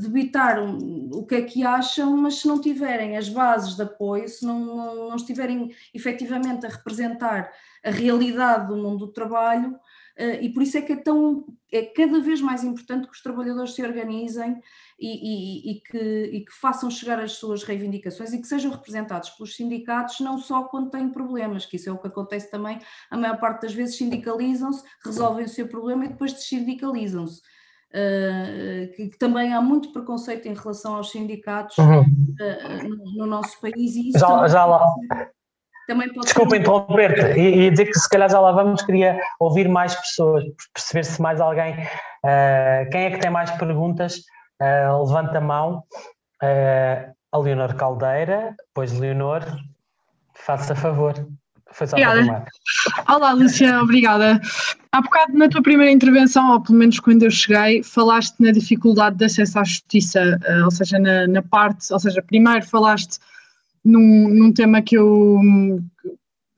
debitar 0.00 0.60
um, 0.60 1.08
o 1.12 1.24
que 1.24 1.36
é 1.36 1.42
que 1.42 1.64
acham, 1.64 2.16
mas 2.16 2.40
se 2.40 2.48
não 2.48 2.60
tiverem 2.60 3.16
as 3.16 3.28
bases 3.28 3.76
de 3.76 3.82
apoio, 3.82 4.28
se 4.28 4.44
não, 4.44 4.58
não, 4.58 5.08
não 5.08 5.16
estiverem 5.16 5.72
efetivamente 5.94 6.66
a 6.66 6.68
representar 6.68 7.52
a 7.84 7.90
realidade 7.90 8.66
do 8.66 8.76
mundo 8.76 9.06
do 9.06 9.12
trabalho, 9.12 9.70
uh, 9.70 10.42
e 10.42 10.52
por 10.52 10.64
isso 10.64 10.76
é 10.76 10.82
que 10.82 10.94
é 10.94 10.96
tão 10.96 11.46
é 11.70 11.82
cada 11.82 12.20
vez 12.20 12.40
mais 12.40 12.64
importante 12.64 13.06
que 13.06 13.12
os 13.12 13.22
trabalhadores 13.22 13.74
se 13.74 13.82
organizem 13.82 14.60
e, 14.98 15.70
e, 15.70 15.70
e, 15.70 15.80
que, 15.80 16.30
e 16.32 16.44
que 16.44 16.52
façam 16.52 16.90
chegar 16.90 17.20
as 17.20 17.32
suas 17.32 17.62
reivindicações 17.62 18.32
e 18.32 18.40
que 18.40 18.46
sejam 18.46 18.70
representados 18.70 19.30
pelos 19.30 19.54
sindicatos, 19.54 20.20
não 20.20 20.38
só 20.38 20.64
quando 20.64 20.90
têm 20.90 21.10
problemas, 21.10 21.66
que 21.66 21.76
isso 21.76 21.88
é 21.88 21.92
o 21.92 21.98
que 21.98 22.06
acontece 22.08 22.50
também, 22.50 22.80
a 23.10 23.16
maior 23.16 23.38
parte 23.38 23.62
das 23.62 23.74
vezes 23.74 23.96
sindicalizam-se, 23.96 24.82
resolvem 25.04 25.44
o 25.44 25.48
seu 25.48 25.68
problema 25.68 26.04
e 26.04 26.08
depois 26.08 26.32
dessindicalizam-se. 26.32 27.42
Uh, 27.94 28.92
que, 28.94 29.08
que, 29.08 29.18
também 29.18 29.54
há 29.54 29.60
muito 29.60 29.92
preconceito 29.92 30.46
em 30.46 30.54
relação 30.54 30.96
aos 30.96 31.10
sindicatos 31.10 31.78
uhum. 31.78 32.00
uh, 32.00 32.88
no, 32.88 33.18
no, 33.18 33.26
nosso 33.26 33.58
país 33.60 33.94
e 33.94 34.10
isso 34.10 34.18
já, 34.18 34.26
também, 34.26 34.48
já 34.50 34.64
lá. 34.66 34.84
também 35.86 36.12
pode 36.12 36.26
Desculpa 36.26 36.56
interromper-te 36.56 37.38
e, 37.38 37.66
e, 37.66 37.70
dizer 37.70 37.86
que 37.86 37.98
se 37.98 38.08
calhar 38.08 38.28
já 38.28 38.40
lá 38.40 38.50
vamos, 38.52 38.82
queria 38.82 39.18
ouvir 39.38 39.68
mais 39.68 39.94
pessoas, 39.94 40.44
perceber 40.74 41.04
se 41.04 41.22
mais 41.22 41.40
alguém, 41.40 41.74
uh, 41.74 42.90
quem 42.90 43.04
é 43.04 43.10
que 43.12 43.18
tem 43.18 43.30
mais 43.30 43.50
perguntas, 43.52 44.20
levanta 44.60 45.38
a 45.38 45.40
mão, 45.40 45.84
a 46.42 47.38
Leonor 47.38 47.74
Caldeira, 47.76 48.54
depois 48.68 48.92
Leonor, 48.98 49.42
faça 50.34 50.74
favor. 50.74 51.14
Foi 51.72 51.86
só 51.86 51.96
obrigada. 51.96 52.46
Olá, 53.08 53.32
Lúcia, 53.32 53.82
obrigada. 53.82 54.40
Há 54.92 55.00
bocado, 55.00 55.36
na 55.36 55.48
tua 55.48 55.62
primeira 55.62 55.92
intervenção, 55.92 56.52
ou 56.52 56.60
pelo 56.60 56.78
menos 56.78 56.98
quando 57.00 57.22
eu 57.22 57.30
cheguei, 57.30 57.82
falaste 57.82 58.34
na 58.40 58.50
dificuldade 58.50 59.16
de 59.16 59.24
acesso 59.24 59.58
à 59.58 59.64
justiça, 59.64 60.38
eh, 60.42 60.64
ou 60.64 60.70
seja, 60.70 60.98
na, 60.98 61.26
na 61.26 61.42
parte, 61.42 61.92
ou 61.92 61.98
seja, 61.98 62.22
primeiro 62.22 62.64
falaste 62.64 63.18
num, 63.84 64.28
num 64.28 64.52
tema 64.52 64.80
que 64.80 64.96
eu 64.96 65.40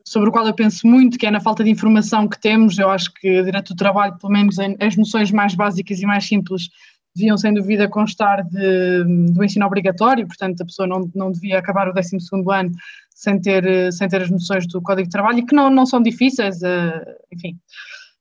sobre 0.04 0.30
o 0.30 0.32
qual 0.32 0.46
eu 0.46 0.54
penso 0.54 0.86
muito, 0.86 1.18
que 1.18 1.26
é 1.26 1.30
na 1.30 1.40
falta 1.40 1.62
de 1.62 1.70
informação 1.70 2.26
que 2.26 2.40
temos. 2.40 2.78
Eu 2.78 2.88
acho 2.90 3.12
que 3.12 3.42
direito 3.42 3.74
do 3.74 3.76
trabalho, 3.76 4.16
pelo 4.18 4.32
menos 4.32 4.56
as 4.80 4.96
noções 4.96 5.30
mais 5.30 5.54
básicas 5.54 6.00
e 6.00 6.06
mais 6.06 6.26
simples, 6.26 6.70
deviam 7.14 7.36
sem 7.36 7.52
dúvida 7.52 7.88
constar 7.88 8.44
de, 8.44 9.04
do 9.32 9.44
ensino 9.44 9.66
obrigatório, 9.66 10.26
portanto 10.26 10.60
a 10.60 10.64
pessoa 10.64 10.86
não, 10.86 11.10
não 11.14 11.32
devia 11.32 11.58
acabar 11.58 11.88
o 11.88 11.92
12 11.92 12.16
ano 12.52 12.70
sem 13.10 13.40
ter, 13.40 13.92
sem 13.92 14.08
ter 14.08 14.22
as 14.22 14.30
noções 14.30 14.66
do 14.68 14.80
Código 14.80 15.08
de 15.08 15.12
Trabalho 15.12 15.44
que 15.44 15.54
não, 15.54 15.68
não 15.68 15.84
são 15.84 16.00
difíceis, 16.00 16.62
uh, 16.62 17.04
enfim. 17.32 17.58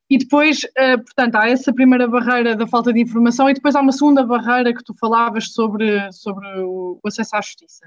E 0.09 0.17
depois, 0.17 0.63
uh, 0.63 0.97
portanto, 1.03 1.35
há 1.35 1.49
essa 1.49 1.71
primeira 1.71 2.07
barreira 2.07 2.55
da 2.55 2.65
falta 2.65 2.91
de 2.91 3.01
informação 3.01 3.49
e 3.49 3.53
depois 3.53 3.75
há 3.75 3.81
uma 3.81 3.91
segunda 3.91 4.25
barreira 4.25 4.73
que 4.73 4.83
tu 4.83 4.95
falavas 4.99 5.51
sobre, 5.51 6.11
sobre 6.11 6.47
o, 6.61 6.99
acesso 7.05 7.35
à 7.35 7.41
justiça. 7.41 7.85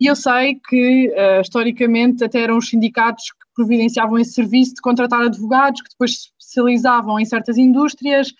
E 0.00 0.06
eu 0.06 0.14
sei 0.14 0.54
que, 0.68 1.12
historicamente, 1.42 2.22
até 2.22 2.40
eram 2.40 2.56
os 2.56 2.68
sindicatos 2.68 3.32
que 3.32 3.46
providenciavam 3.54 4.18
esse 4.18 4.32
serviço 4.32 4.74
de 4.74 4.80
contratar 4.80 5.22
advogados 5.22 5.82
que 5.82 5.90
depois 5.90 6.12
se 6.12 6.28
especializavam 6.38 7.18
em 7.18 7.24
certas 7.24 7.58
indústrias 7.58 8.32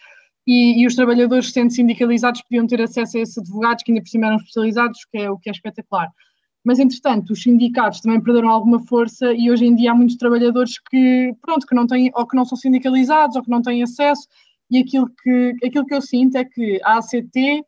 e, 0.51 0.81
e, 0.81 0.87
os 0.87 0.95
trabalhadores, 0.95 1.53
sendo 1.53 1.71
sindicalizados, 1.71 2.41
podiam 2.41 2.67
ter 2.67 2.81
acesso 2.81 3.19
a 3.19 3.21
esses 3.21 3.37
advogados 3.37 3.85
que 3.85 3.93
ainda 3.93 4.03
por 4.03 4.09
cima 4.09 4.29
eram 4.29 4.37
especializados, 4.37 5.05
que 5.05 5.19
é 5.19 5.31
o 5.31 5.37
que 5.37 5.51
é 5.51 5.53
espetacular. 5.53 6.11
Mas, 6.65 6.79
entretanto, 6.79 7.35
os 7.35 7.43
sindicatos 7.43 8.01
também 8.01 8.19
perderam 8.19 8.49
alguma 8.49 8.81
força 8.81 9.31
e 9.35 9.51
hoje 9.51 9.67
em 9.67 9.75
dia 9.75 9.93
há 9.93 9.95
muitos 9.95 10.17
trabalhadores 10.17 10.79
que, 10.91 11.35
pronto, 11.43 11.67
que 11.67 11.75
não 11.75 11.87
têm, 11.87 12.11
ou 12.15 12.27
que 12.27 12.35
não 12.35 12.47
são 12.47 12.57
sindicalizados, 12.57 13.37
ou 13.37 13.43
que 13.43 13.51
não 13.51 13.61
têm 13.61 13.83
acesso, 13.83 14.27
e 14.71 14.79
aquilo 14.79 15.11
que, 15.23 15.55
aquilo 15.63 15.85
que 15.85 15.95
eu 15.95 16.01
sinto 16.01 16.37
é 16.37 16.47
que 16.47 16.81
a 16.83 16.97
ACT 16.97 17.63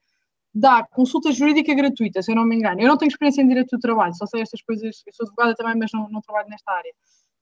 dá 0.55 0.83
consulta 0.83 1.33
jurídica 1.33 1.75
gratuita, 1.75 2.23
se 2.23 2.33
eu 2.33 2.37
não 2.37 2.47
me 2.47 2.57
engano. 2.57 2.81
Eu 2.81 2.89
não 2.89 2.97
tenho 2.97 3.11
experiência 3.11 3.43
em 3.43 3.49
direito 3.49 3.77
do 3.77 3.79
trabalho, 3.81 4.15
só 4.15 4.25
sei 4.25 4.41
estas 4.41 4.63
coisas, 4.63 5.03
eu 5.07 5.13
sou 5.13 5.27
advogada 5.27 5.55
também, 5.55 5.77
mas 5.77 5.91
não, 5.93 6.09
não 6.09 6.23
trabalho 6.23 6.49
nesta 6.49 6.73
área. 6.73 6.95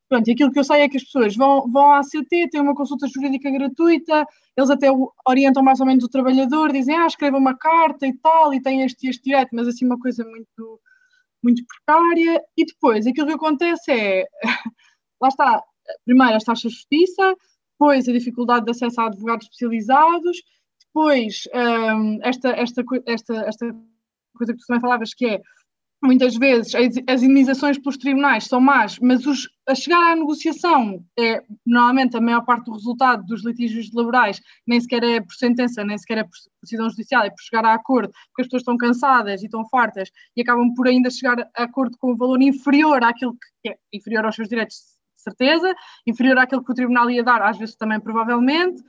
Pronto, 0.09 0.27
e 0.27 0.33
aquilo 0.33 0.51
que 0.51 0.59
eu 0.59 0.65
sei 0.65 0.81
é 0.83 0.89
que 0.89 0.97
as 0.97 1.05
pessoas 1.05 1.37
vão, 1.37 1.71
vão 1.71 1.93
à 1.93 1.99
ACT, 1.99 2.49
têm 2.51 2.61
uma 2.61 2.75
consulta 2.75 3.07
jurídica 3.07 3.51
gratuita, 3.51 4.27
eles 4.57 4.71
até 4.71 4.89
orientam 5.27 5.63
mais 5.63 5.81
ou 5.81 5.87
menos 5.87 6.03
o 6.03 6.09
trabalhador, 6.09 6.73
dizem, 6.73 6.97
ah, 6.97 7.07
escreva 7.07 7.37
uma 7.37 7.55
carta 7.57 8.07
e 8.07 8.17
tal, 8.17 8.55
e 8.55 8.63
tem 8.63 8.83
este 8.83 9.07
este 9.09 9.25
direito, 9.25 9.51
mas 9.53 9.69
assim 9.69 9.85
uma 9.85 9.99
coisa 9.99 10.25
muito, 10.25 10.81
muito 11.43 11.63
precária. 11.67 12.43
E 12.57 12.65
depois, 12.65 13.07
aquilo 13.07 13.27
que 13.27 13.35
acontece 13.35 13.93
é, 13.93 14.25
lá 15.21 15.29
está, 15.29 15.63
primeiro 16.07 16.37
as 16.37 16.45
taxas 16.45 16.73
de 16.73 16.79
justiça, 16.79 17.37
depois 17.73 18.09
a 18.09 18.13
dificuldade 18.13 18.65
de 18.65 18.71
acesso 18.71 19.01
a 19.01 19.07
advogados 19.07 19.45
especializados, 19.45 20.43
depois 20.87 21.43
um, 21.55 22.19
esta, 22.23 22.49
esta, 22.51 22.83
esta, 23.07 23.35
esta 23.47 23.77
coisa 24.37 24.53
que 24.55 24.59
tu 24.59 24.67
também 24.67 24.81
falavas, 24.81 25.13
que 25.13 25.27
é 25.27 25.43
muitas 26.03 26.37
vezes 26.37 26.73
as 27.09 27.23
indenizações 27.23 27.77
pelos 27.77 27.97
tribunais 27.97 28.45
são 28.45 28.61
más, 28.61 28.99
mas 29.01 29.27
os, 29.27 29.49
a 29.69 29.75
chegar 29.75 30.13
à 30.13 30.17
negociação 30.17 31.05
é 31.19 31.43
normalmente 31.67 32.17
a 32.17 32.21
maior 32.21 32.45
parte 32.45 32.67
do 32.67 32.73
resultado 32.73 33.25
dos 33.27 33.45
litígios 33.45 33.93
laborais 33.93 34.41
nem 34.67 34.81
sequer 34.81 35.03
é 35.03 35.21
por 35.21 35.35
sentença, 35.35 35.85
nem 35.85 35.99
sequer 35.99 36.19
é 36.19 36.23
por 36.23 36.31
decisão 36.63 36.89
judicial, 36.89 37.25
é 37.25 37.31
por 37.31 37.41
chegar 37.41 37.65
a 37.65 37.75
acordo, 37.75 38.13
porque 38.29 38.43
as 38.43 38.47
pessoas 38.47 38.63
estão 38.63 38.77
cansadas 38.77 39.43
e 39.43 39.47
estão 39.47 39.69
fartas 39.69 40.09
e 40.37 40.43
acabam 40.43 40.73
por 40.75 40.87
ainda 40.87 41.11
chegar 41.11 41.41
a 41.57 41.65
acordo 41.65 41.97
com 41.99 42.13
um 42.13 42.17
valor 42.17 42.41
inferior 42.41 43.03
àquilo 43.03 43.37
que 43.63 43.71
é 43.71 43.77
inferior 43.93 44.25
aos 44.25 44.37
seus 44.37 44.49
direitos, 44.49 44.77
de 45.17 45.23
certeza, 45.23 45.75
inferior 46.07 46.39
àquilo 46.39 46.65
que 46.65 46.71
o 46.71 46.75
tribunal 46.75 47.11
ia 47.11 47.25
dar, 47.25 47.43
às 47.43 47.59
vezes 47.59 47.75
também 47.75 48.01
provavelmente. 48.01 48.81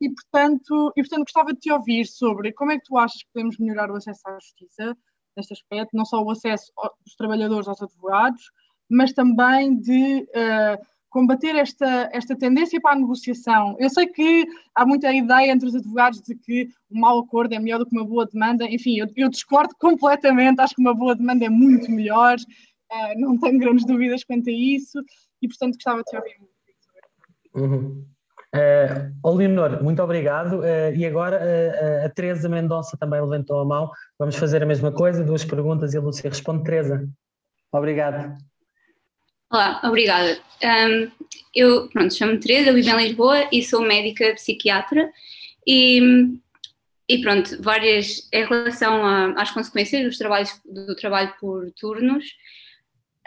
E 0.00 0.10
portanto, 0.10 0.92
e, 0.94 1.02
portanto, 1.02 1.22
gostava 1.24 1.52
de 1.54 1.58
te 1.58 1.72
ouvir 1.72 2.04
sobre 2.06 2.52
como 2.52 2.70
é 2.70 2.78
que 2.78 2.84
tu 2.84 2.98
achas 2.98 3.22
que 3.22 3.30
podemos 3.32 3.58
melhorar 3.58 3.90
o 3.90 3.96
acesso 3.96 4.20
à 4.26 4.34
justiça, 4.34 4.96
neste 5.36 5.52
aspecto, 5.52 5.96
não 5.96 6.04
só 6.04 6.22
o 6.22 6.30
acesso 6.30 6.72
dos 7.04 7.14
trabalhadores 7.16 7.68
aos 7.68 7.82
advogados, 7.82 8.50
mas 8.88 9.12
também 9.12 9.76
de 9.78 10.22
uh, 10.22 10.86
combater 11.10 11.56
esta, 11.56 12.08
esta 12.12 12.36
tendência 12.36 12.80
para 12.80 12.92
a 12.92 12.98
negociação. 12.98 13.76
Eu 13.78 13.90
sei 13.90 14.06
que 14.06 14.46
há 14.74 14.86
muita 14.86 15.12
ideia 15.12 15.52
entre 15.52 15.68
os 15.68 15.74
advogados 15.74 16.20
de 16.20 16.34
que 16.34 16.68
um 16.90 17.00
mau 17.00 17.18
acordo 17.18 17.54
é 17.54 17.58
melhor 17.58 17.78
do 17.78 17.86
que 17.86 17.96
uma 17.96 18.06
boa 18.06 18.26
demanda, 18.26 18.64
enfim, 18.64 18.98
eu, 18.98 19.06
eu 19.16 19.28
discordo 19.28 19.74
completamente, 19.80 20.60
acho 20.60 20.74
que 20.74 20.80
uma 20.80 20.94
boa 20.94 21.14
demanda 21.14 21.44
é 21.44 21.50
muito 21.50 21.90
melhor, 21.90 22.36
uh, 22.38 23.20
não 23.20 23.38
tenho 23.38 23.58
grandes 23.58 23.84
dúvidas 23.84 24.24
quanto 24.24 24.48
a 24.48 24.52
isso, 24.52 25.02
e 25.42 25.48
portanto 25.48 25.74
gostava 25.74 25.98
de 25.98 26.04
te 26.04 26.16
ouvir. 26.16 26.36
Uhum. 27.54 28.15
Uh, 28.54 29.36
Leonor, 29.36 29.82
muito 29.82 30.02
obrigado. 30.02 30.60
Uh, 30.60 30.94
e 30.94 31.04
agora 31.04 31.38
uh, 31.38 32.06
a 32.06 32.08
Teresa 32.08 32.48
Mendonça 32.48 32.96
também 32.96 33.20
levantou 33.20 33.60
a 33.60 33.64
mão. 33.64 33.90
Vamos 34.18 34.36
fazer 34.36 34.62
a 34.62 34.66
mesma 34.66 34.92
coisa, 34.92 35.24
duas 35.24 35.44
perguntas 35.44 35.94
e 35.94 35.98
a 35.98 36.00
Lúcia 36.00 36.30
responde. 36.30 36.64
Teresa, 36.64 37.08
obrigado. 37.72 38.36
Olá, 39.50 39.80
obrigada. 39.84 40.38
Um, 40.62 41.10
eu, 41.54 41.88
pronto, 41.88 42.12
chamo-me 42.14 42.40
Teresa, 42.40 42.72
vivo 42.72 42.90
em 42.90 43.08
Lisboa 43.08 43.48
e 43.52 43.62
sou 43.62 43.80
médica 43.80 44.34
psiquiatra 44.34 45.08
e, 45.64 46.00
e 47.08 47.18
pronto, 47.20 47.62
várias, 47.62 48.28
em 48.32 48.44
relação 48.44 49.06
a, 49.06 49.40
às 49.40 49.52
consequências 49.52 50.02
dos 50.02 50.18
trabalhos, 50.18 50.60
do 50.64 50.96
trabalho 50.96 51.32
por 51.40 51.70
turnos, 51.72 52.24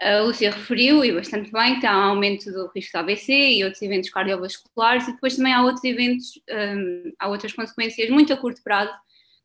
a 0.01 0.21
Lúcia 0.21 0.51
referiu, 0.51 1.03
e 1.03 1.11
bastante 1.11 1.51
bem, 1.51 1.80
que 1.80 1.85
há 1.85 1.97
um 1.97 2.11
aumento 2.11 2.51
do 2.51 2.71
risco 2.73 2.91
de 2.91 2.97
AVC 2.97 3.34
e 3.34 3.63
outros 3.63 3.81
eventos 3.81 4.09
cardiovasculares, 4.09 5.07
e 5.07 5.11
depois 5.11 5.35
também 5.35 5.53
há 5.53 5.61
outros 5.61 5.84
eventos, 5.84 6.39
um, 6.49 7.11
há 7.19 7.27
outras 7.27 7.53
consequências 7.53 8.09
muito 8.09 8.31
a 8.31 8.38
curto 8.38 8.63
prazo, 8.63 8.93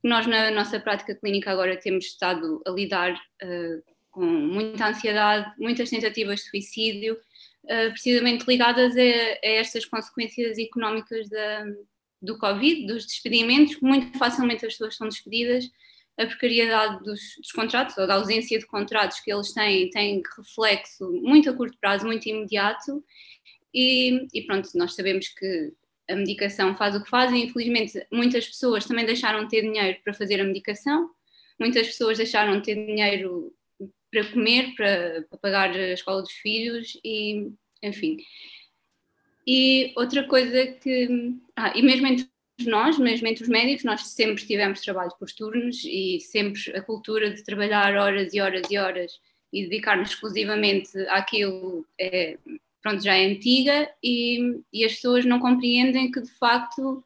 que 0.00 0.08
nós 0.08 0.26
na 0.26 0.50
nossa 0.52 0.78
prática 0.78 1.14
clínica 1.14 1.50
agora 1.50 1.76
temos 1.76 2.04
estado 2.04 2.62
a 2.66 2.70
lidar 2.70 3.14
uh, 3.14 3.94
com 4.10 4.24
muita 4.24 4.86
ansiedade, 4.88 5.52
muitas 5.58 5.90
tentativas 5.90 6.40
de 6.40 6.50
suicídio, 6.50 7.14
uh, 7.64 7.90
precisamente 7.90 8.44
ligadas 8.46 8.96
a, 8.96 9.00
a, 9.00 9.38
estas 9.42 9.84
consequências 9.84 10.56
económicas 10.56 11.28
da, 11.28 11.64
do 12.22 12.38
Covid, 12.38 12.86
dos 12.86 13.06
despedimentos, 13.06 13.80
muito 13.80 14.16
facilmente 14.18 14.64
as 14.64 14.74
pessoas 14.74 14.96
são 14.96 15.08
despedidas, 15.08 15.64
a 16.16 16.26
precariedade 16.26 17.02
dos, 17.02 17.20
dos, 17.38 17.52
contratos 17.52 17.96
ou 17.98 18.06
da 18.06 18.14
ausência 18.14 18.58
de 18.58 18.66
contratos 18.66 19.20
que 19.20 19.32
eles 19.32 19.52
têm 19.52 19.90
tem 19.90 20.22
reflexo 20.36 21.10
muito 21.22 21.50
a 21.50 21.52
curto 21.52 21.76
prazo, 21.78 22.06
muito 22.06 22.28
imediato 22.28 23.04
e, 23.74 24.28
e, 24.32 24.42
pronto, 24.42 24.68
nós 24.76 24.94
sabemos 24.94 25.28
que 25.28 25.72
a 26.08 26.14
medicação 26.14 26.76
faz 26.76 26.94
o 26.94 27.02
que 27.02 27.10
faz 27.10 27.32
e 27.32 27.38
infelizmente 27.38 28.06
muitas 28.12 28.46
pessoas 28.46 28.84
também 28.84 29.04
deixaram 29.04 29.44
de 29.44 29.50
ter 29.50 29.62
dinheiro 29.62 29.98
para 30.04 30.14
fazer 30.14 30.40
a 30.40 30.44
medicação, 30.44 31.10
muitas 31.58 31.88
pessoas 31.88 32.18
deixaram 32.18 32.58
de 32.58 32.64
ter 32.64 32.86
dinheiro 32.86 33.52
para 34.10 34.24
comer, 34.30 34.74
para, 34.76 35.22
para 35.28 35.38
pagar 35.38 35.70
a 35.70 35.92
escola 35.92 36.22
dos 36.22 36.32
filhos 36.32 36.96
e 37.04 37.50
enfim. 37.82 38.18
E 39.46 39.92
outra 39.96 40.26
coisa 40.26 40.66
que, 40.66 41.34
ah, 41.56 41.76
e 41.76 41.82
mesmo 41.82 42.06
entre 42.06 42.28
nós, 42.60 42.98
mesmo 42.98 43.26
entre 43.26 43.42
os 43.42 43.48
médicos, 43.48 43.84
nós 43.84 44.06
sempre 44.06 44.46
tivemos 44.46 44.80
trabalho 44.80 45.12
por 45.18 45.30
turnos 45.30 45.82
e 45.84 46.20
sempre 46.20 46.76
a 46.76 46.82
cultura 46.82 47.30
de 47.30 47.42
trabalhar 47.42 47.96
horas 47.96 48.32
e 48.32 48.40
horas 48.40 48.70
e 48.70 48.78
horas 48.78 49.20
e 49.52 49.64
dedicar-nos 49.64 50.10
exclusivamente 50.10 50.96
àquilo 51.08 51.86
é, 51.98 52.38
pronto, 52.82 53.02
já 53.02 53.14
é 53.14 53.26
antiga 53.26 53.90
e, 54.02 54.60
e, 54.72 54.84
as 54.84 54.94
pessoas 54.94 55.24
não 55.24 55.40
compreendem 55.40 56.10
que 56.10 56.20
de 56.20 56.30
facto 56.32 57.04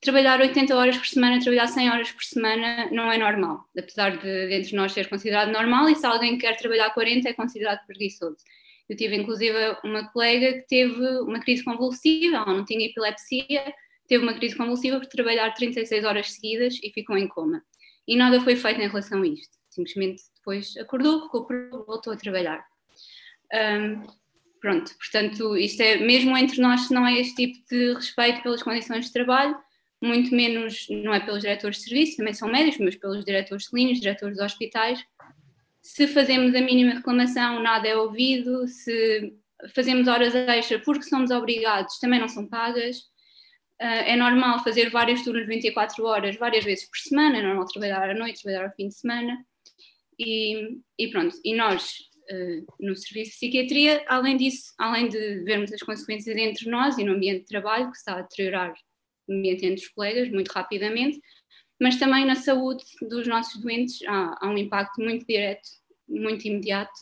trabalhar 0.00 0.40
80 0.40 0.76
horas 0.76 0.96
por 0.96 1.06
semana, 1.06 1.40
trabalhar 1.40 1.66
100 1.66 1.90
horas 1.90 2.12
por 2.12 2.22
semana 2.22 2.88
não 2.90 3.10
é 3.10 3.18
normal, 3.18 3.64
apesar 3.76 4.16
de 4.16 4.54
entre 4.54 4.76
nós 4.76 4.92
ser 4.92 5.08
considerado 5.08 5.50
normal 5.50 5.88
e 5.88 5.94
se 5.94 6.06
alguém 6.06 6.38
quer 6.38 6.56
trabalhar 6.56 6.90
40 6.90 7.28
é 7.28 7.32
considerado 7.32 7.84
preguiçoso. 7.86 8.38
Eu 8.88 8.96
tive 8.96 9.16
inclusive 9.16 9.56
uma 9.84 10.08
colega 10.10 10.54
que 10.54 10.68
teve 10.68 11.02
uma 11.20 11.40
crise 11.40 11.62
convulsiva, 11.62 12.36
ela 12.36 12.54
não 12.54 12.64
tinha 12.64 12.86
epilepsia, 12.86 13.74
teve 14.08 14.24
uma 14.24 14.34
crise 14.34 14.56
convulsiva 14.56 14.98
por 14.98 15.06
trabalhar 15.06 15.52
36 15.52 16.04
horas 16.04 16.32
seguidas 16.32 16.78
e 16.82 16.90
ficou 16.90 17.16
em 17.16 17.28
coma. 17.28 17.62
E 18.06 18.16
nada 18.16 18.40
foi 18.40 18.56
feito 18.56 18.80
em 18.80 18.88
relação 18.88 19.22
a 19.22 19.26
isto. 19.26 19.56
Simplesmente 19.68 20.22
depois 20.36 20.76
acordou, 20.78 21.24
recuperou, 21.24 21.84
voltou 21.84 22.12
a 22.12 22.16
trabalhar. 22.16 22.64
Um, 23.52 24.02
pronto, 24.60 24.96
portanto, 24.96 25.56
isto 25.56 25.82
é, 25.82 25.98
mesmo 25.98 26.36
entre 26.36 26.60
nós, 26.60 26.88
não 26.90 27.06
é 27.06 27.20
este 27.20 27.34
tipo 27.34 27.58
de 27.70 27.92
respeito 27.92 28.42
pelas 28.42 28.62
condições 28.62 29.04
de 29.06 29.12
trabalho, 29.12 29.56
muito 30.00 30.34
menos, 30.34 30.86
não 30.88 31.12
é 31.12 31.20
pelos 31.20 31.40
diretores 31.40 31.78
de 31.78 31.84
serviço, 31.84 32.16
também 32.16 32.32
são 32.32 32.48
médicos, 32.48 32.78
mas 32.80 32.96
pelos 32.96 33.24
diretores 33.24 33.64
de 33.64 33.70
clínicos, 33.70 34.00
diretores 34.00 34.36
de 34.36 34.42
hospitais. 34.42 35.04
Se 35.82 36.06
fazemos 36.06 36.54
a 36.54 36.60
mínima 36.60 36.94
reclamação, 36.94 37.60
nada 37.60 37.86
é 37.88 37.96
ouvido, 37.96 38.66
se 38.68 39.34
fazemos 39.74 40.06
horas 40.06 40.34
extra 40.34 40.78
porque 40.78 41.02
somos 41.04 41.30
obrigados, 41.30 41.98
também 41.98 42.20
não 42.20 42.28
são 42.28 42.46
pagas. 42.46 43.02
Uh, 43.80 44.02
é 44.06 44.16
normal 44.16 44.62
fazer 44.64 44.90
vários 44.90 45.22
turnos 45.22 45.42
de 45.42 45.54
24 45.54 46.04
horas, 46.04 46.36
várias 46.36 46.64
vezes 46.64 46.88
por 46.88 46.98
semana, 46.98 47.38
é 47.38 47.42
normal 47.42 47.64
trabalhar 47.66 48.10
à 48.10 48.14
noite, 48.14 48.42
trabalhar 48.42 48.66
ao 48.66 48.74
fim 48.74 48.88
de 48.88 48.94
semana. 48.94 49.46
E, 50.18 50.80
e 50.98 51.08
pronto, 51.08 51.36
e 51.44 51.54
nós, 51.54 51.92
uh, 52.30 52.66
no 52.80 52.96
serviço 52.96 53.32
de 53.32 53.36
psiquiatria, 53.36 54.04
além 54.08 54.36
disso, 54.36 54.74
além 54.78 55.08
de 55.08 55.44
vermos 55.44 55.72
as 55.72 55.80
consequências 55.80 56.36
entre 56.36 56.68
nós 56.68 56.98
e 56.98 57.04
no 57.04 57.12
ambiente 57.12 57.42
de 57.42 57.46
trabalho, 57.46 57.90
que 57.92 57.96
está 57.96 58.16
a 58.16 58.22
deteriorar 58.22 58.74
o 59.28 59.32
ambiente 59.32 59.64
entre 59.64 59.84
os 59.84 59.88
colegas 59.90 60.28
muito 60.28 60.48
rapidamente, 60.48 61.20
mas 61.80 61.96
também 61.96 62.24
na 62.24 62.34
saúde 62.34 62.84
dos 63.02 63.28
nossos 63.28 63.60
doentes 63.60 64.00
há, 64.08 64.38
há 64.40 64.48
um 64.48 64.58
impacto 64.58 65.00
muito 65.00 65.24
direto, 65.24 65.68
muito 66.08 66.48
imediato, 66.48 66.98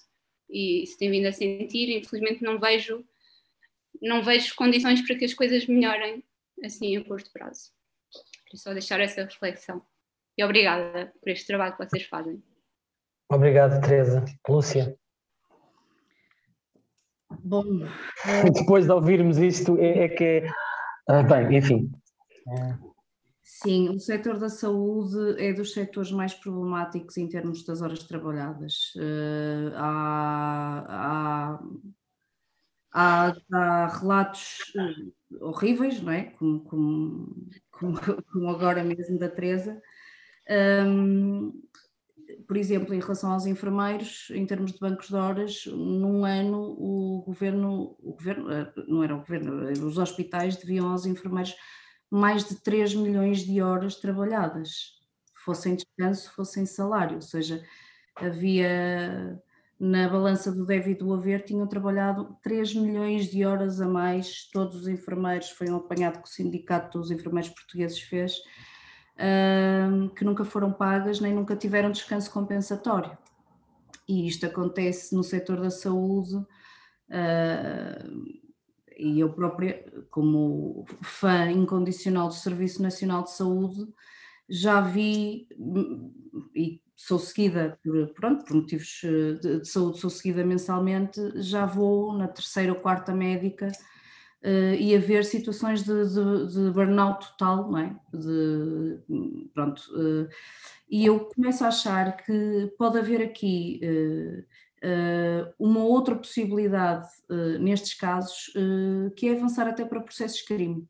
e 0.51 0.87
se 0.87 0.99
tem 0.99 1.11
vindo 1.11 1.27
a 1.27 1.33
sentir, 1.33 1.89
infelizmente 1.89 2.43
não 2.43 2.59
vejo, 2.59 3.05
não 4.03 4.23
vejo 4.23 4.55
condições 4.55 5.01
para 5.01 5.17
que 5.17 5.25
as 5.25 5.35
coisas 5.35 5.67
melhorem 5.67 6.23
assim 6.65 6.97
a 6.97 7.05
curto 7.05 7.31
prazo. 7.33 7.71
Queria 8.47 8.63
só 8.63 8.73
deixar 8.73 9.01
essa 9.01 9.23
reflexão. 9.23 9.83
E 10.39 10.45
obrigada 10.45 11.13
por 11.21 11.31
este 11.31 11.47
trabalho 11.47 11.77
que 11.77 11.85
vocês 11.85 12.05
fazem. 12.05 12.43
Obrigado, 13.31 13.81
Teresa. 13.81 14.25
Lúcia. 14.49 14.97
Bom, 17.43 17.65
depois 18.55 18.87
de 18.87 18.93
ouvirmos 18.93 19.39
isto, 19.39 19.79
é, 19.79 20.05
é 20.05 20.09
que. 20.09 20.43
Ah, 21.09 21.23
bem, 21.23 21.57
enfim. 21.57 21.91
Sim, 23.43 23.89
o 23.91 23.99
setor 23.99 24.39
da 24.39 24.49
saúde 24.49 25.43
é 25.43 25.53
dos 25.53 25.73
setores 25.73 26.11
mais 26.11 26.35
problemáticos 26.35 27.17
em 27.17 27.29
termos 27.29 27.65
das 27.65 27.81
horas 27.81 28.03
trabalhadas. 28.05 28.93
Uh, 28.97 29.73
há, 29.75 30.85
há, 30.89 31.59
há, 32.97 33.37
há 33.53 33.87
relatos 33.89 34.73
horríveis, 35.41 36.01
não 36.01 36.13
é? 36.13 36.25
Como, 36.39 36.61
como, 36.65 37.49
como, 37.71 37.99
agora 38.49 38.83
mesmo 38.83 39.19
da 39.19 39.29
Teresa. 39.29 39.81
Um, 40.49 41.53
por 42.49 42.57
exemplo, 42.57 42.95
em 42.95 43.01
relação 43.01 43.33
aos 43.33 43.47
enfermeiros, 43.47 44.29
em 44.31 44.47
termos 44.47 44.73
de 44.73 44.79
bancos 44.79 45.09
de 45.09 45.15
horas, 45.15 45.67
num 45.67 46.25
ano 46.25 46.75
o 46.79 47.23
governo, 47.27 47.97
o 48.01 48.13
governo 48.13 48.51
eh, 48.51 48.73
não 48.89 49.03
era 49.03 49.15
o 49.15 49.19
governo, 49.19 49.87
os 49.87 49.99
hospitais 49.99 50.57
deviam 50.57 50.89
aos 50.89 51.07
enfermeiros 51.07 51.55
mais 52.11 52.49
de 52.49 52.63
3 52.63 52.95
milhões 52.95 53.41
de 53.45 53.61
horas 53.61 53.97
trabalhadas, 53.97 54.93
fossem 55.45 55.75
descanso, 55.75 56.33
fossem 56.35 56.65
salário, 56.65 57.17
ou 57.17 57.23
seja, 57.23 57.63
havia 58.17 59.41
na 59.79 60.09
balança 60.09 60.51
do 60.51 60.71
e 60.73 60.95
do 60.95 61.13
haver 61.13 61.45
tinham 61.45 61.67
trabalhado 61.67 62.37
3 62.43 62.75
milhões 62.75 63.31
de 63.31 63.45
horas 63.45 63.81
a 63.81 63.87
mais, 63.87 64.49
todos 64.51 64.77
os 64.77 64.89
enfermeiros, 64.89 65.51
foi 65.51 65.71
um 65.71 65.77
apanhado 65.77 66.23
que 66.23 66.29
o 66.29 66.33
sindicato 66.33 66.99
dos 66.99 67.11
enfermeiros 67.11 67.51
portugueses 67.51 68.01
fez, 68.01 68.37
que 70.17 70.25
nunca 70.25 70.45
foram 70.45 70.73
pagas 70.73 71.21
nem 71.21 71.35
nunca 71.35 71.55
tiveram 71.55 71.91
descanso 71.91 72.31
compensatório. 72.31 73.17
E 74.09 74.27
isto 74.27 74.47
acontece 74.47 75.15
no 75.15 75.23
setor 75.23 75.61
da 75.61 75.71
saúde, 75.71 76.35
e 78.99 79.21
eu 79.21 79.31
própria, 79.35 79.85
como 80.11 80.87
fã 81.03 81.51
incondicional 81.51 82.29
do 82.29 82.35
Serviço 82.35 82.83
Nacional 82.83 83.25
de 83.25 83.33
Saúde, 83.33 83.87
já 84.49 84.81
vi 84.81 85.49
e 86.55 86.81
sou 86.97 87.19
seguida 87.19 87.79
por, 87.85 88.09
pronto, 88.15 88.45
por 88.47 88.57
motivos 88.57 89.03
eh, 89.05 89.35
de, 89.35 89.61
de, 89.61 89.69
saúde, 89.69 89.99
sou 89.99 90.09
seguida 90.09 90.43
mensalmente, 90.45 91.21
já 91.43 91.67
vou 91.67 92.15
na 92.15 92.27
terceira 92.27 92.73
ou 92.73 92.81
quarta 92.81 93.15
médica 93.15 93.71
uh, 94.43 94.75
e 94.75 94.97
a 94.97 94.99
ver 94.99 95.25
situações 95.27 95.85
de, 95.85 95.93
de, 95.93 96.55
de, 96.55 96.71
burnout 96.71 97.29
total, 97.33 97.71
não 97.71 97.79
é? 97.79 97.97
De, 98.15 98.99
pronto, 99.53 99.83
uh, 99.95 100.27
e 100.89 101.05
eu 101.05 101.27
começo 101.27 101.65
a 101.65 101.69
achar 101.69 102.17
que 102.17 102.73
pode 102.79 102.99
haver 102.99 103.21
aqui 103.21 103.79
uh, 103.85 105.55
uma 105.59 105.85
outra 105.85 106.15
possibilidade 106.15 107.09
nestes 107.59 107.95
casos, 107.95 108.53
que 109.17 109.29
é 109.29 109.33
avançar 109.33 109.67
até 109.67 109.85
para 109.85 110.01
processos 110.01 110.39
de 110.39 110.45
crime 110.45 110.89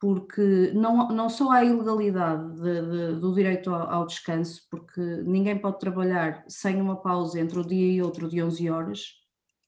porque 0.00 0.72
não, 0.74 1.08
não 1.08 1.28
só 1.28 1.50
há 1.50 1.64
ilegalidade 1.64 2.54
de, 2.54 2.82
de, 2.82 3.20
do 3.20 3.34
direito 3.34 3.70
ao, 3.70 3.90
ao, 3.90 4.06
descanso, 4.06 4.66
porque 4.70 5.00
ninguém 5.00 5.58
pode 5.58 5.78
trabalhar 5.78 6.44
sem 6.48 6.80
uma 6.80 6.96
pausa 6.96 7.40
entre 7.40 7.58
um 7.58 7.66
dia 7.66 7.92
e 7.92 8.02
outro 8.02 8.28
de 8.28 8.42
11 8.42 8.70
horas, 8.70 9.14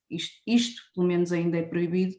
isto, 0.09 0.35
isto 0.45 0.81
pelo 0.93 1.07
menos 1.07 1.31
ainda 1.31 1.57
é 1.57 1.63
proibido, 1.63 2.15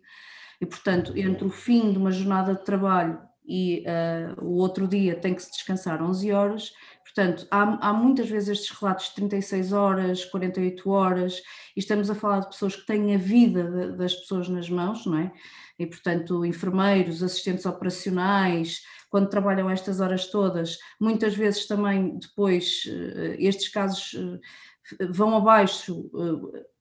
e 0.60 0.66
portanto 0.66 1.16
entre 1.16 1.44
o 1.44 1.50
fim 1.50 1.92
de 1.92 1.98
uma 1.98 2.10
jornada 2.10 2.54
de 2.54 2.64
trabalho 2.64 3.20
e 3.44 3.84
uh, 3.86 4.44
o 4.44 4.58
outro 4.58 4.86
dia 4.86 5.16
tem 5.16 5.34
que 5.34 5.42
se 5.42 5.50
descansar 5.50 6.02
11 6.02 6.32
horas, 6.32 6.72
portanto 7.14 7.46
há, 7.50 7.88
há 7.88 7.92
muitas 7.92 8.28
vezes 8.28 8.48
estes 8.48 8.78
relatos 8.78 9.08
de 9.08 9.14
36 9.16 9.72
horas, 9.72 10.24
48 10.24 10.90
horas, 10.90 11.42
e 11.76 11.80
estamos 11.80 12.10
a 12.10 12.14
falar 12.14 12.40
de 12.40 12.48
pessoas 12.48 12.76
que 12.76 12.86
têm 12.86 13.14
a 13.14 13.18
vida 13.18 13.64
de, 13.64 13.96
das 13.96 14.14
pessoas 14.14 14.48
nas 14.48 14.68
mãos, 14.68 15.04
não 15.06 15.18
é? 15.18 15.32
e, 15.80 15.86
portanto, 15.86 16.44
enfermeiros, 16.44 17.22
assistentes 17.22 17.64
operacionais, 17.64 18.82
quando 19.08 19.30
trabalham 19.30 19.70
estas 19.70 19.98
horas 19.98 20.26
todas, 20.26 20.76
muitas 21.00 21.34
vezes 21.34 21.66
também 21.66 22.18
depois 22.18 22.82
eh, 22.86 23.36
estes 23.38 23.70
casos 23.70 24.14
eh, 24.14 25.06
vão 25.06 25.34
abaixo 25.34 26.10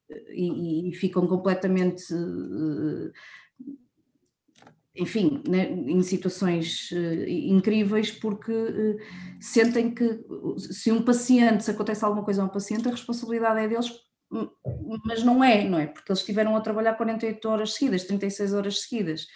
eh, 0.09 0.25
e, 0.31 0.89
e 0.89 0.93
ficam 0.95 1.25
completamente 1.27 2.13
enfim, 4.99 5.41
né, 5.47 5.71
em 5.71 6.01
situações 6.03 6.91
incríveis, 7.27 8.11
porque 8.11 8.51
sentem 9.39 9.93
que 9.93 10.19
se 10.57 10.91
um 10.91 11.01
paciente, 11.03 11.63
se 11.63 11.71
acontece 11.71 12.03
alguma 12.05 12.23
coisa 12.23 12.41
a 12.41 12.45
um 12.45 12.49
paciente, 12.49 12.87
a 12.87 12.91
responsabilidade 12.91 13.59
é 13.61 13.67
deles 13.67 14.08
mas 15.05 15.23
não 15.23 15.43
é, 15.43 15.67
não 15.67 15.79
é? 15.79 15.87
Porque 15.87 16.11
eles 16.11 16.19
estiveram 16.19 16.55
a 16.55 16.61
trabalhar 16.61 16.93
48 16.93 17.49
horas 17.49 17.73
seguidas, 17.73 18.03
36 18.03 18.53
horas 18.53 18.81
seguidas. 18.81 19.27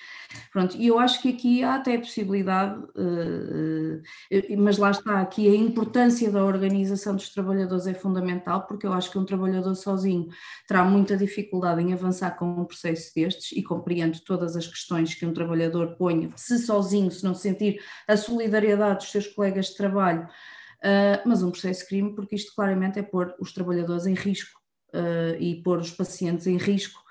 Pronto, 0.52 0.76
e 0.78 0.88
eu 0.88 0.99
acho 0.99 1.22
que 1.22 1.30
aqui 1.30 1.64
há 1.64 1.76
até 1.76 1.95
a 1.95 1.99
possibilidade, 1.99 2.80
uh, 2.95 3.98
uh, 3.98 4.57
mas 4.57 4.78
lá 4.78 4.91
está, 4.91 5.20
aqui 5.22 5.48
a 5.48 5.56
importância 5.56 6.32
da 6.32 6.44
organização 6.44 7.15
dos 7.15 7.30
trabalhadores 7.30 7.88
é 7.88 7.94
fundamental, 7.94 8.68
porque 8.68 8.86
eu 8.86 8.94
acho 8.94 9.11
que 9.11 9.18
um 9.18 9.26
trabalhador 9.26 9.76
sozinho 9.76 10.28
terá 10.68 10.84
muita 10.84 11.18
dificuldade 11.18 11.82
em 11.82 11.94
avançar 11.94 12.32
com 12.38 12.45
um 12.45 12.65
processo 12.65 13.11
destes 13.15 13.52
e 13.52 13.64
compreendo 13.64 14.20
todas 14.24 14.56
as 14.56 14.68
questões 14.68 15.14
que 15.15 15.26
um 15.26 15.34
trabalhador 15.34 15.95
põe, 15.98 16.32
se 16.36 16.60
sozinho, 16.60 17.11
se 17.11 17.24
não 17.24 17.36
sentir 17.36 17.82
a 18.07 18.15
solidariedade 18.15 18.99
dos 18.99 19.11
seus 19.11 19.28
colegas 19.28 19.68
de 19.68 19.78
trabalho, 19.78 20.24
uh, 20.24 21.28
mas 21.28 21.44
um 21.44 21.52
processo 21.52 21.82
de 21.82 21.88
crime, 21.88 22.15
porque 22.15 22.36
isto 22.36 22.53
claramente 22.56 22.99
é 22.99 23.03
pôr 23.03 23.36
os 23.40 23.53
trabalhadores 23.53 24.06
em 24.06 24.14
risco 24.14 24.62
uh, 24.94 25.36
e 25.40 25.56
pôr 25.56 25.80
os 25.80 25.91
pacientes 25.91 26.48
em 26.48 26.57
risco 26.57 27.03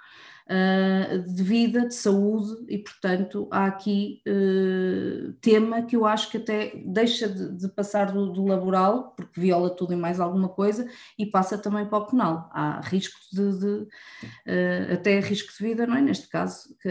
uh, 0.46 1.18
de 1.34 1.42
vida, 1.42 1.86
de 1.86 1.94
saúde, 1.94 2.64
e 2.68 2.78
portanto 2.78 3.48
há 3.50 3.66
aqui 3.66 4.22
uh, 4.26 5.32
tema 5.40 5.82
que 5.82 5.96
eu 5.96 6.06
acho 6.06 6.30
que 6.30 6.36
até 6.36 6.72
deixa 6.84 7.28
de, 7.28 7.56
de 7.56 7.68
passar 7.68 8.12
do, 8.12 8.32
do, 8.32 8.46
laboral, 8.46 9.14
porque 9.16 9.40
viola 9.40 9.70
tudo 9.70 9.92
e 9.92 9.96
mais 9.96 10.20
alguma 10.20 10.48
coisa, 10.48 10.88
e 11.18 11.26
passa 11.26 11.58
também 11.58 11.86
para 11.86 11.98
o 11.98 12.06
penal. 12.06 12.50
Há 12.52 12.80
risco 12.80 13.18
de, 13.32 13.58
de 13.58 13.88
até 14.92 15.18
risco 15.20 15.52
de 15.52 15.62
vida, 15.62 15.86
não 15.86 15.96
é? 15.96 16.00
Neste 16.00 16.28
caso, 16.28 16.76
que 16.80 16.88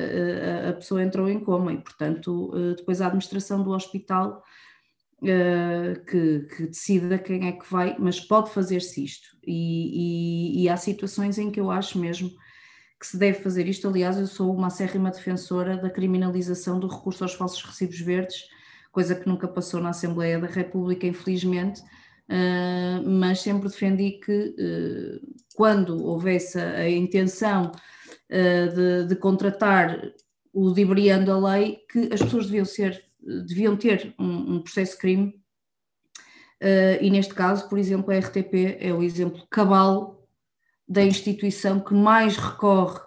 a 0.70 0.74
pessoa 0.74 1.04
entrou 1.04 1.30
em 1.30 1.40
coma 1.40 1.74
e 1.74 1.78
portanto 1.78 2.52
depois 2.76 3.02
a 3.02 3.08
administração 3.08 3.64
do 3.64 3.72
hospital 3.72 4.44
uh, 5.22 6.06
que, 6.06 6.40
que, 6.56 6.68
decida 6.68 7.18
quem 7.18 7.48
é 7.48 7.52
que 7.52 7.70
vai, 7.72 7.96
mas 8.00 8.20
pode 8.20 8.52
fazer-se 8.52 9.04
isto. 9.04 9.28
E, 9.46 10.60
e, 10.60 10.64
e, 10.64 10.70
há 10.70 10.78
situações 10.78 11.38
em 11.38 11.52
que 11.52 11.60
eu 11.60 11.70
acho 11.72 12.00
mesmo 12.00 12.32
que 13.00 13.08
se 13.08 13.18
deve 13.18 13.40
fazer 13.40 13.68
isto. 13.68 13.88
Aliás, 13.88 14.18
eu 14.18 14.28
sou 14.28 14.54
uma 14.56 14.68
acérrima 14.68 15.12
defensora 15.12 15.78
da 15.78 15.90
criminalização 15.90 16.80
do 16.80 16.88
recurso 16.88 17.24
aos 17.24 17.34
falsos 17.34 17.64
recibos 17.64 18.00
verdes, 18.00 18.44
coisa 18.92 19.16
que 19.16 19.28
nunca 19.28 19.48
passou 19.48 19.80
na 19.80 19.90
Assembleia 19.90 20.40
da 20.40 20.48
República, 20.48 21.08
infelizmente. 21.08 21.82
Uh, 22.30 23.04
mas 23.06 23.42
sempre 23.42 23.68
defendi 23.68 24.12
que 24.12 24.32
uh, 24.32 25.34
quando 25.56 26.02
houvesse 26.04 26.60
a, 26.60 26.72
a 26.78 26.90
intenção 26.90 27.72
de, 28.30 29.08
de, 29.10 29.16
contratar 29.18 30.02
o 30.54 30.68
ludibriando 30.68 31.34
a 31.34 31.52
lei, 31.52 31.80
que 31.92 32.10
as 32.14 32.22
pessoas 32.22 32.46
deviam 32.46 32.64
ser 32.64 33.11
deviam 33.22 33.76
ter 33.76 34.14
um, 34.18 34.56
um 34.56 34.62
processo 34.62 34.98
crime, 34.98 35.36
uh, 36.62 36.98
e 37.02 37.10
neste 37.10 37.34
caso, 37.34 37.68
por 37.70 37.78
exemplo, 37.78 38.14
a 38.14 38.18
RTP 38.18 38.78
é 38.80 38.94
o 38.94 39.04
exemplo 39.04 39.46
cabal 39.50 40.28
da 40.88 41.04
instituição 41.04 41.80
que 41.80 41.94
mais 41.94 42.36
recorre 42.36 43.00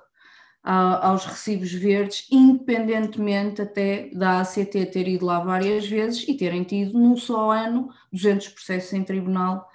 a, 0.62 1.08
aos 1.08 1.26
recibos 1.26 1.72
verdes, 1.72 2.26
independentemente 2.30 3.60
até 3.60 4.08
da 4.14 4.40
ACT 4.40 4.86
ter 4.86 5.06
ido 5.06 5.26
lá 5.26 5.40
várias 5.40 5.86
vezes 5.86 6.26
e 6.26 6.34
terem 6.34 6.64
tido 6.64 6.98
num 6.98 7.16
só 7.16 7.50
ano 7.50 7.90
200 8.10 8.48
processos 8.48 8.92
em 8.94 9.04
tribunal 9.04 9.68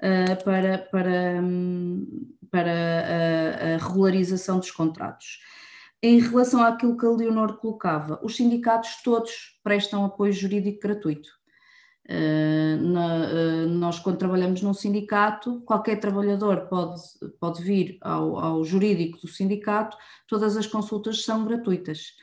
uh, 0.00 0.44
para, 0.44 0.78
para, 0.78 1.40
um, 1.40 2.04
para 2.50 2.72
a, 2.72 3.74
a 3.74 3.76
regularização 3.78 4.58
dos 4.58 4.72
contratos. 4.72 5.38
Em 6.02 6.18
relação 6.18 6.64
àquilo 6.64 6.96
que 6.96 7.06
a 7.06 7.10
Leonor 7.10 7.58
colocava, 7.58 8.18
os 8.24 8.34
sindicatos 8.36 9.02
todos 9.04 9.58
prestam 9.62 10.04
apoio 10.04 10.32
jurídico 10.32 10.80
gratuito. 10.80 11.30
Na, 12.08 13.26
uh, 13.26 13.68
nós, 13.68 14.00
quando 14.00 14.18
trabalhamos 14.18 14.60
num 14.60 14.74
sindicato, 14.74 15.60
qualquer 15.60 16.00
trabalhador 16.00 16.66
pode, 16.68 17.00
pode 17.38 17.62
vir 17.62 17.96
ao, 18.00 18.36
ao 18.36 18.64
jurídico 18.64 19.20
do 19.20 19.28
sindicato, 19.28 19.96
todas 20.26 20.56
as 20.56 20.66
consultas 20.66 21.24
são 21.24 21.44
gratuitas. 21.44 22.14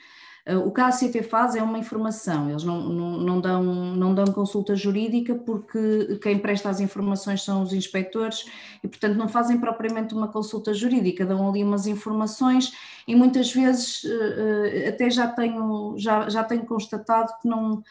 Eh, 0.49 0.57
o 0.57 0.71
que 0.71 0.81
a 0.81 0.87
ACT 0.87 1.21
faz 1.23 1.55
é 1.55 1.61
uma 1.61 1.77
informação, 1.77 2.49
eles 2.49 2.63
não, 2.63 2.81
não, 2.81 3.17
não, 3.17 3.41
dão, 3.41 3.63
não 3.63 4.15
dão 4.15 4.25
consulta 4.25 4.75
jurídica 4.75 5.35
porque 5.35 6.19
quem 6.23 6.39
presta 6.39 6.69
as 6.69 6.79
informações 6.79 7.43
são 7.43 7.61
os 7.61 7.71
inspectores 7.71 8.45
e, 8.83 8.87
portanto, 8.87 9.15
não 9.15 9.27
fazem 9.27 9.59
propriamente 9.59 10.15
uma 10.15 10.27
consulta 10.27 10.73
jurídica, 10.73 11.23
dão 11.23 11.47
ali 11.47 11.63
umas 11.63 11.85
informações 11.85 12.73
e 13.07 13.15
muitas 13.15 13.53
vezes 13.53 14.03
eh, 14.05 14.85
eh, 14.85 14.89
até 14.89 15.09
já 15.11 15.27
tenho, 15.27 15.95
já, 15.97 16.27
já 16.29 16.43
tenho 16.43 16.65
constatado 16.65 17.31
que 17.41 17.47
não. 17.47 17.83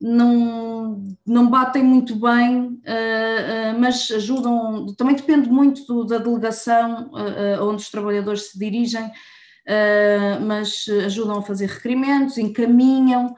Não, 0.00 1.02
não 1.24 1.48
batem 1.48 1.82
muito 1.82 2.16
bem, 2.16 2.78
mas 3.78 4.10
ajudam. 4.10 4.92
Também 4.98 5.14
depende 5.14 5.48
muito 5.48 5.86
do, 5.86 6.04
da 6.04 6.18
delegação 6.18 7.10
onde 7.62 7.76
os 7.76 7.90
trabalhadores 7.90 8.50
se 8.50 8.58
dirigem, 8.58 9.10
mas 10.46 10.86
ajudam 11.06 11.38
a 11.38 11.42
fazer 11.42 11.66
requerimentos, 11.66 12.38
encaminham, 12.38 13.34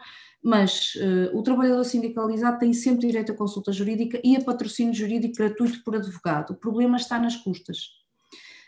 mas 0.47 0.95
uh, 0.95 1.37
o 1.37 1.43
trabalhador 1.43 1.83
sindicalizado 1.83 2.61
tem 2.61 2.73
sempre 2.73 3.09
direito 3.09 3.33
a 3.33 3.37
consulta 3.37 3.73
jurídica 3.73 4.21
e 4.23 4.37
a 4.37 4.45
patrocínio 4.45 4.95
jurídico 4.95 5.37
gratuito 5.37 5.83
por 5.83 5.97
advogado. 5.97 6.53
O 6.53 6.57
problema 6.57 6.97
está 6.97 7.19
nas 7.19 7.35
custas. 7.35 8.06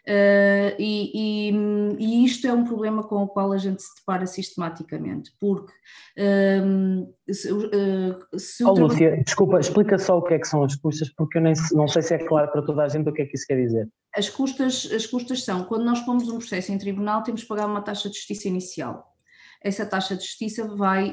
Uh, 0.09 0.73
e, 0.79 1.51
e, 1.51 1.53
e, 1.99 2.25
isto 2.25 2.47
é 2.47 2.53
um 2.53 2.65
problema 2.65 3.03
com 3.03 3.25
o 3.25 3.29
qual 3.29 3.53
a 3.53 3.59
gente 3.59 3.83
se 3.83 3.95
depara 3.97 4.27
sistematicamente, 4.27 5.31
porque 5.39 5.71
uh, 6.17 7.15
se, 7.31 7.53
uh, 7.53 8.39
se 8.39 8.65
oh, 8.65 8.73
trabalho... 8.73 8.87
Lúcia, 8.87 9.23
desculpa, 9.23 9.61
explica 9.61 9.99
só 9.99 10.17
o 10.17 10.23
que 10.23 10.33
é 10.33 10.39
que 10.39 10.49
são 10.49 10.65
as 10.65 10.75
custas, 10.77 11.11
porque 11.11 11.37
eu 11.37 11.43
nem, 11.43 11.53
não 11.73 11.87
sei 11.87 12.01
se 12.01 12.15
é 12.15 12.19
claro 12.19 12.51
para 12.51 12.63
toda 12.63 12.85
a 12.85 12.89
gente 12.89 13.07
o 13.07 13.13
que 13.13 13.21
é 13.21 13.27
que 13.27 13.37
isso 13.37 13.47
quer 13.47 13.63
dizer. 13.63 13.87
As 14.17 14.31
custas, 14.31 14.91
as 14.91 15.05
custas 15.05 15.45
são, 15.45 15.65
quando 15.65 15.85
nós 15.85 16.01
pomos 16.01 16.27
um 16.31 16.39
processo 16.39 16.73
em 16.73 16.79
tribunal, 16.79 17.23
temos 17.23 17.43
que 17.43 17.49
pagar 17.49 17.67
uma 17.67 17.83
taxa 17.83 18.09
de 18.09 18.17
justiça 18.17 18.49
inicial. 18.49 19.15
Essa 19.63 19.85
taxa 19.85 20.17
de 20.17 20.25
justiça 20.25 20.67
vai, 20.75 21.13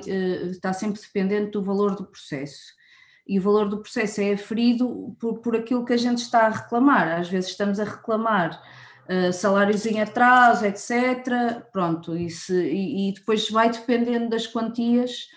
está 0.51 0.71
sempre 0.71 1.01
dependente 1.01 1.51
do 1.51 1.61
valor 1.61 1.95
do 1.95 2.05
processo 2.05 2.73
e 3.27 3.39
o 3.39 3.41
valor 3.41 3.67
do 3.67 3.81
processo 3.81 4.21
é 4.21 4.33
aferido 4.33 5.13
por, 5.19 5.39
por 5.39 5.55
aquilo 5.55 5.83
que 5.83 5.91
a 5.91 5.97
gente 5.97 6.19
está 6.19 6.45
a 6.45 6.49
reclamar. 6.49 7.19
Às 7.19 7.27
vezes 7.27 7.49
estamos 7.49 7.77
a 7.79 7.83
reclamar 7.83 8.61
uh, 9.09 9.33
salários 9.33 9.85
em 9.85 10.01
atraso, 10.01 10.65
etc. 10.65 11.61
Pronto, 11.71 12.13
se, 12.29 12.53
e, 12.53 13.09
e, 13.09 13.13
depois 13.13 13.49
vai 13.49 13.69
dependendo 13.69 14.29
das 14.29 14.47
quantias. 14.47 15.27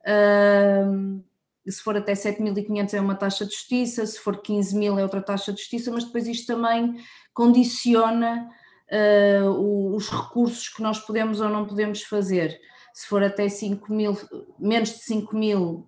Uh, 0.00 1.22
se 1.70 1.82
for 1.82 1.96
até 1.96 2.12
7.500 2.14 2.94
é 2.94 3.00
uma 3.00 3.14
taxa 3.14 3.44
de 3.44 3.52
justiça, 3.52 4.06
se 4.06 4.18
for 4.18 4.38
15.000 4.38 4.98
é 4.98 5.02
outra 5.02 5.20
taxa 5.20 5.52
de 5.52 5.58
justiça, 5.58 5.90
mas 5.90 6.04
depois 6.04 6.26
isto 6.26 6.46
também 6.46 6.96
condiciona 7.34 8.48
uh, 8.90 9.94
os 9.94 10.08
recursos 10.08 10.68
que 10.68 10.82
nós 10.82 10.98
podemos 10.98 11.40
ou 11.40 11.48
não 11.48 11.66
podemos 11.66 12.02
fazer. 12.02 12.58
Se 12.94 13.06
for 13.06 13.22
até 13.22 13.48
5 13.48 13.92
mil, 13.92 14.18
menos 14.58 14.90
de 14.90 14.98
5 15.00 15.36
mil, 15.36 15.86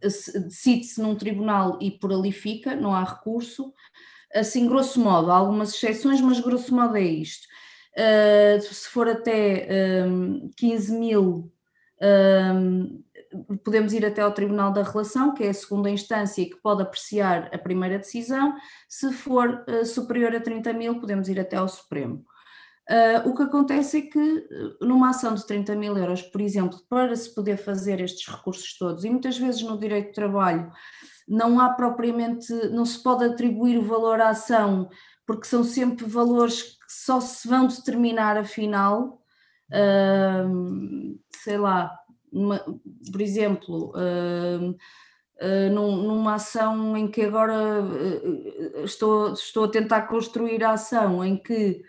decide-se 0.00 1.00
num 1.00 1.16
tribunal 1.16 1.78
e 1.80 1.90
por 1.90 2.12
ali 2.12 2.30
fica, 2.30 2.76
não 2.76 2.94
há 2.94 3.02
recurso 3.02 3.72
assim, 4.38 4.68
grosso 4.68 5.00
modo, 5.00 5.30
há 5.30 5.36
algumas 5.36 5.74
exceções, 5.74 6.20
mas 6.20 6.40
grosso 6.40 6.74
modo 6.74 6.96
é 6.96 7.02
isto. 7.02 7.46
Uh, 7.96 8.60
se 8.60 8.88
for 8.88 9.08
até 9.08 9.68
um, 10.06 10.50
15 10.56 10.92
mil, 10.98 11.52
um, 12.54 13.02
podemos 13.64 13.92
ir 13.94 14.04
até 14.04 14.20
ao 14.20 14.32
Tribunal 14.32 14.72
da 14.72 14.82
Relação, 14.82 15.32
que 15.32 15.44
é 15.44 15.48
a 15.48 15.54
segunda 15.54 15.88
instância 15.88 16.44
que 16.44 16.56
pode 16.56 16.82
apreciar 16.82 17.48
a 17.54 17.58
primeira 17.58 17.98
decisão. 17.98 18.54
Se 18.88 19.12
for 19.12 19.64
uh, 19.68 19.84
superior 19.84 20.34
a 20.34 20.40
30 20.40 20.72
mil, 20.74 21.00
podemos 21.00 21.28
ir 21.28 21.40
até 21.40 21.56
ao 21.56 21.68
Supremo. 21.68 22.24
Uh, 22.88 23.28
o 23.28 23.34
que 23.34 23.42
acontece 23.42 23.98
é 23.98 24.02
que 24.02 24.46
numa 24.80 25.10
ação 25.10 25.34
de 25.34 25.44
30 25.44 25.74
mil 25.74 25.96
euros, 25.96 26.22
por 26.22 26.40
exemplo, 26.40 26.78
para 26.88 27.16
se 27.16 27.34
poder 27.34 27.56
fazer 27.56 28.00
estes 28.00 28.28
recursos 28.28 28.76
todos, 28.78 29.04
e 29.04 29.10
muitas 29.10 29.36
vezes 29.38 29.62
no 29.62 29.78
direito 29.78 30.08
de 30.08 30.14
trabalho 30.14 30.70
não 31.26 31.58
há 31.60 31.70
propriamente, 31.70 32.52
não 32.70 32.84
se 32.84 33.02
pode 33.02 33.24
atribuir 33.24 33.78
o 33.78 33.84
valor 33.84 34.20
à 34.20 34.30
ação, 34.30 34.88
porque 35.26 35.46
são 35.46 35.64
sempre 35.64 36.04
valores 36.04 36.62
que 36.62 36.76
só 36.88 37.20
se 37.20 37.48
vão 37.48 37.66
determinar 37.66 38.36
afinal, 38.36 39.20
uh, 39.72 41.18
sei 41.42 41.58
lá, 41.58 41.92
uma, 42.32 42.58
por 43.10 43.20
exemplo, 43.20 43.92
uh, 43.96 44.76
Uh, 45.38 45.68
num, 45.70 45.96
numa 45.96 46.36
ação 46.36 46.96
em 46.96 47.06
que 47.06 47.20
agora 47.20 47.82
uh, 47.82 48.84
estou, 48.86 49.34
estou 49.34 49.64
a 49.64 49.68
tentar 49.68 50.06
construir 50.06 50.64
a 50.64 50.70
ação 50.70 51.22
em 51.22 51.36
que 51.36 51.82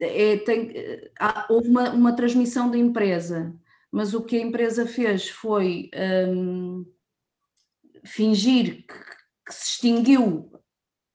é, 0.00 0.38
tem, 0.38 0.72
há, 1.20 1.46
houve 1.50 1.68
uma, 1.68 1.90
uma, 1.90 2.16
transmissão 2.16 2.70
da 2.70 2.78
empresa, 2.78 3.54
mas 3.92 4.14
o 4.14 4.22
que 4.22 4.36
a 4.36 4.40
empresa 4.40 4.86
fez 4.86 5.28
foi 5.28 5.90
fingir 8.04 8.86
que, 8.86 8.94
que, 9.46 9.54
se 9.54 9.64
extinguiu 9.72 10.50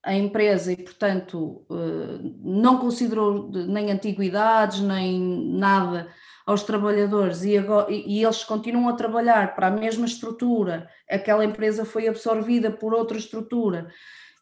a 0.04 0.14
empresa 0.14 0.72
e, 0.72 0.76
portanto, 0.76 1.66
uh, 1.68 2.38
não 2.42 2.78
considerou 2.78 3.50
nem 3.50 3.90
antiguidades, 3.90 4.80
nem 4.80 5.20
nada 5.58 6.08
aos 6.46 6.62
trabalhadores 6.62 7.44
e, 7.44 7.56
agora, 7.56 7.92
e, 7.92 8.22
eles 8.24 8.42
continuam 8.42 8.88
a 8.88 8.96
trabalhar 8.96 9.54
para 9.54 9.68
a 9.68 9.70
mesma 9.70 10.06
estrutura, 10.06 10.88
aquela 11.08 11.44
empresa 11.44 11.84
foi 11.84 12.08
absorvida 12.08 12.70
por 12.70 12.94
outra 12.94 13.18
estrutura. 13.18 13.88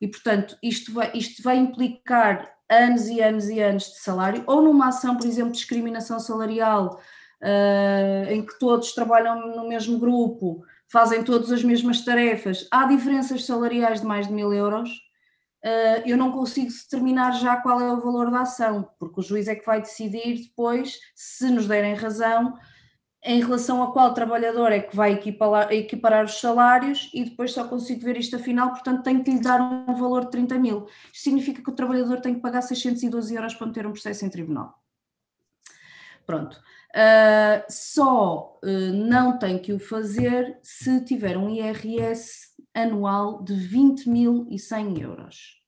E, 0.01 0.07
portanto, 0.07 0.57
isto 0.63 0.93
vai, 0.93 1.11
isto 1.15 1.43
vai 1.43 1.57
implicar 1.57 2.49
anos 2.71 3.09
e 3.09 3.21
anos 3.21 3.49
e 3.49 3.61
anos 3.61 3.85
de 3.85 3.99
salário, 3.99 4.45
ou 4.47 4.63
numa 4.63 4.89
ação, 4.89 5.17
por 5.17 5.27
exemplo, 5.27 5.53
de 5.53 5.59
discriminação 5.59 6.21
salarial, 6.21 7.01
uh, 7.43 8.31
em 8.31 8.45
que 8.45 8.59
todos 8.59 8.93
trabalham 8.93 9.55
no 9.57 9.69
mesmo 9.69 9.99
grupo, 9.99 10.63
fazem 10.91 11.23
todas 11.23 11.53
as 11.53 11.63
mesmas 11.63 12.05
tarefas, 12.05 12.67
há 12.71 12.87
diferenças 12.87 13.45
salariais 13.45 14.01
de 14.01 14.07
mais 14.07 14.27
de 14.27 14.33
mil 14.33 14.53
euros, 14.53 14.91
uh, 15.65 16.03
eu 16.07 16.17
não 16.17 16.33
consigo 16.33 16.71
determinar 16.71 17.33
já 17.33 17.57
qual 17.57 17.81
é 17.81 17.93
o 17.93 18.01
valor 18.01 18.31
da 18.31 18.41
ação, 18.41 18.89
porque 18.99 19.21
o 19.21 19.23
juiz 19.23 19.49
é 19.49 19.55
que 19.55 19.67
vai 19.67 19.81
decidir 19.81 20.43
depois, 20.43 20.99
se 21.15 21.51
nos 21.51 21.67
derem 21.67 21.95
razão, 21.95 22.55
em 23.23 23.41
relação 23.41 23.83
a 23.83 23.93
qual 23.93 24.15
trabalhador 24.15 24.71
é 24.73 24.81
que 24.81 24.95
vai 24.95 25.13
equiparar, 25.13 25.73
equiparar 25.73 26.25
os 26.25 26.41
salários 26.41 27.11
e 27.13 27.25
depois 27.25 27.53
só 27.53 27.67
consigo 27.67 28.05
ver 28.05 28.17
isto 28.17 28.37
afinal, 28.37 28.71
portanto 28.71 29.03
tenho 29.03 29.23
que 29.25 29.31
lhe 29.31 29.41
dar 29.41 29.61
um 29.61 29.95
valor 29.95 30.27
de 30.27 30.31
30 30.31 30.59
mil. 30.59 30.87
Isto 31.13 31.25
significa 31.25 31.63
que 31.63 31.71
o 31.71 31.75
trabalhador 31.75 32.21
tem 32.21 32.35
que 32.35 32.41
pagar 32.41 32.63
612 32.63 33.35
euros 33.35 33.55
para 33.55 33.67
meter 33.67 33.87
um 33.87 33.93
processo 33.93 34.25
em 34.25 34.31
tribunal. 34.31 34.81
Pronto. 36.25 36.61
Uh, 36.95 37.63
só 37.69 38.59
uh, 38.65 38.93
não 38.93 39.39
tem 39.39 39.59
que 39.59 39.75
o 39.75 39.79
fazer 39.79 40.59
se 40.63 41.05
tiver 41.05 41.37
um 41.37 41.51
IRS 41.51 42.49
anual 42.75 43.43
de 43.43 43.55
20.100 43.55 45.03
euros. 45.03 45.63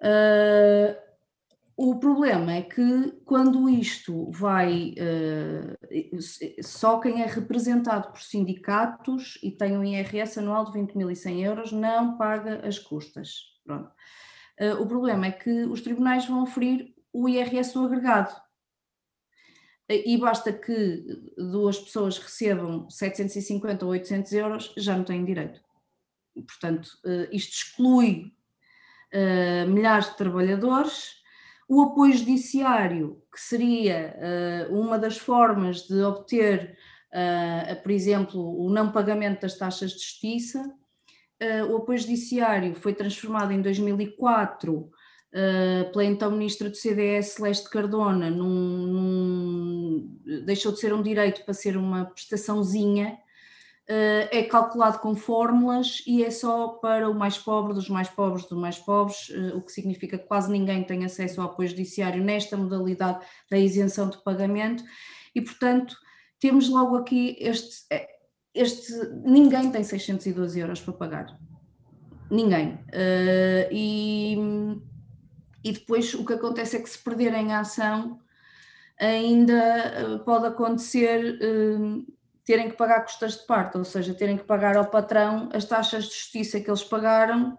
Uh, 0.00 1.00
o 1.76 1.98
problema 1.98 2.54
é 2.54 2.62
que 2.62 3.12
quando 3.24 3.68
isto 3.68 4.30
vai, 4.30 4.94
só 6.62 7.00
quem 7.00 7.22
é 7.22 7.26
representado 7.26 8.08
por 8.08 8.20
sindicatos 8.20 9.38
e 9.42 9.50
tem 9.50 9.76
um 9.76 9.82
IRS 9.82 10.38
anual 10.38 10.70
de 10.70 10.78
20.100 10.78 11.40
euros 11.40 11.72
não 11.72 12.18
paga 12.18 12.66
as 12.66 12.78
custas. 12.78 13.36
O 14.78 14.86
problema 14.86 15.26
é 15.26 15.32
que 15.32 15.64
os 15.64 15.80
tribunais 15.80 16.26
vão 16.26 16.42
oferir 16.42 16.94
o 17.12 17.28
IRS 17.28 17.72
do 17.72 17.86
agregado. 17.86 18.36
E 19.88 20.16
basta 20.16 20.52
que 20.52 21.04
duas 21.36 21.78
pessoas 21.78 22.16
recebam 22.16 22.88
750 22.88 23.84
ou 23.84 23.92
800 23.92 24.32
euros, 24.32 24.74
já 24.76 24.96
não 24.96 25.04
têm 25.04 25.24
direito. 25.24 25.60
Portanto, 26.34 26.86
uh, 27.04 27.28
isto 27.30 27.52
exclui 27.52 28.32
milhares 29.68 30.08
de 30.08 30.16
trabalhadores 30.16 31.22
o 31.68 31.80
apoio 31.82 32.12
judiciário, 32.12 33.22
que 33.32 33.40
seria 33.40 34.14
uh, 34.70 34.78
uma 34.78 34.98
das 34.98 35.16
formas 35.16 35.86
de 35.86 36.02
obter, 36.02 36.76
por 37.82 37.90
exemplo, 37.90 38.40
o 38.58 38.70
não 38.70 38.92
pagamento 38.92 39.42
das 39.42 39.56
taxas 39.56 39.92
de 39.92 39.98
justiça. 39.98 40.62
O 41.70 41.76
apoio 41.76 41.98
judiciário 41.98 42.74
foi 42.74 42.94
transformado 42.94 43.52
em 43.52 43.60
2004 43.60 44.90
pela 45.90 46.04
então 46.04 46.30
ministra 46.30 46.68
do 46.68 46.76
CDS, 46.76 47.32
Celeste 47.32 47.70
Cardona, 47.70 48.28
num, 48.30 48.86
num, 48.86 50.18
deixou 50.44 50.72
de 50.72 50.78
ser 50.78 50.92
um 50.92 51.02
direito 51.02 51.42
para 51.44 51.54
ser 51.54 51.76
uma 51.76 52.04
prestaçãozinha. 52.04 53.18
Eh, 53.88 54.38
é 54.38 54.42
calculado 54.44 55.00
com 55.00 55.14
fórmulas 55.16 56.02
e 56.06 56.24
é 56.24 56.30
só 56.30 56.68
para 56.68 57.10
o 57.10 57.14
mais 57.14 57.36
pobre 57.36 57.74
dos 57.74 57.88
mais 57.88 58.08
pobres 58.08 58.46
dos 58.46 58.58
mais 58.58 58.78
pobres, 58.78 59.28
eh, 59.30 59.54
o 59.54 59.60
que 59.60 59.72
significa 59.72 60.16
que 60.16 60.24
quase 60.24 60.50
ninguém 60.50 60.84
tem 60.84 61.04
acesso 61.04 61.40
ao 61.40 61.48
apoio 61.48 61.68
judiciário 61.68 62.22
nesta 62.22 62.56
modalidade 62.56 63.26
da 63.50 63.58
isenção 63.58 64.08
de 64.08 64.22
pagamento. 64.22 64.84
E, 65.34 65.40
portanto, 65.40 65.96
temos 66.38 66.68
logo 66.68 66.96
aqui 66.96 67.36
este, 67.40 67.84
eh, 67.90 68.08
este 68.54 68.92
ninguém 69.24 69.70
tem 69.72 69.82
612 69.82 70.60
euros 70.60 70.80
para 70.80 70.92
pagar, 70.94 71.38
ninguém. 72.30 72.78
E, 73.70 74.36
e 75.64 75.72
depois 75.72 76.14
o 76.14 76.24
que 76.24 76.34
acontece 76.34 76.76
é 76.76 76.80
que 76.80 76.88
se 76.88 76.98
perderem 76.98 77.52
a 77.52 77.60
ação 77.60 78.20
ainda 78.98 80.22
pode 80.24 80.46
acontecer 80.46 81.38
terem 82.44 82.70
que 82.70 82.76
pagar 82.76 83.02
custas 83.02 83.34
de 83.34 83.46
parte, 83.46 83.78
ou 83.78 83.84
seja, 83.84 84.14
terem 84.14 84.36
que 84.36 84.44
pagar 84.44 84.76
ao 84.76 84.86
patrão 84.86 85.48
as 85.52 85.64
taxas 85.64 86.04
de 86.04 86.10
justiça 86.10 86.60
que 86.60 86.68
eles 86.68 86.82
pagaram 86.82 87.58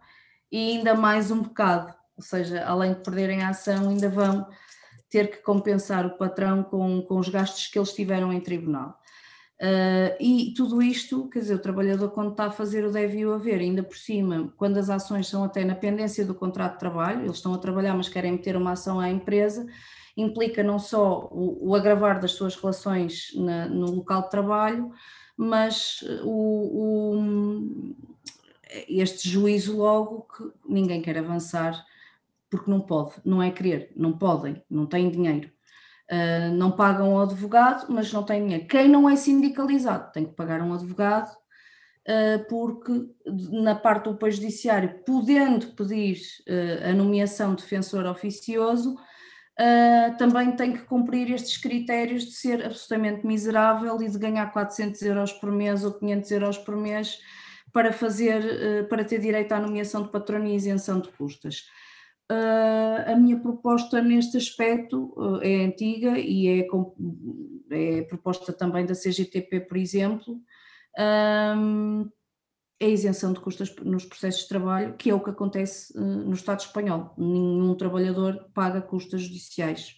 e 0.52 0.78
ainda 0.78 0.94
mais 0.94 1.32
um 1.32 1.42
bocado, 1.42 1.94
ou 2.16 2.24
seja, 2.24 2.64
além 2.66 2.94
de 2.94 3.02
perderem 3.02 3.42
a 3.42 3.50
ação, 3.50 3.90
ainda 3.90 4.10
vão 4.10 4.48
ter 5.10 5.30
que 5.30 5.38
compensar 5.38 6.06
o 6.06 6.18
patrão 6.18 6.64
com, 6.64 7.02
com 7.02 7.18
os 7.18 7.30
gastos 7.30 7.68
que 7.68 7.78
eles 7.78 7.94
tiveram 7.94 8.34
em 8.34 8.40
tribunal. 8.40 9.00
Uh, 9.64 10.12
e 10.20 10.54
tudo 10.54 10.82
isto, 10.82 11.30
quer 11.30 11.40
dizer, 11.40 11.56
o 11.56 11.60
trabalhador 11.60 12.12
quando 12.12 12.32
está 12.32 12.48
a 12.48 12.52
fazer 12.52 12.84
o 12.84 12.92
deve 12.92 13.26
o 13.26 13.34
haver, 13.34 13.62
ainda 13.62 13.82
por 13.82 13.96
cima, 13.96 14.54
quando 14.58 14.76
as 14.76 14.90
ações 14.90 15.30
são 15.30 15.42
até 15.42 15.64
na 15.64 15.74
pendência 15.74 16.26
do 16.26 16.36
contrato 16.36 16.74
de 16.74 16.80
trabalho, 16.80 17.22
eles 17.22 17.38
estão 17.38 17.54
a 17.54 17.58
trabalhar 17.58 17.96
mas 17.96 18.10
querem 18.10 18.34
meter 18.34 18.58
uma 18.58 18.74
ação 18.74 19.00
à 19.00 19.10
empresa, 19.10 19.66
implica 20.18 20.62
não 20.62 20.78
só 20.78 21.30
o, 21.32 21.70
o 21.70 21.76
agravar 21.76 22.20
das 22.20 22.34
suas 22.34 22.58
relações 22.58 23.32
na, 23.36 23.66
no 23.68 23.90
local 23.90 24.24
de 24.24 24.32
trabalho, 24.32 24.92
mas 25.38 26.04
eh, 26.04 26.20
o, 26.24 27.16
o, 27.16 27.96
este 28.90 29.30
juízo 29.30 29.78
logo 29.78 30.28
que 30.36 30.44
ninguém 30.68 31.02
quer 31.02 31.18
avançar 31.18 31.86
porque 32.50 32.70
não 32.70 32.82
pode, 32.82 33.14
não 33.24 33.42
é 33.42 33.50
querer, 33.50 33.94
não 33.96 34.12
podem, 34.12 34.62
não 34.70 34.86
têm 34.86 35.10
dinheiro. 35.10 35.50
Uh, 36.14 36.54
não 36.54 36.70
pagam 36.70 37.20
advogado, 37.20 37.88
mas 37.90 38.14
não 38.14 38.22
têm 38.24 38.44
dinheiro. 38.44 38.68
Quem 38.68 38.88
não 38.88 39.10
é 39.10 39.16
sindicalizado 39.16 40.12
tem 40.12 40.26
que 40.26 40.36
pagar 40.36 40.62
um 40.62 40.72
advogado, 40.72 41.32
uh, 41.32 42.46
porque 42.48 42.92
na 43.52 43.74
parte 43.74 44.04
do 44.04 44.10
apoio 44.12 44.32
judiciário, 44.32 45.00
podendo 45.06 45.68
pedir 45.68 46.18
uh, 46.48 46.90
a 46.90 46.94
nomeação 46.94 47.56
de 47.56 47.64
defensor 47.64 48.06
oficioso, 48.06 48.96
também 50.18 50.56
tem 50.56 50.74
que 50.74 50.82
cumprir 50.82 51.30
estes 51.32 51.58
critérios 51.58 52.26
de 52.26 52.32
ser 52.32 52.66
absolutamente 52.66 53.24
miserável 53.24 54.02
e 54.02 54.10
de 54.10 54.18
ganhar 54.18 54.52
400 54.52 55.00
euros 55.04 55.32
por 55.32 55.52
mês 55.52 55.84
ou 55.84 55.94
500 55.94 56.32
euros 56.32 56.58
por 56.58 56.76
mês 56.76 57.20
para 57.72 57.94
fazer, 57.94 58.88
para 58.90 59.06
ter 59.06 59.20
direito 59.20 59.52
à 59.52 59.60
nomeação 59.60 60.02
de 60.02 60.10
patrão 60.10 60.44
e 60.44 60.56
isenção 60.56 61.00
de 61.00 61.10
custas. 61.10 61.68
Uh, 62.34 63.12
a 63.12 63.16
minha 63.16 63.40
proposta 63.40 64.02
neste 64.02 64.38
aspecto 64.38 65.14
uh, 65.16 65.40
é 65.44 65.66
antiga 65.66 66.18
e 66.18 66.48
é, 66.48 66.68
é, 67.70 68.02
proposta 68.04 68.52
também 68.52 68.88
da 68.88 68.96
CGTP, 68.96 69.60
por 69.60 69.78
exemplo, 69.78 70.42
um, 71.56 72.10
a 72.82 72.86
isenção 72.86 73.34
de 73.34 73.40
custos 73.40 73.76
nos 73.84 74.06
processos 74.06 74.44
de 74.44 74.48
trabalho, 74.48 74.96
que 74.96 75.12
é 75.12 75.14
o 75.14 75.20
que 75.20 75.30
acontece 75.30 75.96
uh, 75.96 76.02
no 76.02 76.34
Estado 76.34 76.62
espanhol. 76.62 77.14
Nenhum 77.20 77.76
trabalhador 77.76 78.50
paga 78.52 78.82
custos 78.82 79.22
judiciais. 79.22 79.96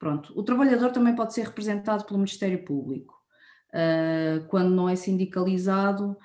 Pronto. 0.00 0.32
O 0.36 0.42
trabalhador 0.42 0.90
também 0.90 1.14
pode 1.14 1.32
ser 1.32 1.44
representado 1.44 2.04
pelo 2.04 2.18
Ministério 2.18 2.64
Público. 2.64 3.22
Quando 4.48 4.70
não 4.70 4.88
é 4.88 4.96
sindicalizado, 4.96 6.16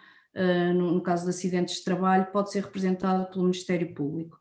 no, 0.76 1.00
caso 1.00 1.26
de 1.26 1.30
acidentes 1.30 1.76
de 1.76 1.84
trabalho, 1.84 2.26
pode 2.32 2.52
ser 2.52 2.64
representado 2.64 3.30
pelo 3.30 3.44
Ministério 3.44 3.94
Público. 3.94 4.40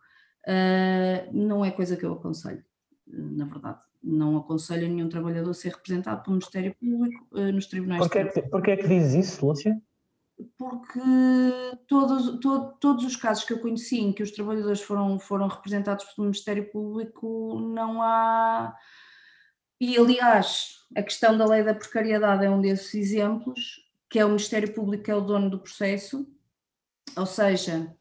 Não 1.32 1.64
é 1.64 1.70
coisa 1.70 1.97
que 1.97 2.05
eu 2.05 2.12
aconselho, 2.12 2.64
na 3.06 3.44
verdade. 3.44 3.81
Não 4.02 4.36
aconselho 4.36 4.89
nenhum 4.89 5.09
trabalhador 5.09 5.51
a 5.51 5.55
ser 5.55 5.70
representado 5.70 6.23
pelo 6.23 6.36
Ministério 6.36 6.74
Público 6.78 7.27
nos 7.32 7.66
tribunais. 7.66 8.01
Porquê, 8.01 8.43
porquê 8.43 8.70
é 8.73 8.77
que 8.77 8.86
diz 8.86 9.14
isso, 9.14 9.44
Lúcia? 9.44 9.81
porque 10.59 11.01
todos, 11.89 12.39
todo, 12.40 12.73
todos 12.78 13.05
os 13.05 13.16
casos 13.16 13.44
que 13.44 13.52
eu 13.52 13.60
conheci 13.60 14.01
em 14.01 14.12
que 14.12 14.23
os 14.23 14.31
trabalhadores 14.31 14.82
foram, 14.82 15.18
foram 15.18 15.48
representados 15.48 16.05
pelo 16.05 16.27
Ministério 16.27 16.70
Público, 16.70 17.59
não 17.60 18.02
há. 18.02 18.74
E, 19.81 19.97
aliás, 19.97 20.86
a 20.94 21.02
questão 21.02 21.36
da 21.36 21.47
lei 21.47 21.62
da 21.62 21.74
precariedade 21.74 22.44
é 22.44 22.51
um 22.51 22.60
desses 22.60 22.94
exemplos, 22.94 23.82
que 24.10 24.18
é 24.18 24.24
o 24.24 24.28
Ministério 24.28 24.73
Público 24.74 25.05
que 25.05 25.10
é 25.10 25.14
o 25.14 25.20
dono 25.20 25.51
do 25.51 25.59
processo, 25.59 26.27
ou 27.16 27.27
seja, 27.27 27.94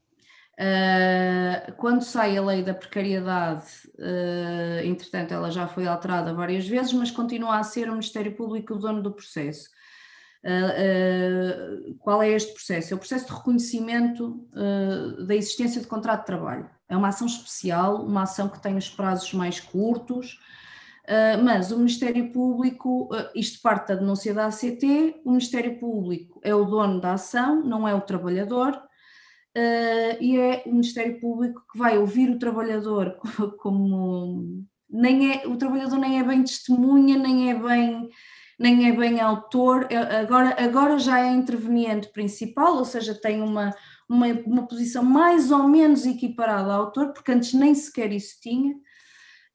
Uh, 0.58 1.70
quando 1.76 2.00
sai 2.00 2.34
a 2.38 2.42
lei 2.42 2.62
da 2.62 2.72
precariedade, 2.72 3.66
uh, 3.98 4.86
entretanto, 4.86 5.34
ela 5.34 5.50
já 5.50 5.68
foi 5.68 5.86
alterada 5.86 6.32
várias 6.32 6.66
vezes, 6.66 6.94
mas 6.94 7.10
continua 7.10 7.58
a 7.58 7.62
ser 7.62 7.88
o 7.88 7.92
Ministério 7.92 8.34
Público 8.34 8.72
o 8.74 8.78
dono 8.78 9.02
do 9.02 9.12
processo. 9.12 9.68
Uh, 10.42 11.94
qual 11.98 12.22
é 12.22 12.30
este 12.30 12.54
processo? 12.54 12.94
É 12.94 12.96
o 12.96 12.98
processo 12.98 13.26
de 13.26 13.32
reconhecimento 13.32 14.48
da 15.26 15.34
existência 15.34 15.80
de 15.80 15.86
contrato 15.86 16.20
de 16.20 16.26
trabalho. 16.26 16.70
É 16.88 16.96
uma 16.96 17.08
ação 17.08 17.26
especial, 17.26 18.02
uma 18.02 18.22
ação 18.22 18.48
que 18.48 18.62
tem 18.62 18.76
os 18.76 18.88
prazos 18.88 19.34
mais 19.34 19.58
curtos, 19.58 20.40
mas 21.42 21.72
o 21.72 21.78
Ministério 21.78 22.32
Público, 22.32 23.08
isto 23.34 23.60
parte 23.60 23.88
da 23.88 23.96
denúncia 23.96 24.32
da 24.32 24.46
ACT, 24.46 25.20
o 25.24 25.30
Ministério 25.30 25.80
Público 25.80 26.40
é 26.44 26.54
o 26.54 26.64
dono 26.64 27.00
da 27.00 27.14
ação, 27.14 27.64
não 27.64 27.88
é 27.88 27.94
o 27.94 28.00
trabalhador, 28.00 28.85
uh, 29.56 30.22
e 30.22 30.38
é 30.38 30.62
o 30.66 30.70
Ministério 30.70 31.18
Público 31.18 31.64
que 31.72 31.78
vai 31.78 31.98
ouvir 31.98 32.30
o 32.30 32.38
trabalhador 32.38 33.18
como 33.58 34.64
nem 34.88 35.32
é 35.32 35.48
o 35.48 35.56
trabalhador 35.56 35.98
nem 35.98 36.20
é 36.20 36.22
bem 36.22 36.42
testemunha, 36.42 37.18
nem 37.18 37.50
é 37.50 37.54
bem 37.54 38.08
nem 38.58 38.88
é 38.88 38.92
bem 38.92 39.20
autor, 39.20 39.86
é, 39.90 39.96
agora, 39.96 40.56
agora 40.58 40.98
já 40.98 41.20
é 41.20 41.30
interveniente 41.30 42.08
principal, 42.08 42.76
ou 42.76 42.84
seja, 42.84 43.14
tem 43.14 43.42
uma, 43.42 43.74
uma, 44.08 44.26
uma 44.46 44.66
posição 44.66 45.04
mais 45.04 45.50
ou 45.50 45.68
menos 45.68 46.06
equiparada 46.06 46.72
ao 46.72 46.86
autor, 46.86 47.12
porque 47.12 47.32
antes 47.32 47.52
nem 47.52 47.74
sequer 47.74 48.12
isso 48.12 48.40
tinha. 48.40 48.74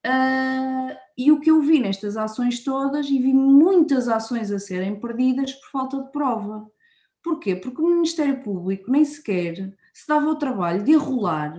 Uh, 0.06 0.96
e 1.18 1.32
o 1.32 1.40
que 1.40 1.50
eu 1.50 1.62
vi 1.62 1.80
nestas 1.80 2.18
ações 2.18 2.64
todas, 2.64 3.08
e 3.08 3.20
vi 3.20 3.34
muitas 3.34 4.08
ações 4.08 4.52
a 4.52 4.60
serem 4.60 5.00
perdidas 5.00 5.54
por 5.54 5.72
falta 5.72 6.04
de 6.04 6.12
prova. 6.12 6.68
Porquê? 7.24 7.56
Porque 7.56 7.82
o 7.82 7.88
Ministério 7.88 8.42
Público 8.44 8.92
nem 8.92 9.06
sequer 9.06 9.76
se 9.94 10.08
dava 10.08 10.28
o 10.28 10.36
trabalho 10.36 10.84
de 10.84 10.96
arrolar 10.96 11.54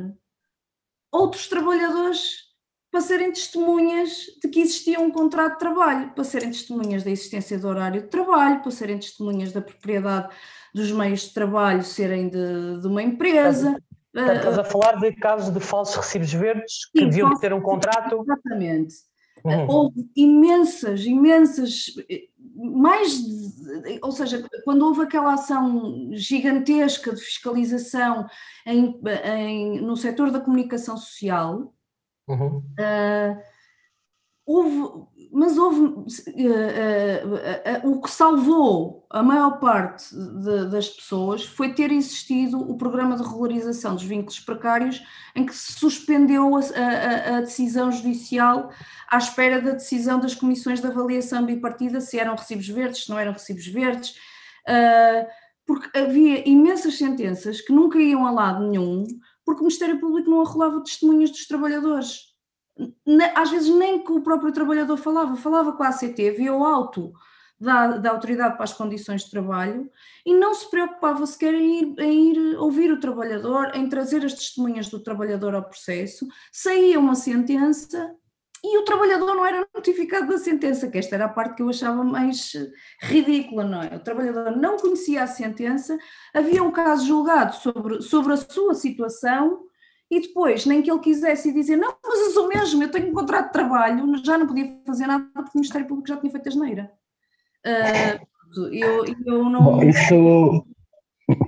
outros 1.10 1.48
trabalhadores 1.48 2.52
para 2.90 3.00
serem 3.00 3.32
testemunhas 3.32 4.26
de 4.42 4.48
que 4.48 4.60
existia 4.60 5.00
um 5.00 5.10
contrato 5.10 5.54
de 5.54 5.58
trabalho, 5.58 6.12
para 6.12 6.24
serem 6.24 6.50
testemunhas 6.50 7.02
da 7.02 7.10
existência 7.10 7.58
do 7.58 7.66
horário 7.66 8.02
de 8.02 8.08
trabalho, 8.08 8.60
para 8.60 8.70
serem 8.70 8.98
testemunhas 8.98 9.50
da 9.50 9.62
propriedade 9.62 10.28
dos 10.74 10.92
meios 10.92 11.22
de 11.22 11.34
trabalho 11.34 11.82
serem 11.82 12.28
de, 12.28 12.80
de 12.80 12.86
uma 12.86 13.02
empresa. 13.02 13.76
Estás 14.14 14.58
a 14.58 14.64
falar 14.64 15.00
de 15.00 15.10
casos 15.16 15.52
de 15.54 15.60
falsos 15.60 15.96
recibos 15.96 16.32
verdes 16.32 16.86
que 16.92 17.00
Sim, 17.00 17.08
deviam 17.08 17.34
ter 17.38 17.52
um 17.54 17.62
contrato. 17.62 18.20
Exatamente. 18.20 18.94
Uhum. 19.44 19.66
Houve 19.68 20.10
imensas, 20.14 21.04
imensas, 21.04 21.86
mais, 22.54 23.20
ou 24.02 24.12
seja, 24.12 24.48
quando 24.64 24.86
houve 24.86 25.02
aquela 25.02 25.34
ação 25.34 26.10
gigantesca 26.12 27.12
de 27.12 27.20
fiscalização 27.20 28.26
em, 28.64 29.00
em 29.24 29.80
no 29.80 29.96
setor 29.96 30.30
da 30.30 30.40
comunicação 30.40 30.96
social, 30.96 31.74
uhum. 32.28 32.58
uh, 32.58 33.51
houve, 34.44 35.06
mas 35.32 35.56
houve 35.56 35.80
uh, 35.80 36.04
uh, 37.84 37.90
o 37.90 38.00
que 38.00 38.10
salvou 38.10 39.06
a 39.08 39.22
maior 39.22 39.60
parte 39.60 40.14
de, 40.14 40.70
das 40.70 40.88
pessoas 40.88 41.44
foi 41.44 41.72
ter 41.72 41.92
existido 41.92 42.58
o 42.58 42.76
programa 42.76 43.16
de 43.16 43.22
regularização 43.22 43.94
dos 43.94 44.02
vínculos 44.02 44.40
precários, 44.40 45.02
em 45.36 45.46
que 45.46 45.54
se 45.54 45.72
suspendeu 45.74 46.56
a, 46.56 46.60
a, 46.60 47.36
a 47.36 47.40
decisão 47.40 47.92
judicial 47.92 48.70
à 49.08 49.18
espera 49.18 49.60
da 49.60 49.72
decisão 49.72 50.18
das 50.18 50.34
comissões 50.34 50.80
de 50.80 50.86
avaliação 50.86 51.46
bipartida 51.46 52.00
se 52.00 52.18
eram 52.18 52.34
recibos 52.34 52.68
verdes, 52.68 53.04
se 53.04 53.10
não 53.10 53.18
eram 53.18 53.32
recibos 53.32 53.66
verdes, 53.66 54.10
uh, 54.68 55.26
porque 55.64 55.96
havia 55.96 56.48
imensas 56.48 56.98
sentenças 56.98 57.60
que 57.60 57.72
nunca 57.72 57.98
iam 57.98 58.26
a 58.26 58.30
lado 58.30 58.66
nenhum, 58.66 59.06
porque 59.44 59.60
o 59.60 59.64
Ministério 59.64 60.00
Público 60.00 60.28
não 60.28 60.40
arrolava 60.40 60.82
testemunhas 60.82 61.30
dos 61.30 61.46
trabalhadores 61.46 62.31
às 63.34 63.50
vezes 63.50 63.68
nem 63.74 64.02
com 64.02 64.14
o 64.14 64.22
próprio 64.22 64.52
trabalhador 64.52 64.96
falava, 64.96 65.36
falava 65.36 65.72
com 65.72 65.82
a 65.82 65.88
ACT, 65.88 66.30
via 66.32 66.54
o 66.54 66.64
auto 66.64 67.12
da, 67.62 67.98
da 67.98 68.10
Autoridade 68.10 68.54
para 68.54 68.64
as 68.64 68.72
Condições 68.72 69.24
de 69.24 69.30
Trabalho 69.30 69.88
e 70.26 70.34
não 70.34 70.52
se 70.52 70.68
preocupava 70.68 71.24
sequer 71.26 71.54
em 71.54 71.80
ir, 71.80 72.00
em 72.00 72.32
ir 72.32 72.56
ouvir 72.58 72.90
o 72.90 72.98
trabalhador, 72.98 73.70
em 73.74 73.88
trazer 73.88 74.24
as 74.24 74.34
testemunhas 74.34 74.88
do 74.88 75.00
trabalhador 75.00 75.54
ao 75.54 75.62
processo, 75.62 76.26
saía 76.50 76.98
uma 76.98 77.14
sentença 77.14 78.14
e 78.64 78.78
o 78.78 78.84
trabalhador 78.84 79.34
não 79.34 79.44
era 79.44 79.66
notificado 79.74 80.28
da 80.28 80.38
sentença, 80.38 80.88
que 80.88 80.98
esta 80.98 81.16
era 81.16 81.24
a 81.24 81.28
parte 81.28 81.56
que 81.56 81.62
eu 81.62 81.68
achava 81.68 82.04
mais 82.04 82.52
ridícula, 83.00 83.64
não 83.64 83.82
é? 83.82 83.96
O 83.96 84.00
trabalhador 84.00 84.56
não 84.56 84.76
conhecia 84.76 85.24
a 85.24 85.26
sentença, 85.26 85.98
havia 86.32 86.62
um 86.62 86.70
caso 86.70 87.04
julgado 87.04 87.56
sobre, 87.56 88.00
sobre 88.02 88.32
a 88.32 88.36
sua 88.36 88.74
situação 88.74 89.64
e 90.12 90.20
depois, 90.20 90.66
nem 90.66 90.82
que 90.82 90.90
ele 90.90 91.00
quisesse 91.00 91.54
dizer, 91.54 91.76
não, 91.76 91.94
mas 92.04 92.20
eu 92.20 92.30
sou 92.32 92.46
mesmo, 92.46 92.82
eu 92.82 92.90
tenho 92.90 93.08
um 93.08 93.14
contrato 93.14 93.46
de 93.46 93.52
trabalho, 93.54 94.22
já 94.22 94.36
não 94.36 94.46
podia 94.46 94.70
fazer 94.86 95.06
nada 95.06 95.24
porque 95.32 95.52
o 95.54 95.58
Ministério 95.58 95.88
Público 95.88 96.06
já 96.06 96.18
tinha 96.18 96.30
feito 96.30 96.48
a 96.50 96.52
geneira. 96.52 96.92
Uh, 97.66 98.68
eu, 98.70 99.06
eu 99.24 99.44
não... 99.48 99.64
Bom, 99.64 99.82
isso 99.82 100.66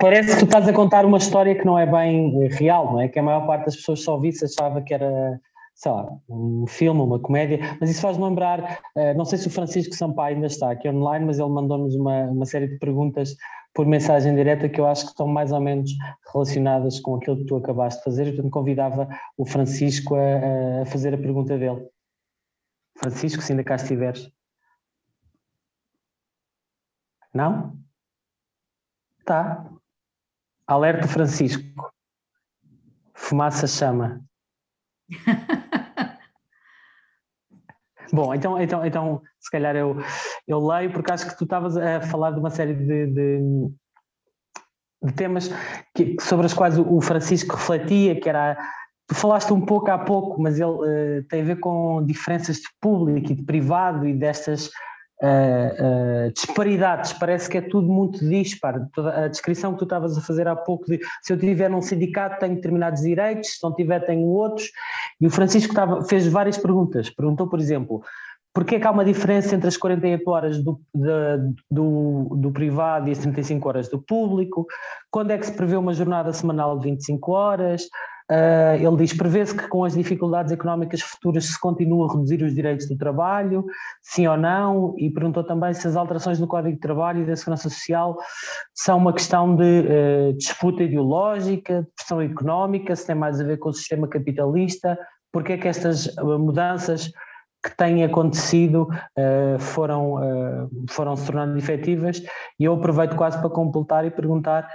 parece 0.01 0.32
que 0.32 0.39
tu 0.39 0.45
estás 0.47 0.66
a 0.66 0.73
contar 0.73 1.05
uma 1.05 1.19
história 1.19 1.55
que 1.55 1.66
não 1.66 1.78
é 1.78 1.85
bem 1.85 2.49
real, 2.49 2.91
não 2.91 3.03
é? 3.03 3.09
Que 3.09 3.19
a 3.19 3.23
maior 3.23 3.47
parte 3.47 3.66
das 3.66 3.77
pessoas 3.77 4.03
só 4.03 4.19
visse 4.19 4.47
achava 4.47 4.81
que 4.81 4.95
era, 4.95 5.39
sei 5.74 5.90
lá, 5.90 6.09
um 6.28 6.66
filme, 6.66 7.01
uma 7.01 7.18
comédia, 7.18 7.59
mas 7.80 7.90
isso 7.90 8.01
faz 8.01 8.16
lembrar, 8.16 8.80
uh, 8.96 9.14
não 9.16 9.24
sei 9.24 9.38
se 9.38 9.48
o 9.48 9.51
Francisco 9.51 9.94
Sampaio 9.94 10.36
ainda 10.36 10.46
está 10.46 10.70
aqui 10.70 10.88
online, 10.88 11.26
mas 11.26 11.38
ele 11.38 11.48
mandou-nos 11.48 11.94
uma, 11.94 12.24
uma 12.24 12.46
série 12.46 12.68
de 12.68 12.78
perguntas 12.78 13.36
por 13.74 13.84
mensagem 13.84 14.34
direta 14.36 14.68
que 14.68 14.80
eu 14.80 14.86
acho 14.86 15.02
que 15.02 15.10
estão 15.10 15.26
mais 15.26 15.51
ou 15.51 15.60
menos 15.60 15.90
relacionadas 16.32 17.01
com 17.01 17.16
aquilo 17.16 17.38
que 17.38 17.46
tu 17.46 17.56
acabaste 17.56 17.98
de 17.98 18.05
fazer, 18.05 18.26
portanto 18.26 18.51
convidava 18.51 19.09
o 19.36 19.44
Francisco 19.44 20.14
a, 20.14 20.82
a 20.82 20.86
fazer 20.86 21.12
a 21.12 21.18
pergunta 21.18 21.59
dele. 21.59 21.88
Francisco, 22.96 23.42
se 23.42 23.52
ainda 23.52 23.64
cá 23.64 23.74
estiveres. 23.74 24.30
Não? 27.34 27.76
Tá. 29.24 29.68
Alerta 30.66 31.09
Francisco. 31.09 31.92
Fumaça 33.12 33.66
chama. 33.66 34.24
Bom, 38.15 38.32
então, 38.32 38.62
então, 38.62 38.86
então 38.86 39.23
se 39.41 39.51
calhar 39.51 39.74
eu, 39.74 39.97
eu 40.47 40.65
leio, 40.65 40.93
porque 40.93 41.11
acho 41.11 41.28
que 41.28 41.36
tu 41.36 41.43
estavas 41.43 41.77
a 41.77 42.01
falar 42.01 42.31
de 42.31 42.39
uma 42.39 42.49
série 42.49 42.73
de, 42.73 43.07
de, 43.09 43.41
de 45.03 45.12
temas 45.15 45.51
que, 45.97 46.15
sobre 46.20 46.47
os 46.47 46.55
quais 46.55 46.78
o 46.78 47.01
Francisco 47.01 47.57
refletia, 47.57 48.20
que 48.20 48.28
era. 48.28 48.57
Tu 49.09 49.16
falaste 49.16 49.53
um 49.53 49.61
pouco 49.61 49.91
há 49.91 49.99
pouco, 49.99 50.41
mas 50.41 50.61
ele 50.61 50.70
uh, 50.70 51.24
tem 51.28 51.43
a 51.43 51.45
ver 51.45 51.59
com 51.59 52.07
diferenças 52.07 52.59
de 52.59 52.69
público 52.81 53.32
e 53.32 53.35
de 53.35 53.43
privado 53.43 54.07
e 54.07 54.15
destas 54.15 54.70
uh, 55.23 56.27
uh, 56.27 56.32
disparidades, 56.32 57.12
parece 57.12 57.49
que 57.49 57.59
é 57.59 57.61
tudo 57.61 57.89
muito 57.89 58.19
disparo. 58.19 58.89
A 59.15 59.28
descrição 59.28 59.73
que 59.73 59.78
tu 59.78 59.85
estavas 59.85 60.16
a 60.16 60.20
fazer 60.20 60.49
há 60.49 60.57
pouco 60.57 60.86
de 60.86 60.99
se 61.23 61.32
eu 61.32 61.39
tiver 61.39 61.69
num 61.69 61.82
sindicato 61.82 62.41
tenho 62.41 62.57
determinados 62.57 63.03
direitos, 63.03 63.57
se 63.57 63.62
não 63.62 63.74
tiver 63.74 64.01
tenho 64.01 64.27
outros, 64.27 64.70
e 65.20 65.27
o 65.27 65.31
Francisco 65.31 65.73
estava, 65.73 66.03
fez 66.05 66.27
várias 66.27 66.59
perguntas. 66.59 67.11
Perguntou, 67.11 67.49
por 67.49 67.61
exemplo, 67.61 68.03
Porquê 68.55 68.77
é 68.77 68.81
que 68.81 68.86
há 68.86 68.91
uma 68.93 69.05
diferença 69.05 69.57
entre 69.57 69.66
as 69.66 69.77
48 69.77 70.31
horas 70.31 70.62
do, 70.62 70.81
de, 70.95 71.55
do, 71.69 72.36
do, 72.36 72.53
privado 72.53 73.09
e 73.09 73.12
as 73.12 73.19
35 73.19 73.69
horas 73.69 73.89
do 73.89 74.01
público? 74.01 74.65
Quando 75.11 75.32
é 75.32 75.39
que 75.39 75.47
se 75.47 75.53
prevê 75.53 75.77
uma 75.77 75.93
jornada 75.93 76.32
semanal 76.32 76.78
de 76.78 76.89
25 76.89 77.32
horas? 77.32 77.89
Uh, 78.30 78.76
ele 78.80 78.96
diz: 78.96 79.12
prevê-se 79.12 79.55
que 79.55 79.68
com 79.68 79.84
as 79.84 79.92
dificuldades 79.92 80.51
económicas 80.51 81.02
futuras 81.02 81.44
se 81.44 81.60
continua 81.60 82.09
a 82.09 82.12
reduzir 82.12 82.42
os 82.42 82.55
direitos 82.55 82.88
do 82.88 82.96
trabalho, 82.96 83.66
sim 84.02 84.26
ou 84.26 84.36
não? 84.36 84.94
E 84.96 85.10
perguntou 85.10 85.44
também 85.44 85.74
se 85.74 85.86
as 85.86 85.94
alterações 85.94 86.40
no 86.40 86.46
Código 86.46 86.74
de 86.74 86.80
Trabalho 86.80 87.22
e 87.22 87.26
da 87.26 87.36
Segurança 87.36 87.68
Social 87.68 88.16
são 88.72 88.96
uma 88.96 89.12
questão 89.12 89.55
de 89.55 89.62
uh, 89.80 90.32
disputa 90.38 90.82
ideológica, 90.82 91.82
de 91.82 91.88
pressão 91.94 92.22
económica, 92.22 92.96
se 92.96 93.06
tem 93.06 93.14
mais 93.14 93.38
a 93.40 93.44
ver 93.44 93.59
com 93.59 93.68
o 93.68 93.74
sistema 93.74 94.09
capitalista, 94.09 94.98
porque 95.30 95.52
é 95.52 95.59
que 95.59 95.68
estas 95.68 96.16
ah, 96.16 96.24
mudanças 96.38 97.10
que 97.62 97.76
têm 97.76 98.05
acontecido 98.05 98.88
uh, 99.18 99.59
foram, 99.59 100.70
foram 100.88 101.14
se 101.16 101.26
tornando 101.26 101.59
efetivas? 101.59 102.22
E 102.59 102.64
eu 102.64 102.74
aproveito 102.74 103.16
quase 103.16 103.38
para 103.38 103.51
completar 103.51 104.06
e 104.06 104.10
perguntar 104.10 104.66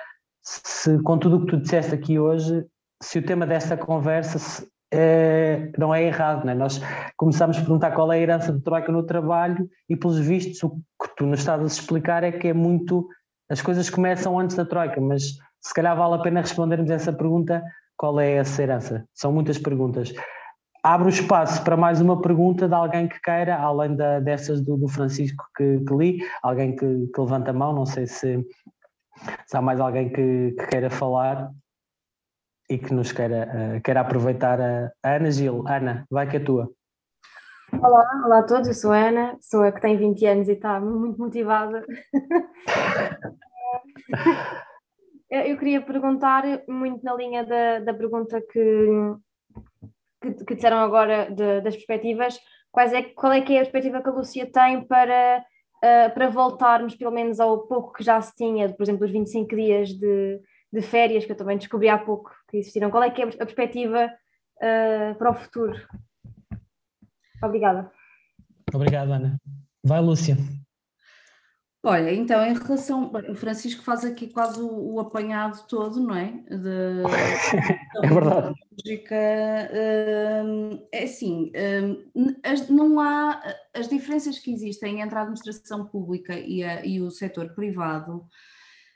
se, 0.44 1.02
com 1.02 1.18
tudo 1.18 1.38
o 1.38 1.40
que 1.42 1.48
tu 1.48 1.58
disseste 1.58 1.96
aqui 1.96 2.20
hoje, 2.20 2.66
se 3.02 3.20
o 3.20 3.26
tema 3.26 3.46
desta 3.46 3.78
conversa 3.78 4.68
é, 4.92 5.72
não 5.78 5.94
é 5.94 6.04
errado, 6.04 6.46
não 6.46 6.52
é? 6.52 6.56
Nós 6.56 6.82
começamos 7.16 7.58
a 7.58 7.62
perguntar 7.62 7.92
qual 7.92 8.12
é 8.12 8.18
a 8.18 8.20
herança 8.20 8.52
do 8.52 8.62
Troika 8.62 8.92
no 8.92 9.06
trabalho 9.06 9.70
e, 9.88 9.96
pelos 9.96 10.20
vistos, 10.20 10.62
o 10.64 10.72
que 10.72 11.16
tu 11.16 11.26
nos 11.26 11.40
estás 11.40 11.62
a 11.62 11.66
explicar 11.66 12.24
é 12.24 12.32
que 12.32 12.48
é 12.48 12.54
muito 12.54 13.08
as 13.50 13.62
coisas 13.62 13.90
começam 13.90 14.38
antes 14.38 14.56
da 14.56 14.64
Troika, 14.64 15.02
mas 15.02 15.24
se 15.62 15.74
calhar 15.74 15.98
vale 15.98 16.16
a 16.16 16.20
pena 16.20 16.42
respondermos 16.42 16.92
essa 16.92 17.12
pergunta: 17.12 17.64
qual 17.98 18.20
é 18.20 18.34
essa 18.34 18.62
herança? 18.62 19.06
São 19.14 19.32
muitas 19.32 19.58
perguntas. 19.58 20.14
Abro 20.84 21.10
espaço 21.10 21.62
para 21.64 21.76
mais 21.76 22.00
uma 22.00 22.22
pergunta 22.22 22.68
de 22.68 22.74
alguém 22.74 23.08
que 23.08 23.20
queira, 23.22 23.58
além 23.58 23.96
da, 23.96 24.20
dessas 24.20 24.62
do, 24.62 24.78
do 24.78 24.88
Francisco 24.88 25.44
que, 25.58 25.80
que, 25.80 25.94
li, 25.94 26.20
alguém 26.42 26.76
que, 26.76 27.08
que, 27.14 27.20
levanta 27.20 27.52
a 27.52 27.54
mão, 27.54 27.74
não 27.74 27.86
sei 27.86 28.08
se, 28.08 28.46
se 29.46 29.58
há 29.58 29.62
mais 29.62 29.82
alguém 29.82 30.10
que, 30.10 30.56
que, 30.58 30.68
queira 30.68 30.90
falar 30.90 31.52
e 32.70 32.78
que 32.78 32.94
nos 32.94 33.12
queira, 33.12 33.50
uh, 33.50 33.82
queira 33.82 34.02
aproveitar 34.02 34.62
a, 34.62 34.92
a 35.04 35.16
Ana 35.16 35.32
Gil. 35.32 35.64
Ana, 35.68 36.06
vai 36.10 36.30
que 36.30 36.38
é 36.38 36.40
tua. 36.40 36.70
Olá, 37.74 38.24
olá 38.26 38.40
a 38.40 38.44
todos, 38.44 38.68
eu 38.68 38.74
sou 38.74 38.92
a 38.92 38.98
Ana, 38.98 39.38
sou 39.42 39.64
a 39.64 39.72
que 39.72 39.82
tem 39.82 39.98
20 39.98 40.26
anos 40.26 40.48
e 40.48 40.54
está 40.54 40.80
muito 40.80 41.20
motivada. 41.20 41.84
eu 45.30 45.58
queria 45.58 45.82
perguntar, 45.82 46.44
muito 46.68 47.04
na 47.04 47.16
linha 47.16 47.44
da, 47.44 47.80
da 47.80 47.94
pergunta 47.94 48.42
que, 48.42 48.88
que, 50.22 50.46
que 50.46 50.56
disseram 50.56 50.78
agora 50.78 51.30
de, 51.32 51.62
das 51.62 51.76
perspectivas, 51.76 52.40
quais 52.72 52.94
é, 52.94 53.02
qual 53.02 53.34
é 53.34 53.42
que 53.42 53.54
é 53.54 53.58
a 53.58 53.62
perspectiva 53.62 54.02
que 54.02 54.10
a 54.10 54.14
Lúcia 54.14 54.52
tem 54.52 54.86
para, 54.86 55.44
uh, 55.78 56.14
para 56.14 56.30
voltarmos 56.30 56.96
pelo 56.96 57.12
menos 57.12 57.40
ao 57.40 57.68
pouco 57.68 57.94
que 57.94 58.04
já 58.04 58.22
se 58.22 58.36
tinha, 58.36 58.72
por 58.74 58.84
exemplo, 58.84 59.06
os 59.06 59.12
25 59.12 59.56
dias 59.56 59.90
de, 59.90 60.40
de 60.72 60.82
férias, 60.82 61.26
que 61.26 61.32
eu 61.32 61.38
também 61.38 61.58
descobri 61.58 61.90
há 61.90 61.98
pouco 61.98 62.32
que 62.50 62.58
existiram. 62.58 62.92
Qual 62.92 63.04
é 63.04 63.10
que 63.10 63.22
é 63.22 63.26
a 63.26 63.46
perspectiva 63.46 64.06
uh, 64.58 65.16
para 65.16 65.32
o 65.32 65.36
futuro? 65.36 65.76
Obrigada. 67.44 67.92
Obrigado, 68.74 69.12
Ana. 69.12 69.40
Vai, 69.84 70.02
Lúcia. 70.02 70.38
Olha, 71.82 72.14
então, 72.14 72.46
em 72.46 72.54
relação. 72.54 73.10
O 73.30 73.36
Francisco 73.36 73.84
faz 73.84 74.04
aqui 74.04 74.28
quase 74.28 74.62
o, 74.62 74.96
o 74.96 75.00
apanhado 75.00 75.66
todo, 75.68 76.00
não 76.02 76.14
é? 76.14 76.32
De, 76.50 77.04
é 78.04 78.08
verdade. 78.08 78.54
Lógica, 78.86 79.16
hum, 80.44 80.88
é 80.92 81.04
assim, 81.04 81.52
hum, 82.14 82.36
as, 82.44 82.70
não 82.70 83.00
há. 83.00 83.42
As 83.74 83.88
diferenças 83.88 84.40
que 84.40 84.52
existem 84.52 85.00
entre 85.00 85.18
a 85.18 85.22
administração 85.22 85.86
pública 85.86 86.38
e, 86.38 86.64
a, 86.64 86.86
e 86.86 87.00
o 87.00 87.10
setor 87.10 87.56
privado 87.56 88.28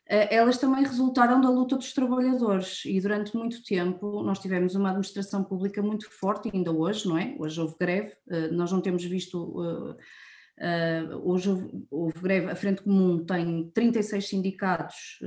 elas 0.05 0.57
também 0.57 0.83
resultaram 0.83 1.39
da 1.39 1.49
luta 1.49 1.77
dos 1.77 1.93
trabalhadores 1.93 2.83
e 2.85 2.99
durante 2.99 3.35
muito 3.37 3.63
tempo 3.63 4.21
nós 4.21 4.39
tivemos 4.39 4.75
uma 4.75 4.89
administração 4.89 5.43
pública 5.43 5.81
muito 5.81 6.09
forte, 6.11 6.51
ainda 6.53 6.71
hoje, 6.71 7.07
não 7.07 7.17
é? 7.17 7.35
Hoje 7.39 7.61
houve 7.61 7.75
greve, 7.79 8.13
eh, 8.29 8.49
nós 8.49 8.71
não 8.71 8.81
temos 8.81 9.03
visto. 9.05 9.97
Eh, 10.59 11.03
hoje 11.23 11.49
houve 11.89 12.19
greve, 12.19 12.51
a 12.51 12.55
Frente 12.55 12.83
Comum 12.83 13.25
tem 13.25 13.71
36 13.73 14.27
sindicatos 14.27 15.19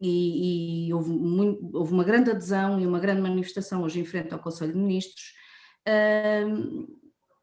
e, 0.00 0.86
e 0.88 0.94
houve, 0.94 1.10
muito, 1.10 1.76
houve, 1.76 1.92
uma 1.92 2.04
grande 2.04 2.30
adesão 2.30 2.80
e 2.80 2.86
uma 2.86 3.00
grande 3.00 3.20
manifestação 3.20 3.82
hoje 3.82 4.00
em 4.00 4.04
frente 4.04 4.32
ao 4.32 4.40
Conselho 4.40 4.72
de 4.72 4.78
Ministros. 4.78 5.34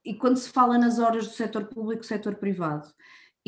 E 0.03 0.13
quando 0.15 0.37
se 0.37 0.49
fala 0.49 0.77
nas 0.77 0.97
horas 0.99 1.27
do 1.27 1.33
setor 1.33 1.65
público 1.65 2.03
e 2.03 2.07
setor 2.07 2.35
privado, 2.35 2.87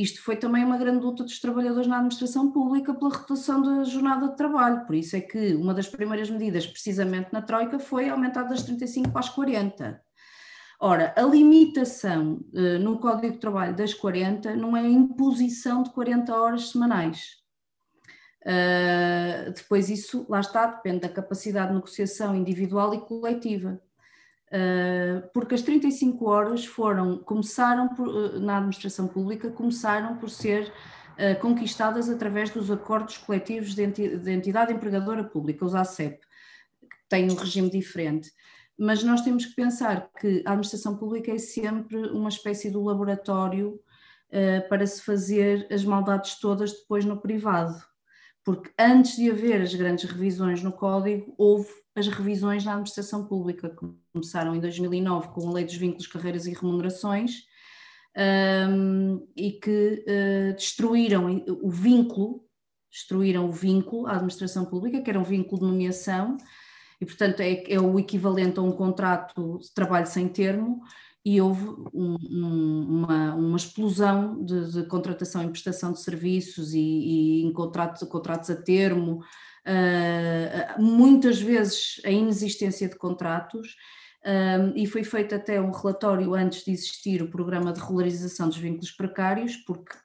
isto 0.02 0.22
foi 0.22 0.38
também 0.38 0.64
uma 0.64 0.78
grande 0.78 1.04
luta 1.04 1.24
dos 1.24 1.40
trabalhadores 1.40 1.88
na 1.88 1.98
administração 1.98 2.52
pública 2.52 2.94
pela 2.94 3.18
redução 3.18 3.62
da 3.62 3.84
jornada 3.84 4.30
de 4.30 4.38
trabalho. 4.38 4.86
Por 4.86 4.96
isso 4.96 5.16
é 5.16 5.22
que 5.22 5.54
uma 5.56 5.74
das 5.74 5.88
primeiras 5.88 6.30
medidas, 6.30 6.66
precisamente 6.66 7.34
na 7.34 7.42
Troika, 7.42 7.80
foi 7.80 8.10
aumentar 8.10 8.44
das 8.44 8.64
35 8.64 9.12
para 9.12 9.20
as 9.20 9.30
40. 9.30 10.02
Ora, 10.80 11.14
a 11.18 11.22
limitação 11.24 12.40
uh, 12.54 12.80
no 12.80 13.00
Código 13.00 13.34
de 13.34 13.40
Trabalho 13.40 13.76
das 13.76 13.94
40 13.94 14.56
não 14.56 14.78
é 14.78 14.82
a 14.82 14.90
imposição 14.90 15.84
de 15.84 15.90
40 15.90 16.34
horas 16.34 16.70
semanais. 16.70 17.40
Uh, 18.44 19.52
depois, 19.54 19.90
isso, 19.90 20.26
lá 20.30 20.40
está, 20.40 20.66
depende 20.68 21.02
da 21.02 21.10
capacidade 21.10 21.68
de 21.68 21.76
negociação 21.76 22.34
individual 22.34 22.94
e 22.94 23.02
coletiva. 23.02 23.82
Uh, 24.50 25.30
porque 25.32 25.54
as 25.54 25.62
35 25.62 26.28
horas 26.28 26.66
foram, 26.66 27.20
começaram 27.20 27.88
por, 27.90 28.08
uh, 28.08 28.40
na 28.40 28.58
administração 28.58 29.08
pública, 29.08 29.52
começaram 29.52 30.18
por 30.18 30.28
ser 30.28 30.74
uh, 31.14 31.40
conquistadas 31.40 32.10
através 32.10 32.50
dos 32.50 32.72
acordos 32.72 33.18
coletivos 33.18 33.76
de, 33.76 33.84
enti 33.84 34.18
de 34.18 34.32
entidade 34.32 34.74
empregadora 34.74 35.24
pública, 35.24 35.64
os 35.64 35.76
ACEP, 35.76 36.20
que 36.82 36.98
têm 37.08 37.30
um 37.30 37.36
regime 37.36 37.70
diferente. 37.70 38.32
Mas 38.76 39.04
nós 39.04 39.22
temos 39.22 39.46
que 39.46 39.54
pensar 39.54 40.10
que 40.20 40.42
a 40.44 40.52
administração 40.52 40.98
pública 40.98 41.32
é 41.32 41.38
sempre 41.38 41.98
uma 42.10 42.30
espécie 42.30 42.72
de 42.72 42.78
laboratório 42.78 43.80
para 44.70 44.88
se 44.88 45.02
fazer 45.02 45.68
as 45.70 45.84
maldades 45.84 46.40
todas 46.40 46.72
depois 46.72 47.04
no 47.04 47.20
privado. 47.20 47.76
Porque 48.46 48.72
antes 48.80 49.18
de 49.18 49.30
haver 49.30 49.62
as 49.62 49.76
grandes 49.76 50.10
revisões 50.10 50.64
no 50.64 50.72
código, 50.72 51.34
houve 51.38 51.68
as 51.94 52.08
revisões 52.08 52.64
na 52.64 52.72
administração 52.72 53.26
pública, 53.26 53.70
que 53.70 53.86
começaram 54.12 54.56
em 54.56 54.60
2009 54.60 55.30
com 55.30 55.50
a 55.50 55.54
Lei 55.54 55.66
dos 55.66 55.76
Vínculos, 55.76 56.08
Carreiras 56.08 56.46
e 56.48 56.54
Remunerações, 56.54 57.44
um, 58.18 59.28
e 59.36 59.52
que 59.52 60.04
uh, 60.08 60.54
destruíram 60.56 61.44
o 61.62 61.70
vínculo, 61.70 62.44
destruíram 62.92 63.48
o 63.48 63.52
vínculo 63.52 64.08
à 64.08 64.14
administração 64.14 64.66
pública, 64.66 65.02
que 65.02 65.10
era 65.10 65.20
um 65.20 65.24
vínculo 65.24 65.62
de 65.62 65.68
nomeação, 65.68 66.38
e 67.00 67.06
portanto 67.06 67.40
é, 67.40 67.64
é 67.72 67.80
o 67.80 67.98
equivalente 68.00 68.60
a 68.60 68.64
um 68.64 68.72
contrato 68.72 69.60
de 69.60 69.74
trabalho 69.74 70.08
sem 70.08 70.28
termo, 70.28 70.82
e 71.24 71.40
houve 71.42 71.66
um, 71.94 72.16
um, 72.24 72.86
uma, 72.90 73.36
uma, 73.36 73.58
explosão 73.58 74.44
de, 74.44 74.72
de, 74.72 74.84
contratação 74.88 75.44
e 75.44 75.50
prestação 75.50 75.92
de 75.92 76.02
serviços 76.02 76.74
e, 76.74 76.80
e 76.80 77.44
em 77.44 77.52
contratos, 77.52 78.08
contratos 78.08 78.50
a 78.50 78.56
termo, 78.56 79.22
uh, 79.70 80.82
muitas 80.82 81.40
vezes 81.40 82.02
a 82.04 82.10
inexistência 82.10 82.90
de 82.90 82.96
contratos, 82.96 83.76
um, 84.26 84.76
e 84.76 84.86
foi 84.86 85.04
feito 85.04 85.34
até 85.34 85.62
um 85.62 85.72
relatório 85.72 86.34
antes 86.34 86.66
de 86.66 86.72
existir 86.72 87.22
o 87.22 87.30
programa 87.30 87.72
de 87.72 87.80
regularização 87.80 88.50
dos 88.50 88.58
vínculos 88.58 88.92
precários, 88.92 89.56
porque 89.58 89.98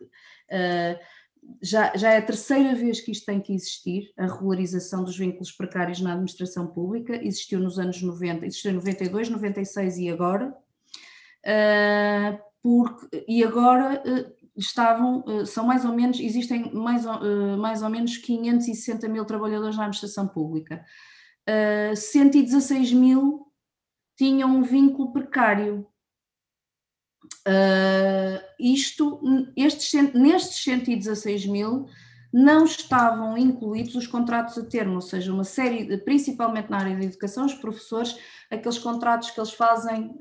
já, 1.60 1.96
já 1.96 2.12
é 2.12 2.18
a 2.18 2.22
terceira 2.22 2.74
vez 2.74 3.00
que 3.00 3.10
isto 3.10 3.26
tem 3.26 3.40
que 3.40 3.52
existir, 3.52 4.12
a 4.16 4.26
regularização 4.26 5.02
dos 5.02 5.16
vínculos 5.16 5.50
precários 5.50 6.00
na 6.00 6.12
administração 6.12 6.66
pública, 6.66 7.16
existiu 7.16 7.58
nos 7.58 7.78
anos 7.78 8.00
90, 8.00 8.46
existiu 8.46 8.70
em 8.70 8.74
92, 8.74 9.30
96 9.30 9.98
e 9.98 10.10
agora, 10.10 10.54
porque, 12.62 13.24
e 13.28 13.42
agora 13.42 14.02
estavam, 14.56 15.24
eh, 15.26 15.44
são 15.44 15.66
mais 15.66 15.84
ou 15.84 15.92
menos, 15.92 16.20
existem 16.20 16.72
mais, 16.72 17.04
eh, 17.04 17.56
mais 17.56 17.82
ou 17.82 17.90
menos 17.90 18.16
560 18.16 19.08
mil 19.08 19.24
trabalhadores 19.24 19.76
na 19.76 19.84
administração 19.84 20.28
pública. 20.28 20.84
116 21.96 22.92
eh, 22.92 22.94
mil 22.94 23.46
tinham 24.16 24.56
um 24.56 24.62
vínculo 24.62 25.12
precário. 25.12 25.86
isto, 28.58 29.20
estes, 29.56 29.92
nestes 30.14 30.62
116 30.62 31.46
mil, 31.46 31.86
não 32.32 32.64
estavam 32.64 33.36
incluídos 33.38 33.94
os 33.94 34.06
contratos 34.06 34.58
a 34.58 34.64
termo, 34.64 34.94
ou 34.94 35.00
seja, 35.00 35.32
uma 35.32 35.44
série, 35.44 35.96
principalmente 35.98 36.70
na 36.70 36.78
área 36.78 36.96
da 36.96 37.04
educação, 37.04 37.46
os 37.46 37.54
professores, 37.54 38.16
aqueles 38.50 38.78
contratos 38.78 39.30
que 39.30 39.40
eles 39.40 39.52
fazem 39.52 40.16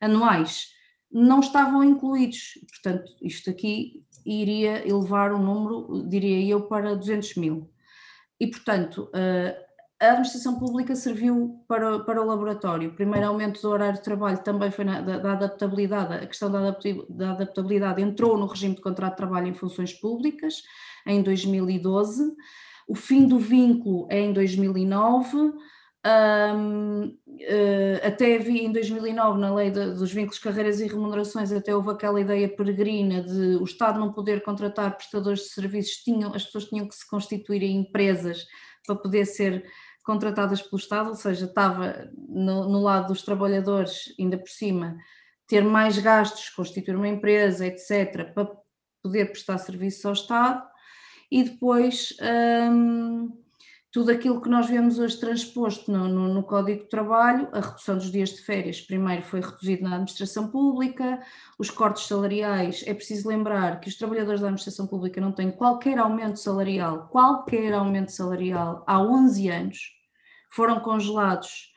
anuais 0.00 0.77
não 1.10 1.40
estavam 1.40 1.82
incluídos. 1.82 2.58
Portanto, 2.70 3.10
isto 3.22 3.50
aqui 3.50 4.04
iria 4.24 4.86
elevar 4.86 5.32
o 5.32 5.38
número, 5.38 6.06
diria 6.08 6.46
eu, 6.46 6.62
para 6.62 6.94
200 6.94 7.36
mil. 7.36 7.70
E, 8.40 8.46
portanto, 8.46 9.10
eh, 9.14 9.56
a 10.00 10.10
administração 10.10 10.58
pública 10.58 10.94
serviu 10.94 11.64
para, 11.66 11.98
para 12.00 12.22
o 12.22 12.26
laboratório. 12.26 12.90
O 12.90 12.94
primeiro 12.94 13.26
aumento 13.26 13.60
do 13.60 13.68
horário 13.68 13.94
de 13.94 14.04
trabalho 14.04 14.38
também 14.38 14.70
foi 14.70 14.84
na, 14.84 15.00
da, 15.00 15.18
da, 15.18 15.32
adaptabilidade, 15.32 16.14
a 16.14 16.26
questão 16.26 16.50
da, 16.50 16.70
da 17.08 17.30
adaptabilidade 17.32 18.00
entrou 18.00 18.38
no 18.38 18.46
regime 18.46 18.76
de 18.76 18.80
contrato 18.80 19.14
de 19.14 19.16
trabalho 19.16 19.48
em 19.48 19.54
funções 19.54 19.92
públicas 19.92 20.62
em 21.04 21.20
2012. 21.20 22.32
O 22.86 22.94
fim 22.94 23.26
do 23.26 23.38
vínculo 23.38 24.06
é 24.08 24.20
em 24.20 24.32
2009 24.32 25.52
um, 26.08 27.04
uh, 27.06 27.18
eh, 27.40 28.00
até 28.06 28.38
vi 28.38 28.64
em 28.64 28.72
2009, 28.72 29.38
na 29.38 29.54
lei 29.54 29.70
de, 29.70 29.92
dos 29.94 30.12
vínculos, 30.12 30.38
carreiras 30.38 30.80
e 30.80 30.86
remunerações, 30.86 31.52
até 31.52 31.74
houve 31.74 31.90
aquela 31.90 32.20
ideia 32.20 32.48
peregrina 32.48 33.22
de 33.22 33.56
o 33.56 33.64
Estado 33.64 33.98
não 33.98 34.12
poder 34.12 34.42
contratar 34.42 34.96
prestadores 34.96 35.40
de 35.40 35.48
serviços, 35.48 35.96
tinham, 36.02 36.34
as 36.34 36.44
pessoas 36.44 36.66
tinham 36.66 36.86
que 36.86 36.94
se 36.94 37.08
constituir 37.08 37.62
em 37.62 37.80
empresas 37.80 38.46
para 38.86 38.96
poder 38.96 39.24
ser 39.26 39.64
contratadas 40.04 40.62
pelo 40.62 40.78
Estado, 40.78 41.10
ou 41.10 41.14
seja, 41.14 41.46
estava 41.46 42.10
no, 42.16 42.68
no 42.68 42.80
lado 42.80 43.08
dos 43.08 43.22
trabalhadores, 43.22 44.14
ainda 44.18 44.38
por 44.38 44.48
cima, 44.48 44.96
ter 45.46 45.62
mais 45.62 45.98
gastos, 45.98 46.48
constituir 46.50 46.96
uma 46.96 47.08
empresa, 47.08 47.66
etc., 47.66 48.32
para 48.32 48.50
poder 49.02 49.26
prestar 49.26 49.58
serviços 49.58 50.04
ao 50.06 50.12
Estado, 50.12 50.62
e 51.30 51.42
depois. 51.42 52.16
Um, 52.72 53.47
tudo 53.98 54.12
aquilo 54.12 54.40
que 54.40 54.48
nós 54.48 54.68
vemos 54.68 55.00
hoje 55.00 55.18
transposto 55.18 55.90
no, 55.90 56.06
no, 56.06 56.32
no, 56.32 56.44
Código 56.44 56.84
de 56.84 56.88
Trabalho, 56.88 57.48
a 57.50 57.58
redução 57.58 57.96
dos 57.96 58.12
dias 58.12 58.30
de 58.30 58.40
férias, 58.42 58.80
primeiro 58.80 59.22
foi 59.22 59.40
reduzido 59.40 59.82
na 59.82 59.96
administração 59.96 60.46
pública, 60.46 61.20
os 61.58 61.68
cortes 61.68 62.06
salariais, 62.06 62.84
é 62.86 62.94
preciso 62.94 63.28
lembrar 63.28 63.80
que 63.80 63.88
os 63.88 63.96
trabalhadores 63.96 64.40
da 64.40 64.46
administração 64.46 64.86
pública 64.86 65.20
não 65.20 65.32
têm 65.32 65.50
qualquer 65.50 65.98
aumento 65.98 66.38
salarial, 66.38 67.08
qualquer 67.08 67.74
aumento 67.74 68.12
salarial 68.12 68.84
há 68.86 69.00
11 69.00 69.48
anos, 69.48 69.78
foram 70.48 70.78
congelados 70.78 71.67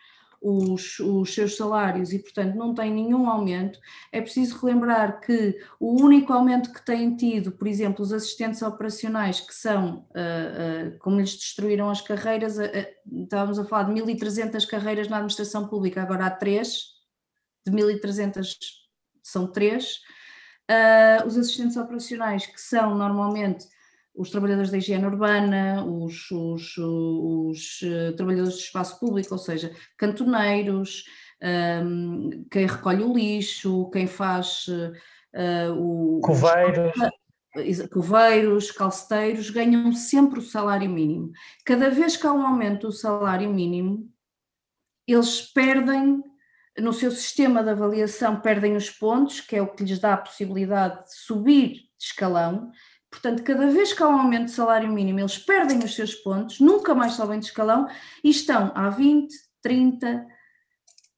os, 0.42 1.00
os 1.00 1.34
seus 1.34 1.56
salários 1.56 2.12
e, 2.12 2.18
portanto, 2.18 2.56
não 2.56 2.74
têm 2.74 2.92
nenhum 2.92 3.30
aumento. 3.30 3.80
É 4.12 4.20
preciso 4.20 4.58
relembrar 4.58 5.22
que 5.22 5.56
o 5.80 6.02
único 6.02 6.34
aumento 6.34 6.74
que 6.74 6.84
têm 6.84 7.16
tido, 7.16 7.52
por 7.52 7.68
exemplo, 7.68 8.04
os 8.04 8.12
assistentes 8.12 8.62
operacionais, 8.64 9.40
que 9.40 9.54
são, 9.54 10.08
uh, 10.10 10.96
uh, 10.96 10.98
como 10.98 11.20
lhes 11.20 11.36
destruíram 11.36 11.92
as 11.92 12.02
carreiras, 12.02 12.58
uh, 12.58 12.62
estávamos 13.24 13.60
a 13.60 13.66
falar 13.66 13.84
de 13.84 14.02
1.300 14.02 14.66
carreiras 14.66 15.08
na 15.08 15.18
administração 15.18 15.68
pública, 15.68 16.02
agora 16.02 16.26
há 16.26 16.32
três, 16.32 16.86
de 17.64 17.72
1.300 17.72 18.58
são 19.22 19.46
três. 19.46 20.00
os 21.28 21.38
assistentes 21.38 21.78
operacionais, 21.78 22.48
que 22.48 22.60
são 22.60 22.98
normalmente 22.98 23.68
os 24.14 24.30
trabalhadores 24.30 24.72
da 24.72 24.78
higiene 24.78 25.06
urbana, 25.06 25.86
os, 25.86 26.30
os, 26.32 26.78
os 26.78 27.82
uh, 27.82 28.16
trabalhadores 28.16 28.56
do 28.56 28.62
espaço 28.62 29.00
público, 29.00 29.34
ou 29.34 29.38
seja, 29.38 29.72
cantoneiros, 29.98 31.06
um, 31.42 32.30
ehm, 32.32 32.46
quem 32.52 32.68
recolhe 32.68 33.04
o 33.04 33.14
lixo, 33.14 33.90
quem 33.92 34.08
faz 34.08 34.66
uh, 34.68 35.74
o. 35.74 36.20
Coveiros. 36.22 36.94
Coveiros, 37.92 38.72
calceteiros, 38.72 39.50
ganham 39.50 39.92
sempre 39.92 40.40
o 40.40 40.44
salário 40.44 40.90
mínimo. 40.90 41.32
Cada 41.66 41.90
vez 41.90 42.16
que 42.16 42.26
há 42.26 42.32
um 42.32 42.46
aumento 42.46 42.88
do 42.88 42.94
salário 42.94 43.50
mínimo, 43.50 44.10
eles 45.06 45.42
perdem 45.42 46.24
no 46.80 46.94
seu 46.94 47.12
sistema 47.12 47.64
de 47.64 47.70
avaliação 47.70 48.40
perdem 48.40 48.76
os 48.76 48.90
pontos, 48.90 49.42
que 49.42 49.56
é 49.56 49.62
o 49.62 49.68
que 49.68 49.84
lhes 49.84 50.00
dá 50.00 50.14
a 50.14 50.18
possibilidade 50.18 51.04
de 51.04 51.16
subir 51.16 51.72
de 51.72 52.06
escalão, 52.06 52.72
Portanto, 53.12 53.44
cada 53.44 53.68
vez 53.68 53.92
que 53.92 54.02
há 54.02 54.08
um 54.08 54.20
aumento 54.20 54.46
de 54.46 54.52
salário 54.52 54.90
mínimo, 54.90 55.20
eles 55.20 55.38
perdem 55.38 55.80
os 55.80 55.94
seus 55.94 56.16
pontos, 56.16 56.62
nunca 56.62 56.96
mais 56.96 57.14
sobem 57.14 57.40
de 57.40 57.48
escalão 57.48 57.88
e 58.24 58.30
estão 58.30 58.72
há 58.74 58.90
20, 58.90 59.36
30 59.62 60.26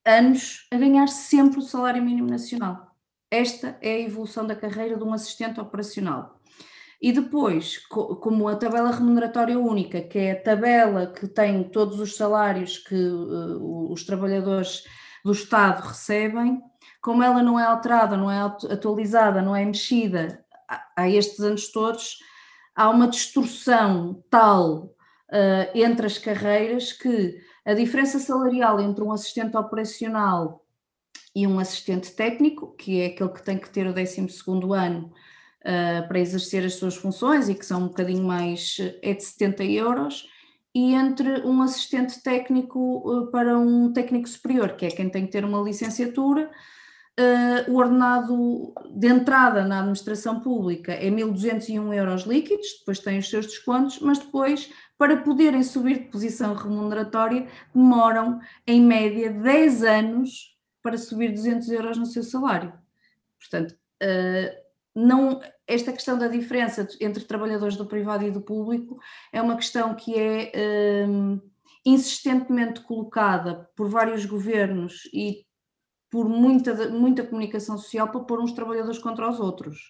anos 0.04 0.66
a 0.72 0.76
ganhar 0.76 1.06
sempre 1.06 1.60
o 1.60 1.62
salário 1.62 2.02
mínimo 2.02 2.28
nacional. 2.28 2.94
Esta 3.30 3.78
é 3.80 3.94
a 3.94 4.00
evolução 4.00 4.46
da 4.46 4.56
carreira 4.56 4.96
de 4.96 5.04
um 5.04 5.12
assistente 5.12 5.60
operacional. 5.60 6.40
E 7.00 7.12
depois, 7.12 7.78
como 7.86 8.48
a 8.48 8.56
tabela 8.56 8.90
remuneratória 8.90 9.58
única, 9.58 10.00
que 10.00 10.18
é 10.18 10.32
a 10.32 10.42
tabela 10.42 11.06
que 11.06 11.26
tem 11.28 11.64
todos 11.64 12.00
os 12.00 12.16
salários 12.16 12.78
que 12.78 12.94
uh, 12.94 13.92
os 13.92 14.04
trabalhadores 14.04 14.84
do 15.24 15.32
Estado 15.32 15.86
recebem, 15.86 16.60
como 17.02 17.22
ela 17.22 17.42
não 17.42 17.58
é 17.58 17.64
alterada, 17.64 18.16
não 18.16 18.30
é 18.30 18.40
atualizada, 18.40 19.42
não 19.42 19.54
é 19.54 19.64
mexida 19.64 20.43
há 20.96 21.08
estes 21.08 21.40
anos 21.40 21.70
todos, 21.70 22.18
há 22.74 22.88
uma 22.90 23.08
distorção 23.08 24.22
tal 24.30 24.94
uh, 25.30 25.70
entre 25.74 26.06
as 26.06 26.18
carreiras 26.18 26.92
que 26.92 27.38
a 27.64 27.74
diferença 27.74 28.18
salarial 28.18 28.80
entre 28.80 29.02
um 29.02 29.12
assistente 29.12 29.56
operacional 29.56 30.64
e 31.34 31.46
um 31.46 31.58
assistente 31.58 32.12
técnico, 32.12 32.74
que 32.76 33.00
é 33.00 33.06
aquele 33.06 33.30
que 33.30 33.42
tem 33.42 33.58
que 33.58 33.70
ter 33.70 33.86
o 33.86 33.92
12 33.92 34.26
ano 34.74 35.12
uh, 35.62 36.08
para 36.08 36.20
exercer 36.20 36.64
as 36.64 36.74
suas 36.74 36.96
funções 36.96 37.48
e 37.48 37.54
que 37.54 37.66
são 37.66 37.82
um 37.82 37.88
bocadinho 37.88 38.24
mais, 38.24 38.76
é 39.02 39.14
de 39.14 39.22
70 39.22 39.64
euros, 39.64 40.28
e 40.74 40.92
entre 40.92 41.40
um 41.46 41.62
assistente 41.62 42.20
técnico 42.20 43.28
para 43.30 43.56
um 43.56 43.92
técnico 43.92 44.28
superior, 44.28 44.74
que 44.74 44.84
é 44.84 44.90
quem 44.90 45.08
tem 45.08 45.24
que 45.24 45.30
ter 45.30 45.44
uma 45.44 45.62
licenciatura 45.62 46.50
Uh, 47.16 47.70
o 47.70 47.76
ordenado 47.76 48.74
de 48.90 49.06
entrada 49.06 49.64
na 49.64 49.78
administração 49.78 50.40
pública 50.40 50.92
é 50.92 51.08
1.201 51.08 51.94
euros 51.94 52.22
líquidos, 52.22 52.66
depois 52.80 52.98
tem 52.98 53.18
os 53.18 53.30
seus 53.30 53.46
descontos, 53.46 54.00
mas 54.00 54.18
depois, 54.18 54.72
para 54.98 55.18
poderem 55.18 55.62
subir 55.62 56.00
de 56.00 56.08
posição 56.08 56.54
remuneratória, 56.54 57.46
demoram 57.72 58.40
em 58.66 58.80
média 58.80 59.30
10 59.30 59.84
anos 59.84 60.56
para 60.82 60.98
subir 60.98 61.30
200 61.30 61.68
euros 61.70 61.96
no 61.96 62.06
seu 62.06 62.24
salário. 62.24 62.72
Portanto, 63.38 63.76
uh, 64.02 64.64
não, 64.94 65.40
esta 65.66 65.92
questão 65.92 66.16
da 66.16 66.28
diferença 66.28 66.86
entre 67.00 67.24
trabalhadores 67.24 67.76
do 67.76 67.86
privado 67.86 68.24
e 68.24 68.30
do 68.30 68.40
público 68.40 68.98
é 69.32 69.42
uma 69.42 69.56
questão 69.56 69.94
que 69.94 70.14
é 70.14 70.52
eh, 70.54 71.06
insistentemente 71.84 72.80
colocada 72.80 73.68
por 73.74 73.88
vários 73.88 74.24
governos 74.24 75.08
e 75.12 75.43
por 76.14 76.28
muita, 76.28 76.88
muita 76.90 77.26
comunicação 77.26 77.76
social 77.76 78.08
para 78.08 78.20
pôr 78.20 78.38
uns 78.38 78.52
trabalhadores 78.52 79.00
contra 79.00 79.28
os 79.28 79.40
outros. 79.40 79.80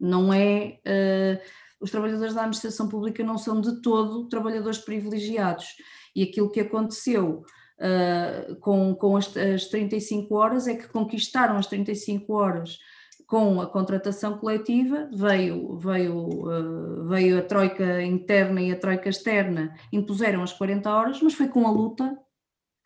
Não 0.00 0.34
é. 0.34 0.80
Uh, 0.84 1.40
os 1.80 1.92
trabalhadores 1.92 2.34
da 2.34 2.40
administração 2.40 2.88
pública 2.88 3.22
não 3.22 3.38
são 3.38 3.60
de 3.60 3.80
todo 3.80 4.28
trabalhadores 4.28 4.78
privilegiados. 4.78 5.66
E 6.12 6.24
aquilo 6.24 6.50
que 6.50 6.58
aconteceu 6.58 7.44
uh, 7.78 8.56
com, 8.56 8.96
com 8.96 9.16
as, 9.16 9.32
as 9.36 9.66
35 9.66 10.34
horas 10.34 10.66
é 10.66 10.74
que 10.74 10.88
conquistaram 10.88 11.56
as 11.56 11.68
35 11.68 12.32
horas 12.32 12.76
com 13.24 13.60
a 13.60 13.66
contratação 13.68 14.38
coletiva, 14.38 15.08
veio, 15.14 15.78
veio, 15.78 16.16
uh, 16.16 17.04
veio 17.06 17.38
a 17.38 17.42
troika 17.42 18.02
interna 18.02 18.60
e 18.60 18.72
a 18.72 18.76
troika 18.76 19.08
externa, 19.08 19.72
impuseram 19.92 20.42
as 20.42 20.52
40 20.52 20.90
horas, 20.90 21.22
mas 21.22 21.34
foi 21.34 21.46
com 21.46 21.64
a 21.64 21.70
luta 21.70 22.18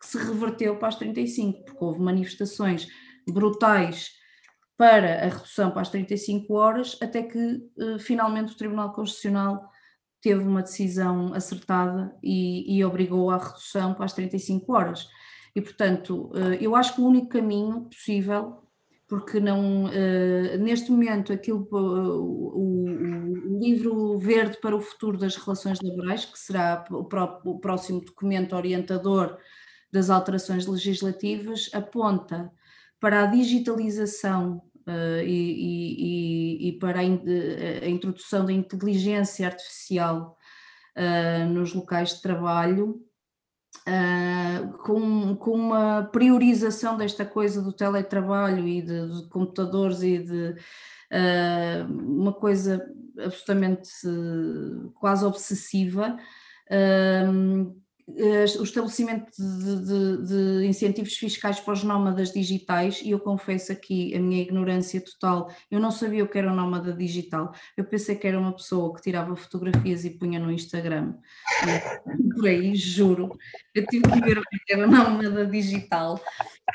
que 0.05 0.11
se 0.11 0.17
reverteu 0.17 0.77
para 0.77 0.89
as 0.89 0.95
35, 0.95 1.65
porque 1.65 1.83
houve 1.83 1.99
manifestações 1.99 2.87
brutais 3.27 4.11
para 4.77 5.25
a 5.25 5.29
redução 5.29 5.71
para 5.71 5.81
as 5.81 5.89
35 5.89 6.53
horas, 6.53 6.97
até 7.01 7.23
que 7.23 7.61
uh, 7.77 7.97
finalmente 7.99 8.53
o 8.53 8.57
Tribunal 8.57 8.91
Constitucional 8.93 9.69
teve 10.21 10.43
uma 10.43 10.61
decisão 10.61 11.33
acertada 11.33 12.15
e, 12.21 12.77
e, 12.77 12.83
obrigou 12.83 13.29
à 13.29 13.37
redução 13.37 13.93
para 13.93 14.05
as 14.05 14.13
35 14.13 14.73
horas. 14.73 15.07
E, 15.55 15.61
portanto, 15.61 16.29
uh, 16.33 16.53
eu 16.59 16.75
acho 16.75 16.95
que 16.95 17.01
o 17.01 17.05
único 17.05 17.29
caminho 17.29 17.85
possível, 17.85 18.63
porque 19.07 19.39
não, 19.39 19.85
uh, 19.85 20.57
neste 20.59 20.91
momento, 20.91 21.31
aquilo, 21.31 21.67
o, 21.71 22.83
o, 22.83 23.59
livro 23.59 24.17
verde 24.17 24.57
para 24.61 24.75
o 24.75 24.81
futuro 24.81 25.17
das 25.17 25.37
relações 25.37 25.79
laborais, 25.81 26.25
que 26.25 26.37
será 26.37 26.83
o 26.91 27.59
próximo 27.59 28.01
documento 28.01 28.55
orientador 28.55 29.37
das 29.91 30.09
alterações 30.09 30.65
legislativas 30.65 31.69
aponta 31.73 32.51
para 32.99 33.23
a 33.23 33.25
digitalização 33.27 34.61
uh, 34.87 35.21
e, 35.23 36.67
e, 36.67 36.69
e, 36.69 36.79
para 36.79 36.99
a, 36.99 37.03
a, 37.03 37.89
introdução 37.89 38.45
da 38.45 38.51
inteligência 38.51 39.47
artificial 39.47 40.37
uh, 40.97 41.49
nos 41.49 41.73
locais 41.73 42.15
de 42.15 42.21
trabalho, 42.21 43.01
uh, 43.87 44.77
com, 44.79 45.35
com 45.35 45.51
uma 45.51 46.03
priorização 46.11 46.97
desta 46.97 47.25
coisa 47.25 47.61
do 47.61 47.73
teletrabalho 47.73 48.67
e 48.67 48.81
de, 48.81 49.21
de 49.21 49.29
computadores 49.29 50.01
e 50.01 50.19
de 50.19 50.55
uma 51.87 52.33
coisa 52.33 52.83
absolutamente 53.17 53.89
quase 54.95 55.23
obsessiva 55.23 56.17
o 58.07 58.63
estabelecimento 58.63 59.31
de, 59.35 59.85
de, 59.85 60.27
de, 60.61 60.67
incentivos 60.67 61.15
fiscais 61.15 61.59
para 61.59 61.73
os 61.73 61.83
nómadas 61.83 62.31
digitais, 62.31 63.01
e 63.01 63.11
eu 63.11 63.19
confesso 63.19 63.71
aqui 63.71 64.15
a 64.15 64.19
minha 64.19 64.41
ignorância 64.41 65.01
total, 65.01 65.51
eu 65.71 65.79
não 65.79 65.89
sabia 65.89 66.23
o 66.23 66.27
que 66.27 66.37
era 66.37 66.51
um 66.51 66.55
nómada 66.55 66.93
digital, 66.93 67.51
eu 67.75 67.83
pensei 67.83 68.15
que 68.15 68.27
era 68.27 68.39
uma 68.39 68.53
pessoa 68.53 68.93
que 68.95 69.01
tirava 69.01 69.35
fotografias 69.35 70.05
e 70.05 70.11
punha 70.11 70.39
no 70.39 70.51
Instagram, 70.51 71.15
por 72.35 72.47
aí, 72.47 72.75
juro, 72.75 73.35
eu 73.73 73.85
tive 73.87 74.03
que 74.11 74.21
ver 74.21 74.37
o 74.37 74.43
que 74.43 74.73
era 74.73 74.87
um 74.87 74.91
nómada 74.91 75.45
digital. 75.45 76.21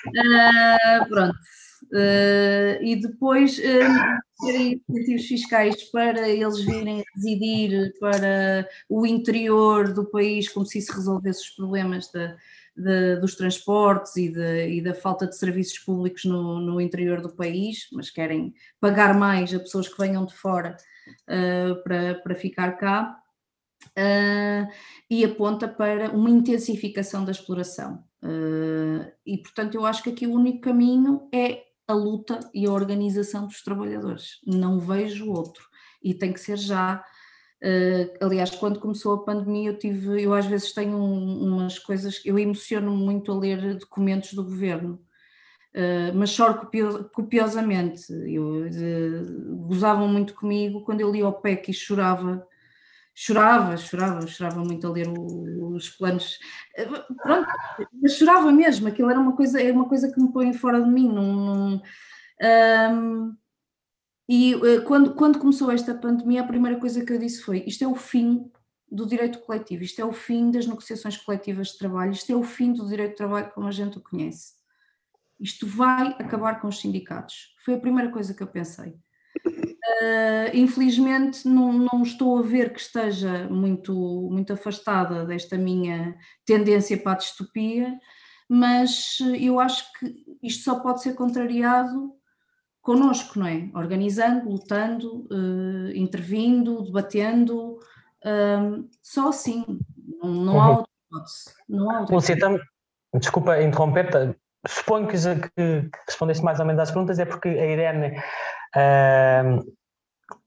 Uh, 0.09 1.09
pronto, 1.09 1.39
Uh, 1.85 2.83
e 2.83 2.97
depois 2.97 3.59
uh, 3.59 4.47
incentivos 4.89 5.27
fiscais 5.27 5.83
para 5.91 6.29
eles 6.29 6.61
virem 6.65 7.03
residir 7.15 7.93
para 7.99 8.69
o 8.89 9.07
interior 9.07 9.93
do 9.93 10.05
país, 10.05 10.49
como 10.49 10.67
se 10.67 10.79
isso 10.79 10.93
resolvesse 10.93 11.41
os 11.41 11.51
problemas 11.51 12.09
de, 12.77 13.17
dos 13.17 13.35
transportes 13.35 14.17
e, 14.17 14.29
de, 14.29 14.69
e, 14.69 14.81
da 14.83 14.95
falta 14.95 15.27
de 15.27 15.37
serviços 15.37 15.79
públicos 15.79 16.25
no, 16.25 16.61
no, 16.61 16.81
interior 16.81 17.21
do 17.21 17.35
país, 17.35 17.89
mas 17.93 18.11
querem 18.11 18.55
pagar 18.79 19.19
mais 19.19 19.53
a 19.53 19.59
pessoas 19.59 19.89
que 19.89 19.99
venham 19.99 20.25
de 20.25 20.35
fora 20.35 20.77
uh, 21.29 21.83
para, 21.83 22.15
para 22.17 22.35
ficar 22.35 22.73
cá. 22.73 23.17
e 25.11 25.25
aponta 25.25 25.67
para 25.67 26.11
uma 26.11 26.31
intensificação 26.31 27.25
da 27.25 27.33
exploração. 27.33 28.05
e, 29.27 29.39
portanto, 29.39 29.75
eu 29.75 29.85
acho 29.85 30.03
que 30.05 30.11
aqui 30.11 30.27
o 30.27 30.35
único 30.35 30.61
caminho 30.61 31.29
é 31.33 31.70
a 31.91 31.95
luta 31.95 32.41
e 32.55 32.67
a 32.67 32.73
organização 32.73 33.47
dos 33.47 33.63
trabalhadores. 33.63 34.41
Não 34.47 34.79
vejo 34.79 35.31
outro. 35.31 35.69
E 36.03 36.15
tem 36.15 36.33
que 36.33 36.41
ser 36.41 36.57
já. 36.57 37.05
Uh, 37.63 38.25
aliás, 38.25 38.51
quando 38.51 38.81
começou 38.81 39.15
a 39.15 39.25
pandemia, 39.25 39.71
eu 39.71 39.79
tive, 39.79 40.23
eu 40.23 40.33
às 40.33 40.47
vezes 40.47 40.73
tenho 40.73 40.97
um, 40.97 41.57
umas 41.57 41.79
coisas, 41.79 42.23
eu 42.25 42.39
emociono 42.39 42.91
muito 42.97 43.31
a 43.31 43.39
ler 43.39 43.77
documentos 43.77 44.33
do 44.33 44.43
governo, 44.43 44.99
uh, 45.75 46.17
mas 46.17 46.31
choro 46.31 46.59
copio, 46.61 47.11
copiosamente. 47.11 48.11
Eu, 48.11 48.65
gozavam 49.67 50.09
muito 50.09 50.35
comigo 50.35 50.83
quando 50.85 51.03
eu 51.03 51.11
li 51.13 51.23
o 51.23 51.33
PEC 51.33 51.71
e 51.71 51.75
chorava, 51.75 52.47
chorava, 53.15 53.77
chorava, 53.77 54.27
chorava 54.27 54.65
muito 54.65 54.87
a 54.87 54.91
ler 54.91 55.09
o, 55.09 55.75
os 55.75 55.89
planos. 55.91 56.39
Uh, 56.79 57.15
pronto, 57.15 57.49
mas 58.03 58.15
chorava 58.15 58.51
mesmo, 58.53 58.89
aquilo 58.89 59.11
era 59.11 59.21
uma 59.21 59.37
coisa, 59.37 59.61
é 59.61 59.73
uma 59.73 59.89
coisa 59.89 60.11
que 60.13 60.21
me 60.21 60.33
põe 60.33 60.53
fora 60.53 60.83
de 60.83 60.89
mim. 60.89 61.13
Não 61.13 61.81
um, 62.43 63.37
e 64.29 64.55
uh, 64.55 64.85
quando, 64.85 65.15
quando 65.15 65.39
começou 65.39 65.71
esta 65.71 65.95
pandemia, 65.95 66.41
a 66.41 66.47
primeira 66.47 66.79
coisa 66.79 67.05
que 67.05 67.13
eu 67.13 67.19
disse 67.19 67.43
foi: 67.43 67.65
isto 67.67 67.85
é 67.85 67.89
o 67.89 67.97
fim 67.97 68.51
do 68.91 69.07
direito 69.07 69.41
coletivo, 69.41 69.83
isto 69.83 70.01
é 70.01 70.05
o 70.05 70.13
fim 70.13 70.51
das 70.51 70.67
negociações 70.67 71.17
coletivas 71.17 71.69
de 71.69 71.79
trabalho, 71.79 72.13
isto 72.13 72.33
é 72.33 72.37
o 72.37 72.43
fim 72.43 72.73
do 72.73 72.89
direito 72.89 73.11
de 73.11 73.17
trabalho 73.17 73.51
como 73.53 73.67
a 73.67 73.71
gente 73.71 73.99
o 73.99 74.01
conhece. 74.01 74.55
Isto 75.39 75.67
vai 75.67 76.09
acabar 76.19 76.61
com 76.61 76.69
os 76.69 76.81
sindicatos. 76.81 77.55
Foi 77.65 77.75
a 77.75 77.81
primeira 77.81 78.11
coisa 78.11 78.35
que 78.35 78.43
eu 78.43 78.47
pensei. 78.47 78.95
Uh, 79.99 80.55
infelizmente 80.55 81.49
não, 81.49 81.73
não, 81.73 82.03
estou 82.03 82.39
a 82.39 82.43
ver 82.43 82.73
que 82.73 82.81
esteja 82.81 83.49
muito, 83.49 83.95
muito 84.31 84.53
afastada 84.53 85.25
desta 85.25 85.57
minha 85.57 86.15
tendência 86.45 86.99
para 86.99 87.13
a 87.13 87.17
distopia, 87.17 87.99
mas 88.49 89.19
eu 89.39 89.59
acho 89.59 89.91
que 89.99 90.15
isto 90.43 90.65
só 90.65 90.81
pode 90.81 91.03
ser 91.03 91.15
contrariado 91.15 92.13
connosco, 92.83 93.39
não 93.39 93.47
é? 93.47 93.71
Organizando, 93.75 94.51
lutando, 94.51 95.27
uh, 95.31 95.91
intervindo, 95.95 96.83
debatendo, 96.83 97.79
uh, 98.25 98.89
só 99.03 99.29
assim, 99.29 99.65
não, 100.23 100.31
não 100.31 100.61
há 100.61 100.65
uhum. 100.65 100.77
outra 100.77 100.93
hipótese. 101.07 101.55
Não 101.69 101.91
há 101.91 102.01
outra 102.01 102.15
Lúcia, 102.15 102.37
desculpa 103.15 103.63
interromper-te, 103.63 104.37
suponho 104.67 105.07
que, 105.07 105.17
que, 105.17 105.83
que 105.83 105.99
respondeste 106.07 106.45
mais 106.45 106.61
ou 106.61 106.67
menos 106.67 106.83
às 106.83 106.91
perguntas, 106.91 107.19
é 107.19 107.25
porque 107.25 107.49
a 107.49 107.67
Irene, 107.67 108.19
uh, 108.77 109.80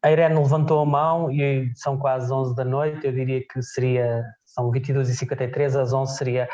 a 0.04 0.12
Irene 0.12 0.36
levantou 0.36 0.82
a 0.82 0.86
mão 0.86 1.32
e 1.32 1.72
são 1.76 1.98
quase 1.98 2.32
11 2.32 2.54
da 2.56 2.66
noite, 2.66 3.08
eu 3.08 3.14
diria 3.14 3.42
que 3.42 3.62
seria, 3.62 4.24
são 4.46 4.70
22h53, 4.70 5.80
às 5.80 5.94
11 5.94 6.18
seria 6.18 6.50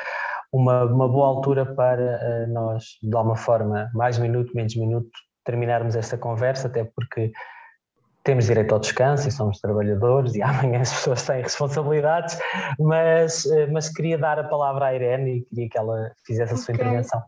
uma, 0.54 0.84
uma 0.84 1.08
boa 1.08 1.28
altura 1.28 1.66
para 1.66 2.20
uh, 2.48 2.54
nós, 2.54 2.84
de 3.02 3.16
alguma 3.16 3.36
forma, 3.36 3.90
mais 3.94 4.20
minuto, 4.20 4.52
menos 4.56 4.76
minuto, 4.76 5.10
terminarmos 5.44 5.96
esta 5.96 6.16
conversa, 6.16 6.68
até 6.68 6.84
porque 6.84 7.32
temos 8.24 8.46
direito 8.46 8.72
ao 8.74 8.80
descanso 8.80 9.28
e 9.28 9.32
somos 9.32 9.60
trabalhadores 9.60 10.36
e 10.36 10.42
amanhã 10.44 10.82
as 10.82 10.92
pessoas 10.94 11.26
têm 11.26 11.42
responsabilidades, 11.42 12.38
mas, 12.78 13.48
eh, 13.48 13.66
mas 13.68 13.90
queria 13.90 14.18
dar 14.18 14.38
a 14.38 14.44
palavra 14.44 14.88
à 14.88 14.94
Irene 14.94 15.38
e 15.38 15.42
queria 15.46 15.70
que 15.70 15.78
ela 15.78 16.12
fizesse 16.24 16.54
a 16.54 16.58
sua 16.58 16.76
okay. 16.76 16.86
intervenção. 16.86 17.24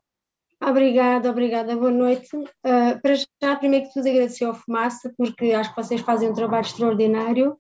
Obrigada, 0.64 1.30
obrigada, 1.30 1.76
boa 1.76 1.92
noite. 1.92 2.36
Uh, 2.36 3.02
para 3.02 3.16
já, 3.16 3.56
primeiro 3.56 3.88
que 3.88 3.94
tudo, 3.94 4.08
agradecer 4.08 4.46
ao 4.46 4.54
Fumaça, 4.54 5.14
porque 5.18 5.54
acho 5.54 5.74
que 5.74 5.84
vocês 5.84 6.02
fazem 6.02 6.30
um 6.30 6.34
trabalho 6.34 6.66
extraordinário. 6.66 7.58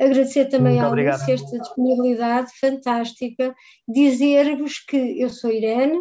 Agradecer 0.00 0.46
também 0.46 0.80
à 0.80 0.88
Lúcia 0.88 1.34
esta 1.34 1.58
disponibilidade 1.58 2.50
fantástica. 2.58 3.54
Dizer-vos 3.88 4.80
que 4.80 5.20
eu 5.20 5.30
sou 5.30 5.50
Irene, 5.50 6.00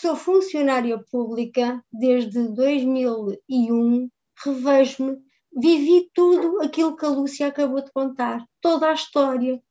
Sou 0.00 0.16
funcionária 0.16 0.98
pública 0.98 1.80
desde 1.92 2.48
2001, 2.48 4.08
revejo-me, 4.44 5.18
vivi 5.56 6.10
tudo 6.12 6.60
aquilo 6.62 6.96
que 6.96 7.04
a 7.04 7.10
Lúcia 7.10 7.46
acabou 7.46 7.80
de 7.80 7.92
contar, 7.92 8.44
toda 8.60 8.88
a 8.88 8.92
história. 8.92 9.62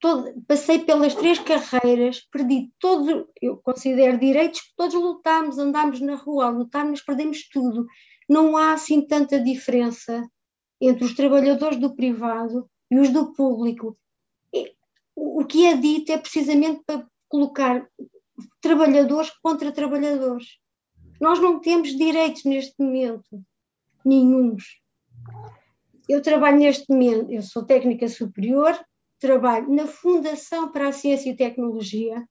Todo, 0.00 0.42
passei 0.48 0.78
pelas 0.78 1.14
três 1.14 1.38
carreiras, 1.38 2.20
perdi 2.32 2.72
todos, 2.78 3.26
eu 3.40 3.58
considero 3.58 4.18
direitos 4.18 4.62
que 4.62 4.74
todos 4.74 4.94
lutámos, 4.94 5.58
andámos 5.58 6.00
na 6.00 6.14
rua, 6.14 6.48
lutámos, 6.48 7.02
perdemos 7.02 7.46
tudo. 7.48 7.86
Não 8.28 8.56
há 8.56 8.72
assim 8.72 9.06
tanta 9.06 9.38
diferença 9.38 10.26
entre 10.80 11.04
os 11.04 11.14
trabalhadores 11.14 11.78
do 11.78 11.94
privado 11.94 12.68
e 12.90 12.98
os 12.98 13.10
do 13.10 13.34
público. 13.34 13.96
O 15.14 15.44
que 15.44 15.66
é 15.66 15.76
dito 15.76 16.12
é 16.12 16.16
precisamente 16.16 16.82
para 16.86 17.06
colocar 17.28 17.86
trabalhadores 18.60 19.30
contra 19.42 19.70
trabalhadores. 19.70 20.58
Nós 21.20 21.38
não 21.38 21.60
temos 21.60 21.90
direitos 21.94 22.44
neste 22.44 22.74
momento, 22.82 23.44
nenhums. 24.02 24.80
Eu 26.08 26.22
trabalho 26.22 26.58
neste 26.58 26.90
momento, 26.90 27.30
eu 27.30 27.42
sou 27.42 27.66
técnica 27.66 28.08
superior, 28.08 28.78
trabalho 29.20 29.72
na 29.72 29.86
Fundação 29.86 30.72
para 30.72 30.88
a 30.88 30.92
Ciência 30.92 31.30
e 31.30 31.36
Tecnologia, 31.36 32.26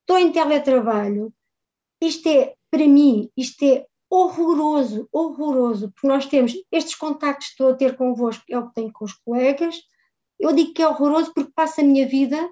estou 0.00 0.18
em 0.18 0.30
teletrabalho. 0.30 1.34
Isto 2.00 2.28
é, 2.28 2.54
para 2.70 2.86
mim, 2.86 3.30
isto 3.36 3.64
é 3.64 3.86
horroroso, 4.08 5.08
horroroso, 5.10 5.90
porque 5.90 6.06
nós 6.06 6.26
temos 6.26 6.52
estes 6.70 6.94
contactos 6.94 7.48
que 7.48 7.52
estou 7.54 7.70
a 7.70 7.74
ter 7.74 7.96
convosco, 7.96 8.44
é 8.48 8.58
o 8.58 8.68
que 8.68 8.74
tenho 8.74 8.92
com 8.92 9.04
os 9.04 9.14
colegas. 9.14 9.80
Eu 10.38 10.52
digo 10.52 10.72
que 10.72 10.82
é 10.82 10.88
horroroso 10.88 11.32
porque 11.34 11.52
passo 11.54 11.80
a 11.80 11.84
minha 11.84 12.06
vida 12.06 12.50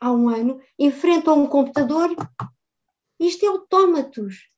há 0.00 0.10
um 0.10 0.28
ano, 0.28 0.60
enfrentam 0.78 1.42
um 1.42 1.46
computador. 1.46 2.14
Isto 3.18 3.44
é 3.44 3.48
autómatos. 3.48 4.48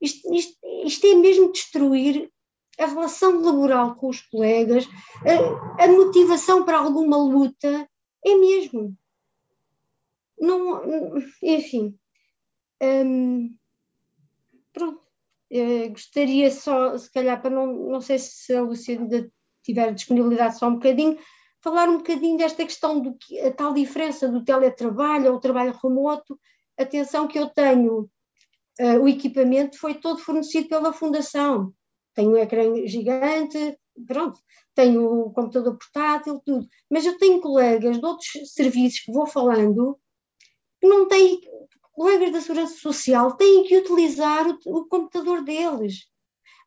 Isto, 0.00 0.34
isto, 0.34 0.58
isto 0.84 1.06
é 1.06 1.14
mesmo 1.14 1.52
destruir 1.52 2.31
a 2.78 2.86
relação 2.86 3.40
laboral 3.42 3.94
com 3.96 4.08
os 4.08 4.20
colegas, 4.20 4.88
a, 5.26 5.84
a 5.84 5.88
motivação 5.88 6.64
para 6.64 6.78
alguma 6.78 7.16
luta, 7.16 7.88
é 8.24 8.34
mesmo. 8.34 8.96
Não, 10.38 10.82
enfim. 11.42 11.96
Hum, 12.82 13.54
pronto. 14.72 15.00
Eu 15.50 15.90
gostaria 15.90 16.50
só, 16.50 16.96
se 16.96 17.12
calhar, 17.12 17.40
para 17.40 17.50
não, 17.50 17.66
não 17.90 18.00
sei 18.00 18.18
se 18.18 18.54
a 18.54 18.62
Lúcia 18.62 18.98
ainda 18.98 19.30
tiver 19.62 19.92
disponibilidade 19.92 20.58
só 20.58 20.66
um 20.66 20.74
bocadinho, 20.74 21.18
falar 21.60 21.88
um 21.88 21.98
bocadinho 21.98 22.38
desta 22.38 22.64
questão 22.64 23.00
do 23.00 23.14
que 23.14 23.38
a 23.38 23.52
tal 23.52 23.74
diferença 23.74 24.28
do 24.28 24.44
teletrabalho 24.44 25.32
ou 25.32 25.38
trabalho 25.38 25.78
remoto. 25.82 26.40
Atenção 26.76 27.28
que 27.28 27.38
eu 27.38 27.48
tenho, 27.50 28.10
uh, 28.80 28.98
o 29.02 29.08
equipamento 29.08 29.78
foi 29.78 29.94
todo 29.94 30.18
fornecido 30.18 30.68
pela 30.68 30.92
Fundação. 30.92 31.72
Tenho 32.14 32.32
um 32.32 32.36
ecrã 32.36 32.86
gigante, 32.86 33.78
pronto, 34.06 34.40
tenho 34.74 35.26
o 35.26 35.32
computador 35.32 35.76
portátil, 35.76 36.40
tudo. 36.44 36.66
Mas 36.90 37.04
eu 37.04 37.18
tenho 37.18 37.40
colegas 37.40 37.98
de 37.98 38.04
outros 38.04 38.30
serviços 38.54 39.00
que 39.00 39.12
vou 39.12 39.26
falando 39.26 39.98
que 40.80 40.88
não 40.88 41.06
têm, 41.06 41.40
colegas 41.92 42.32
da 42.32 42.40
Segurança 42.40 42.76
Social 42.76 43.36
têm 43.36 43.64
que 43.64 43.76
utilizar 43.76 44.46
o, 44.48 44.58
o 44.66 44.86
computador 44.86 45.42
deles. 45.42 46.06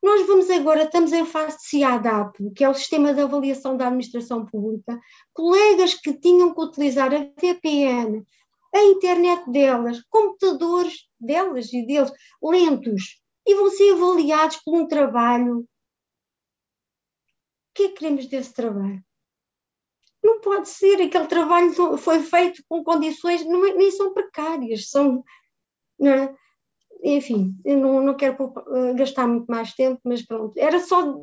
Nós 0.02 0.26
vamos 0.26 0.48
agora, 0.50 0.84
estamos 0.84 1.12
em 1.12 1.24
fase 1.24 1.56
de 1.56 1.64
CIADAP, 1.64 2.50
que 2.54 2.62
é 2.62 2.68
o 2.68 2.74
Sistema 2.74 3.12
de 3.12 3.20
Avaliação 3.22 3.76
da 3.76 3.86
Administração 3.86 4.44
Pública, 4.44 5.00
colegas 5.32 5.94
que 5.94 6.12
tinham 6.14 6.54
que 6.54 6.60
utilizar 6.60 7.12
a 7.12 7.18
VPN, 7.40 8.24
a 8.74 8.82
internet 8.84 9.50
delas, 9.50 10.02
computadores 10.08 11.08
delas 11.18 11.72
e 11.72 11.84
deles, 11.84 12.12
lentos, 12.42 13.20
e 13.46 13.54
vão 13.54 13.70
ser 13.70 13.92
avaliados 13.92 14.56
por 14.58 14.74
um 14.74 14.88
trabalho. 14.88 15.60
O 15.60 15.66
que 17.74 17.84
é 17.84 17.88
que 17.88 17.94
queremos 17.94 18.26
desse 18.26 18.52
trabalho? 18.52 19.02
Não 20.22 20.40
pode 20.40 20.68
ser, 20.68 21.00
aquele 21.00 21.26
trabalho 21.28 21.72
foi 21.98 22.20
feito 22.22 22.62
com 22.68 22.82
condições, 22.82 23.44
não, 23.44 23.64
é, 23.64 23.74
nem 23.74 23.90
são 23.90 24.12
precárias, 24.12 24.90
são. 24.90 25.22
É? 26.02 26.34
enfim, 27.02 27.54
não, 27.64 28.02
não 28.02 28.14
quero 28.16 28.52
eh, 28.74 28.94
gastar 28.94 29.26
muito 29.26 29.46
mais 29.46 29.72
tempo, 29.74 30.00
mas 30.04 30.22
pronto, 30.22 30.52
era 30.56 30.80
só 30.80 31.16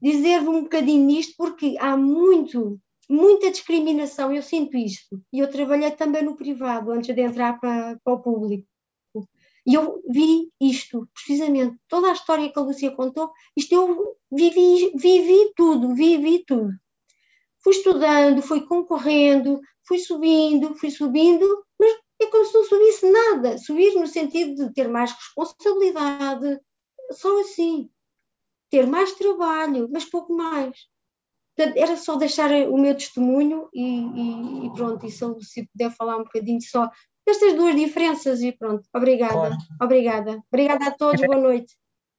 dizer-vos 0.00 0.54
um 0.54 0.62
bocadinho 0.62 1.04
nisto, 1.04 1.34
porque 1.36 1.76
há 1.78 1.96
muito, 1.96 2.80
muita 3.08 3.50
discriminação, 3.50 4.32
eu 4.32 4.42
sinto 4.42 4.76
isto, 4.76 5.20
e 5.32 5.40
eu 5.40 5.50
trabalhei 5.50 5.90
também 5.90 6.24
no 6.24 6.36
privado 6.36 6.90
antes 6.90 7.14
de 7.14 7.20
entrar 7.20 7.60
para, 7.60 7.98
para 8.02 8.14
o 8.14 8.20
público. 8.20 8.66
E 9.64 9.74
eu 9.74 10.02
vi 10.08 10.50
isto, 10.60 11.08
precisamente, 11.14 11.76
toda 11.88 12.08
a 12.08 12.12
história 12.12 12.52
que 12.52 12.58
a 12.58 12.62
Lúcia 12.62 12.90
contou, 12.90 13.30
isto 13.56 13.72
eu 13.74 14.16
vivi, 14.30 14.92
vivi 14.96 15.52
tudo, 15.54 15.94
vivi 15.94 16.44
tudo. 16.44 16.72
Fui 17.62 17.72
estudando, 17.72 18.42
fui 18.42 18.66
concorrendo, 18.66 19.60
fui 19.86 19.98
subindo, 20.00 20.74
fui 20.74 20.90
subindo, 20.90 21.64
mas 21.78 21.92
é 22.20 22.26
como 22.26 22.44
se 22.44 22.54
não 22.54 22.64
subisse 22.64 23.10
nada. 23.10 23.56
Subir 23.58 23.94
no 23.94 24.06
sentido 24.06 24.66
de 24.66 24.74
ter 24.74 24.88
mais 24.88 25.12
responsabilidade, 25.12 26.60
só 27.12 27.40
assim. 27.40 27.88
Ter 28.68 28.86
mais 28.86 29.12
trabalho, 29.12 29.88
mas 29.92 30.04
pouco 30.04 30.34
mais. 30.34 30.76
Portanto, 31.54 31.76
era 31.76 31.96
só 31.96 32.16
deixar 32.16 32.50
o 32.68 32.78
meu 32.78 32.94
testemunho 32.94 33.68
e, 33.72 33.82
e, 33.82 34.66
e 34.66 34.72
pronto, 34.72 35.04
e 35.04 35.10
se 35.10 35.22
eu 35.22 35.38
se 35.40 35.66
puder 35.68 35.94
falar 35.94 36.16
um 36.16 36.24
bocadinho 36.24 36.60
só 36.62 36.90
destas 37.26 37.54
duas 37.54 37.74
diferenças 37.76 38.42
e 38.42 38.52
pronto. 38.52 38.84
Obrigada, 38.94 39.32
claro. 39.32 39.56
obrigada. 39.80 40.42
Obrigada 40.50 40.86
a 40.86 40.90
todos, 40.90 41.20
boa 41.20 41.38
noite. 41.38 41.74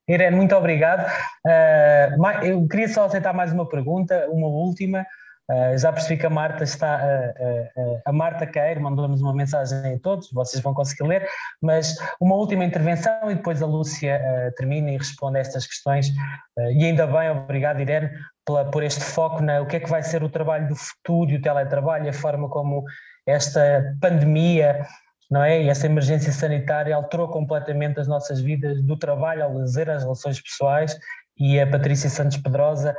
Irene, 0.08 0.36
muito 0.36 0.54
obrigado. 0.54 1.06
Uh, 1.46 2.44
eu 2.44 2.68
queria 2.68 2.88
só 2.88 3.04
aceitar 3.04 3.32
mais 3.32 3.52
uma 3.52 3.68
pergunta, 3.68 4.28
uma 4.30 4.48
última. 4.48 5.06
Uh, 5.50 5.76
já 5.76 5.92
percebi 5.92 6.18
que 6.18 6.26
a 6.26 6.30
Marta 6.30 6.64
está. 6.64 7.00
Uh, 7.02 7.80
uh, 7.80 8.02
a 8.06 8.12
Marta 8.12 8.46
Queiro 8.46 8.80
mandou-nos 8.80 9.20
uma 9.20 9.34
mensagem 9.34 9.94
a 9.94 9.98
todos, 9.98 10.30
vocês 10.32 10.62
vão 10.62 10.72
conseguir 10.72 11.06
ler, 11.06 11.28
mas 11.60 11.96
uma 12.18 12.34
última 12.34 12.64
intervenção 12.64 13.30
e 13.30 13.34
depois 13.34 13.62
a 13.62 13.66
Lúcia 13.66 14.20
termina 14.56 14.90
e 14.90 14.96
responde 14.96 15.38
a 15.38 15.40
estas 15.40 15.66
questões. 15.66 16.10
e 16.76 16.84
ainda 16.84 17.06
bem, 17.06 17.30
obrigado, 17.30 17.80
Irene, 17.80 18.10
pela, 18.44 18.64
por 18.70 18.82
este 18.82 19.02
foco 19.02 19.42
na 19.42 19.60
o 19.60 19.66
que 19.66 19.76
é 19.76 19.80
que 19.80 19.90
vai 19.90 20.02
ser 20.02 20.22
o 20.22 20.30
trabalho 20.30 20.68
do 20.68 20.76
futuro 20.76 21.30
e 21.30 21.36
o 21.36 21.42
teletrabalho, 21.42 22.08
a 22.08 22.12
forma 22.12 22.48
como 22.48 22.84
esta 23.26 23.96
pandemia 24.00 24.86
não 25.30 25.42
é? 25.42 25.62
E 25.62 25.68
essa 25.68 25.86
emergência 25.86 26.30
sanitária 26.30 26.94
alterou 26.94 27.28
completamente 27.28 27.98
as 27.98 28.06
nossas 28.06 28.40
vidas, 28.40 28.80
do 28.82 28.96
trabalho 28.96 29.42
ao 29.42 29.54
lazer, 29.54 29.90
às 29.90 30.02
relações 30.02 30.40
pessoais, 30.40 30.96
e 31.36 31.58
a 31.58 31.66
Patrícia 31.66 32.08
Santos 32.10 32.36
Pedrosa 32.36 32.94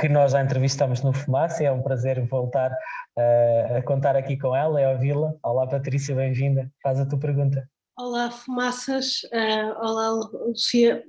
que 0.00 0.08
nós 0.08 0.32
já 0.32 0.42
entrevistamos 0.42 1.02
no 1.02 1.12
Fumaça, 1.12 1.62
é 1.62 1.70
um 1.70 1.82
prazer 1.82 2.26
voltar 2.26 2.70
uh, 2.70 3.76
a 3.76 3.82
contar 3.82 4.16
aqui 4.16 4.34
com 4.38 4.56
ela, 4.56 4.80
é 4.80 4.88
ouvi-la. 4.88 5.34
Olá 5.42 5.66
Patrícia, 5.66 6.14
bem-vinda, 6.14 6.72
faz 6.82 6.98
a 6.98 7.04
tua 7.04 7.18
pergunta. 7.18 7.68
Olá 7.98 8.30
Fumaças, 8.30 9.22
uh, 9.24 9.78
olá 9.78 10.08
Lucia. 10.08 11.04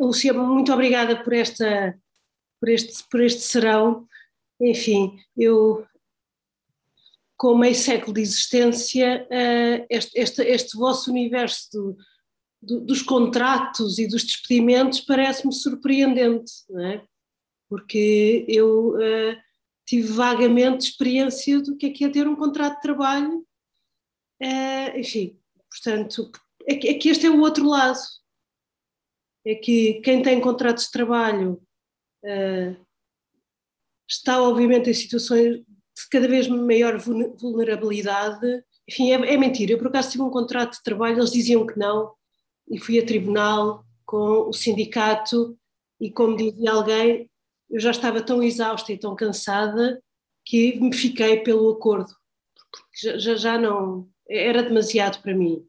Lucia, 0.00 0.32
muito 0.32 0.72
obrigada 0.72 1.22
por, 1.22 1.34
esta, 1.34 1.94
por, 2.58 2.70
este, 2.70 3.04
por 3.10 3.20
este 3.20 3.42
serão. 3.42 4.06
Enfim, 4.58 5.18
eu 5.36 5.84
com 7.36 7.56
meio 7.56 7.74
século 7.74 8.14
de 8.14 8.20
existência, 8.20 9.26
uh, 9.30 9.86
este, 9.90 10.18
este, 10.18 10.42
este 10.42 10.76
vosso 10.76 11.10
universo 11.10 11.68
do, 11.72 11.96
do, 12.62 12.80
dos 12.80 13.02
contratos 13.02 13.98
e 13.98 14.06
dos 14.06 14.24
despedimentos 14.24 15.00
parece-me 15.00 15.52
surpreendente, 15.52 16.52
é? 16.80 17.02
porque 17.68 18.44
eu 18.48 18.94
uh, 18.94 19.36
tive 19.86 20.08
vagamente 20.12 20.88
experiência 20.88 21.60
do 21.60 21.76
que 21.76 21.86
é, 21.86 21.90
que 21.90 22.04
é 22.04 22.08
ter 22.08 22.26
um 22.26 22.36
contrato 22.36 22.76
de 22.76 22.82
trabalho, 22.82 23.46
uh, 24.42 24.98
enfim, 24.98 25.38
portanto, 25.70 26.30
é 26.66 26.76
que, 26.76 26.88
é 26.88 26.94
que, 26.94 27.08
este 27.08 27.26
é 27.26 27.30
o 27.30 27.40
outro 27.40 27.68
lado, 27.68 27.98
é 29.44 29.54
que 29.54 30.00
quem 30.00 30.22
tem 30.22 30.40
contratos 30.40 30.84
de 30.84 30.92
trabalho 30.92 31.62
uh, 32.24 32.84
está 34.08 34.42
obviamente 34.42 34.88
em 34.88 34.94
situações 34.94 35.62
de 35.96 36.08
cada 36.10 36.26
vez 36.26 36.48
maior 36.48 36.98
vulnerabilidade, 36.98 38.64
enfim, 38.88 39.12
é, 39.12 39.34
é 39.34 39.36
mentira, 39.36 39.72
eu 39.72 39.78
por 39.78 39.88
acaso 39.88 40.10
tive 40.10 40.22
um 40.22 40.30
contrato 40.30 40.72
de 40.72 40.82
trabalho, 40.82 41.18
eles 41.18 41.30
diziam 41.30 41.66
que 41.66 41.78
não, 41.78 42.12
e 42.68 42.78
fui 42.78 42.98
a 42.98 43.06
tribunal 43.06 43.84
com 44.04 44.48
o 44.48 44.52
sindicato 44.52 45.56
e 46.00 46.10
como 46.10 46.36
dizia 46.36 46.72
alguém, 46.72 47.30
eu 47.70 47.80
já 47.80 47.90
estava 47.90 48.20
tão 48.22 48.42
exausta 48.42 48.92
e 48.92 48.98
tão 48.98 49.14
cansada 49.14 50.02
que 50.44 50.78
me 50.80 50.94
fiquei 50.94 51.40
pelo 51.40 51.70
acordo, 51.70 52.12
porque 52.70 53.20
já, 53.20 53.36
já 53.36 53.58
não, 53.58 54.08
era 54.28 54.62
demasiado 54.62 55.22
para 55.22 55.34
mim. 55.34 55.64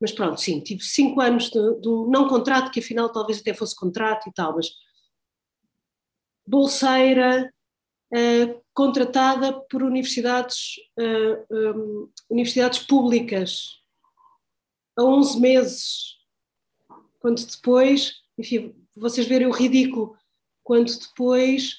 Mas 0.00 0.12
pronto, 0.12 0.40
sim, 0.40 0.60
tive 0.60 0.82
cinco 0.82 1.20
anos 1.20 1.50
de, 1.50 1.80
de 1.80 1.88
não 2.08 2.28
contrato, 2.28 2.70
que 2.70 2.80
afinal 2.80 3.10
talvez 3.10 3.40
até 3.40 3.52
fosse 3.52 3.76
contrato 3.76 4.28
e 4.28 4.32
tal, 4.32 4.54
mas 4.54 4.68
bolseira, 6.46 7.52
uh, 8.12 8.60
contratada 8.74 9.52
por 9.52 9.82
universidades, 9.82 10.76
uh, 10.98 11.02
eh, 11.02 11.72
um, 11.72 12.04
eh, 12.04 12.08
universidades 12.30 12.78
públicas, 12.78 13.80
a 14.96 15.04
11 15.04 15.40
meses, 15.40 16.16
quando 17.18 17.44
depois, 17.44 18.14
enfim, 18.38 18.74
vocês 18.96 19.26
verem 19.26 19.46
o 19.46 19.52
ridículo, 19.52 20.16
quando 20.62 20.92
depois 20.98 21.76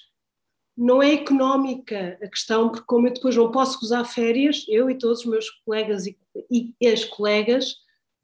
não 0.78 1.02
é 1.02 1.14
económica 1.14 2.18
a 2.22 2.28
questão, 2.28 2.70
porque 2.70 2.86
como 2.86 3.08
eu 3.08 3.14
depois 3.14 3.36
não 3.36 3.52
posso 3.52 3.80
gozar 3.80 4.06
férias, 4.06 4.66
eu 4.68 4.90
e 4.90 4.98
todos 4.98 5.20
os 5.20 5.26
meus 5.26 5.50
colegas 5.66 6.06
e, 6.08 6.18
e 6.50 6.88
as 6.88 7.04
colegas, 7.04 7.76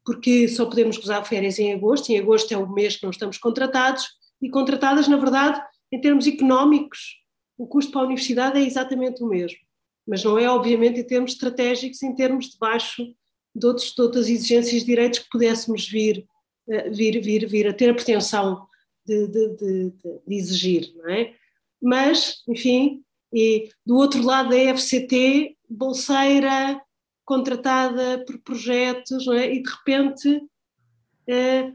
porque 0.04 0.48
só 0.48 0.64
podemos 0.66 0.96
gozar 0.96 1.24
férias 1.26 1.58
em 1.58 1.72
agosto, 1.72 2.10
em 2.10 2.18
agosto 2.18 2.52
é 2.52 2.56
o 2.56 2.68
mês 2.68 2.96
que 2.96 3.02
não 3.02 3.10
estamos 3.10 3.38
contratados, 3.38 4.06
e 4.40 4.48
contratadas, 4.48 5.08
na 5.08 5.16
verdade, 5.16 5.60
em 5.92 6.00
termos 6.00 6.26
económicos, 6.26 7.18
o 7.58 7.66
custo 7.66 7.92
para 7.92 8.02
a 8.02 8.04
universidade 8.04 8.58
é 8.58 8.62
exatamente 8.62 9.22
o 9.22 9.26
mesmo, 9.26 9.58
mas 10.06 10.24
não 10.24 10.38
é 10.38 10.48
obviamente 10.48 11.00
em 11.00 11.04
termos 11.04 11.32
estratégicos, 11.32 12.02
em 12.02 12.14
termos 12.14 12.50
de 12.50 12.58
baixo 12.58 13.04
de, 13.54 13.66
outros, 13.66 13.92
de 13.92 14.00
outras 14.00 14.28
exigências 14.28 14.80
de 14.80 14.86
direitos 14.86 15.18
que 15.18 15.28
pudéssemos 15.28 15.86
vir, 15.86 16.24
eh, 16.68 16.88
vir, 16.90 17.20
vir, 17.20 17.46
vir 17.46 17.66
a 17.66 17.74
ter 17.74 17.90
a 17.90 17.94
pretensão 17.94 18.66
de, 19.04 19.26
de, 19.26 19.48
de, 19.56 19.90
de 20.26 20.34
exigir, 20.34 20.92
não 20.96 21.10
é? 21.10 21.34
Mas, 21.82 22.42
enfim, 22.48 23.02
e 23.32 23.68
do 23.84 23.96
outro 23.96 24.22
lado 24.22 24.50
da 24.50 24.74
FCT, 24.74 25.56
bolseira, 25.68 26.80
contratada 27.24 28.24
por 28.24 28.38
projetos, 28.38 29.26
não 29.26 29.34
é? 29.34 29.52
e 29.52 29.62
de 29.62 29.68
repente 29.68 30.42
é, 31.28 31.72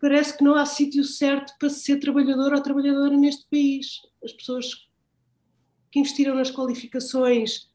parece 0.00 0.36
que 0.36 0.44
não 0.44 0.54
há 0.54 0.64
sítio 0.64 1.04
certo 1.04 1.52
para 1.58 1.68
ser 1.68 1.98
trabalhador 1.98 2.54
ou 2.54 2.62
trabalhadora 2.62 3.16
neste 3.16 3.46
país. 3.50 4.00
As 4.24 4.32
pessoas 4.32 4.88
que 5.90 5.98
investiram 5.98 6.34
nas 6.34 6.50
qualificações 6.50 7.68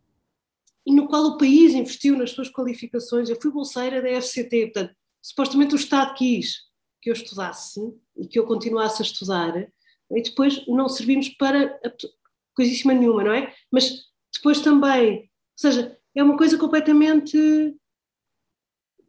e 0.85 0.93
no 0.93 1.07
qual 1.07 1.23
o 1.25 1.37
país 1.37 1.73
investiu 1.73 2.17
nas 2.17 2.31
suas 2.31 2.49
qualificações. 2.49 3.29
Eu 3.29 3.39
fui 3.41 3.51
bolseira 3.51 4.01
da 4.01 4.09
FCT, 4.21 4.71
portanto, 4.71 4.95
supostamente 5.21 5.73
o 5.73 5.77
Estado 5.77 6.13
quis 6.15 6.65
que 7.01 7.09
eu 7.09 7.13
estudasse 7.13 7.79
e 8.17 8.27
que 8.27 8.39
eu 8.39 8.45
continuasse 8.45 9.01
a 9.01 9.05
estudar, 9.05 9.55
e 10.11 10.21
depois 10.21 10.65
não 10.67 10.89
servimos 10.89 11.29
para 11.29 11.79
coisíssima 12.55 12.93
nenhuma, 12.93 13.23
não 13.23 13.31
é? 13.31 13.53
Mas 13.71 14.05
depois 14.33 14.61
também, 14.61 15.19
ou 15.19 15.27
seja, 15.55 15.97
é 16.15 16.23
uma 16.23 16.37
coisa 16.37 16.57
completamente. 16.57 17.37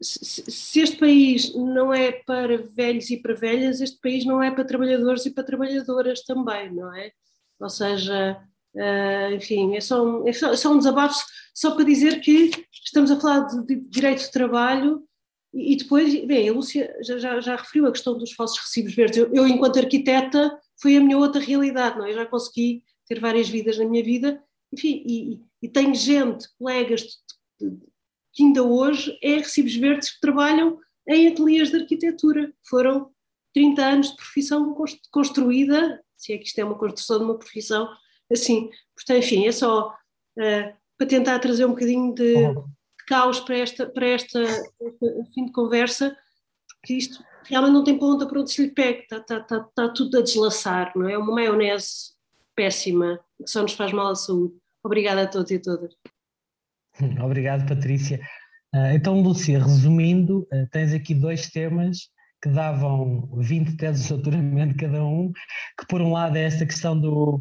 Se 0.01 0.81
este 0.81 0.97
país 0.99 1.55
não 1.55 1.93
é 1.93 2.13
para 2.13 2.59
velhos 2.59 3.11
e 3.11 3.17
para 3.17 3.35
velhas, 3.35 3.81
este 3.81 3.99
país 4.01 4.25
não 4.25 4.43
é 4.43 4.51
para 4.51 4.65
trabalhadores 4.65 5.25
e 5.27 5.31
para 5.31 5.45
trabalhadoras 5.45 6.23
também, 6.23 6.73
não 6.73 6.95
é? 6.95 7.13
Ou 7.61 7.71
seja, 7.71 8.39
uh, 8.75 9.35
enfim, 9.35 9.77
é 9.77 9.81
só, 9.81 10.05
um, 10.05 10.27
é, 10.27 10.31
é 10.31 10.33
só 10.33 10.73
um 10.73 10.79
desabafo, 10.79 11.19
só 11.55 11.75
para 11.75 11.85
dizer 11.85 12.21
que 12.21 12.51
estamos 12.71 13.11
a 13.11 13.19
falar 13.19 13.41
de, 13.47 13.65
de 13.65 13.89
direito 13.89 14.21
de 14.21 14.31
trabalho 14.31 15.07
e, 15.55 15.77
depois, 15.77 16.15
bem, 16.27 16.49
a 16.49 16.53
Lúcia 16.53 16.95
já, 17.01 17.19
já, 17.19 17.41
já, 17.41 17.57
referiu 17.57 17.87
a 17.87 17.93
questão 17.93 18.19
dos 18.19 18.33
falsos 18.33 18.59
recibos 18.59 18.95
verdes. 18.95 19.17
Eu, 19.17 19.33
eu, 19.33 19.49
enquanto 19.49 19.79
arquiteta, 19.79 20.59
foi 20.81 20.97
a 20.97 21.01
minha 21.01 21.17
outra 21.17 21.41
realidade, 21.41 21.97
não 21.97 22.05
é? 22.05 22.11
Eu 22.11 22.15
já 22.15 22.27
consegui 22.27 22.83
ter 23.09 23.21
várias 23.21 23.49
vidas 23.49 23.79
na 23.79 23.87
minha 23.87 24.05
vida, 24.05 24.43
enfim, 24.73 25.03
e, 25.07 25.41
e 25.63 25.69
tenho 25.69 25.95
gente, 25.95 26.47
colegas, 26.59 27.07
que 28.37 28.45
ainda 28.45 28.63
hoje 28.63 29.19
é 29.23 29.39
recibos 29.39 29.75
verdes 29.75 30.11
que 30.11 30.21
trabalham 30.21 30.79
em 31.09 31.29
ateliês 31.29 31.71
de 31.71 31.81
arquitetura. 31.81 32.53
Foram 32.69 33.11
30 33.55 33.83
anos 33.83 34.11
de 34.11 34.17
profissão 34.17 34.77
construída, 35.11 36.03
se 36.17 36.35
é 36.35 36.39
que 36.39 36.45
isto 36.45 36.59
é 36.59 36.65
uma 36.65 36.79
construção 36.79 37.19
de 37.19 37.25
uma 37.25 37.39
profissão, 37.39 37.89
assim. 38.31 38.71
Portanto, 38.95 39.25
enfim, 39.25 39.47
é 39.47 39.53
só 39.53 39.89
uh, 39.89 40.77
para 40.99 41.07
tentar 41.07 41.39
trazer 41.39 41.65
um 41.65 41.71
bocadinho 41.71 42.15
de, 42.15 42.35
caos 43.07 43.41
para 43.41 43.57
esta, 43.57 43.87
para 43.87 44.07
esta, 44.07 44.43
este 44.43 45.33
fim 45.33 45.47
de 45.47 45.53
conversa, 45.53 46.15
porque 46.69 46.95
isto 46.95 47.25
realmente 47.45 47.73
não 47.73 47.85
tem 47.85 47.99
ponta 47.99 48.27
para 48.27 48.41
onde 48.41 48.53
se 48.53 48.63
lhe 48.63 48.71
pegue, 48.71 49.01
está, 49.01 49.17
está, 49.19 49.39
está, 49.39 49.57
está 49.57 49.89
tudo 49.89 50.19
a 50.19 50.23
deslaçar, 50.23 50.93
não 50.95 51.09
é? 51.09 51.15
É 51.15 51.19
uma 51.19 51.33
maionese 51.33 52.15
péssima 52.55 53.19
que 53.39 53.51
só 53.51 53.63
nos 53.63 53.73
faz 53.73 53.93
mal 53.93 54.09
à 54.09 54.15
saúde. 54.15 54.55
Obrigada 54.85 55.23
a 55.23 55.27
todos 55.27 55.51
e 55.51 55.57
a 55.57 55.61
todas. 55.61 55.95
Obrigado, 57.23 57.67
Patrícia. 57.67 58.21
Ah, 58.75 58.95
então, 58.95 59.21
Lúcia, 59.21 59.63
resumindo, 59.63 60.47
ah, 60.53 60.67
tens 60.71 60.93
aqui 60.93 61.15
dois 61.15 61.49
temas 61.51 62.09
que 62.43 62.49
davam 62.51 63.29
20 63.39 63.77
teses 63.77 64.05
de 64.05 64.09
doutoramento 64.11 64.77
cada 64.77 65.05
um, 65.05 65.33
que 65.79 65.87
por 65.89 66.01
um 66.01 66.13
lado 66.13 66.37
é 66.37 66.45
esta 66.45 66.67
questão 66.67 66.99
do, 66.99 67.41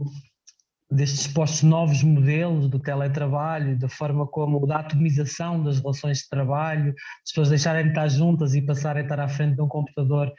destes 0.89 1.27
postos 1.27 1.63
novos 1.63 2.01
modelos 2.03 2.69
do 2.69 2.79
teletrabalho, 2.79 3.77
da 3.77 3.89
forma 3.89 4.25
como 4.27 4.65
da 4.65 4.77
atomização 4.77 5.63
das 5.63 5.79
relações 5.79 6.19
de 6.19 6.29
trabalho, 6.29 6.93
as 7.23 7.31
pessoas 7.31 7.49
deixarem 7.49 7.83
de 7.83 7.89
estar 7.89 8.07
juntas 8.07 8.55
e 8.55 8.61
passarem 8.61 9.01
a 9.01 9.05
estar 9.05 9.19
à 9.19 9.27
frente 9.27 9.55
de 9.55 9.61
um 9.61 9.67
computador, 9.67 10.31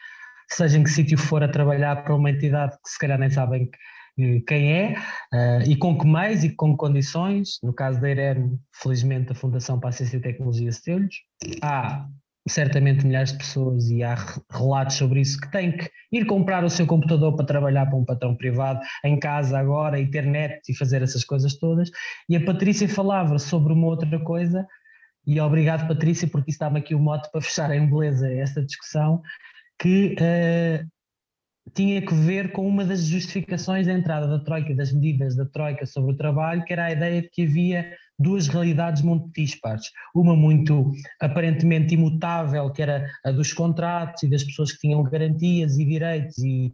seja 0.51 0.79
em 0.79 0.85
que 0.85 0.91
sítio 0.91 1.19
for 1.19 1.43
a 1.43 1.49
trabalhar 1.49 2.03
para 2.03 2.15
uma 2.15 2.31
entidade 2.31 2.73
que 2.83 2.91
se 2.91 2.99
calhar 2.99 3.19
nem 3.19 3.31
sabem 3.31 3.69
quem 4.47 4.73
é 4.73 4.97
uh, 5.33 5.63
e 5.69 5.77
com 5.77 5.99
que 5.99 6.07
meios 6.07 6.43
e 6.43 6.51
com 6.51 6.73
que 6.73 6.79
condições. 6.79 7.59
No 7.63 7.73
caso 7.73 8.01
da 8.01 8.11
Irene, 8.11 8.59
felizmente 8.73 9.33
a 9.33 9.35
Fundação 9.35 9.79
para 9.79 9.91
a 9.91 9.93
Ciência 9.93 10.17
e 10.17 10.21
Tecnologia 10.21 10.73
Celhos. 10.73 11.15
Há 11.63 12.07
certamente 12.49 13.05
milhares 13.05 13.33
de 13.33 13.39
pessoas 13.39 13.91
e 13.91 14.03
há 14.03 14.15
relatos 14.51 14.97
sobre 14.97 15.21
isso 15.21 15.41
que 15.41 15.51
têm 15.51 15.77
que 15.77 15.91
ir 16.13 16.25
comprar 16.27 16.65
o 16.65 16.71
seu 16.71 16.87
computador 16.87 17.35
para 17.35 17.45
trabalhar 17.45 17.87
para 17.87 17.97
um 17.97 18.05
patrão 18.05 18.37
privado 18.37 18.81
em 19.05 19.19
casa 19.19 19.59
agora 19.59 19.99
e 19.99 20.09
ter 20.09 20.25
net 20.25 20.61
e 20.69 20.77
fazer 20.77 21.03
essas 21.03 21.25
coisas 21.25 21.59
todas. 21.59 21.91
E 22.29 22.37
a 22.37 22.45
Patrícia 22.45 22.89
falava 22.89 23.39
sobre 23.39 23.73
uma 23.73 23.89
outra 23.89 24.19
coisa 24.21 24.67
e 25.27 25.41
obrigado 25.41 25.89
Patrícia 25.89 26.29
porque 26.29 26.51
isso 26.51 26.61
dá-me 26.61 26.79
aqui 26.79 26.95
o 26.95 27.01
mote 27.01 27.29
para 27.33 27.41
fechar 27.41 27.71
em 27.73 27.89
beleza 27.91 28.33
esta 28.33 28.65
discussão 28.65 29.21
que 29.79 30.15
uh, 30.15 30.87
tinha 31.75 32.01
que 32.01 32.15
ver 32.15 32.53
com 32.53 32.67
uma 32.67 32.85
das 32.85 33.05
justificações 33.05 33.87
da 33.87 33.93
entrada 33.93 34.27
da 34.27 34.39
Troika, 34.39 34.75
das 34.75 34.93
medidas 34.93 35.37
da 35.37 35.45
Troika 35.45 35.85
sobre 35.87 36.13
o 36.13 36.17
trabalho, 36.17 36.65
que 36.65 36.73
era 36.73 36.87
a 36.87 36.93
ideia 36.93 37.23
de 37.23 37.29
que 37.31 37.43
havia 37.43 37.93
duas 38.19 38.49
realidades 38.49 39.03
muito 39.03 39.31
dispares. 39.35 39.91
Uma 40.15 40.35
muito 40.35 40.93
aparentemente 41.21 41.95
imutável, 41.95 42.71
que 42.73 42.83
era 42.83 43.07
a 43.25 43.31
dos 43.31 43.53
contratos 43.53 44.23
e 44.23 44.31
das 44.31 44.45
pessoas 44.45 44.73
que 44.73 44.81
tinham 44.81 45.03
garantias 45.03 45.79
e 45.79 45.85
direitos 45.85 46.39
e 46.39 46.73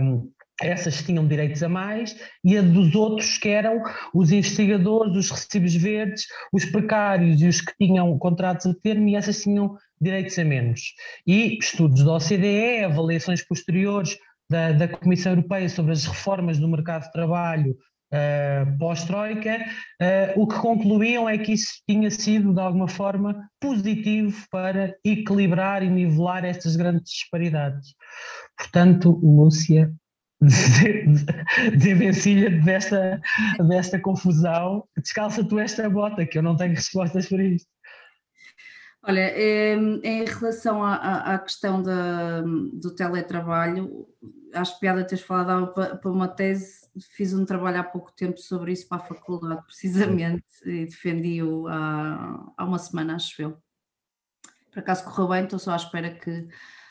um, 0.00 0.30
essas 0.62 1.02
tinham 1.02 1.26
direitos 1.26 1.62
a 1.62 1.68
mais, 1.68 2.16
e 2.42 2.56
a 2.56 2.62
dos 2.62 2.94
outros 2.94 3.36
que 3.36 3.48
eram 3.48 3.82
os 4.14 4.32
investigadores, 4.32 5.14
os 5.14 5.30
recibos 5.30 5.74
verdes, 5.74 6.24
os 6.50 6.64
precários 6.64 7.42
e 7.42 7.48
os 7.48 7.60
que 7.60 7.74
tinham 7.76 8.16
contratos 8.18 8.66
a 8.66 8.74
termo, 8.82 9.06
e 9.08 9.16
essas 9.16 9.42
tinham 9.42 9.76
direitos 10.00 10.38
a 10.38 10.44
menos. 10.44 10.80
E 11.26 11.58
estudos 11.58 12.04
da 12.04 12.14
OCDE, 12.14 12.84
avaliações 12.84 13.46
posteriores 13.46 14.16
da, 14.48 14.72
da 14.72 14.88
Comissão 14.88 15.32
Europeia 15.32 15.68
sobre 15.68 15.92
as 15.92 16.04
reformas 16.04 16.58
do 16.58 16.68
mercado 16.68 17.04
de 17.04 17.12
trabalho 17.12 17.76
uh, 18.12 18.78
pós-Troika, 18.78 19.56
uh, 19.56 20.40
o 20.40 20.46
que 20.46 20.56
concluíam 20.56 21.28
é 21.28 21.36
que 21.38 21.52
isso 21.52 21.82
tinha 21.88 22.10
sido, 22.10 22.54
de 22.54 22.60
alguma 22.60 22.88
forma, 22.88 23.48
positivo 23.60 24.36
para 24.50 24.94
equilibrar 25.04 25.82
e 25.82 25.90
nivelar 25.90 26.44
estas 26.44 26.76
grandes 26.76 27.10
disparidades. 27.10 27.94
Portanto, 28.56 29.10
Lúcia, 29.22 29.92
desenvencilha 31.72 32.50
desta, 32.62 33.20
desta 33.68 33.98
confusão, 33.98 34.84
descalça 34.96 35.42
tu 35.42 35.58
esta 35.58 35.88
bota, 35.88 36.26
que 36.26 36.38
eu 36.38 36.42
não 36.42 36.56
tenho 36.56 36.74
respostas 36.74 37.28
para 37.28 37.42
isto. 37.42 37.68
Olha, 39.08 39.38
em 39.38 40.24
relação 40.24 40.82
à, 40.82 41.34
à 41.34 41.38
questão 41.38 41.80
da, 41.80 42.40
do 42.40 42.92
teletrabalho, 42.92 44.08
acho 44.52 44.80
piada 44.80 45.04
teres 45.04 45.22
falado 45.22 45.72
para 45.72 46.10
uma 46.10 46.26
tese, 46.26 46.88
fiz 47.14 47.32
um 47.32 47.44
trabalho 47.44 47.78
há 47.78 47.84
pouco 47.84 48.12
tempo 48.12 48.38
sobre 48.38 48.72
isso 48.72 48.88
para 48.88 48.98
a 48.98 49.06
faculdade, 49.06 49.62
precisamente, 49.64 50.44
e 50.64 50.86
defendi-o 50.86 51.68
há, 51.68 52.52
há 52.56 52.64
uma 52.64 52.80
semana, 52.80 53.14
acho 53.14 53.40
eu. 53.40 53.56
Por 54.72 54.80
acaso 54.80 55.04
correu 55.04 55.28
bem, 55.28 55.44
estou 55.44 55.60
só 55.60 55.70
à 55.70 55.76
espera 55.76 56.10
que 56.10 56.48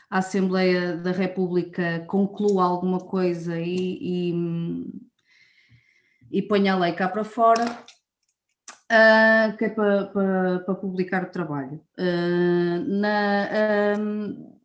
a 0.10 0.20
Assembleia 0.20 0.96
da 0.96 1.12
República 1.12 2.06
conclua 2.08 2.64
alguma 2.64 3.00
coisa 3.00 3.60
e, 3.60 4.32
e, 4.32 4.34
e 6.32 6.42
ponha 6.42 6.74
a 6.74 6.80
lei 6.80 6.94
cá 6.94 7.10
para 7.10 7.26
fora, 7.26 7.66
uh, 8.92 9.58
que 9.58 9.66
é 9.66 9.70
para, 9.70 10.76
publicar 10.76 11.24
o 11.24 11.32
trabalho. 11.32 11.82
Uh, 11.98 12.84
na, 12.88 13.98
um, 14.00 14.56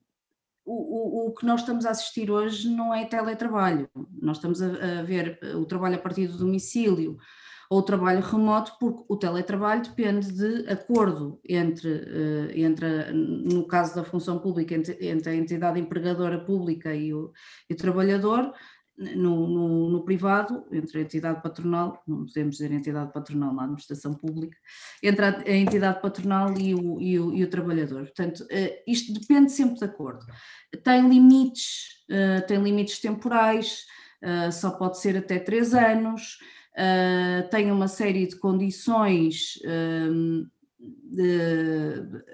o, 0.64 0.72
o, 0.72 1.28
o, 1.28 1.34
que 1.34 1.44
nós 1.44 1.60
estamos 1.60 1.84
a 1.84 1.90
assistir 1.90 2.30
hoje 2.30 2.68
não 2.68 2.94
é 2.94 3.04
teletrabalho, 3.04 3.88
nós 4.20 4.36
estamos 4.36 4.62
a, 4.62 5.00
a 5.00 5.02
ver 5.02 5.38
o 5.56 5.64
trabalho 5.64 5.96
a 5.96 5.98
partir 5.98 6.28
do 6.28 6.38
domicílio, 6.38 7.18
ou 7.70 7.82
trabalho 7.82 8.20
remoto, 8.20 8.76
porque 8.80 9.04
o 9.08 9.16
teletrabalho 9.16 9.82
depende 9.82 10.32
de 10.32 10.68
acordo 10.68 11.40
entre, 11.48 11.88
eh, 11.88 12.60
entre 12.62 13.12
no 13.12 13.64
caso 13.64 13.94
da 13.94 14.02
função 14.02 14.40
pública, 14.40 14.74
entre, 14.74 14.98
entre 15.06 15.30
a 15.30 15.34
entidade 15.36 15.78
empregadora 15.78 16.44
pública 16.44 16.92
e 16.92 17.14
o, 17.14 17.32
e 17.68 17.74
o 17.74 17.76
trabalhador, 17.76 18.52
no, 18.96 19.48
no, 19.48 19.90
no, 19.90 20.04
privado, 20.04 20.66
entre 20.70 20.98
a 20.98 21.02
entidade 21.02 21.42
patronal, 21.42 22.02
não 22.06 22.26
podemos 22.26 22.56
dizer 22.56 22.70
entidade 22.70 23.12
patronal 23.12 23.54
na 23.54 23.62
administração 23.62 24.14
pública, 24.14 24.56
entre 25.02 25.24
a, 25.24 25.38
a 25.38 25.56
entidade 25.56 26.02
patronal 26.02 26.56
e 26.58 26.74
o, 26.74 27.00
e, 27.00 27.18
o, 27.18 27.32
e 27.32 27.42
o, 27.42 27.50
trabalhador. 27.50 28.02
Portanto, 28.02 28.46
eh, 28.50 28.82
isto 28.86 29.12
depende 29.12 29.52
sempre 29.52 29.76
de 29.76 29.84
acordo. 29.84 30.26
Tem 30.84 31.08
limites, 31.08 32.04
eh, 32.10 32.40
tem 32.42 32.62
limites 32.62 33.00
temporais, 33.00 33.84
só 34.52 34.72
pode 34.72 35.00
ser 35.00 35.16
até 35.16 35.38
três 35.38 35.72
anos, 35.72 36.36
tem 37.50 37.72
uma 37.72 37.88
série 37.88 38.26
de 38.26 38.36
condições. 38.36 39.54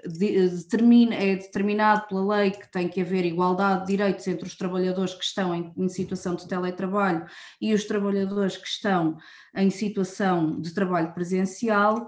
Determina, 0.07 1.15
é 1.15 1.35
determinado 1.35 2.07
pela 2.07 2.37
lei 2.37 2.51
que 2.51 2.71
tem 2.71 2.87
que 2.87 3.01
haver 3.01 3.25
igualdade 3.25 3.81
de 3.81 3.87
direitos 3.87 4.27
entre 4.27 4.45
os 4.45 4.55
trabalhadores 4.55 5.13
que 5.13 5.23
estão 5.23 5.53
em, 5.53 5.73
em, 5.75 5.89
situação 5.89 6.35
de 6.35 6.47
teletrabalho 6.47 7.25
e 7.59 7.73
os 7.73 7.85
trabalhadores 7.85 8.55
que 8.55 8.67
estão 8.67 9.17
em 9.55 9.69
situação 9.69 10.61
de 10.61 10.73
trabalho 10.73 11.13
presencial. 11.13 12.07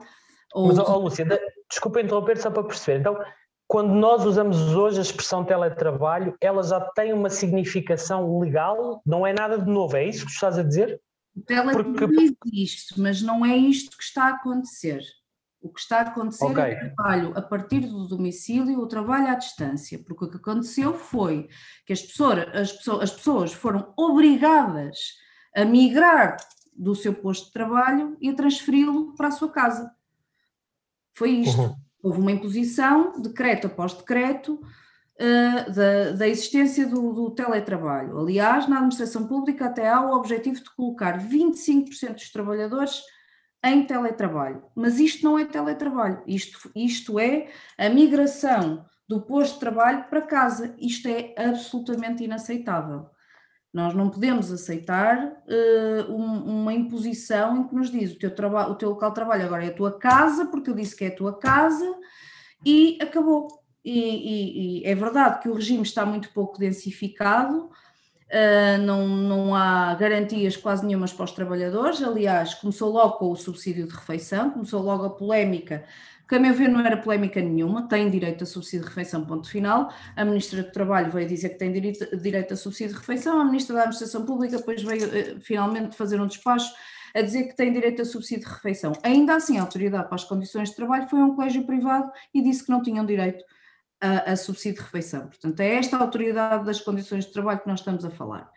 Mas, 0.56 0.80
oh, 0.80 0.98
Lúcia, 1.00 1.26
desculpa 1.70 2.02
interromper 2.02 2.38
só 2.38 2.50
para 2.50 2.64
perceber. 2.64 3.00
Então, 3.00 3.18
quando 3.68 3.94
nós 3.94 4.26
usamos 4.26 4.74
hoje 4.74 5.00
a 5.00 5.04
expressão 5.04 5.44
teletrabalho, 5.44 6.36
ela 6.40 6.64
já 6.64 6.80
tem 6.80 7.14
uma 7.14 7.30
significacação 7.30 8.40
legal, 8.40 9.02
não 9.06 9.28
é 9.28 9.34
nada 9.34 9.60
de 9.60 9.70
novo, 9.70 9.96
é 9.98 10.08
isso 10.08 10.26
que 10.26 10.32
estás 10.32 10.58
a 10.58 10.64
dizer? 10.64 11.00
O 11.36 11.42
teletrabalho 11.42 11.94
Porque... 11.94 12.58
existe, 12.58 13.00
mas 13.00 13.22
não 13.22 13.46
é 13.46 13.56
isto 13.56 13.96
que 13.98 14.04
está 14.04 14.26
a 14.26 14.36
acontecer. 14.36 15.02
O 15.62 15.70
que 15.74 15.82
está 15.82 16.00
a 16.00 16.02
acontecer 16.02 16.46
okay. 16.46 16.64
é 16.64 16.76
o 16.76 16.96
trabalho 16.96 17.34
a 17.36 17.42
partir 17.42 17.82
do 17.82 18.08
domicílio, 18.08 18.80
o 18.80 18.88
trabalho 18.88 19.28
à 19.28 19.36
distância, 19.36 20.00
porque 20.06 20.26
o 20.26 20.30
que 20.30 20.38
aconteceu 20.38 20.94
foi 20.94 21.50
que 21.86 21.92
as 21.92 22.02
pessoas, 22.02 22.48
as 22.56 22.72
pessoas, 22.72 23.02
as 23.02 23.12
pessoas 23.12 23.54
foram 23.54 23.94
obrigadas 23.98 24.98
a 25.56 25.66
migrar 25.66 26.38
do 26.74 26.96
seu 26.96 27.14
posto 27.14 27.48
de 27.48 27.52
trabalho 27.52 28.18
e 28.22 28.30
a 28.30 28.36
transferi-lo 28.36 29.14
para 29.16 29.28
a 29.28 29.32
sua 29.32 29.52
casa. 29.52 29.92
Foi 31.14 31.32
isto. 31.32 31.60
Uhum. 31.60 31.76
Houve 32.02 32.22
uma 32.22 32.32
imposição, 32.32 33.22
decreto 33.22 33.68
após 33.68 33.94
decreto, 33.94 34.54
uh, 34.54 35.72
da, 35.74 36.12
da, 36.12 36.28
existência 36.28 36.88
do, 36.88 37.12
do, 37.12 37.32
teletrabalho. 37.32 38.18
Aliás, 38.18 38.70
na 38.70 38.78
administração 38.78 39.28
pública 39.28 39.66
até 39.66 39.90
há 39.90 40.00
o 40.00 40.14
objetivo 40.14 40.64
de 40.64 40.74
colocar 40.74 41.20
25% 41.20 42.14
dos 42.14 42.32
trabalhadores 42.32 43.02
em 43.64 43.86
teletrabalho. 43.86 44.64
Mas 44.76 45.00
isto 45.00 45.24
não 45.24 45.38
é 45.38 45.46
teletrabalho, 45.46 46.22
isto, 46.26 46.72
isto 46.76 47.20
é 47.20 47.50
a 47.78 47.90
migração 47.90 48.86
do 49.08 49.22
posto 49.22 49.56
de 49.56 49.60
trabalho 49.62 50.06
para 50.10 50.22
casa. 50.22 50.76
Isto 50.78 51.08
é 51.08 51.34
absolutamente 51.36 52.24
inaceitável. 52.24 53.08
Nós 53.74 53.94
não 53.94 54.10
podemos 54.10 54.52
aceitar 54.52 55.18
uh, 55.18 56.12
um, 56.12 56.62
uma 56.62 56.74
imposição 56.74 57.58
em 57.58 57.68
que 57.68 57.76
nos 57.76 57.92
diz 57.92 58.12
o 58.14 58.20
teu, 58.20 58.30
o 58.30 58.76
teu 58.76 58.90
local 58.90 59.10
de 59.10 59.16
trabalho 59.16 59.46
agora 59.46 59.66
é 59.66 59.70
a 59.70 59.76
tua 59.76 59.98
casa, 59.98 60.46
porque 60.46 60.70
eu 60.70 60.76
disse 60.76 60.96
que 60.96 61.06
é 61.06 61.10
a 61.10 61.16
tua 61.16 61.38
casa, 61.38 61.96
e 62.66 62.98
acabou. 63.02 63.48
E, 63.86 63.92
e, 63.92 64.82
e, 64.82 64.86
é 64.86 64.94
verdade 64.94 65.40
que 65.42 65.50
o 65.50 65.54
regime 65.54 65.84
está 65.84 66.06
muito 66.06 66.32
pouco 66.34 66.60
densificado, 66.60 67.70
uh, 68.30 68.82
não, 68.82 69.08
não 69.08 69.56
há 69.56 69.94
garantias 69.96 70.56
quase 70.56 70.86
nenhumas 70.86 71.14
para 71.14 71.26
os 71.26 71.32
trabalhadores. 71.32 72.02
Aliás, 72.02 72.54
começou 72.54 72.92
logo 72.92 73.14
com 73.14 73.32
o 73.32 73.36
subsídio 73.36 73.88
de 73.88 73.94
refeição, 73.94 74.52
começou 74.52 74.82
logo 74.82 75.06
a 75.06 75.10
polémica, 75.10 75.84
que 76.28 76.36
a 76.36 76.40
meu 76.40 76.54
ver 76.54 76.70
não 76.70 76.80
era 76.86 76.98
polémica 76.98 77.42
nenhuma, 77.42 77.88
tem 77.88 78.10
direito 78.10 78.44
a 78.44 78.48
subsídio 78.48 78.82
de 78.82 78.90
refeição, 78.90 79.26
ponto 79.26 79.50
final. 79.50 79.92
A 80.16 80.24
Ministra 80.24 80.62
do 80.62 80.72
Trabalho 80.72 81.12
veio 81.12 81.28
dizer 81.28 81.50
que 81.50 81.58
tem 81.58 81.72
direito, 81.72 82.18
direito 82.18 82.54
a 82.54 82.58
subsídio 82.58 82.94
de 82.94 83.00
refeição, 83.00 83.40
a 83.40 83.46
Ministra 83.46 83.76
da 83.76 83.82
Administração 83.82 84.26
Pública 84.26 84.58
depois 84.58 84.84
veio 84.84 85.08
uh, 85.08 85.42
finalmente 85.42 85.96
fazer 85.96 86.22
um 86.22 86.28
despacho 86.28 86.72
a 87.16 87.22
dizer 87.22 87.46
que 87.46 87.56
tem 87.56 87.74
direito 87.74 88.04
a 88.04 88.06
subsídio 88.06 88.48
de 88.48 88.54
refeição. 88.54 88.94
Ainda 89.02 89.36
assim, 89.36 89.58
a 89.58 89.62
Autoridade 89.62 90.06
para 90.06 90.16
as 90.16 90.24
Condições 90.24 90.70
de 90.70 90.76
Trabalho 90.76 91.08
foi 91.08 91.20
a 91.20 91.26
um 91.26 91.36
colégio 91.36 91.64
privado 91.64 92.12
e 92.32 92.42
disse 92.42 92.64
que 92.64 92.70
não 92.70 92.84
tinham 92.84 93.04
direito 93.04 93.44
a, 94.02 94.32
a 94.32 94.36
subsídio 94.36 94.80
de 94.80 94.86
refeição. 94.86 95.28
Portanto, 95.28 95.60
é 95.60 95.76
esta 95.76 95.98
autoridade 95.98 96.66
das 96.66 96.80
condições 96.80 97.26
de 97.26 97.34
trabalho 97.34 97.60
que 97.60 97.68
nós 97.68 97.80
estamos 97.80 98.06
a 98.06 98.10
falar. 98.10 98.50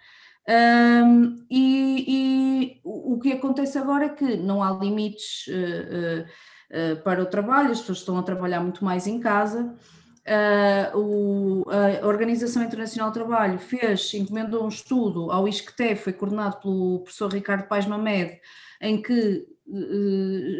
Um, 0.48 1.44
e, 1.48 2.04
e, 2.08 2.80
o 2.84 3.18
que 3.20 3.32
acontece 3.32 3.78
agora 3.78 4.06
é 4.06 4.08
que 4.08 4.36
não 4.36 4.62
há 4.62 4.72
limites 4.72 5.46
uh, 5.46 5.52
uh, 5.52 6.92
uh, 6.92 7.02
para 7.02 7.22
o 7.22 7.26
trabalho, 7.26 7.70
as 7.70 7.80
pessoas 7.80 7.98
estão 7.98 8.18
a 8.18 8.22
trabalhar 8.22 8.60
muito 8.60 8.84
mais 8.84 9.06
em 9.06 9.20
casa. 9.20 9.74
O, 10.94 11.64
a 11.68 12.06
Organização 12.06 12.62
Internacional 12.62 13.10
do 13.10 13.14
Trabalho 13.14 13.58
fez, 13.58 14.14
encomendou 14.14 14.64
um 14.64 14.68
estudo 14.68 15.32
ao 15.32 15.48
ISCTE, 15.48 15.96
foi 15.96 16.12
coordenado 16.12 16.60
pelo 16.60 17.00
professor 17.00 17.32
Ricardo 17.32 17.66
Paes 17.66 17.86
Mamed, 17.86 18.40
em 18.80 19.02
que 19.02 19.44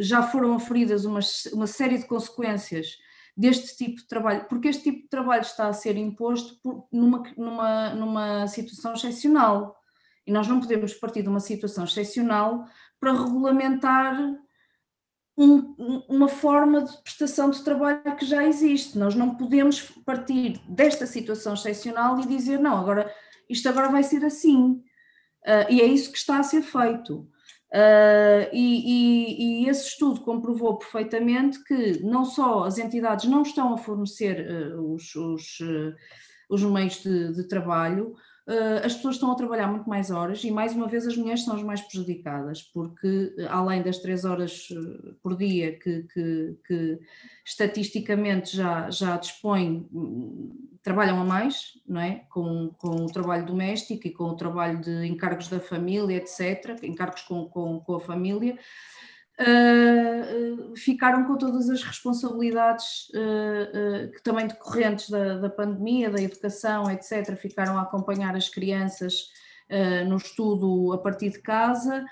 já 0.01 0.21
foram 0.25 0.55
aferidas 0.55 1.05
uma, 1.05 1.21
uma 1.53 1.69
série 1.69 1.99
de 1.99 2.07
consequências 2.07 2.99
deste 3.37 3.77
tipo 3.77 3.97
de 3.97 4.07
trabalho, 4.07 4.47
porque 4.49 4.69
este 4.69 4.85
tipo 4.85 5.03
de 5.03 5.09
trabalho 5.09 5.43
está 5.43 5.69
a 5.69 5.73
ser 5.73 5.97
imposto 5.97 6.59
por, 6.63 6.87
numa, 6.93 7.23
numa, 7.37 7.95
numa 7.95 8.47
situação 8.47 8.93
excepcional. 8.95 9.77
E 10.27 10.33
nós 10.33 10.47
não 10.47 10.61
podemos 10.61 10.95
partir 10.95 11.23
de 11.23 11.29
uma 11.29 11.41
situação 11.41 11.85
excepcional 11.85 12.65
para 13.01 13.13
regulamentar 13.13 14.17
um, 15.37 16.05
uma 16.09 16.29
forma 16.29 16.85
de 16.85 16.97
prestação 17.03 17.51
de 17.51 17.63
trabalho 17.65 18.17
que 18.17 18.25
já 18.25 18.45
existe. 18.45 18.99
Nós 18.99 19.15
não 19.15 19.35
podemos 19.35 19.81
partir 20.05 20.61
desta 20.69 21.07
situação 21.07 21.55
excepcional 21.55 22.21
e 22.21 22.27
dizer, 22.27 22.61
não, 22.61 22.77
agora 22.77 23.13
isto 23.49 23.69
agora 23.69 23.89
vai 23.89 24.03
ser 24.03 24.25
assim. 24.25 24.83
Uh, 25.45 25.67
e 25.71 25.81
é 25.81 25.85
isso 25.85 26.13
que 26.13 26.19
está 26.19 26.39
a 26.39 26.43
ser 26.43 26.63
feito. 26.63 27.29
Uh, 27.73 28.53
e, 28.53 28.83
e, 28.85 29.65
e, 29.65 29.69
esse 29.71 29.89
estudo 29.89 30.21
comprovou 30.21 30.77
perfeitamente 30.77 31.65
que 31.65 32.03
não 32.03 32.23
só 32.23 32.65
as 32.65 32.77
entidades 32.77 33.25
não 33.25 33.41
estão 33.41 33.73
a 33.73 33.79
fornecer 33.79 34.47
uh, 34.47 34.95
os, 34.95 35.15
os, 35.15 35.61
uh, 35.61 35.95
os, 36.51 36.63
meios 36.65 37.03
de, 37.03 37.33
de 37.33 37.49
trabalho, 37.49 38.15
as 38.85 38.97
pessoas 38.97 39.15
estão 39.15 39.31
a 39.31 39.37
trabalhar 39.37 39.69
muito 39.69 39.89
mais 39.89 40.11
horas 40.11 40.43
e, 40.43 40.51
mais 40.51 40.75
uma 40.75 40.89
vez, 40.89 41.07
as 41.07 41.17
mulheres 41.17 41.45
são 41.45 41.55
as 41.55 41.63
mais 41.63 41.81
prejudicadas, 41.81 42.61
porque 42.61 43.33
além 43.49 43.83
das 43.83 43.99
três 43.99 44.25
horas 44.25 44.67
por 45.23 45.37
dia 45.37 45.79
que, 45.79 46.03
que, 46.13 46.57
que 46.67 46.99
estatisticamente 47.47 48.57
já, 48.57 48.91
já 48.91 49.17
dispõem, 49.17 49.89
trabalham 50.83 51.23
a 51.23 51.25
mais, 51.25 51.79
não 51.93 52.01
é? 52.01 52.25
Com, 52.31 52.71
com 52.79 53.05
o 53.05 53.13
trabalho 53.13 53.45
doméstico 53.45 54.07
e 54.07 54.11
com 54.11 54.25
o 54.25 54.37
trabalho 54.37 54.81
de 54.81 55.07
encargos 55.07 55.49
da 55.49 55.61
família, 55.61 56.17
etc., 56.17 56.83
encargos 56.83 57.23
com, 57.23 57.45
com, 57.49 57.81
com 57.81 57.95
a 57.97 58.01
família, 58.01 58.59
Uh, 59.41 60.77
ficaram 60.77 61.25
com 61.25 61.37
todas 61.37 61.69
as 61.71 61.83
responsabilidades 61.83 63.09
uh, 63.15 64.05
uh, 64.05 64.13
que 64.13 64.23
também 64.23 64.47
decorrentes 64.47 65.09
da, 65.09 65.39
da, 65.39 65.49
pandemia, 65.49 66.11
da 66.11 66.21
educação, 66.21 66.89
etc., 66.91 67.35
ficaram 67.37 67.79
a 67.79 67.83
acompanhar 67.83 68.37
as 68.37 68.49
crianças 68.49 69.31
no 70.07 70.19
estudo 70.19 70.93
a 70.93 70.99
partir 70.99 71.31
de 71.31 71.41
casa 71.41 72.05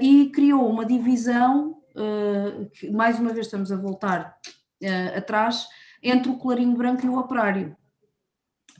e 0.00 0.32
criou 0.34 0.66
uma 0.70 0.86
divisão, 0.86 1.82
que 2.72 2.90
mais 2.90 3.20
uma 3.20 3.30
vez 3.30 3.44
estamos 3.44 3.70
a 3.70 3.76
voltar 3.76 4.38
atrás, 5.14 5.68
entre 6.02 6.30
o 6.30 6.38
colarinho 6.38 6.74
branco 6.74 7.04
e 7.04 7.08
o 7.10 7.18
operário 7.18 7.76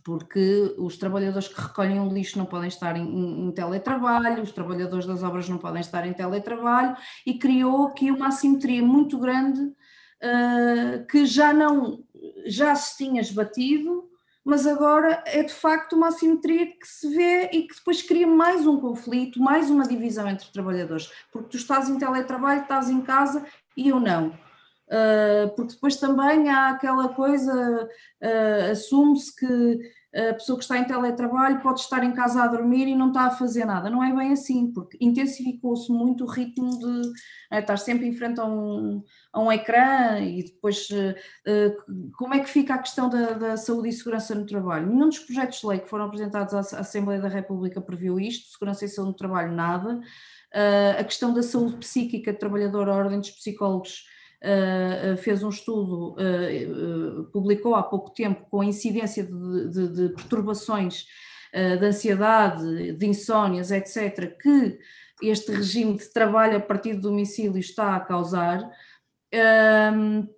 porque 0.09 0.75
os 0.79 0.97
trabalhadores 0.97 1.49
que 1.49 1.61
recolhem 1.61 2.01
o 2.01 2.09
lixo 2.09 2.39
não 2.39 2.47
podem 2.47 2.69
estar 2.69 2.97
em, 2.97 3.47
em, 3.47 3.53
teletrabalho, 3.53 4.43
os 4.43 4.53
trabalhadores 4.53 5.05
das 5.05 5.23
obras 5.23 5.51
não 5.51 5.59
podem 5.59 5.83
estar 5.83 6.07
em 6.07 6.15
teletrabalho, 6.15 6.97
e 7.27 7.39
criou 7.39 7.89
aqui 7.89 8.11
uma 8.11 8.29
assimetria 8.29 8.83
muito 8.83 9.19
grande 9.19 9.61
uh, 9.61 11.07
que 11.11 11.27
já 11.27 11.53
não 11.53 12.03
já 12.47 12.75
se 12.75 12.97
tinha 12.97 13.21
esbatido, 13.21 14.09
mas 14.43 14.67
agora 14.67 15.23
é 15.27 15.43
de 15.43 15.53
facto 15.53 15.93
uma 15.95 16.09
assimetria 16.09 16.65
que 16.69 16.89
se 16.89 17.15
vê 17.15 17.51
e 17.53 17.65
que 17.65 17.75
depois 17.75 18.01
cria 18.01 18.27
mais 18.27 18.67
um 18.67 18.81
conflito, 18.81 19.39
mais 19.39 19.69
uma 19.69 19.87
divisão 19.87 20.27
entre 20.27 20.51
trabalhadores, 20.51 21.13
porque 21.31 21.51
tu 21.51 21.59
estás 21.59 21.91
em 21.91 21.99
teletrabalho, 21.99 22.63
estás 22.63 22.89
em 22.89 23.03
casa 23.03 23.45
e 23.77 23.91
eu 23.91 24.01
não. 24.01 24.33
Uh, 24.89 25.55
porque 25.55 25.75
depois 25.75 25.97
também 25.97 26.49
há 26.49 26.71
aquela 26.71 27.11
coisa, 27.11 27.87
uh, 28.23 28.71
assume-se 28.73 29.37
que 29.37 29.98
a 30.15 30.33
pessoa 30.33 30.57
que 30.57 30.65
está 30.65 30.79
em 30.79 30.85
teletrabalho 30.85 31.61
pode 31.61 31.81
estar 31.81 32.03
em 32.03 32.13
casa 32.13 32.43
a 32.43 32.47
dormir 32.47 32.89
e 32.89 32.95
não 32.95 33.09
está 33.09 33.25
a 33.25 33.31
fazer 33.31 33.67
nada. 33.67 33.91
Não 33.91 34.03
é 34.03 34.15
bem 34.15 34.33
assim, 34.33 34.73
porque 34.73 34.97
intensificou-se 35.01 35.93
muito 35.93 36.25
o 36.25 36.27
ritmo 36.27 36.71
de 36.79 37.13
é, 37.51 37.61
estar 37.61 37.77
sempre 37.77 38.07
em 38.07 38.13
frente 38.15 38.41
a 38.41 38.45
um, 38.47 39.03
a 39.33 39.41
um 39.41 39.53
ecrã 39.53 40.19
e 40.21 40.45
depois 40.45 40.89
uh, 40.91 42.13
como 42.17 42.35
é 42.35 42.41
que 42.41 42.49
fica 42.49 42.75
a 42.75 42.79
questão 42.79 43.11
da, 43.11 43.33
da, 43.33 43.57
saúde 43.59 43.91
e 43.91 43.93
segurança 43.93 44.35
no 44.35 44.47
trabalho. 44.47 44.87
Nenhum 44.87 45.09
dos 45.09 45.19
projetos 45.19 45.61
de 45.61 45.67
lei 45.67 45.79
que 45.79 45.91
foram 45.91 46.07
apresentados 46.07 46.55
à, 46.55 46.81
Assembleia 46.81 47.21
da 47.21 47.29
República 47.29 47.81
previu 47.81 48.19
isto, 48.19 48.51
segurança 48.51 48.87
e 48.87 48.89
saúde 48.89 49.11
no 49.11 49.17
trabalho 49.17 49.53
nada. 49.53 50.01
Uh, 50.55 51.01
a 51.01 51.05
questão 51.05 51.35
da 51.35 51.43
saúde 51.43 51.77
psíquica 51.77 52.33
do 52.33 52.39
trabalhador, 52.39 52.89
a 52.89 52.95
ordem 52.95 53.21
dos 53.21 53.31
psicólogos 53.31 54.05
Uh, 54.41 55.17
fez 55.17 55.43
um 55.43 55.49
estudo, 55.49 56.15
uh, 56.15 57.21
uh, 57.21 57.25
publicou 57.33 57.75
há 57.75 57.83
pouco 57.83 58.11
tempo, 58.11 58.47
com 58.49 58.61
a 58.61 58.65
incidência 58.65 59.25
de, 59.25 59.69
de, 59.69 59.89
de 59.89 60.15
perturbações 60.15 61.07
de 61.51 61.87
ansiedade, 61.87 62.93
de 62.93 63.07
insónias, 63.07 63.71
etc., 63.71 64.37
que 64.39 64.79
este 65.23 65.51
regime 65.51 65.97
de 65.97 66.05
trabalho 66.13 66.59
a 66.59 66.61
partir 66.61 66.93
do 66.93 67.09
domicílio 67.09 67.59
está 67.59 67.97
a 67.97 68.01
causar. 68.01 68.71
Ehm, 69.33 70.29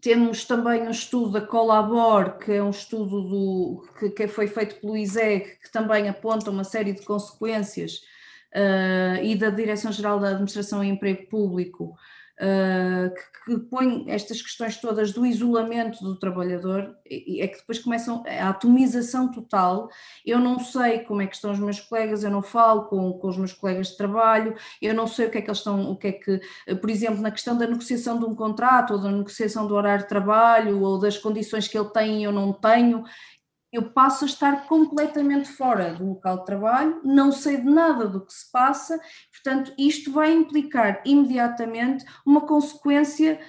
temos 0.00 0.44
também 0.44 0.82
um 0.82 0.90
estudo 0.90 1.32
da 1.32 1.40
Colabor, 1.40 2.38
que 2.38 2.52
é 2.52 2.62
um 2.62 2.70
estudo 2.70 3.22
do, 3.22 3.88
que, 3.98 4.10
que 4.10 4.28
foi 4.28 4.46
feito 4.46 4.76
pelo 4.80 4.96
ISEG, 4.96 5.58
que 5.60 5.72
também 5.72 6.08
aponta 6.08 6.48
uma 6.48 6.62
série 6.62 6.92
de 6.92 7.02
consequências, 7.02 8.00
e 9.24 9.34
da 9.34 9.50
Direção-Geral 9.50 10.20
da 10.20 10.28
Administração 10.28 10.82
e 10.84 10.88
Emprego 10.88 11.28
Público, 11.28 11.96
uh, 12.40 13.14
que, 13.14 13.54
que, 13.54 13.58
põe 13.68 14.04
estas 14.08 14.40
questões 14.40 14.76
todas 14.78 15.12
do 15.12 15.26
isolamento 15.26 16.02
do 16.02 16.18
trabalhador, 16.18 16.96
é 17.04 17.46
que 17.46 17.58
depois 17.58 17.78
começam 17.78 18.24
a 18.26 18.48
atomização 18.48 19.30
total. 19.30 19.88
Eu 20.24 20.38
não 20.38 20.58
sei 20.58 21.00
como 21.00 21.22
é 21.22 21.26
que 21.26 21.36
estão 21.36 21.52
os 21.52 21.58
meus 21.58 21.80
colegas, 21.80 22.24
eu 22.24 22.30
não 22.30 22.42
falo 22.42 22.84
com, 22.84 23.12
com 23.12 23.28
os 23.28 23.36
meus 23.36 23.52
colegas 23.52 23.88
de 23.88 23.96
trabalho, 23.96 24.54
eu 24.80 24.94
não 24.94 25.06
sei 25.06 25.26
o 25.26 25.30
que 25.30 25.38
é 25.38 25.42
que 25.42 25.48
eles 25.48 25.58
estão, 25.58 25.90
o 25.90 25.96
que 25.96 26.08
é 26.08 26.12
que, 26.12 26.40
por 26.76 26.88
exemplo, 26.88 27.20
na 27.20 27.30
questão 27.30 27.56
da 27.56 27.66
negociação 27.66 28.18
de 28.18 28.24
um 28.24 28.34
contrato, 28.34 28.94
ou 28.94 28.98
da 28.98 29.10
negociação 29.10 29.66
do 29.66 29.74
horário 29.74 30.04
de 30.04 30.08
trabalho, 30.08 30.82
ou 30.82 30.98
das 30.98 31.18
condições 31.18 31.68
que 31.68 31.78
ele 31.78 31.90
tem 31.90 32.20
e 32.20 32.24
eu 32.24 32.32
não 32.32 32.52
tenho, 32.52 33.04
eu 33.72 33.90
passo 33.90 34.24
a 34.24 34.26
estar 34.26 34.66
completamente 34.66 35.48
fora 35.48 35.94
do 35.94 36.08
local 36.08 36.38
de 36.38 36.46
trabalho, 36.46 37.00
não 37.04 37.30
sei 37.30 37.58
de 37.58 37.70
nada 37.70 38.06
do 38.06 38.24
que 38.24 38.32
se 38.32 38.50
passa, 38.50 39.00
portanto, 39.30 39.72
isto 39.78 40.12
vai 40.12 40.32
implicar 40.32 41.02
imediatamente 41.04 42.04
uma 42.26 42.46
consequência 42.46 43.40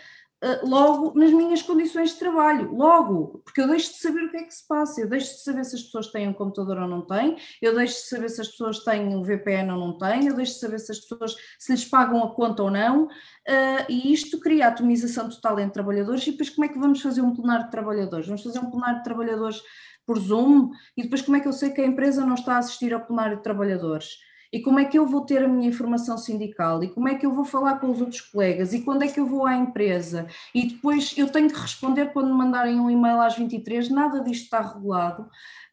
logo 0.64 1.18
nas 1.18 1.32
minhas 1.32 1.62
condições 1.62 2.12
de 2.12 2.20
trabalho, 2.20 2.74
logo, 2.74 3.42
porque 3.46 3.62
eu 3.62 3.68
deixo 3.68 3.92
de 3.92 4.00
saber 4.00 4.24
o 4.24 4.32
que 4.32 4.38
é 4.38 4.44
que 4.44 4.54
se 4.54 4.68
passa, 4.68 5.02
eu 5.02 5.08
deixo 5.08 5.36
de 5.36 5.44
saber 5.44 5.64
se 5.64 5.76
as 5.76 5.84
pessoas 5.84 6.08
têm 6.08 6.28
um 6.28 6.34
computador 6.34 6.80
ou 6.80 6.88
não 6.88 7.06
têm, 7.06 7.38
eu 7.62 7.76
deixo 7.76 7.96
de 7.96 8.08
saber 8.08 8.30
se 8.30 8.42
as 8.42 8.48
pessoas 8.48 8.84
têm 8.84 9.16
um 9.16 9.22
VPN 9.22 9.72
ou 9.72 9.80
não 9.80 9.98
têm, 9.98 10.28
eu 10.28 10.36
deixo 10.36 10.54
de 10.54 10.60
saber 10.60 10.80
se 10.80 10.92
as 10.92 11.00
pessoas 11.00 11.36
se 11.60 11.72
lhes 11.72 11.86
pagam 11.86 12.24
a 12.24 12.34
conta 12.34 12.64
ou 12.64 12.72
não, 12.72 13.06
uh, 13.06 13.86
e 13.88 14.12
isto 14.12 14.40
cria 14.40 14.68
atomização 14.68 15.30
total 15.30 15.60
entre 15.60 15.74
trabalhadores, 15.74 16.26
e 16.26 16.32
depois 16.32 16.50
como 16.50 16.66
é 16.66 16.70
que 16.70 16.80
vamos 16.80 17.02
fazer 17.02 17.22
um 17.22 17.36
plenário 17.36 17.66
de 17.66 17.72
trabalhadores? 17.72 18.26
Vamos 18.26 18.42
fazer 18.42 18.60
um 18.60 18.72
plenário 18.72 18.98
de 18.98 19.04
trabalhadores 19.04 19.62
por 20.06 20.18
Zoom, 20.18 20.72
e 20.98 21.04
depois 21.04 21.22
como 21.22 21.38
é 21.38 21.40
que 21.40 21.48
eu 21.48 21.54
sei 21.54 21.70
que 21.70 21.82
a 21.82 21.86
empresa 21.86 22.26
não 22.26 22.34
está 22.34 22.56
a 22.56 22.58
assistir 22.58 22.94
ao 22.94 23.06
plenário 23.06 23.38
de 23.38 23.44
trabalhadores? 23.44 24.18
E 24.52 24.60
como 24.60 24.80
é 24.80 24.86
que 24.86 24.98
eu 24.98 25.06
vou 25.06 25.22
ter 25.22 25.44
a 25.44 25.48
minha 25.48 25.69
informação 25.69 26.18
sindical? 26.18 26.84
E 26.84 26.90
como 26.90 27.07
é 27.07 27.15
que 27.15 27.26
eu 27.26 27.34
vou 27.34 27.45
falar 27.45 27.80
com 27.80 27.90
os 27.90 28.02
outros 28.02 28.22
colegas? 28.22 28.73
E 28.73 28.82
quando 28.82 29.03
é 29.03 29.07
que 29.07 29.19
eu 29.19 29.26
vou 29.26 29.45
à 29.45 29.56
empresa? 29.56 30.28
E 30.53 30.68
depois 30.68 31.14
eu 31.18 31.30
tenho 31.30 31.49
que 31.49 31.60
responder 31.60 32.11
quando 32.11 32.32
me 32.32 32.38
mandarem 32.38 32.80
um 32.80 32.90
e-mail 32.90 33.22
às 33.22 33.38
23, 33.38 33.90
nada 33.90 34.22
disto 34.22 34.44
está 34.44 34.61
regulado. 34.61 35.23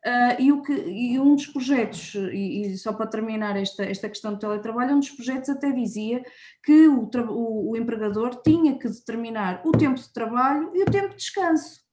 Uh, 0.07 0.41
e, 0.41 0.53
o 0.53 0.63
que, 0.63 0.73
e 0.73 1.19
um 1.19 1.35
dos 1.35 1.49
projetos, 1.49 2.15
e, 2.15 2.63
e, 2.63 2.79
só 2.79 2.93
para 2.93 3.09
terminar 3.09 3.57
esta, 3.57 3.85
esta 3.85 4.09
questão 4.09 4.33
do 4.33 4.39
teletrabalho, 4.39 4.95
um 4.95 5.01
dos 5.01 5.11
projetos 5.11 5.49
até 5.49 5.73
dizia 5.73 6.23
que 6.63 6.87
o, 6.87 7.11
o, 7.31 7.73
o 7.73 7.77
empregador 7.77 8.41
tinha 8.43 8.79
que 8.79 8.89
determinar 8.89 9.61
o 9.65 9.73
tempo 9.73 9.97
de 9.97 10.13
trabalho 10.13 10.71
e 10.73 10.83
o 10.83 10.87
tempo 10.87 11.11
de 11.11 11.17
descanso 11.17 11.89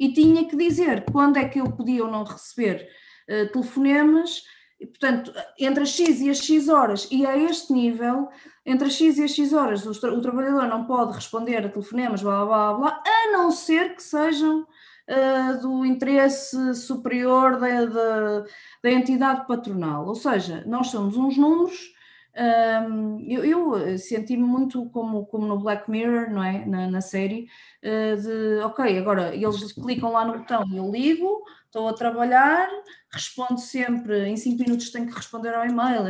e 0.00 0.10
tinha 0.14 0.48
que 0.48 0.56
dizer 0.56 1.04
quando 1.12 1.36
é 1.36 1.46
que 1.46 1.60
eu 1.60 1.70
podia 1.70 2.02
ou 2.02 2.10
não 2.10 2.24
receber 2.24 2.88
uh, 3.28 3.52
telefonemas, 3.52 4.42
portanto, 4.86 5.32
entre 5.58 5.82
as 5.82 5.90
X 5.90 6.20
e 6.20 6.30
as 6.30 6.38
X 6.38 6.68
horas, 6.68 7.08
e 7.10 7.26
a 7.26 7.36
este 7.36 7.72
nível, 7.72 8.28
entre 8.64 8.88
as 8.88 8.94
X 8.94 9.18
e 9.18 9.24
as 9.24 9.32
X 9.32 9.52
horas, 9.52 9.84
o, 9.86 9.90
o 9.90 10.20
trabalhador 10.20 10.66
não 10.68 10.84
pode 10.84 11.14
responder 11.14 11.64
a 11.64 11.68
telefonemas, 11.68 12.22
blá 12.22 12.44
blá 12.44 12.72
blá, 12.72 12.78
blá 12.78 13.02
a 13.06 13.32
não 13.32 13.50
ser 13.50 13.94
que 13.94 14.02
sejam 14.02 14.60
uh, 14.62 15.60
do 15.60 15.84
interesse 15.84 16.74
superior 16.74 17.58
da, 17.58 17.84
da, 17.84 18.44
da 18.82 18.90
entidade 18.90 19.46
patronal. 19.46 20.06
Ou 20.06 20.14
seja, 20.14 20.64
nós 20.66 20.88
somos 20.88 21.16
uns 21.16 21.36
números 21.36 21.92
um, 22.36 23.18
eu, 23.28 23.44
eu 23.44 23.98
senti-me 23.98 24.42
muito 24.42 24.88
como, 24.90 25.26
como 25.26 25.46
no 25.46 25.58
Black 25.58 25.90
Mirror, 25.90 26.30
não 26.30 26.42
é? 26.42 26.64
Na, 26.64 26.88
na 26.88 27.00
série, 27.00 27.48
uh, 27.82 28.20
de 28.20 28.60
ok, 28.64 28.98
agora 28.98 29.34
eles 29.34 29.72
clicam 29.72 30.12
lá 30.12 30.24
no 30.24 30.38
botão 30.38 30.64
e 30.68 30.76
eu 30.76 30.90
ligo, 30.90 31.42
estou 31.70 31.88
a 31.88 31.94
trabalhar, 31.94 32.68
respondo 33.12 33.60
sempre, 33.60 34.26
em 34.26 34.36
5 34.36 34.58
minutos 34.58 34.90
tenho 34.90 35.06
que 35.06 35.14
responder 35.14 35.54
ao 35.54 35.64
e-mail, 35.64 36.02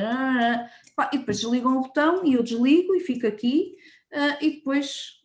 e 1.13 1.19
depois 1.19 1.39
desligam 1.39 1.77
o 1.77 1.83
botão 1.83 2.25
e 2.25 2.33
eu 2.33 2.43
desligo 2.43 2.95
e 2.95 3.01
fico 3.01 3.27
aqui, 3.27 3.77
e 4.41 4.51
depois 4.53 5.21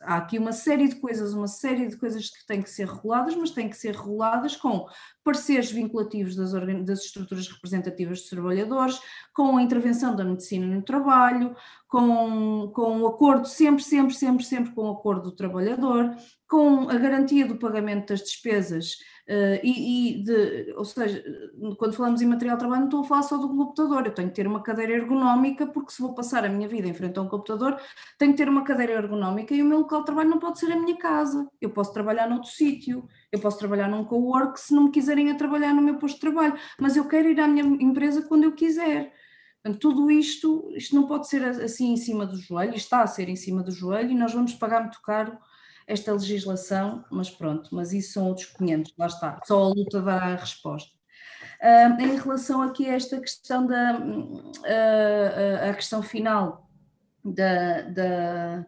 há 0.00 0.18
aqui 0.18 0.38
uma 0.38 0.52
série 0.52 0.86
de 0.86 0.94
coisas, 0.96 1.34
uma 1.34 1.48
série 1.48 1.88
de 1.88 1.96
coisas 1.96 2.30
que 2.30 2.46
têm 2.46 2.62
que 2.62 2.70
ser 2.70 2.86
reguladas, 2.86 3.34
mas 3.34 3.50
têm 3.50 3.68
que 3.68 3.76
ser 3.76 3.96
reguladas 3.96 4.54
com 4.54 4.86
pareceres 5.28 5.70
vinculativos 5.70 6.34
das, 6.34 6.52
das, 6.86 7.04
estruturas 7.04 7.46
representativas 7.48 8.20
dos 8.20 8.30
trabalhadores, 8.30 8.98
com 9.34 9.58
a 9.58 9.62
intervenção 9.62 10.16
da 10.16 10.24
medicina 10.24 10.66
no 10.66 10.80
trabalho, 10.80 11.54
com, 11.86 12.72
com 12.74 13.02
o 13.02 13.06
acordo, 13.06 13.46
sempre, 13.46 13.84
sempre, 13.84 14.14
sempre, 14.14 14.42
sempre 14.42 14.72
com 14.72 14.88
o 14.88 14.92
acordo 14.92 15.24
do 15.24 15.36
trabalhador, 15.36 16.16
com 16.48 16.88
a 16.88 16.96
garantia 16.96 17.46
do 17.46 17.58
pagamento 17.58 18.08
das 18.08 18.22
despesas 18.22 18.96
Uh, 19.28 19.60
e, 19.62 20.20
e 20.20 20.22
de, 20.22 20.72
ou 20.74 20.86
seja, 20.86 21.22
quando 21.76 21.92
falamos 21.92 22.22
em 22.22 22.26
material 22.26 22.56
de 22.56 22.60
trabalho, 22.60 22.80
não 22.80 22.88
estou 22.88 23.00
a 23.02 23.04
falar 23.04 23.22
só 23.24 23.36
do 23.36 23.50
computador, 23.50 24.06
eu 24.06 24.14
tenho 24.14 24.30
que 24.30 24.34
ter 24.34 24.46
uma 24.46 24.62
cadeira 24.62 24.94
ergonómica, 24.94 25.66
porque 25.66 25.92
se 25.92 26.00
vou 26.00 26.14
passar 26.14 26.46
a 26.46 26.48
minha 26.48 26.66
vida 26.66 26.88
em 26.88 26.94
frente 26.94 27.18
a 27.18 27.22
um 27.22 27.28
computador, 27.28 27.78
tenho 28.18 28.32
que 28.32 28.38
ter 28.38 28.48
uma 28.48 28.64
cadeira 28.64 28.94
ergonómica 28.94 29.54
e 29.54 29.60
o 29.60 29.66
meu 29.66 29.80
local 29.80 30.00
de 30.00 30.06
trabalho 30.06 30.30
não 30.30 30.38
pode 30.38 30.58
ser 30.58 30.72
a 30.72 30.80
minha 30.80 30.96
casa. 30.96 31.46
Eu 31.60 31.68
posso 31.68 31.92
trabalhar 31.92 32.26
noutro 32.26 32.48
sítio, 32.48 33.06
eu 33.30 33.38
posso 33.40 33.58
trabalhar 33.58 33.88
num 33.88 34.04
co-work 34.04 34.58
se 34.58 34.74
não 34.74 34.84
me 34.84 34.90
quiserem 34.90 35.30
a 35.30 35.34
trabalhar 35.34 35.74
no 35.74 35.82
meu 35.82 35.96
posto 35.96 36.14
de 36.14 36.20
trabalho, 36.20 36.58
mas 36.80 36.96
eu 36.96 37.06
quero 37.06 37.28
ir 37.28 37.40
à 37.40 37.46
minha 37.46 37.64
empresa 37.64 38.22
quando 38.22 38.44
eu 38.44 38.52
quiser. 38.52 39.12
Portanto, 39.62 39.80
tudo 39.80 40.10
isto, 40.10 40.72
isto 40.74 40.94
não 40.94 41.06
pode 41.06 41.28
ser 41.28 41.44
assim 41.44 41.92
em 41.92 41.96
cima 41.96 42.24
do 42.24 42.36
joelho, 42.36 42.74
está 42.74 43.02
a 43.02 43.06
ser 43.06 43.28
em 43.28 43.36
cima 43.36 43.62
do 43.62 43.70
joelho 43.70 44.10
e 44.10 44.14
nós 44.14 44.32
vamos 44.32 44.54
pagar 44.54 44.80
muito 44.80 45.00
caro 45.02 45.36
esta 45.86 46.12
legislação, 46.12 47.04
mas 47.10 47.30
pronto, 47.30 47.74
mas 47.74 47.92
isso 47.92 48.12
são 48.12 48.28
outros 48.28 48.46
500, 48.46 48.94
lá 48.98 49.06
está, 49.06 49.40
só 49.44 49.62
a 49.62 49.68
luta 49.68 50.02
dará 50.02 50.26
a 50.26 50.36
resposta. 50.36 50.96
Uh, 51.60 52.00
em 52.00 52.16
relação 52.16 52.62
aqui 52.62 52.88
a 52.88 52.94
esta 52.94 53.18
questão 53.20 53.66
da 53.66 53.98
uh, 53.98 55.70
a 55.70 55.74
questão 55.74 56.02
final 56.02 56.68
da, 57.24 57.82
da 57.82 58.66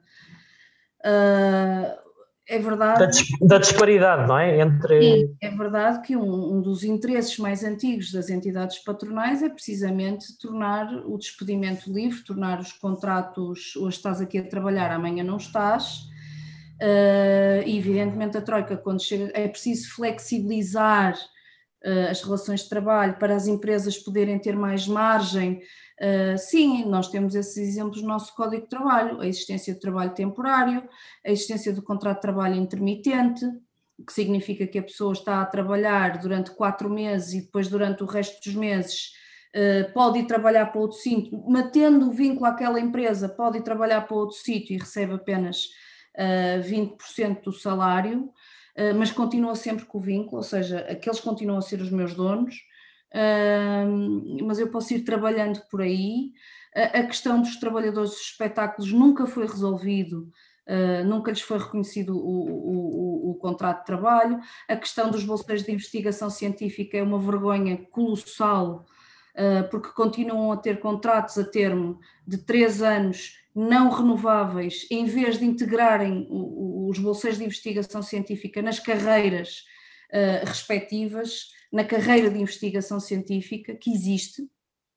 é 2.51 2.59
verdade. 2.59 3.25
Da, 3.41 3.59
disparidade, 3.59 4.27
não 4.27 4.37
é? 4.37 4.61
Entre... 4.61 5.01
Sim, 5.01 5.37
é 5.41 5.51
verdade 5.51 6.03
que 6.03 6.17
um, 6.17 6.57
um, 6.57 6.61
dos 6.61 6.83
interesses 6.83 7.39
mais 7.39 7.63
antigos 7.63 8.11
das 8.11 8.29
entidades 8.29 8.79
patronais 8.81 9.41
é 9.41 9.49
precisamente 9.49 10.37
tornar 10.37 10.93
o 11.07 11.17
despedimento 11.17 11.93
livre, 11.93 12.25
tornar 12.25 12.59
os 12.59 12.73
contratos, 12.73 13.77
hoje 13.77 13.97
estás 13.97 14.21
aqui 14.21 14.37
a 14.39 14.43
trabalhar, 14.43 14.91
amanhã 14.91 15.23
não 15.23 15.37
estás. 15.37 16.09
Uh, 16.83 17.63
e 17.65 17.79
evidentemente 17.79 18.37
a 18.37 18.43
Troika, 18.43 18.77
quando 18.77 19.01
chega, 19.01 19.31
é 19.33 19.47
preciso 19.47 19.95
flexibilizar 19.95 21.15
as 22.11 22.23
relações 22.23 22.63
de 22.63 22.69
trabalho 22.69 23.19
para 23.19 23.35
as 23.35 23.47
empresas 23.47 23.97
poderem 23.97 24.39
ter 24.39 24.55
mais 24.55 24.87
margem. 24.87 25.63
Uh, 26.01 26.37
sim, 26.39 26.85
nós 26.87 27.09
temos 27.09 27.35
esses 27.35 27.57
exemplos 27.57 28.03
no 28.03 28.09
nosso 28.09 28.35
Código 28.35 28.63
de 28.63 28.69
Trabalho, 28.69 29.21
a 29.21 29.27
existência 29.27 29.75
de 29.75 29.81
trabalho 29.81 30.15
temporário, 30.15 30.89
a 31.25 31.31
existência 31.31 31.73
do 31.73 31.83
contrato 31.83 32.17
de 32.17 32.23
trabalho 32.23 32.55
intermitente, 32.57 33.45
que 34.07 34.13
significa 34.13 34.67
que 34.67 34.79
a 34.79 34.83
pessoa 34.83 35.13
está 35.13 35.43
a 35.43 35.47
trabalhar 35.47 36.19
durante 36.19 36.51
quatro 36.53 36.89
meses 36.89 37.35
e 37.35 37.41
depois 37.43 37.69
durante 37.69 38.03
o 38.03 38.07
resto 38.07 38.43
dos 38.43 38.55
meses 38.55 39.13
uh, 39.55 39.93
pode 39.93 40.21
ir 40.21 40.27
trabalhar 40.27 40.67
para 40.67 40.81
outro 40.81 40.97
sítio, 40.99 41.43
mantendo 41.49 42.09
o 42.09 42.13
vínculo 42.13 42.47
àquela 42.47 42.81
empresa, 42.81 43.29
pode 43.29 43.59
ir 43.59 43.63
trabalhar 43.63 44.03
para 44.03 44.17
outro 44.17 44.37
sítio 44.37 44.75
e 44.75 44.79
recebe 44.79 45.15
apenas 45.15 45.67
uh, 46.17 46.63
20% 46.63 47.43
do 47.43 47.53
salário, 47.53 48.31
mas 48.97 49.11
continua 49.11 49.55
sempre 49.55 49.85
com 49.85 49.99
o 49.99 50.01
vínculo, 50.01 50.39
ou 50.39 50.43
seja, 50.43 50.81
aqueles 50.91 51.21
continuam 51.21 51.59
a 51.59 51.63
ser 51.63 51.81
os 51.81 51.91
meus 51.91 52.15
donos, 52.15 52.57
mas 54.47 54.59
eu 54.59 54.71
posso 54.71 54.95
ir 54.95 55.01
trabalhando 55.01 55.61
por 55.71 55.81
aí. 55.81 56.33
A, 56.75 57.03
questão 57.03 57.41
dos 57.43 57.57
trabalhadores 57.57 58.11
dos 58.11 58.21
espetáculos 58.21 58.93
nunca 58.93 59.27
foi 59.27 59.47
resolvido. 59.47 60.31
Uh, 60.67 61.05
nunca 61.05 61.33
lhes 61.33 61.41
foi 61.41 61.59
reconhecido 61.59 62.17
o, 62.17 62.21
o, 62.21 63.31
o, 63.31 63.35
contrato 63.35 63.81
de 63.81 63.87
trabalho. 63.87 64.39
A 64.69 64.77
questão 64.77 65.11
dos 65.11 65.25
bolseiros 65.25 65.65
de 65.65 65.73
investigação 65.73 66.31
científica 66.31 66.97
é 66.97 67.03
uma 67.03 67.19
vergonha 67.19 67.77
colossal, 67.91 68.87
porque 69.71 69.89
continuam 69.91 70.53
a 70.53 70.57
ter 70.57 70.79
contratos 70.81 71.39
a 71.39 71.45
termo 71.45 71.99
de 72.27 72.39
três 72.39 72.83
anos 72.83 73.40
não 73.55 73.91
renováveis, 73.91 74.87
em 74.91 75.05
vez 75.07 75.39
de 75.39 75.45
integrarem 75.45 76.27
os 76.31 76.99
bolseiros 76.99 77.39
de 77.39 77.45
investigação 77.45 78.03
científica 78.03 78.63
nas 78.63 78.79
carreiras 78.79 79.65
uh, 80.13 80.47
respectivas 80.47 81.49
na 81.73 81.85
carreira 81.85 82.31
de 82.31 82.39
investigação 82.41 82.99
científica, 82.99 83.75
que 83.75 83.93
existe, 83.93 84.43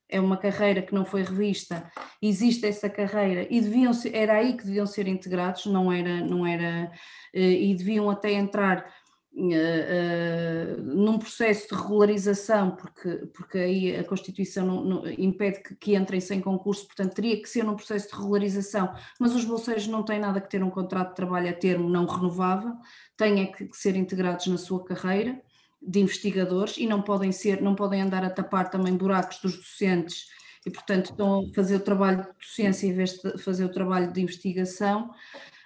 é 0.10 0.20
uma 0.20 0.38
carreira 0.38 0.82
que 0.82 0.94
não 0.94 1.06
foi 1.06 1.24
revista, 1.24 1.92
existe 2.22 2.66
essa 2.66 2.90
carreira 2.90 3.48
e 3.50 3.62
deviam 3.62 3.94
ser, 3.94 4.14
era 4.16 4.38
aí 4.38 4.58
que 4.58 4.66
deviam 4.66 4.86
ser 4.86 5.08
integrados, 5.08 5.66
não 5.66 5.92
era, 5.92 6.22
não 6.22 6.46
era, 6.46 6.92
eh, 7.34 7.52
e 7.52 7.76
deviam 7.76 8.10
até 8.10 8.32
entrar 8.32 8.92
uh, 9.36 10.80
uh, 10.80 10.82
num 10.82 11.18
processo 11.18 11.70
de 11.70 11.82
regularização, 11.82 12.76
porque, 12.76 13.10
porque 13.34 13.58
aí 13.58 13.96
a 13.96 14.04
Constituição 14.04 14.66
não, 14.66 14.84
não, 14.84 15.10
impede 15.12 15.62
que, 15.62 15.76
que, 15.76 15.96
entrem 15.96 16.20
sem 16.20 16.40
concurso, 16.40 16.86
portanto 16.86 17.16
teria 17.16 17.42
que 17.42 17.50
ser 17.50 17.64
num 17.64 17.76
processo 17.76 18.10
de 18.10 18.16
regularização, 18.16 18.94
mas 19.20 19.36
os 19.36 19.46
bolseiros 19.46 19.88
não 19.88 20.04
têm 20.04 20.20
nada 20.20 20.40
que 20.40 20.50
ter 20.50 20.64
um 20.64 20.70
contrato 20.70 21.10
de 21.10 21.16
trabalho 21.16 21.50
a 21.50 21.54
termo 21.54 21.90
não 21.90 22.06
renovável, 22.06 22.74
têm 23.18 23.42
é 23.42 23.46
que, 23.48 23.66
que 23.66 23.78
ser 23.78 23.96
integrados 23.96 24.48
na 24.48 24.58
sua 24.58 24.84
carreira 24.84 25.42
de 25.82 26.00
investigadores 26.00 26.78
e 26.78 26.88
não 26.88 27.02
podem 27.02 27.32
ser, 27.32 27.62
não 27.62 27.76
podem 27.76 28.02
andar 28.02 28.24
a 28.24 28.30
tapar 28.30 28.70
também 28.70 28.96
buracos 28.96 29.40
dos 29.40 29.58
docentes 29.58 30.28
e 30.66 30.72
portanto 30.72 31.12
estão 31.12 31.42
a 31.42 31.54
fazer 31.54 31.76
o 31.76 31.80
trabalho 31.80 32.24
de 32.24 32.30
docência 32.40 32.88
em 32.88 32.94
vez 32.94 33.12
de 33.14 33.38
fazer 33.40 33.66
o 33.66 33.72
trabalho 33.72 34.12
de 34.12 34.22
investigação. 34.22 35.12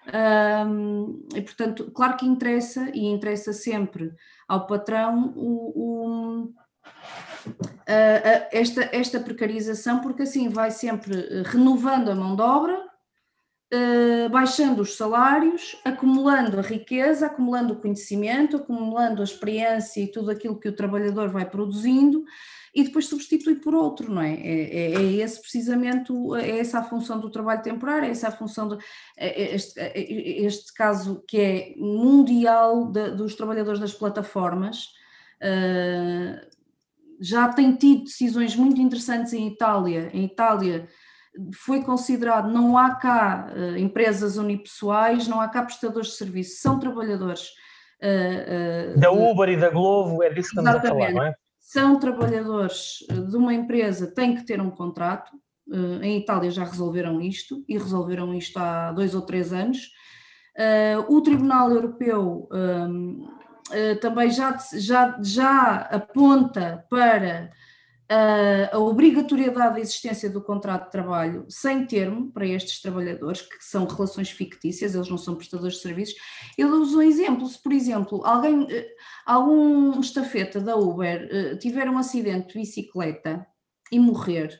Um, 0.08 1.28
e 1.36 1.42
portanto, 1.42 1.92
claro 1.92 2.16
que 2.16 2.26
interessa 2.26 2.90
e 2.94 3.06
interessa 3.06 3.52
sempre 3.52 4.14
ao 4.48 4.66
patrão 4.66 5.34
o, 5.36 5.74
o 5.76 6.54
esta, 8.52 8.90
esta 8.92 9.20
precarização, 9.20 10.00
porque 10.00 10.24
assim 10.24 10.50
vai 10.50 10.72
sempre 10.72 11.44
renovando 11.44 12.10
a 12.10 12.16
mão 12.16 12.36
de 12.36 12.42
obra 12.42 12.88
uh, 13.74 14.30
baixando 14.30 14.82
os 14.82 14.96
salários, 14.96 15.78
acumulando 15.84 16.60
a 16.60 16.62
riqueza, 16.62 17.28
acumulando 17.28 17.74
o 17.74 17.82
conhecimento, 17.82 18.58
acumulando 18.58 19.22
a 19.22 19.26
experiência 19.26 20.02
e 20.02 20.12
tudo 20.12 20.32
aquilo 20.32 20.60
que 20.60 20.70
o 20.70 20.76
trabalhador 20.76 21.30
vai 21.30 21.50
produzindo 21.50 22.24
e 22.78 22.84
depois 22.84 23.08
substitui 23.08 23.56
por 23.56 23.74
outro, 23.74 24.14
não 24.14 24.22
é? 24.22 24.36
É, 24.36 24.92
é, 24.92 24.94
é 24.94 25.14
esse 25.14 25.42
precisamente, 25.42 26.14
é 26.40 26.60
essa 26.60 26.78
a 26.78 26.84
função 26.84 27.20
do 27.20 27.32
trabalho 27.32 27.64
temporário, 27.64 28.08
é 28.08 28.12
essa 28.12 28.28
a 28.28 28.32
função 28.32 28.68
de 28.68 28.78
é, 29.18 29.42
é 29.42 29.56
este, 29.56 29.80
é, 29.80 30.00
este 30.44 30.72
caso 30.76 31.24
que 31.28 31.40
é 31.42 31.74
mundial 31.76 32.86
de, 32.86 33.16
dos 33.16 33.34
trabalhadores 33.34 33.80
das 33.80 33.94
plataformas, 33.94 34.90
uh, 35.42 36.40
já 37.20 37.50
tem 37.50 37.76
tido 37.76 38.04
decisões 38.04 38.56
muito 38.56 38.80
interessantes 38.80 39.34
em 39.34 39.48
Itália, 39.48 40.12
em 40.14 40.26
Itália 40.26 40.88
foi 41.56 41.82
considerado, 41.82 42.48
não 42.48 42.78
há 42.78 42.94
cá 42.94 43.52
uh, 43.56 43.76
empresas 43.76 44.38
unipessoais, 44.38 45.28
não 45.28 45.42
há 45.42 45.48
cá 45.48 45.64
prestadores 45.64 46.10
de 46.10 46.18
serviço, 46.18 46.62
são 46.62 46.80
trabalhadores. 46.80 47.50
Uh, 48.04 48.94
uh, 48.96 49.00
da 49.00 49.10
Uber 49.10 49.50
e 49.50 49.58
da 49.58 49.72
Globo, 49.72 50.22
é 50.22 50.30
disso 50.30 50.52
que 50.52 50.60
estamos 50.60 50.76
a 50.76 50.88
falar, 50.88 51.12
não 51.12 51.24
é? 51.24 51.34
São 51.68 52.00
trabalhadores 52.00 53.00
de 53.30 53.36
uma 53.36 53.54
empresa, 53.54 54.10
têm 54.16 54.34
que 54.34 54.46
ter 54.46 54.62
um 54.62 54.72
contrato. 54.72 55.34
em 56.02 56.18
Itália 56.18 56.50
já 56.50 56.64
resolveram 56.64 57.20
isto 57.20 57.62
e 57.68 57.78
resolveram 57.78 58.34
isto 58.34 58.56
há 58.58 58.94
dois 58.94 59.14
ou 59.14 59.22
três 59.22 59.52
anos. 59.52 59.92
o 61.10 61.20
Tribunal 61.20 61.70
Europeu 61.70 62.48
um, 62.54 63.28
também 64.00 64.32
já, 64.32 64.58
já, 64.76 65.20
já 65.22 65.76
aponta 65.92 66.86
para 66.90 67.52
a 68.72 68.78
obrigatoriedade 68.80 69.76
da 69.76 69.80
existência 69.82 70.30
do 70.30 70.42
contrato 70.42 70.86
de 70.86 70.92
trabalho 70.92 71.46
sem 71.50 71.86
termo 71.86 72.32
para 72.32 72.46
estes 72.46 72.82
trabalhadores, 72.82 73.42
que 73.42 73.64
são 73.64 73.86
relações 73.86 74.30
fictícias, 74.30 74.96
eles 74.96 75.10
não 75.10 75.18
são 75.18 75.36
prestadores 75.36 75.76
de 75.76 75.82
serviços. 75.82 76.16
Ele 76.58 76.70
usa 76.70 76.98
um 76.98 77.02
exemplo, 77.02 77.46
se 77.48 77.62
por 77.62 77.74
exemplo 77.74 78.26
alguém, 78.26 78.66
eh, 78.70 78.88
algum 79.26 80.00
estafeta 80.00 80.62
da 80.62 80.76
Uber 80.76 81.28
eh, 81.30 81.56
tiver 81.58 81.90
um 81.90 81.98
acidente 81.98 82.54
de 82.54 82.60
bicicleta 82.60 83.46
e 83.92 84.00
morrer, 84.00 84.58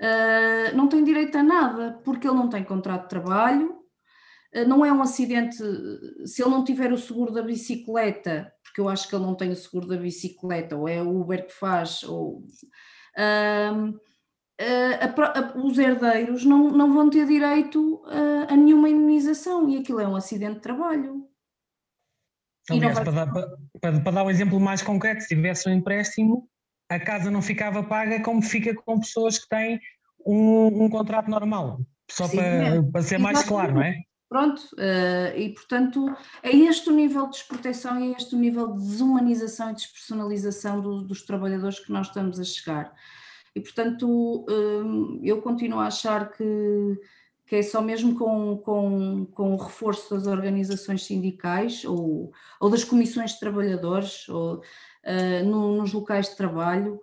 eh, 0.00 0.72
não 0.72 0.88
tem 0.88 1.04
direito 1.04 1.36
a 1.36 1.42
nada, 1.42 2.00
porque 2.04 2.26
ele 2.26 2.36
não 2.36 2.48
tem 2.48 2.64
contrato 2.64 3.02
de 3.02 3.08
trabalho, 3.10 3.85
não 4.66 4.84
é 4.84 4.92
um 4.92 5.02
acidente, 5.02 5.56
se 6.24 6.42
ele 6.42 6.50
não 6.50 6.64
tiver 6.64 6.92
o 6.92 6.98
seguro 6.98 7.32
da 7.32 7.42
bicicleta, 7.42 8.52
porque 8.62 8.80
eu 8.80 8.88
acho 8.88 9.08
que 9.08 9.14
ele 9.14 9.24
não 9.24 9.34
tem 9.34 9.50
o 9.50 9.56
seguro 9.56 9.86
da 9.86 9.96
bicicleta, 9.96 10.76
ou 10.76 10.88
é 10.88 11.02
o 11.02 11.20
Uber 11.20 11.46
que 11.46 11.52
faz, 11.52 12.02
ou. 12.02 12.44
Um, 13.18 13.98
a, 14.58 15.38
a, 15.38 15.58
os 15.58 15.78
herdeiros 15.78 16.44
não, 16.44 16.70
não 16.70 16.92
vão 16.92 17.10
ter 17.10 17.26
direito 17.26 18.02
a, 18.06 18.54
a, 18.54 18.56
nenhuma 18.56 18.88
indemnização 18.88 19.68
e 19.68 19.78
aquilo 19.78 20.00
é 20.00 20.08
um 20.08 20.16
acidente 20.16 20.54
de 20.54 20.60
trabalho. 20.60 21.26
Aliás, 22.70 22.94
vai... 22.94 23.04
para, 23.04 23.12
dar, 23.12 23.32
para, 23.32 24.00
para, 24.00 24.12
dar 24.12 24.24
um 24.24 24.30
exemplo 24.30 24.58
mais 24.58 24.82
concreto, 24.82 25.22
se 25.22 25.28
tivesse 25.28 25.68
um 25.68 25.72
empréstimo, 25.72 26.48
a 26.88 26.98
casa 26.98 27.30
não 27.30 27.42
ficava 27.42 27.82
paga 27.82 28.22
como 28.22 28.42
fica 28.42 28.74
com 28.74 28.98
pessoas 28.98 29.38
que 29.38 29.48
têm 29.48 29.78
um, 30.26 30.84
um 30.84 30.90
contrato 30.90 31.30
normal, 31.30 31.80
só 32.10 32.26
Sim, 32.26 32.36
para, 32.36 32.46
é. 32.46 32.82
para 32.82 33.02
ser 33.02 33.18
mais 33.18 33.42
claro, 33.44 33.74
não 33.74 33.82
é? 33.82 34.00
Pronto, 34.28 34.60
uh, 34.72 35.38
e 35.38 35.50
portanto 35.54 36.04
é 36.42 36.50
este 36.50 36.90
o 36.90 36.92
nível 36.92 37.26
de 37.26 37.32
desproteção 37.32 38.00
e 38.00 38.12
é 38.12 38.16
este 38.16 38.34
o 38.34 38.38
nível 38.38 38.72
de 38.72 38.80
desumanização 38.80 39.70
e 39.70 39.74
despersonalização 39.74 40.80
do, 40.80 41.02
dos 41.02 41.22
trabalhadores 41.22 41.78
que 41.78 41.92
nós 41.92 42.08
estamos 42.08 42.40
a 42.40 42.44
chegar. 42.44 42.92
E 43.54 43.60
portanto 43.60 44.44
uh, 44.48 45.20
eu 45.22 45.40
continuo 45.40 45.78
a 45.78 45.86
achar 45.86 46.32
que, 46.32 46.44
que 47.46 47.56
é 47.56 47.62
só 47.62 47.80
mesmo 47.80 48.18
com, 48.18 48.56
com, 48.58 49.26
com 49.26 49.54
o 49.54 49.56
reforço 49.56 50.12
das 50.12 50.26
organizações 50.26 51.04
sindicais 51.04 51.84
ou, 51.84 52.32
ou 52.60 52.68
das 52.68 52.82
comissões 52.82 53.34
de 53.34 53.40
trabalhadores 53.40 54.28
ou 54.28 54.56
uh, 54.56 55.44
no, 55.44 55.76
nos 55.76 55.92
locais 55.92 56.30
de 56.30 56.36
trabalho 56.36 57.00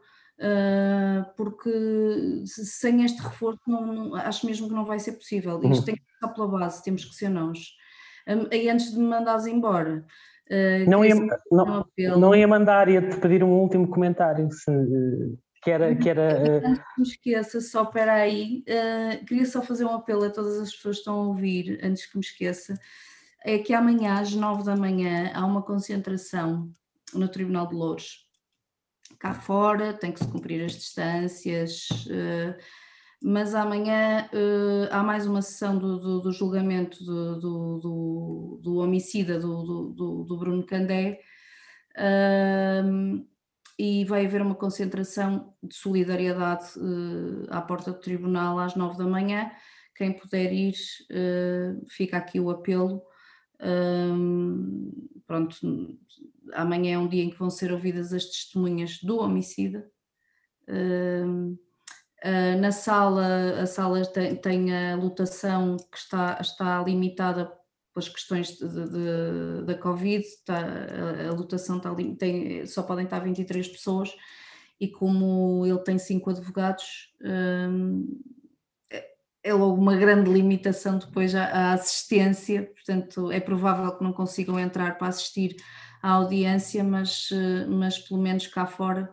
porque 1.36 2.44
sem 2.46 3.04
este 3.04 3.22
reforço 3.22 3.62
não, 3.68 3.86
não, 3.86 4.16
acho 4.16 4.46
mesmo 4.46 4.68
que 4.68 4.74
não 4.74 4.86
vai 4.86 5.00
ser 5.00 5.14
possível. 5.14 5.62
Isto 5.64 5.80
uhum. 5.80 5.84
tem 5.84 5.96
que 5.96 6.02
começar 6.20 6.36
pela 6.36 6.48
base, 6.48 6.84
temos 6.84 7.06
que 7.06 7.16
ser 7.16 7.30
nós. 7.30 7.60
E 8.52 8.70
antes 8.70 8.92
de 8.92 8.98
me 8.98 9.06
mandares 9.06 9.46
embora. 9.46 10.06
Uh, 10.50 10.90
não, 10.90 11.06
ia, 11.06 11.16
não, 11.52 11.88
não 12.18 12.36
ia 12.36 12.48
mandar, 12.48 12.90
ia-te 12.90 13.18
pedir 13.18 13.44
um 13.44 13.52
último 13.52 13.88
comentário, 13.88 14.50
se, 14.52 14.72
que 15.62 15.72
era. 15.72 15.96
Que 15.96 16.10
era. 16.10 16.68
Antes 16.68 16.80
que 16.80 17.02
me 17.02 17.08
esqueça, 17.08 17.62
só 17.62 17.86
para 17.86 18.14
aí, 18.14 18.64
queria 19.28 19.46
só 19.46 19.62
fazer 19.62 19.86
um 19.86 19.94
apelo 19.94 20.26
a 20.26 20.30
todas 20.30 20.60
as 20.60 20.74
pessoas 20.74 20.98
que 20.98 21.02
estão 21.02 21.16
a 21.16 21.28
ouvir, 21.28 21.80
antes 21.84 22.06
que 22.06 22.18
me 22.18 22.24
esqueça, 22.24 22.74
é 23.46 23.58
que 23.58 23.74
amanhã, 23.74 24.20
às 24.20 24.34
nove 24.34 24.64
da 24.64 24.76
manhã, 24.76 25.32
há 25.34 25.46
uma 25.46 25.62
concentração 25.62 26.70
no 27.14 27.28
Tribunal 27.28 27.68
de 27.68 27.76
Louros 27.76 28.23
cá 29.24 29.34
fora, 29.34 29.94
tem 29.94 30.12
que 30.12 30.20
se 30.20 30.28
cumprir 30.28 30.66
as 30.66 30.74
distâncias, 30.74 31.88
uh, 32.08 32.54
mas 33.24 33.56
amanhã 33.56 34.28
uh, 34.34 34.90
há 34.92 35.02
mais 35.02 35.26
uma 35.26 35.42
sessão 35.42 35.78
do, 35.78 35.98
do, 35.98 36.20
do 36.20 36.32
julgamento 36.34 37.02
do, 37.06 38.60
do, 38.62 38.76
homicida 38.76 39.40
do, 39.40 40.38
Bruno 40.38 40.66
Candé 40.66 41.22
uh, 41.98 43.26
e 43.80 44.04
vai 44.04 44.26
haver 44.26 44.42
uma 44.42 44.56
concentração 44.56 45.54
de 45.64 45.74
solidariedade 45.74 46.78
uh, 46.78 47.48
à 47.50 47.62
porta 47.62 47.94
do 47.94 48.02
tribunal 48.02 48.60
às 48.60 48.76
nove 48.76 48.98
da 48.98 49.06
manhã. 49.06 49.50
Quem 49.96 50.12
puder 50.12 50.52
ir, 50.52 50.74
fica 51.88 52.18
aqui 52.18 52.40
o 52.40 52.50
apelo. 52.50 53.04
pronto, 55.28 55.56
amanhã 56.54 56.96
é 56.96 56.98
um 56.98 57.08
dia 57.08 57.24
em 57.24 57.30
que 57.30 57.40
vão 57.40 57.50
ser 57.50 57.72
ouvidas 57.72 58.14
as 58.14 58.26
testemunhas 58.26 59.00
do 59.02 59.20
homicida. 59.20 59.90
Uh, 60.68 61.58
na 62.60 62.72
sala, 62.72 63.62
a 63.62 63.66
sala 63.66 64.06
tem, 64.06 64.36
tem, 64.38 64.74
a 64.74 64.96
lotação 64.96 65.76
que 65.92 65.98
está, 65.98 66.38
está 66.40 66.82
limitada 66.82 67.52
pelas 67.94 68.08
questões 68.08 68.58
de, 68.58 69.66
da 69.66 69.78
Covid, 69.78 70.26
está, 70.26 70.58
a, 70.58 71.28
a, 71.28 71.32
lotação 71.34 71.78
está, 71.78 71.94
tem, 72.18 72.66
só 72.66 72.82
podem 72.82 73.04
estar 73.04 73.20
23 73.20 73.68
pessoas 73.68 74.16
e 74.80 74.88
como 74.88 75.66
ele 75.66 75.80
tem 75.80 75.98
cinco 76.00 76.30
advogados, 76.30 77.14
é, 78.90 79.10
é 79.44 79.54
logo 79.54 79.80
uma 79.80 79.96
grande 79.96 80.32
limitação 80.32 80.98
depois 80.98 81.36
à, 81.36 81.46
à 81.46 81.74
assistência, 81.74 82.64
portanto 82.74 83.32
é 83.32 83.40
provável 83.40 83.98
que 83.98 84.04
não 84.04 84.14
consigam 84.14 84.60
entrar 84.60 84.98
para 84.98 85.08
assistir 85.08 85.58
à 86.04 86.12
audiência, 86.12 86.84
mas, 86.84 87.30
mas 87.68 87.98
pelo 87.98 88.22
menos 88.22 88.46
cá 88.46 88.68
fora 88.68 89.10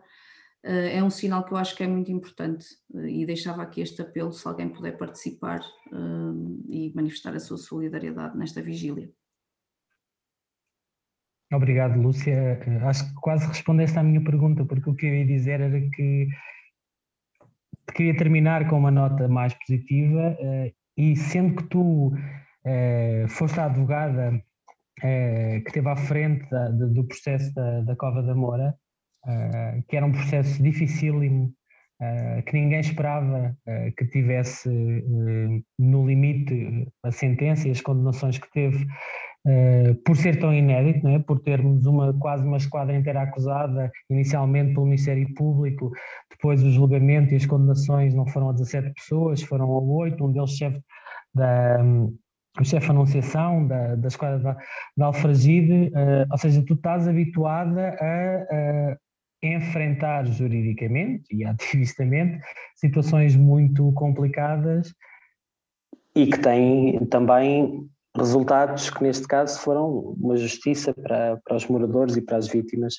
eh, 0.63 0.97
é 0.97 1.03
um 1.03 1.09
sinal 1.09 1.43
que 1.43 1.53
eu 1.53 1.57
acho 1.57 1.75
que 1.75 1.83
é 1.83 1.87
muito 1.87 2.11
importante 2.11 2.65
eh, 2.95 3.09
e 3.09 3.25
deixava 3.25 3.63
aqui 3.63 3.81
este 3.81 4.01
apelo 4.01 4.31
se 4.31 4.47
alguém 4.47 4.69
puder 4.69 4.97
participar 4.97 5.59
eh, 5.59 6.69
e 6.69 6.93
manifestar 6.95 7.33
a 7.35 7.39
sua 7.39 7.57
solidariedade 7.57 8.37
nesta 8.37 8.61
vigília. 8.61 9.09
Obrigado, 11.51 11.99
Lúcia. 11.99 12.59
Acho 12.87 13.09
que 13.09 13.13
quase 13.15 13.45
respondeste 13.47 13.97
à 13.99 14.03
minha 14.03 14.23
pergunta, 14.23 14.63
porque 14.63 14.89
o 14.89 14.95
que 14.95 15.05
eu 15.05 15.15
ia 15.15 15.25
dizer 15.25 15.59
era 15.59 15.81
que 15.89 16.29
queria 17.93 18.15
terminar 18.15 18.69
com 18.69 18.77
uma 18.77 18.91
nota 18.91 19.27
mais 19.27 19.53
positiva 19.55 20.37
e 20.95 21.13
sendo 21.13 21.57
que 21.57 21.63
tu 21.67 22.13
foste 23.27 23.59
a 23.59 23.65
advogada 23.65 24.41
que 25.01 25.63
esteve 25.67 25.89
à 25.89 25.95
frente 25.95 26.45
do 26.93 27.03
processo 27.05 27.53
da, 27.53 27.81
da 27.81 27.95
Cova 27.95 28.21
da 28.21 28.35
Moura, 28.35 28.75
uh, 29.25 29.83
que 29.87 29.97
era 29.97 30.05
um 30.05 30.11
processo 30.11 30.61
dificílimo, 30.61 31.51
uh, 32.01 32.43
que 32.43 32.53
ninguém 32.53 32.79
esperava 32.79 33.55
que 33.97 34.05
tivesse 34.07 34.69
no 35.79 36.07
limite 36.07 36.87
a 37.03 37.11
sentença 37.11 37.67
e 37.67 37.71
as 37.71 37.81
condenações 37.81 38.37
que 38.37 38.49
teve, 38.51 38.85
por 40.05 40.15
ser 40.15 40.39
tão 40.39 40.53
inédito, 40.53 41.07
é? 41.07 41.17
por 41.17 41.39
termos 41.39 41.87
uma, 41.87 42.13
quase 42.19 42.45
uma 42.45 42.57
esquadra 42.57 42.95
inteira 42.95 43.23
acusada, 43.23 43.91
inicialmente 44.07 44.75
pelo 44.75 44.85
Ministério 44.85 45.33
Público, 45.33 45.91
depois 46.29 46.63
o 46.63 46.69
julgamento 46.69 47.33
e 47.33 47.37
as 47.37 47.45
condenações 47.47 48.13
não 48.13 48.27
foram 48.27 48.49
a 48.49 48.53
17 48.53 48.93
pessoas, 48.93 49.41
foram 49.41 49.65
a 49.65 49.79
8, 49.79 50.23
um 50.23 50.31
deles 50.31 50.51
chefe 50.51 50.79
da, 51.33 51.79
o 52.59 52.65
chefe 52.65 52.89
anunciação 52.89 53.65
da, 53.65 53.95
da 53.95 54.07
esquadra 54.07 54.39
da, 54.39 54.57
da 54.97 55.05
Alfragide, 55.05 55.91
uh, 55.93 56.27
ou 56.29 56.37
seja, 56.37 56.63
tu 56.65 56.73
estás 56.73 57.07
habituada 57.07 57.95
a, 57.99 58.97
enfrentar 59.43 60.25
juridicamente 60.25 61.23
e 61.31 61.43
ativistamente 61.45 62.39
situações 62.75 63.35
muito 63.35 63.91
complicadas 63.93 64.93
e 66.15 66.27
que 66.27 66.37
têm 66.37 67.05
também 67.05 67.89
resultados 68.15 68.89
que 68.89 69.01
neste 69.01 69.25
caso 69.25 69.57
foram 69.61 70.13
uma 70.21 70.35
justiça 70.35 70.93
para, 70.93 71.39
para 71.45 71.55
os 71.55 71.65
moradores 71.67 72.17
e 72.17 72.21
para 72.21 72.37
as 72.37 72.47
vítimas 72.49 72.95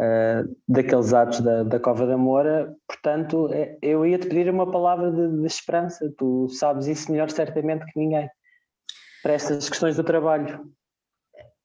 uh, 0.00 0.56
daqueles 0.66 1.12
atos 1.12 1.40
da, 1.40 1.62
da 1.62 1.78
Cova 1.78 2.06
da 2.06 2.16
Moura, 2.16 2.74
portanto 2.88 3.50
é, 3.52 3.76
eu 3.82 4.06
ia 4.06 4.18
te 4.18 4.26
pedir 4.26 4.48
uma 4.48 4.70
palavra 4.70 5.12
de, 5.12 5.38
de 5.38 5.46
esperança, 5.46 6.10
tu 6.16 6.48
sabes 6.48 6.86
isso 6.86 7.12
melhor 7.12 7.28
certamente 7.30 7.84
que 7.84 7.98
ninguém, 7.98 8.26
para 9.24 9.32
estas 9.32 9.70
questões 9.70 9.96
do 9.96 10.04
trabalho. 10.04 10.70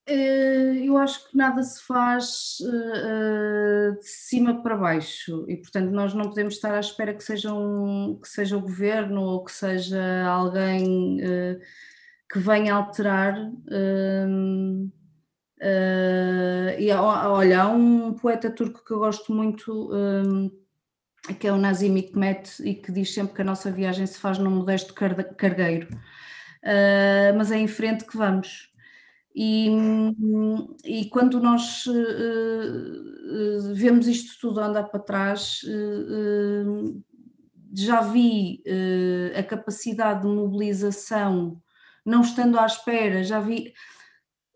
Eh, 0.08 0.86
eu 0.86 0.98
acho 0.98 1.30
que 1.30 1.36
nada 1.36 1.62
se 1.62 1.84
faz 1.84 2.58
uh, 2.62 4.00
de 4.00 4.08
cima 4.08 4.64
para 4.64 4.78
baixo 4.78 5.44
e, 5.48 5.58
portanto, 5.58 5.92
nós 5.92 6.14
não 6.14 6.30
podemos 6.30 6.54
estar 6.54 6.74
à 6.74 6.80
espera 6.80 7.14
que 7.14 7.22
seja, 7.22 7.54
um, 7.54 8.18
que 8.20 8.30
seja 8.30 8.56
o 8.56 8.62
governo 8.62 9.22
ou 9.22 9.44
que 9.44 9.52
seja 9.52 10.26
alguém 10.26 11.20
uh, 11.20 11.60
que 12.32 12.40
venha 12.40 12.76
alterar. 12.76 13.38
Uh, 13.68 14.90
e 16.80 16.90
olha, 16.94 17.64
há 17.64 17.68
um 17.68 18.14
poeta 18.14 18.50
turco 18.50 18.86
que 18.86 18.94
eu 18.94 19.00
gosto 19.00 19.34
muito, 19.34 19.90
que 21.38 21.46
é 21.46 21.52
o 21.52 21.58
Nazim 21.58 21.98
Hikmet, 21.98 22.64
e 22.64 22.76
que 22.76 22.94
diz 22.94 23.14
sempre 23.14 23.34
que 23.34 23.42
a 23.42 23.46
nossa 23.46 23.70
viagem 23.70 24.08
se 24.08 24.18
faz 24.18 24.38
num 24.38 24.50
modesto 24.50 24.94
cargueiro, 24.94 25.90
mas 27.36 27.52
é 27.52 27.58
em 27.58 27.68
frente 27.68 28.06
que 28.06 28.18
vamos. 28.18 28.70
E, 29.36 29.70
e 30.84 31.06
quando 31.06 31.40
nós 31.40 31.86
uh, 31.86 33.74
vemos 33.74 34.08
isto 34.08 34.40
tudo 34.42 34.60
andar 34.60 34.84
para 34.90 35.00
trás, 35.00 35.62
uh, 35.64 37.02
já 37.74 38.02
vi 38.02 38.64
a 39.38 39.44
capacidade 39.44 40.24
de 40.24 40.28
mobilização, 40.28 41.62
não 42.04 42.22
estando 42.22 42.60
à 42.60 42.66
espera, 42.66 43.24
já 43.24 43.40
vi 43.40 43.72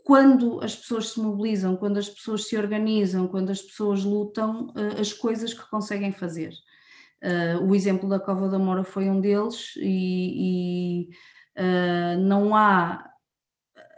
quando 0.03 0.59
as 0.63 0.75
pessoas 0.75 1.11
se 1.11 1.19
mobilizam, 1.19 1.77
quando 1.77 1.99
as 1.99 2.09
pessoas 2.09 2.47
se 2.47 2.57
organizam, 2.57 3.27
quando 3.27 3.51
as 3.51 3.61
pessoas 3.61 4.03
lutam, 4.03 4.73
as 4.99 5.13
coisas 5.13 5.53
que 5.53 5.69
conseguem 5.69 6.11
fazer. 6.11 6.53
o 7.61 7.75
exemplo 7.75 8.09
da 8.09 8.19
Cova 8.19 8.49
da 8.49 8.57
Mora 8.57 8.83
foi 8.83 9.07
um 9.07 9.21
deles, 9.21 9.75
e, 9.77 11.05
e 11.05 11.09
não 12.19 12.55
há 12.55 13.13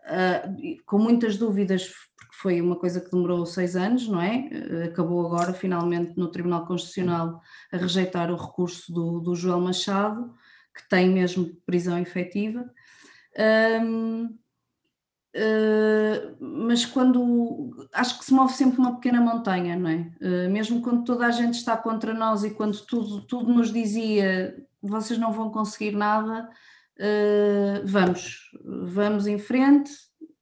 uh, 0.06 0.84
com 0.86 0.98
muitas 0.98 1.38
dúvidas, 1.38 1.88
porque 1.88 2.36
foi 2.36 2.62
uma 2.62 2.76
coisa 2.76 3.02
que 3.02 3.12
demorou 3.12 3.46
seis 3.46 3.76
anos, 3.76 4.08
não 4.08 4.22
é? 4.22 4.50
Uh, 4.52 4.86
acabou 4.86 5.26
agora, 5.26 5.54
finalmente, 5.54 6.14
no 6.18 6.30
Tribunal 6.30 6.66
Constitucional 6.66 7.42
a 7.72 7.78
rejeitar 7.78 8.32
o 8.32 8.36
recurso 8.36 8.92
do, 8.94 9.20
do 9.20 9.36
Joel 9.36 9.62
Machado, 9.62 10.34
que 10.74 10.88
tem 10.90 11.10
mesmo 11.10 11.56
prisão 11.66 11.98
efetiva. 11.98 12.70
Um, 13.82 14.26
uh, 14.26 14.38
ah, 15.38 16.36
mas 16.40 16.86
quando 16.86 17.88
acho 17.94 18.20
que 18.20 18.26
se 18.26 18.34
move 18.34 18.54
sempre 18.54 18.80
uma 18.80 18.96
pequena 18.96 19.20
montanha, 19.20 19.76
não 19.76 19.90
é? 19.90 20.12
Uh, 20.22 20.52
mesmo 20.52 20.82
quando 20.82 21.04
toda 21.04 21.26
a 21.26 21.32
gente 21.32 21.56
está 21.56 21.76
contra 21.76 22.14
nós 22.14 22.44
e 22.44 22.52
quando 22.52 22.80
tudo, 22.86 23.22
tudo 23.22 23.54
nos 23.54 23.72
dizia 23.72 24.56
vocês 24.82 25.20
não 25.20 25.32
vão 25.32 25.50
conseguir 25.50 25.92
nada, 25.92 26.50
uh, 27.00 27.86
vamos, 27.86 28.52
vamos 28.64 29.28
em 29.28 29.38
frente, 29.38 29.92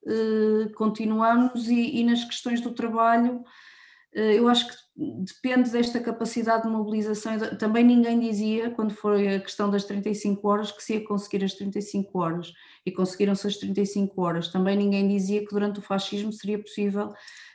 uh, 0.06 0.72
continuamos 0.76 1.68
e, 1.68 2.00
e, 2.00 2.04
nas 2.04 2.24
questões 2.24 2.62
do 2.62 2.72
trabalho, 2.72 3.38
uh, 3.38 4.20
eu 4.20 4.48
acho 4.48 4.68
que 4.68 4.84
depende 4.96 5.72
desta 5.72 6.00
capacidade 6.00 6.64
de 6.64 6.70
mobilização. 6.70 7.38
Também 7.58 7.84
ninguém 7.84 8.20
dizia, 8.20 8.70
quando 8.70 8.94
foi 8.94 9.36
a 9.36 9.40
questão 9.40 9.70
das 9.70 9.84
35 9.86 10.48
horas, 10.48 10.72
que 10.72 10.84
se 10.84 10.94
ia 10.94 11.04
conseguir 11.04 11.44
as 11.44 11.54
35 11.54 12.20
horas 12.20 12.54
e 12.86 12.92
conseguiram-se 12.92 13.48
as 13.48 13.58
35 13.58 14.22
horas. 14.22 14.50
Também 14.50 14.78
ninguém 14.78 15.08
dizia 15.08 15.42
que 15.42 15.52
durante 15.52 15.80
o 15.80 15.82
fascismo 15.82 16.32
seria 16.32 16.60
possível 16.60 17.12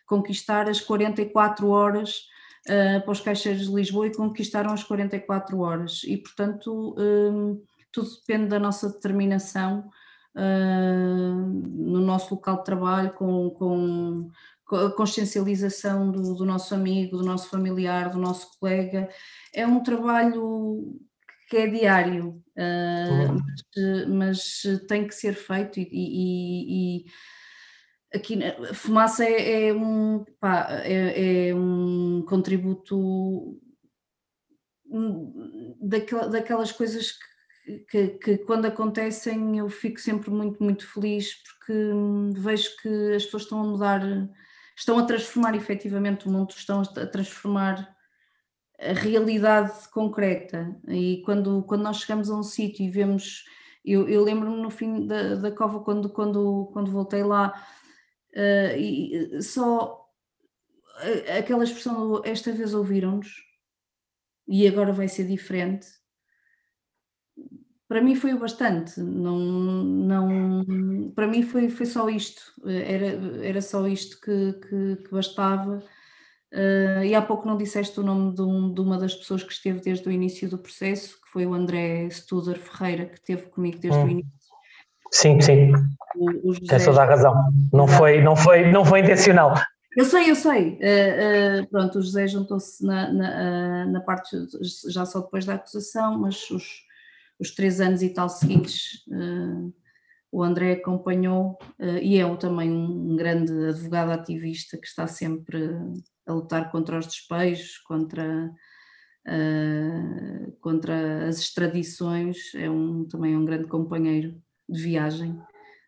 conquistar 0.07 0.69
as 0.69 0.81
44 0.81 1.69
horas 1.69 2.23
uh, 2.67 3.01
para 3.03 3.13
os 3.13 3.21
caixeiros 3.21 3.69
de 3.69 3.75
Lisboa 3.75 4.09
e 4.09 4.15
conquistaram 4.15 4.73
as 4.73 4.83
44 4.83 5.61
horas. 5.61 6.03
E, 6.05 6.17
portanto, 6.17 6.97
tudo 7.99 8.11
depende 8.21 8.49
da 8.49 8.59
nossa 8.59 8.89
determinação 8.89 9.91
uh, 10.37 11.37
no 11.37 12.01
nosso 12.01 12.35
local 12.35 12.59
de 12.59 12.65
trabalho, 12.65 13.13
com, 13.15 13.51
com, 13.51 14.31
com 14.65 14.77
a 14.77 14.93
consciencialização 14.93 16.11
do, 16.13 16.35
do, 16.35 16.45
nosso 16.45 16.75
amigo, 16.75 17.17
do 17.17 17.25
nosso 17.25 17.49
familiar, 17.49 18.11
do 18.11 18.19
nosso 18.19 18.59
colega. 18.59 19.09
É 19.53 19.67
um 19.67 19.83
trabalho 19.83 20.97
que 21.49 21.57
é 21.57 21.67
diário, 21.67 22.43
uh, 22.57 24.09
mas, 24.09 24.63
mas, 24.65 24.87
tem 24.87 25.07
que 25.07 25.15
ser 25.15 25.35
feito 25.35 25.81
e, 25.81 25.89
e, 25.91 27.01
e 27.01 27.05
aqui 28.15 28.39
fumaça 28.75 29.25
é, 29.25 29.69
é 29.69 29.75
um, 29.75 30.25
pá, 30.39 30.69
é, 30.85 31.49
é, 31.49 31.55
um 31.55 32.23
contributo 32.29 33.59
hum, 34.87 35.75
daquelas 35.81 36.71
coisas 36.71 37.13
que 37.13 37.38
que, 37.91 38.09
que, 38.09 38.39
quando 38.39 38.67
acontecem 38.67 39.59
eu 39.59 39.69
fico 39.69 40.01
sempre 40.01 40.31
muito, 40.31 40.63
muito 40.63 40.87
feliz 40.87 41.35
porque 41.43 41.73
hum, 41.73 42.33
vejo 42.35 42.77
que 42.83 43.15
as 43.15 43.25
pessoas 43.25 43.43
estão 43.45 43.61
a 43.61 43.65
mudar, 43.65 44.01
estão 44.77 44.99
a 44.99 45.05
transformar 45.05 45.55
efetivamente 45.55 46.27
o 46.27 46.31
mundo, 46.31 46.51
estão 46.51 46.81
a 46.81 47.07
transformar 47.07 47.95
a 48.81 48.93
realidade 48.93 49.89
concreta. 49.91 50.75
E 50.89 51.23
quando, 51.25 51.63
quando 51.65 51.83
nós 51.83 51.99
chegamos 51.99 52.31
a 52.31 52.37
um 52.37 52.43
sítio 52.43 52.85
e 52.87 52.91
vemos, 52.91 53.45
eu, 53.85 54.09
eu 54.09 54.23
lembro-me 54.23 54.61
no 54.63 54.71
fim 54.71 55.07
da, 55.07 55.35
da 55.35 55.51
cova, 55.51 55.81
quando, 55.81 56.09
quando, 56.09 56.71
quando 56.73 56.91
voltei 56.91 57.23
lá, 57.23 57.53
uh, 58.35 58.77
e 58.77 59.43
só 59.43 60.09
aquela 61.37 61.65
expressão 61.65 62.23
esta 62.25 62.53
vez 62.53 62.75
ouviram-nos 62.75 63.29
e 64.47 64.67
agora 64.67 64.93
vai 64.93 65.09
ser 65.09 65.27
diferente. 65.27 65.87
Para 67.89 68.03
mim 68.03 68.15
foi 68.15 68.35
o 68.35 68.39
bastante, 68.39 69.01
não, 69.01 69.39
não, 69.39 71.11
para 71.15 71.27
mim 71.27 71.43
foi, 71.43 71.71
foi 71.71 71.87
só 71.87 72.09
isto, 72.11 72.43
era, 72.67 73.19
era 73.43 73.63
só 73.63 73.87
isto 73.89 74.21
que, 74.21 74.53
que, 74.61 74.97
que 75.05 75.11
bastava 75.11 75.83
Uh, 76.53 77.05
e 77.05 77.15
há 77.15 77.21
pouco 77.21 77.47
não 77.47 77.59
disseste 77.59 78.01
o 78.01 78.03
nome 78.03 78.35
de, 78.35 78.41
um, 78.41 78.73
de, 78.73 78.81
uma 78.81 78.97
das 78.97 79.15
pessoas 79.15 79.43
que 79.43 79.53
esteve 79.53 79.81
desde 79.81 80.09
o 80.09 80.13
início 80.13 80.49
do 80.49 80.57
processo, 80.57 81.21
que 81.21 81.29
foi 81.31 81.45
o 81.45 81.53
André 81.53 82.09
Studer 82.11 82.59
Ferreira, 82.59 83.05
que 83.05 83.17
esteve 83.17 83.43
comigo 83.51 83.79
desde 83.79 83.99
hum. 83.99 84.05
o 84.05 84.09
início. 84.09 84.33
Sim, 85.11 85.41
sim. 85.41 85.73
O, 86.17 86.51
o 86.51 86.55
José... 86.55 86.67
Tens 86.69 86.85
toda 86.87 87.03
a 87.03 87.05
razão. 87.05 87.35
Não 87.73 87.87
foi, 87.87 88.23
não, 88.23 88.35
foi, 88.35 88.71
não 88.71 88.85
foi 88.85 89.01
intencional. 89.01 89.55
Eu 89.95 90.07
sei, 90.07 90.31
eu 90.31 90.35
sei. 90.35 90.79
Uh, 90.81 91.65
uh, 91.65 91.69
pronto, 91.71 91.99
o 91.99 92.03
José 92.03 92.27
juntou-se 92.27 92.85
na, 92.85 93.13
na, 93.13 93.87
na, 93.87 94.01
parte 94.01 94.37
já 94.89 95.05
só 95.05 95.21
depois 95.21 95.45
da 95.45 95.55
acusação, 95.55 96.19
mas 96.19 96.51
os, 96.51 96.83
os 97.39 97.55
três 97.55 97.81
anos 97.81 98.03
e 98.03 98.11
tal 98.11 98.29
seguintes 98.29 99.05
o 100.31 100.43
André 100.43 100.73
acompanhou 100.73 101.59
e 102.03 102.19
é 102.19 102.37
também 102.37 102.71
um 102.71 103.17
grande 103.17 103.53
advogado 103.69 104.11
ativista 104.11 104.77
que 104.77 104.87
está 104.87 105.07
sempre 105.07 105.59
a 106.29 106.33
lutar 106.35 106.71
contra 106.71 106.99
os 106.99 107.07
despejos, 107.07 107.79
contra, 107.79 108.51
uh, 109.27 110.53
contra 110.61 111.27
as 111.27 111.39
extradições, 111.41 112.55
é 112.55 112.69
um, 112.69 113.07
também 113.07 113.35
é 113.35 113.39
um 113.39 113.45
grande 113.45 113.67
companheiro 113.67 114.37
de 114.69 114.83
viagem, 114.83 115.41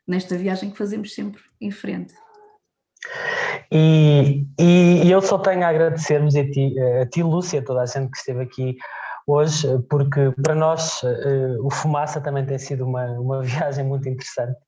nesta 0.09 0.36
viagem 0.36 0.70
que 0.70 0.78
fazemos 0.78 1.14
sempre 1.14 1.43
em 1.60 1.70
frente. 1.70 2.14
E, 3.70 4.47
e, 4.59 5.10
eu 5.10 5.20
só 5.22 5.39
tenho 5.39 5.62
a 5.62 5.68
agradecer-vos 5.68 6.35
a 6.35 6.51
ti, 6.51 6.74
a 6.81 7.06
ti, 7.06 7.22
Lúcia, 7.22 7.60
a 7.60 7.64
toda 7.64 7.82
a 7.82 7.86
gente 7.86 8.10
que 8.10 8.18
esteve 8.18 8.43
aqui 8.43 8.77
hoje, 9.26 9.66
porque 9.88 10.32
para 10.42 10.55
nós 10.55 11.02
uh, 11.02 11.66
o 11.66 11.70
Fumaça 11.70 12.20
também 12.20 12.44
tem 12.44 12.59
sido 12.59 12.84
uma, 12.86 13.05
uma 13.12 13.42
viagem 13.44 13.84
muito 13.84 14.09
interessante 14.09 14.59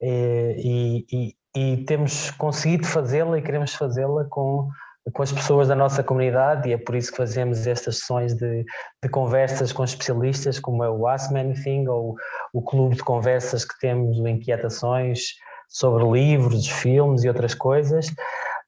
e, 0.00 1.04
e, 1.12 1.34
e 1.56 1.84
temos 1.84 2.30
conseguido 2.32 2.86
fazê-la 2.86 3.36
e 3.36 3.42
queremos 3.42 3.74
fazê-la 3.74 4.24
com 4.26 4.68
com 5.12 5.22
as 5.22 5.32
pessoas 5.32 5.68
da 5.68 5.74
nossa 5.74 6.02
comunidade 6.02 6.68
e 6.68 6.72
é 6.72 6.78
por 6.78 6.94
isso 6.94 7.10
que 7.10 7.16
fazemos 7.16 7.66
estas 7.66 7.98
sessões 7.98 8.34
de, 8.34 8.64
de 9.02 9.08
conversas 9.10 9.72
com 9.72 9.84
especialistas, 9.84 10.58
como 10.58 10.84
é 10.84 10.90
o 10.90 11.06
Ask 11.06 11.30
Me 11.30 11.40
Anything 11.40 11.88
ou 11.88 12.16
o 12.52 12.62
clube 12.62 12.96
de 12.96 13.02
conversas 13.02 13.64
que 13.64 13.78
temos 13.80 14.16
de 14.16 14.30
inquietações 14.30 15.20
sobre 15.68 16.04
livros, 16.04 16.66
filmes 16.66 17.24
e 17.24 17.28
outras 17.28 17.54
coisas. 17.54 18.08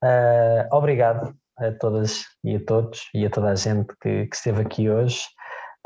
Uh, 0.03 0.67
obrigado 0.73 1.35
a 1.61 1.73
todas 1.73 2.25
e 2.43 2.57
a 2.57 2.65
todos 2.65 3.09
e 3.15 3.27
a 3.27 3.31
toda 3.31 3.51
a 3.51 3.55
gente 3.55 3.95
que, 4.01 4.27
que 4.27 4.37
esteve 4.37 4.63
aqui 4.63 4.91
hoje. 4.91 5.21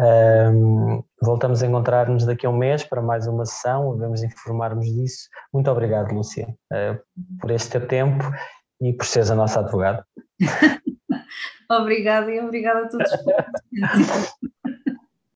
Um, 0.00 1.04
voltamos 1.22 1.62
a 1.62 1.66
encontrar-nos 1.66 2.24
daqui 2.24 2.46
a 2.46 2.50
um 2.50 2.56
mês 2.56 2.82
para 2.82 3.00
mais 3.00 3.26
uma 3.26 3.46
sessão, 3.46 3.96
vamos 3.96 4.22
informar-nos 4.22 4.86
disso. 4.86 5.28
Muito 5.52 5.70
obrigado, 5.70 6.12
Lúcia, 6.12 6.48
uh, 6.72 6.98
por 7.40 7.50
este 7.50 7.70
teu 7.70 7.86
tempo 7.86 8.24
e 8.80 8.92
por 8.92 9.06
seres 9.06 9.30
a 9.30 9.34
nossa 9.34 9.60
advogada. 9.60 10.04
obrigada 11.70 12.30
e 12.30 12.40
obrigada 12.40 12.86
a 12.86 12.88
todos. 12.88 13.10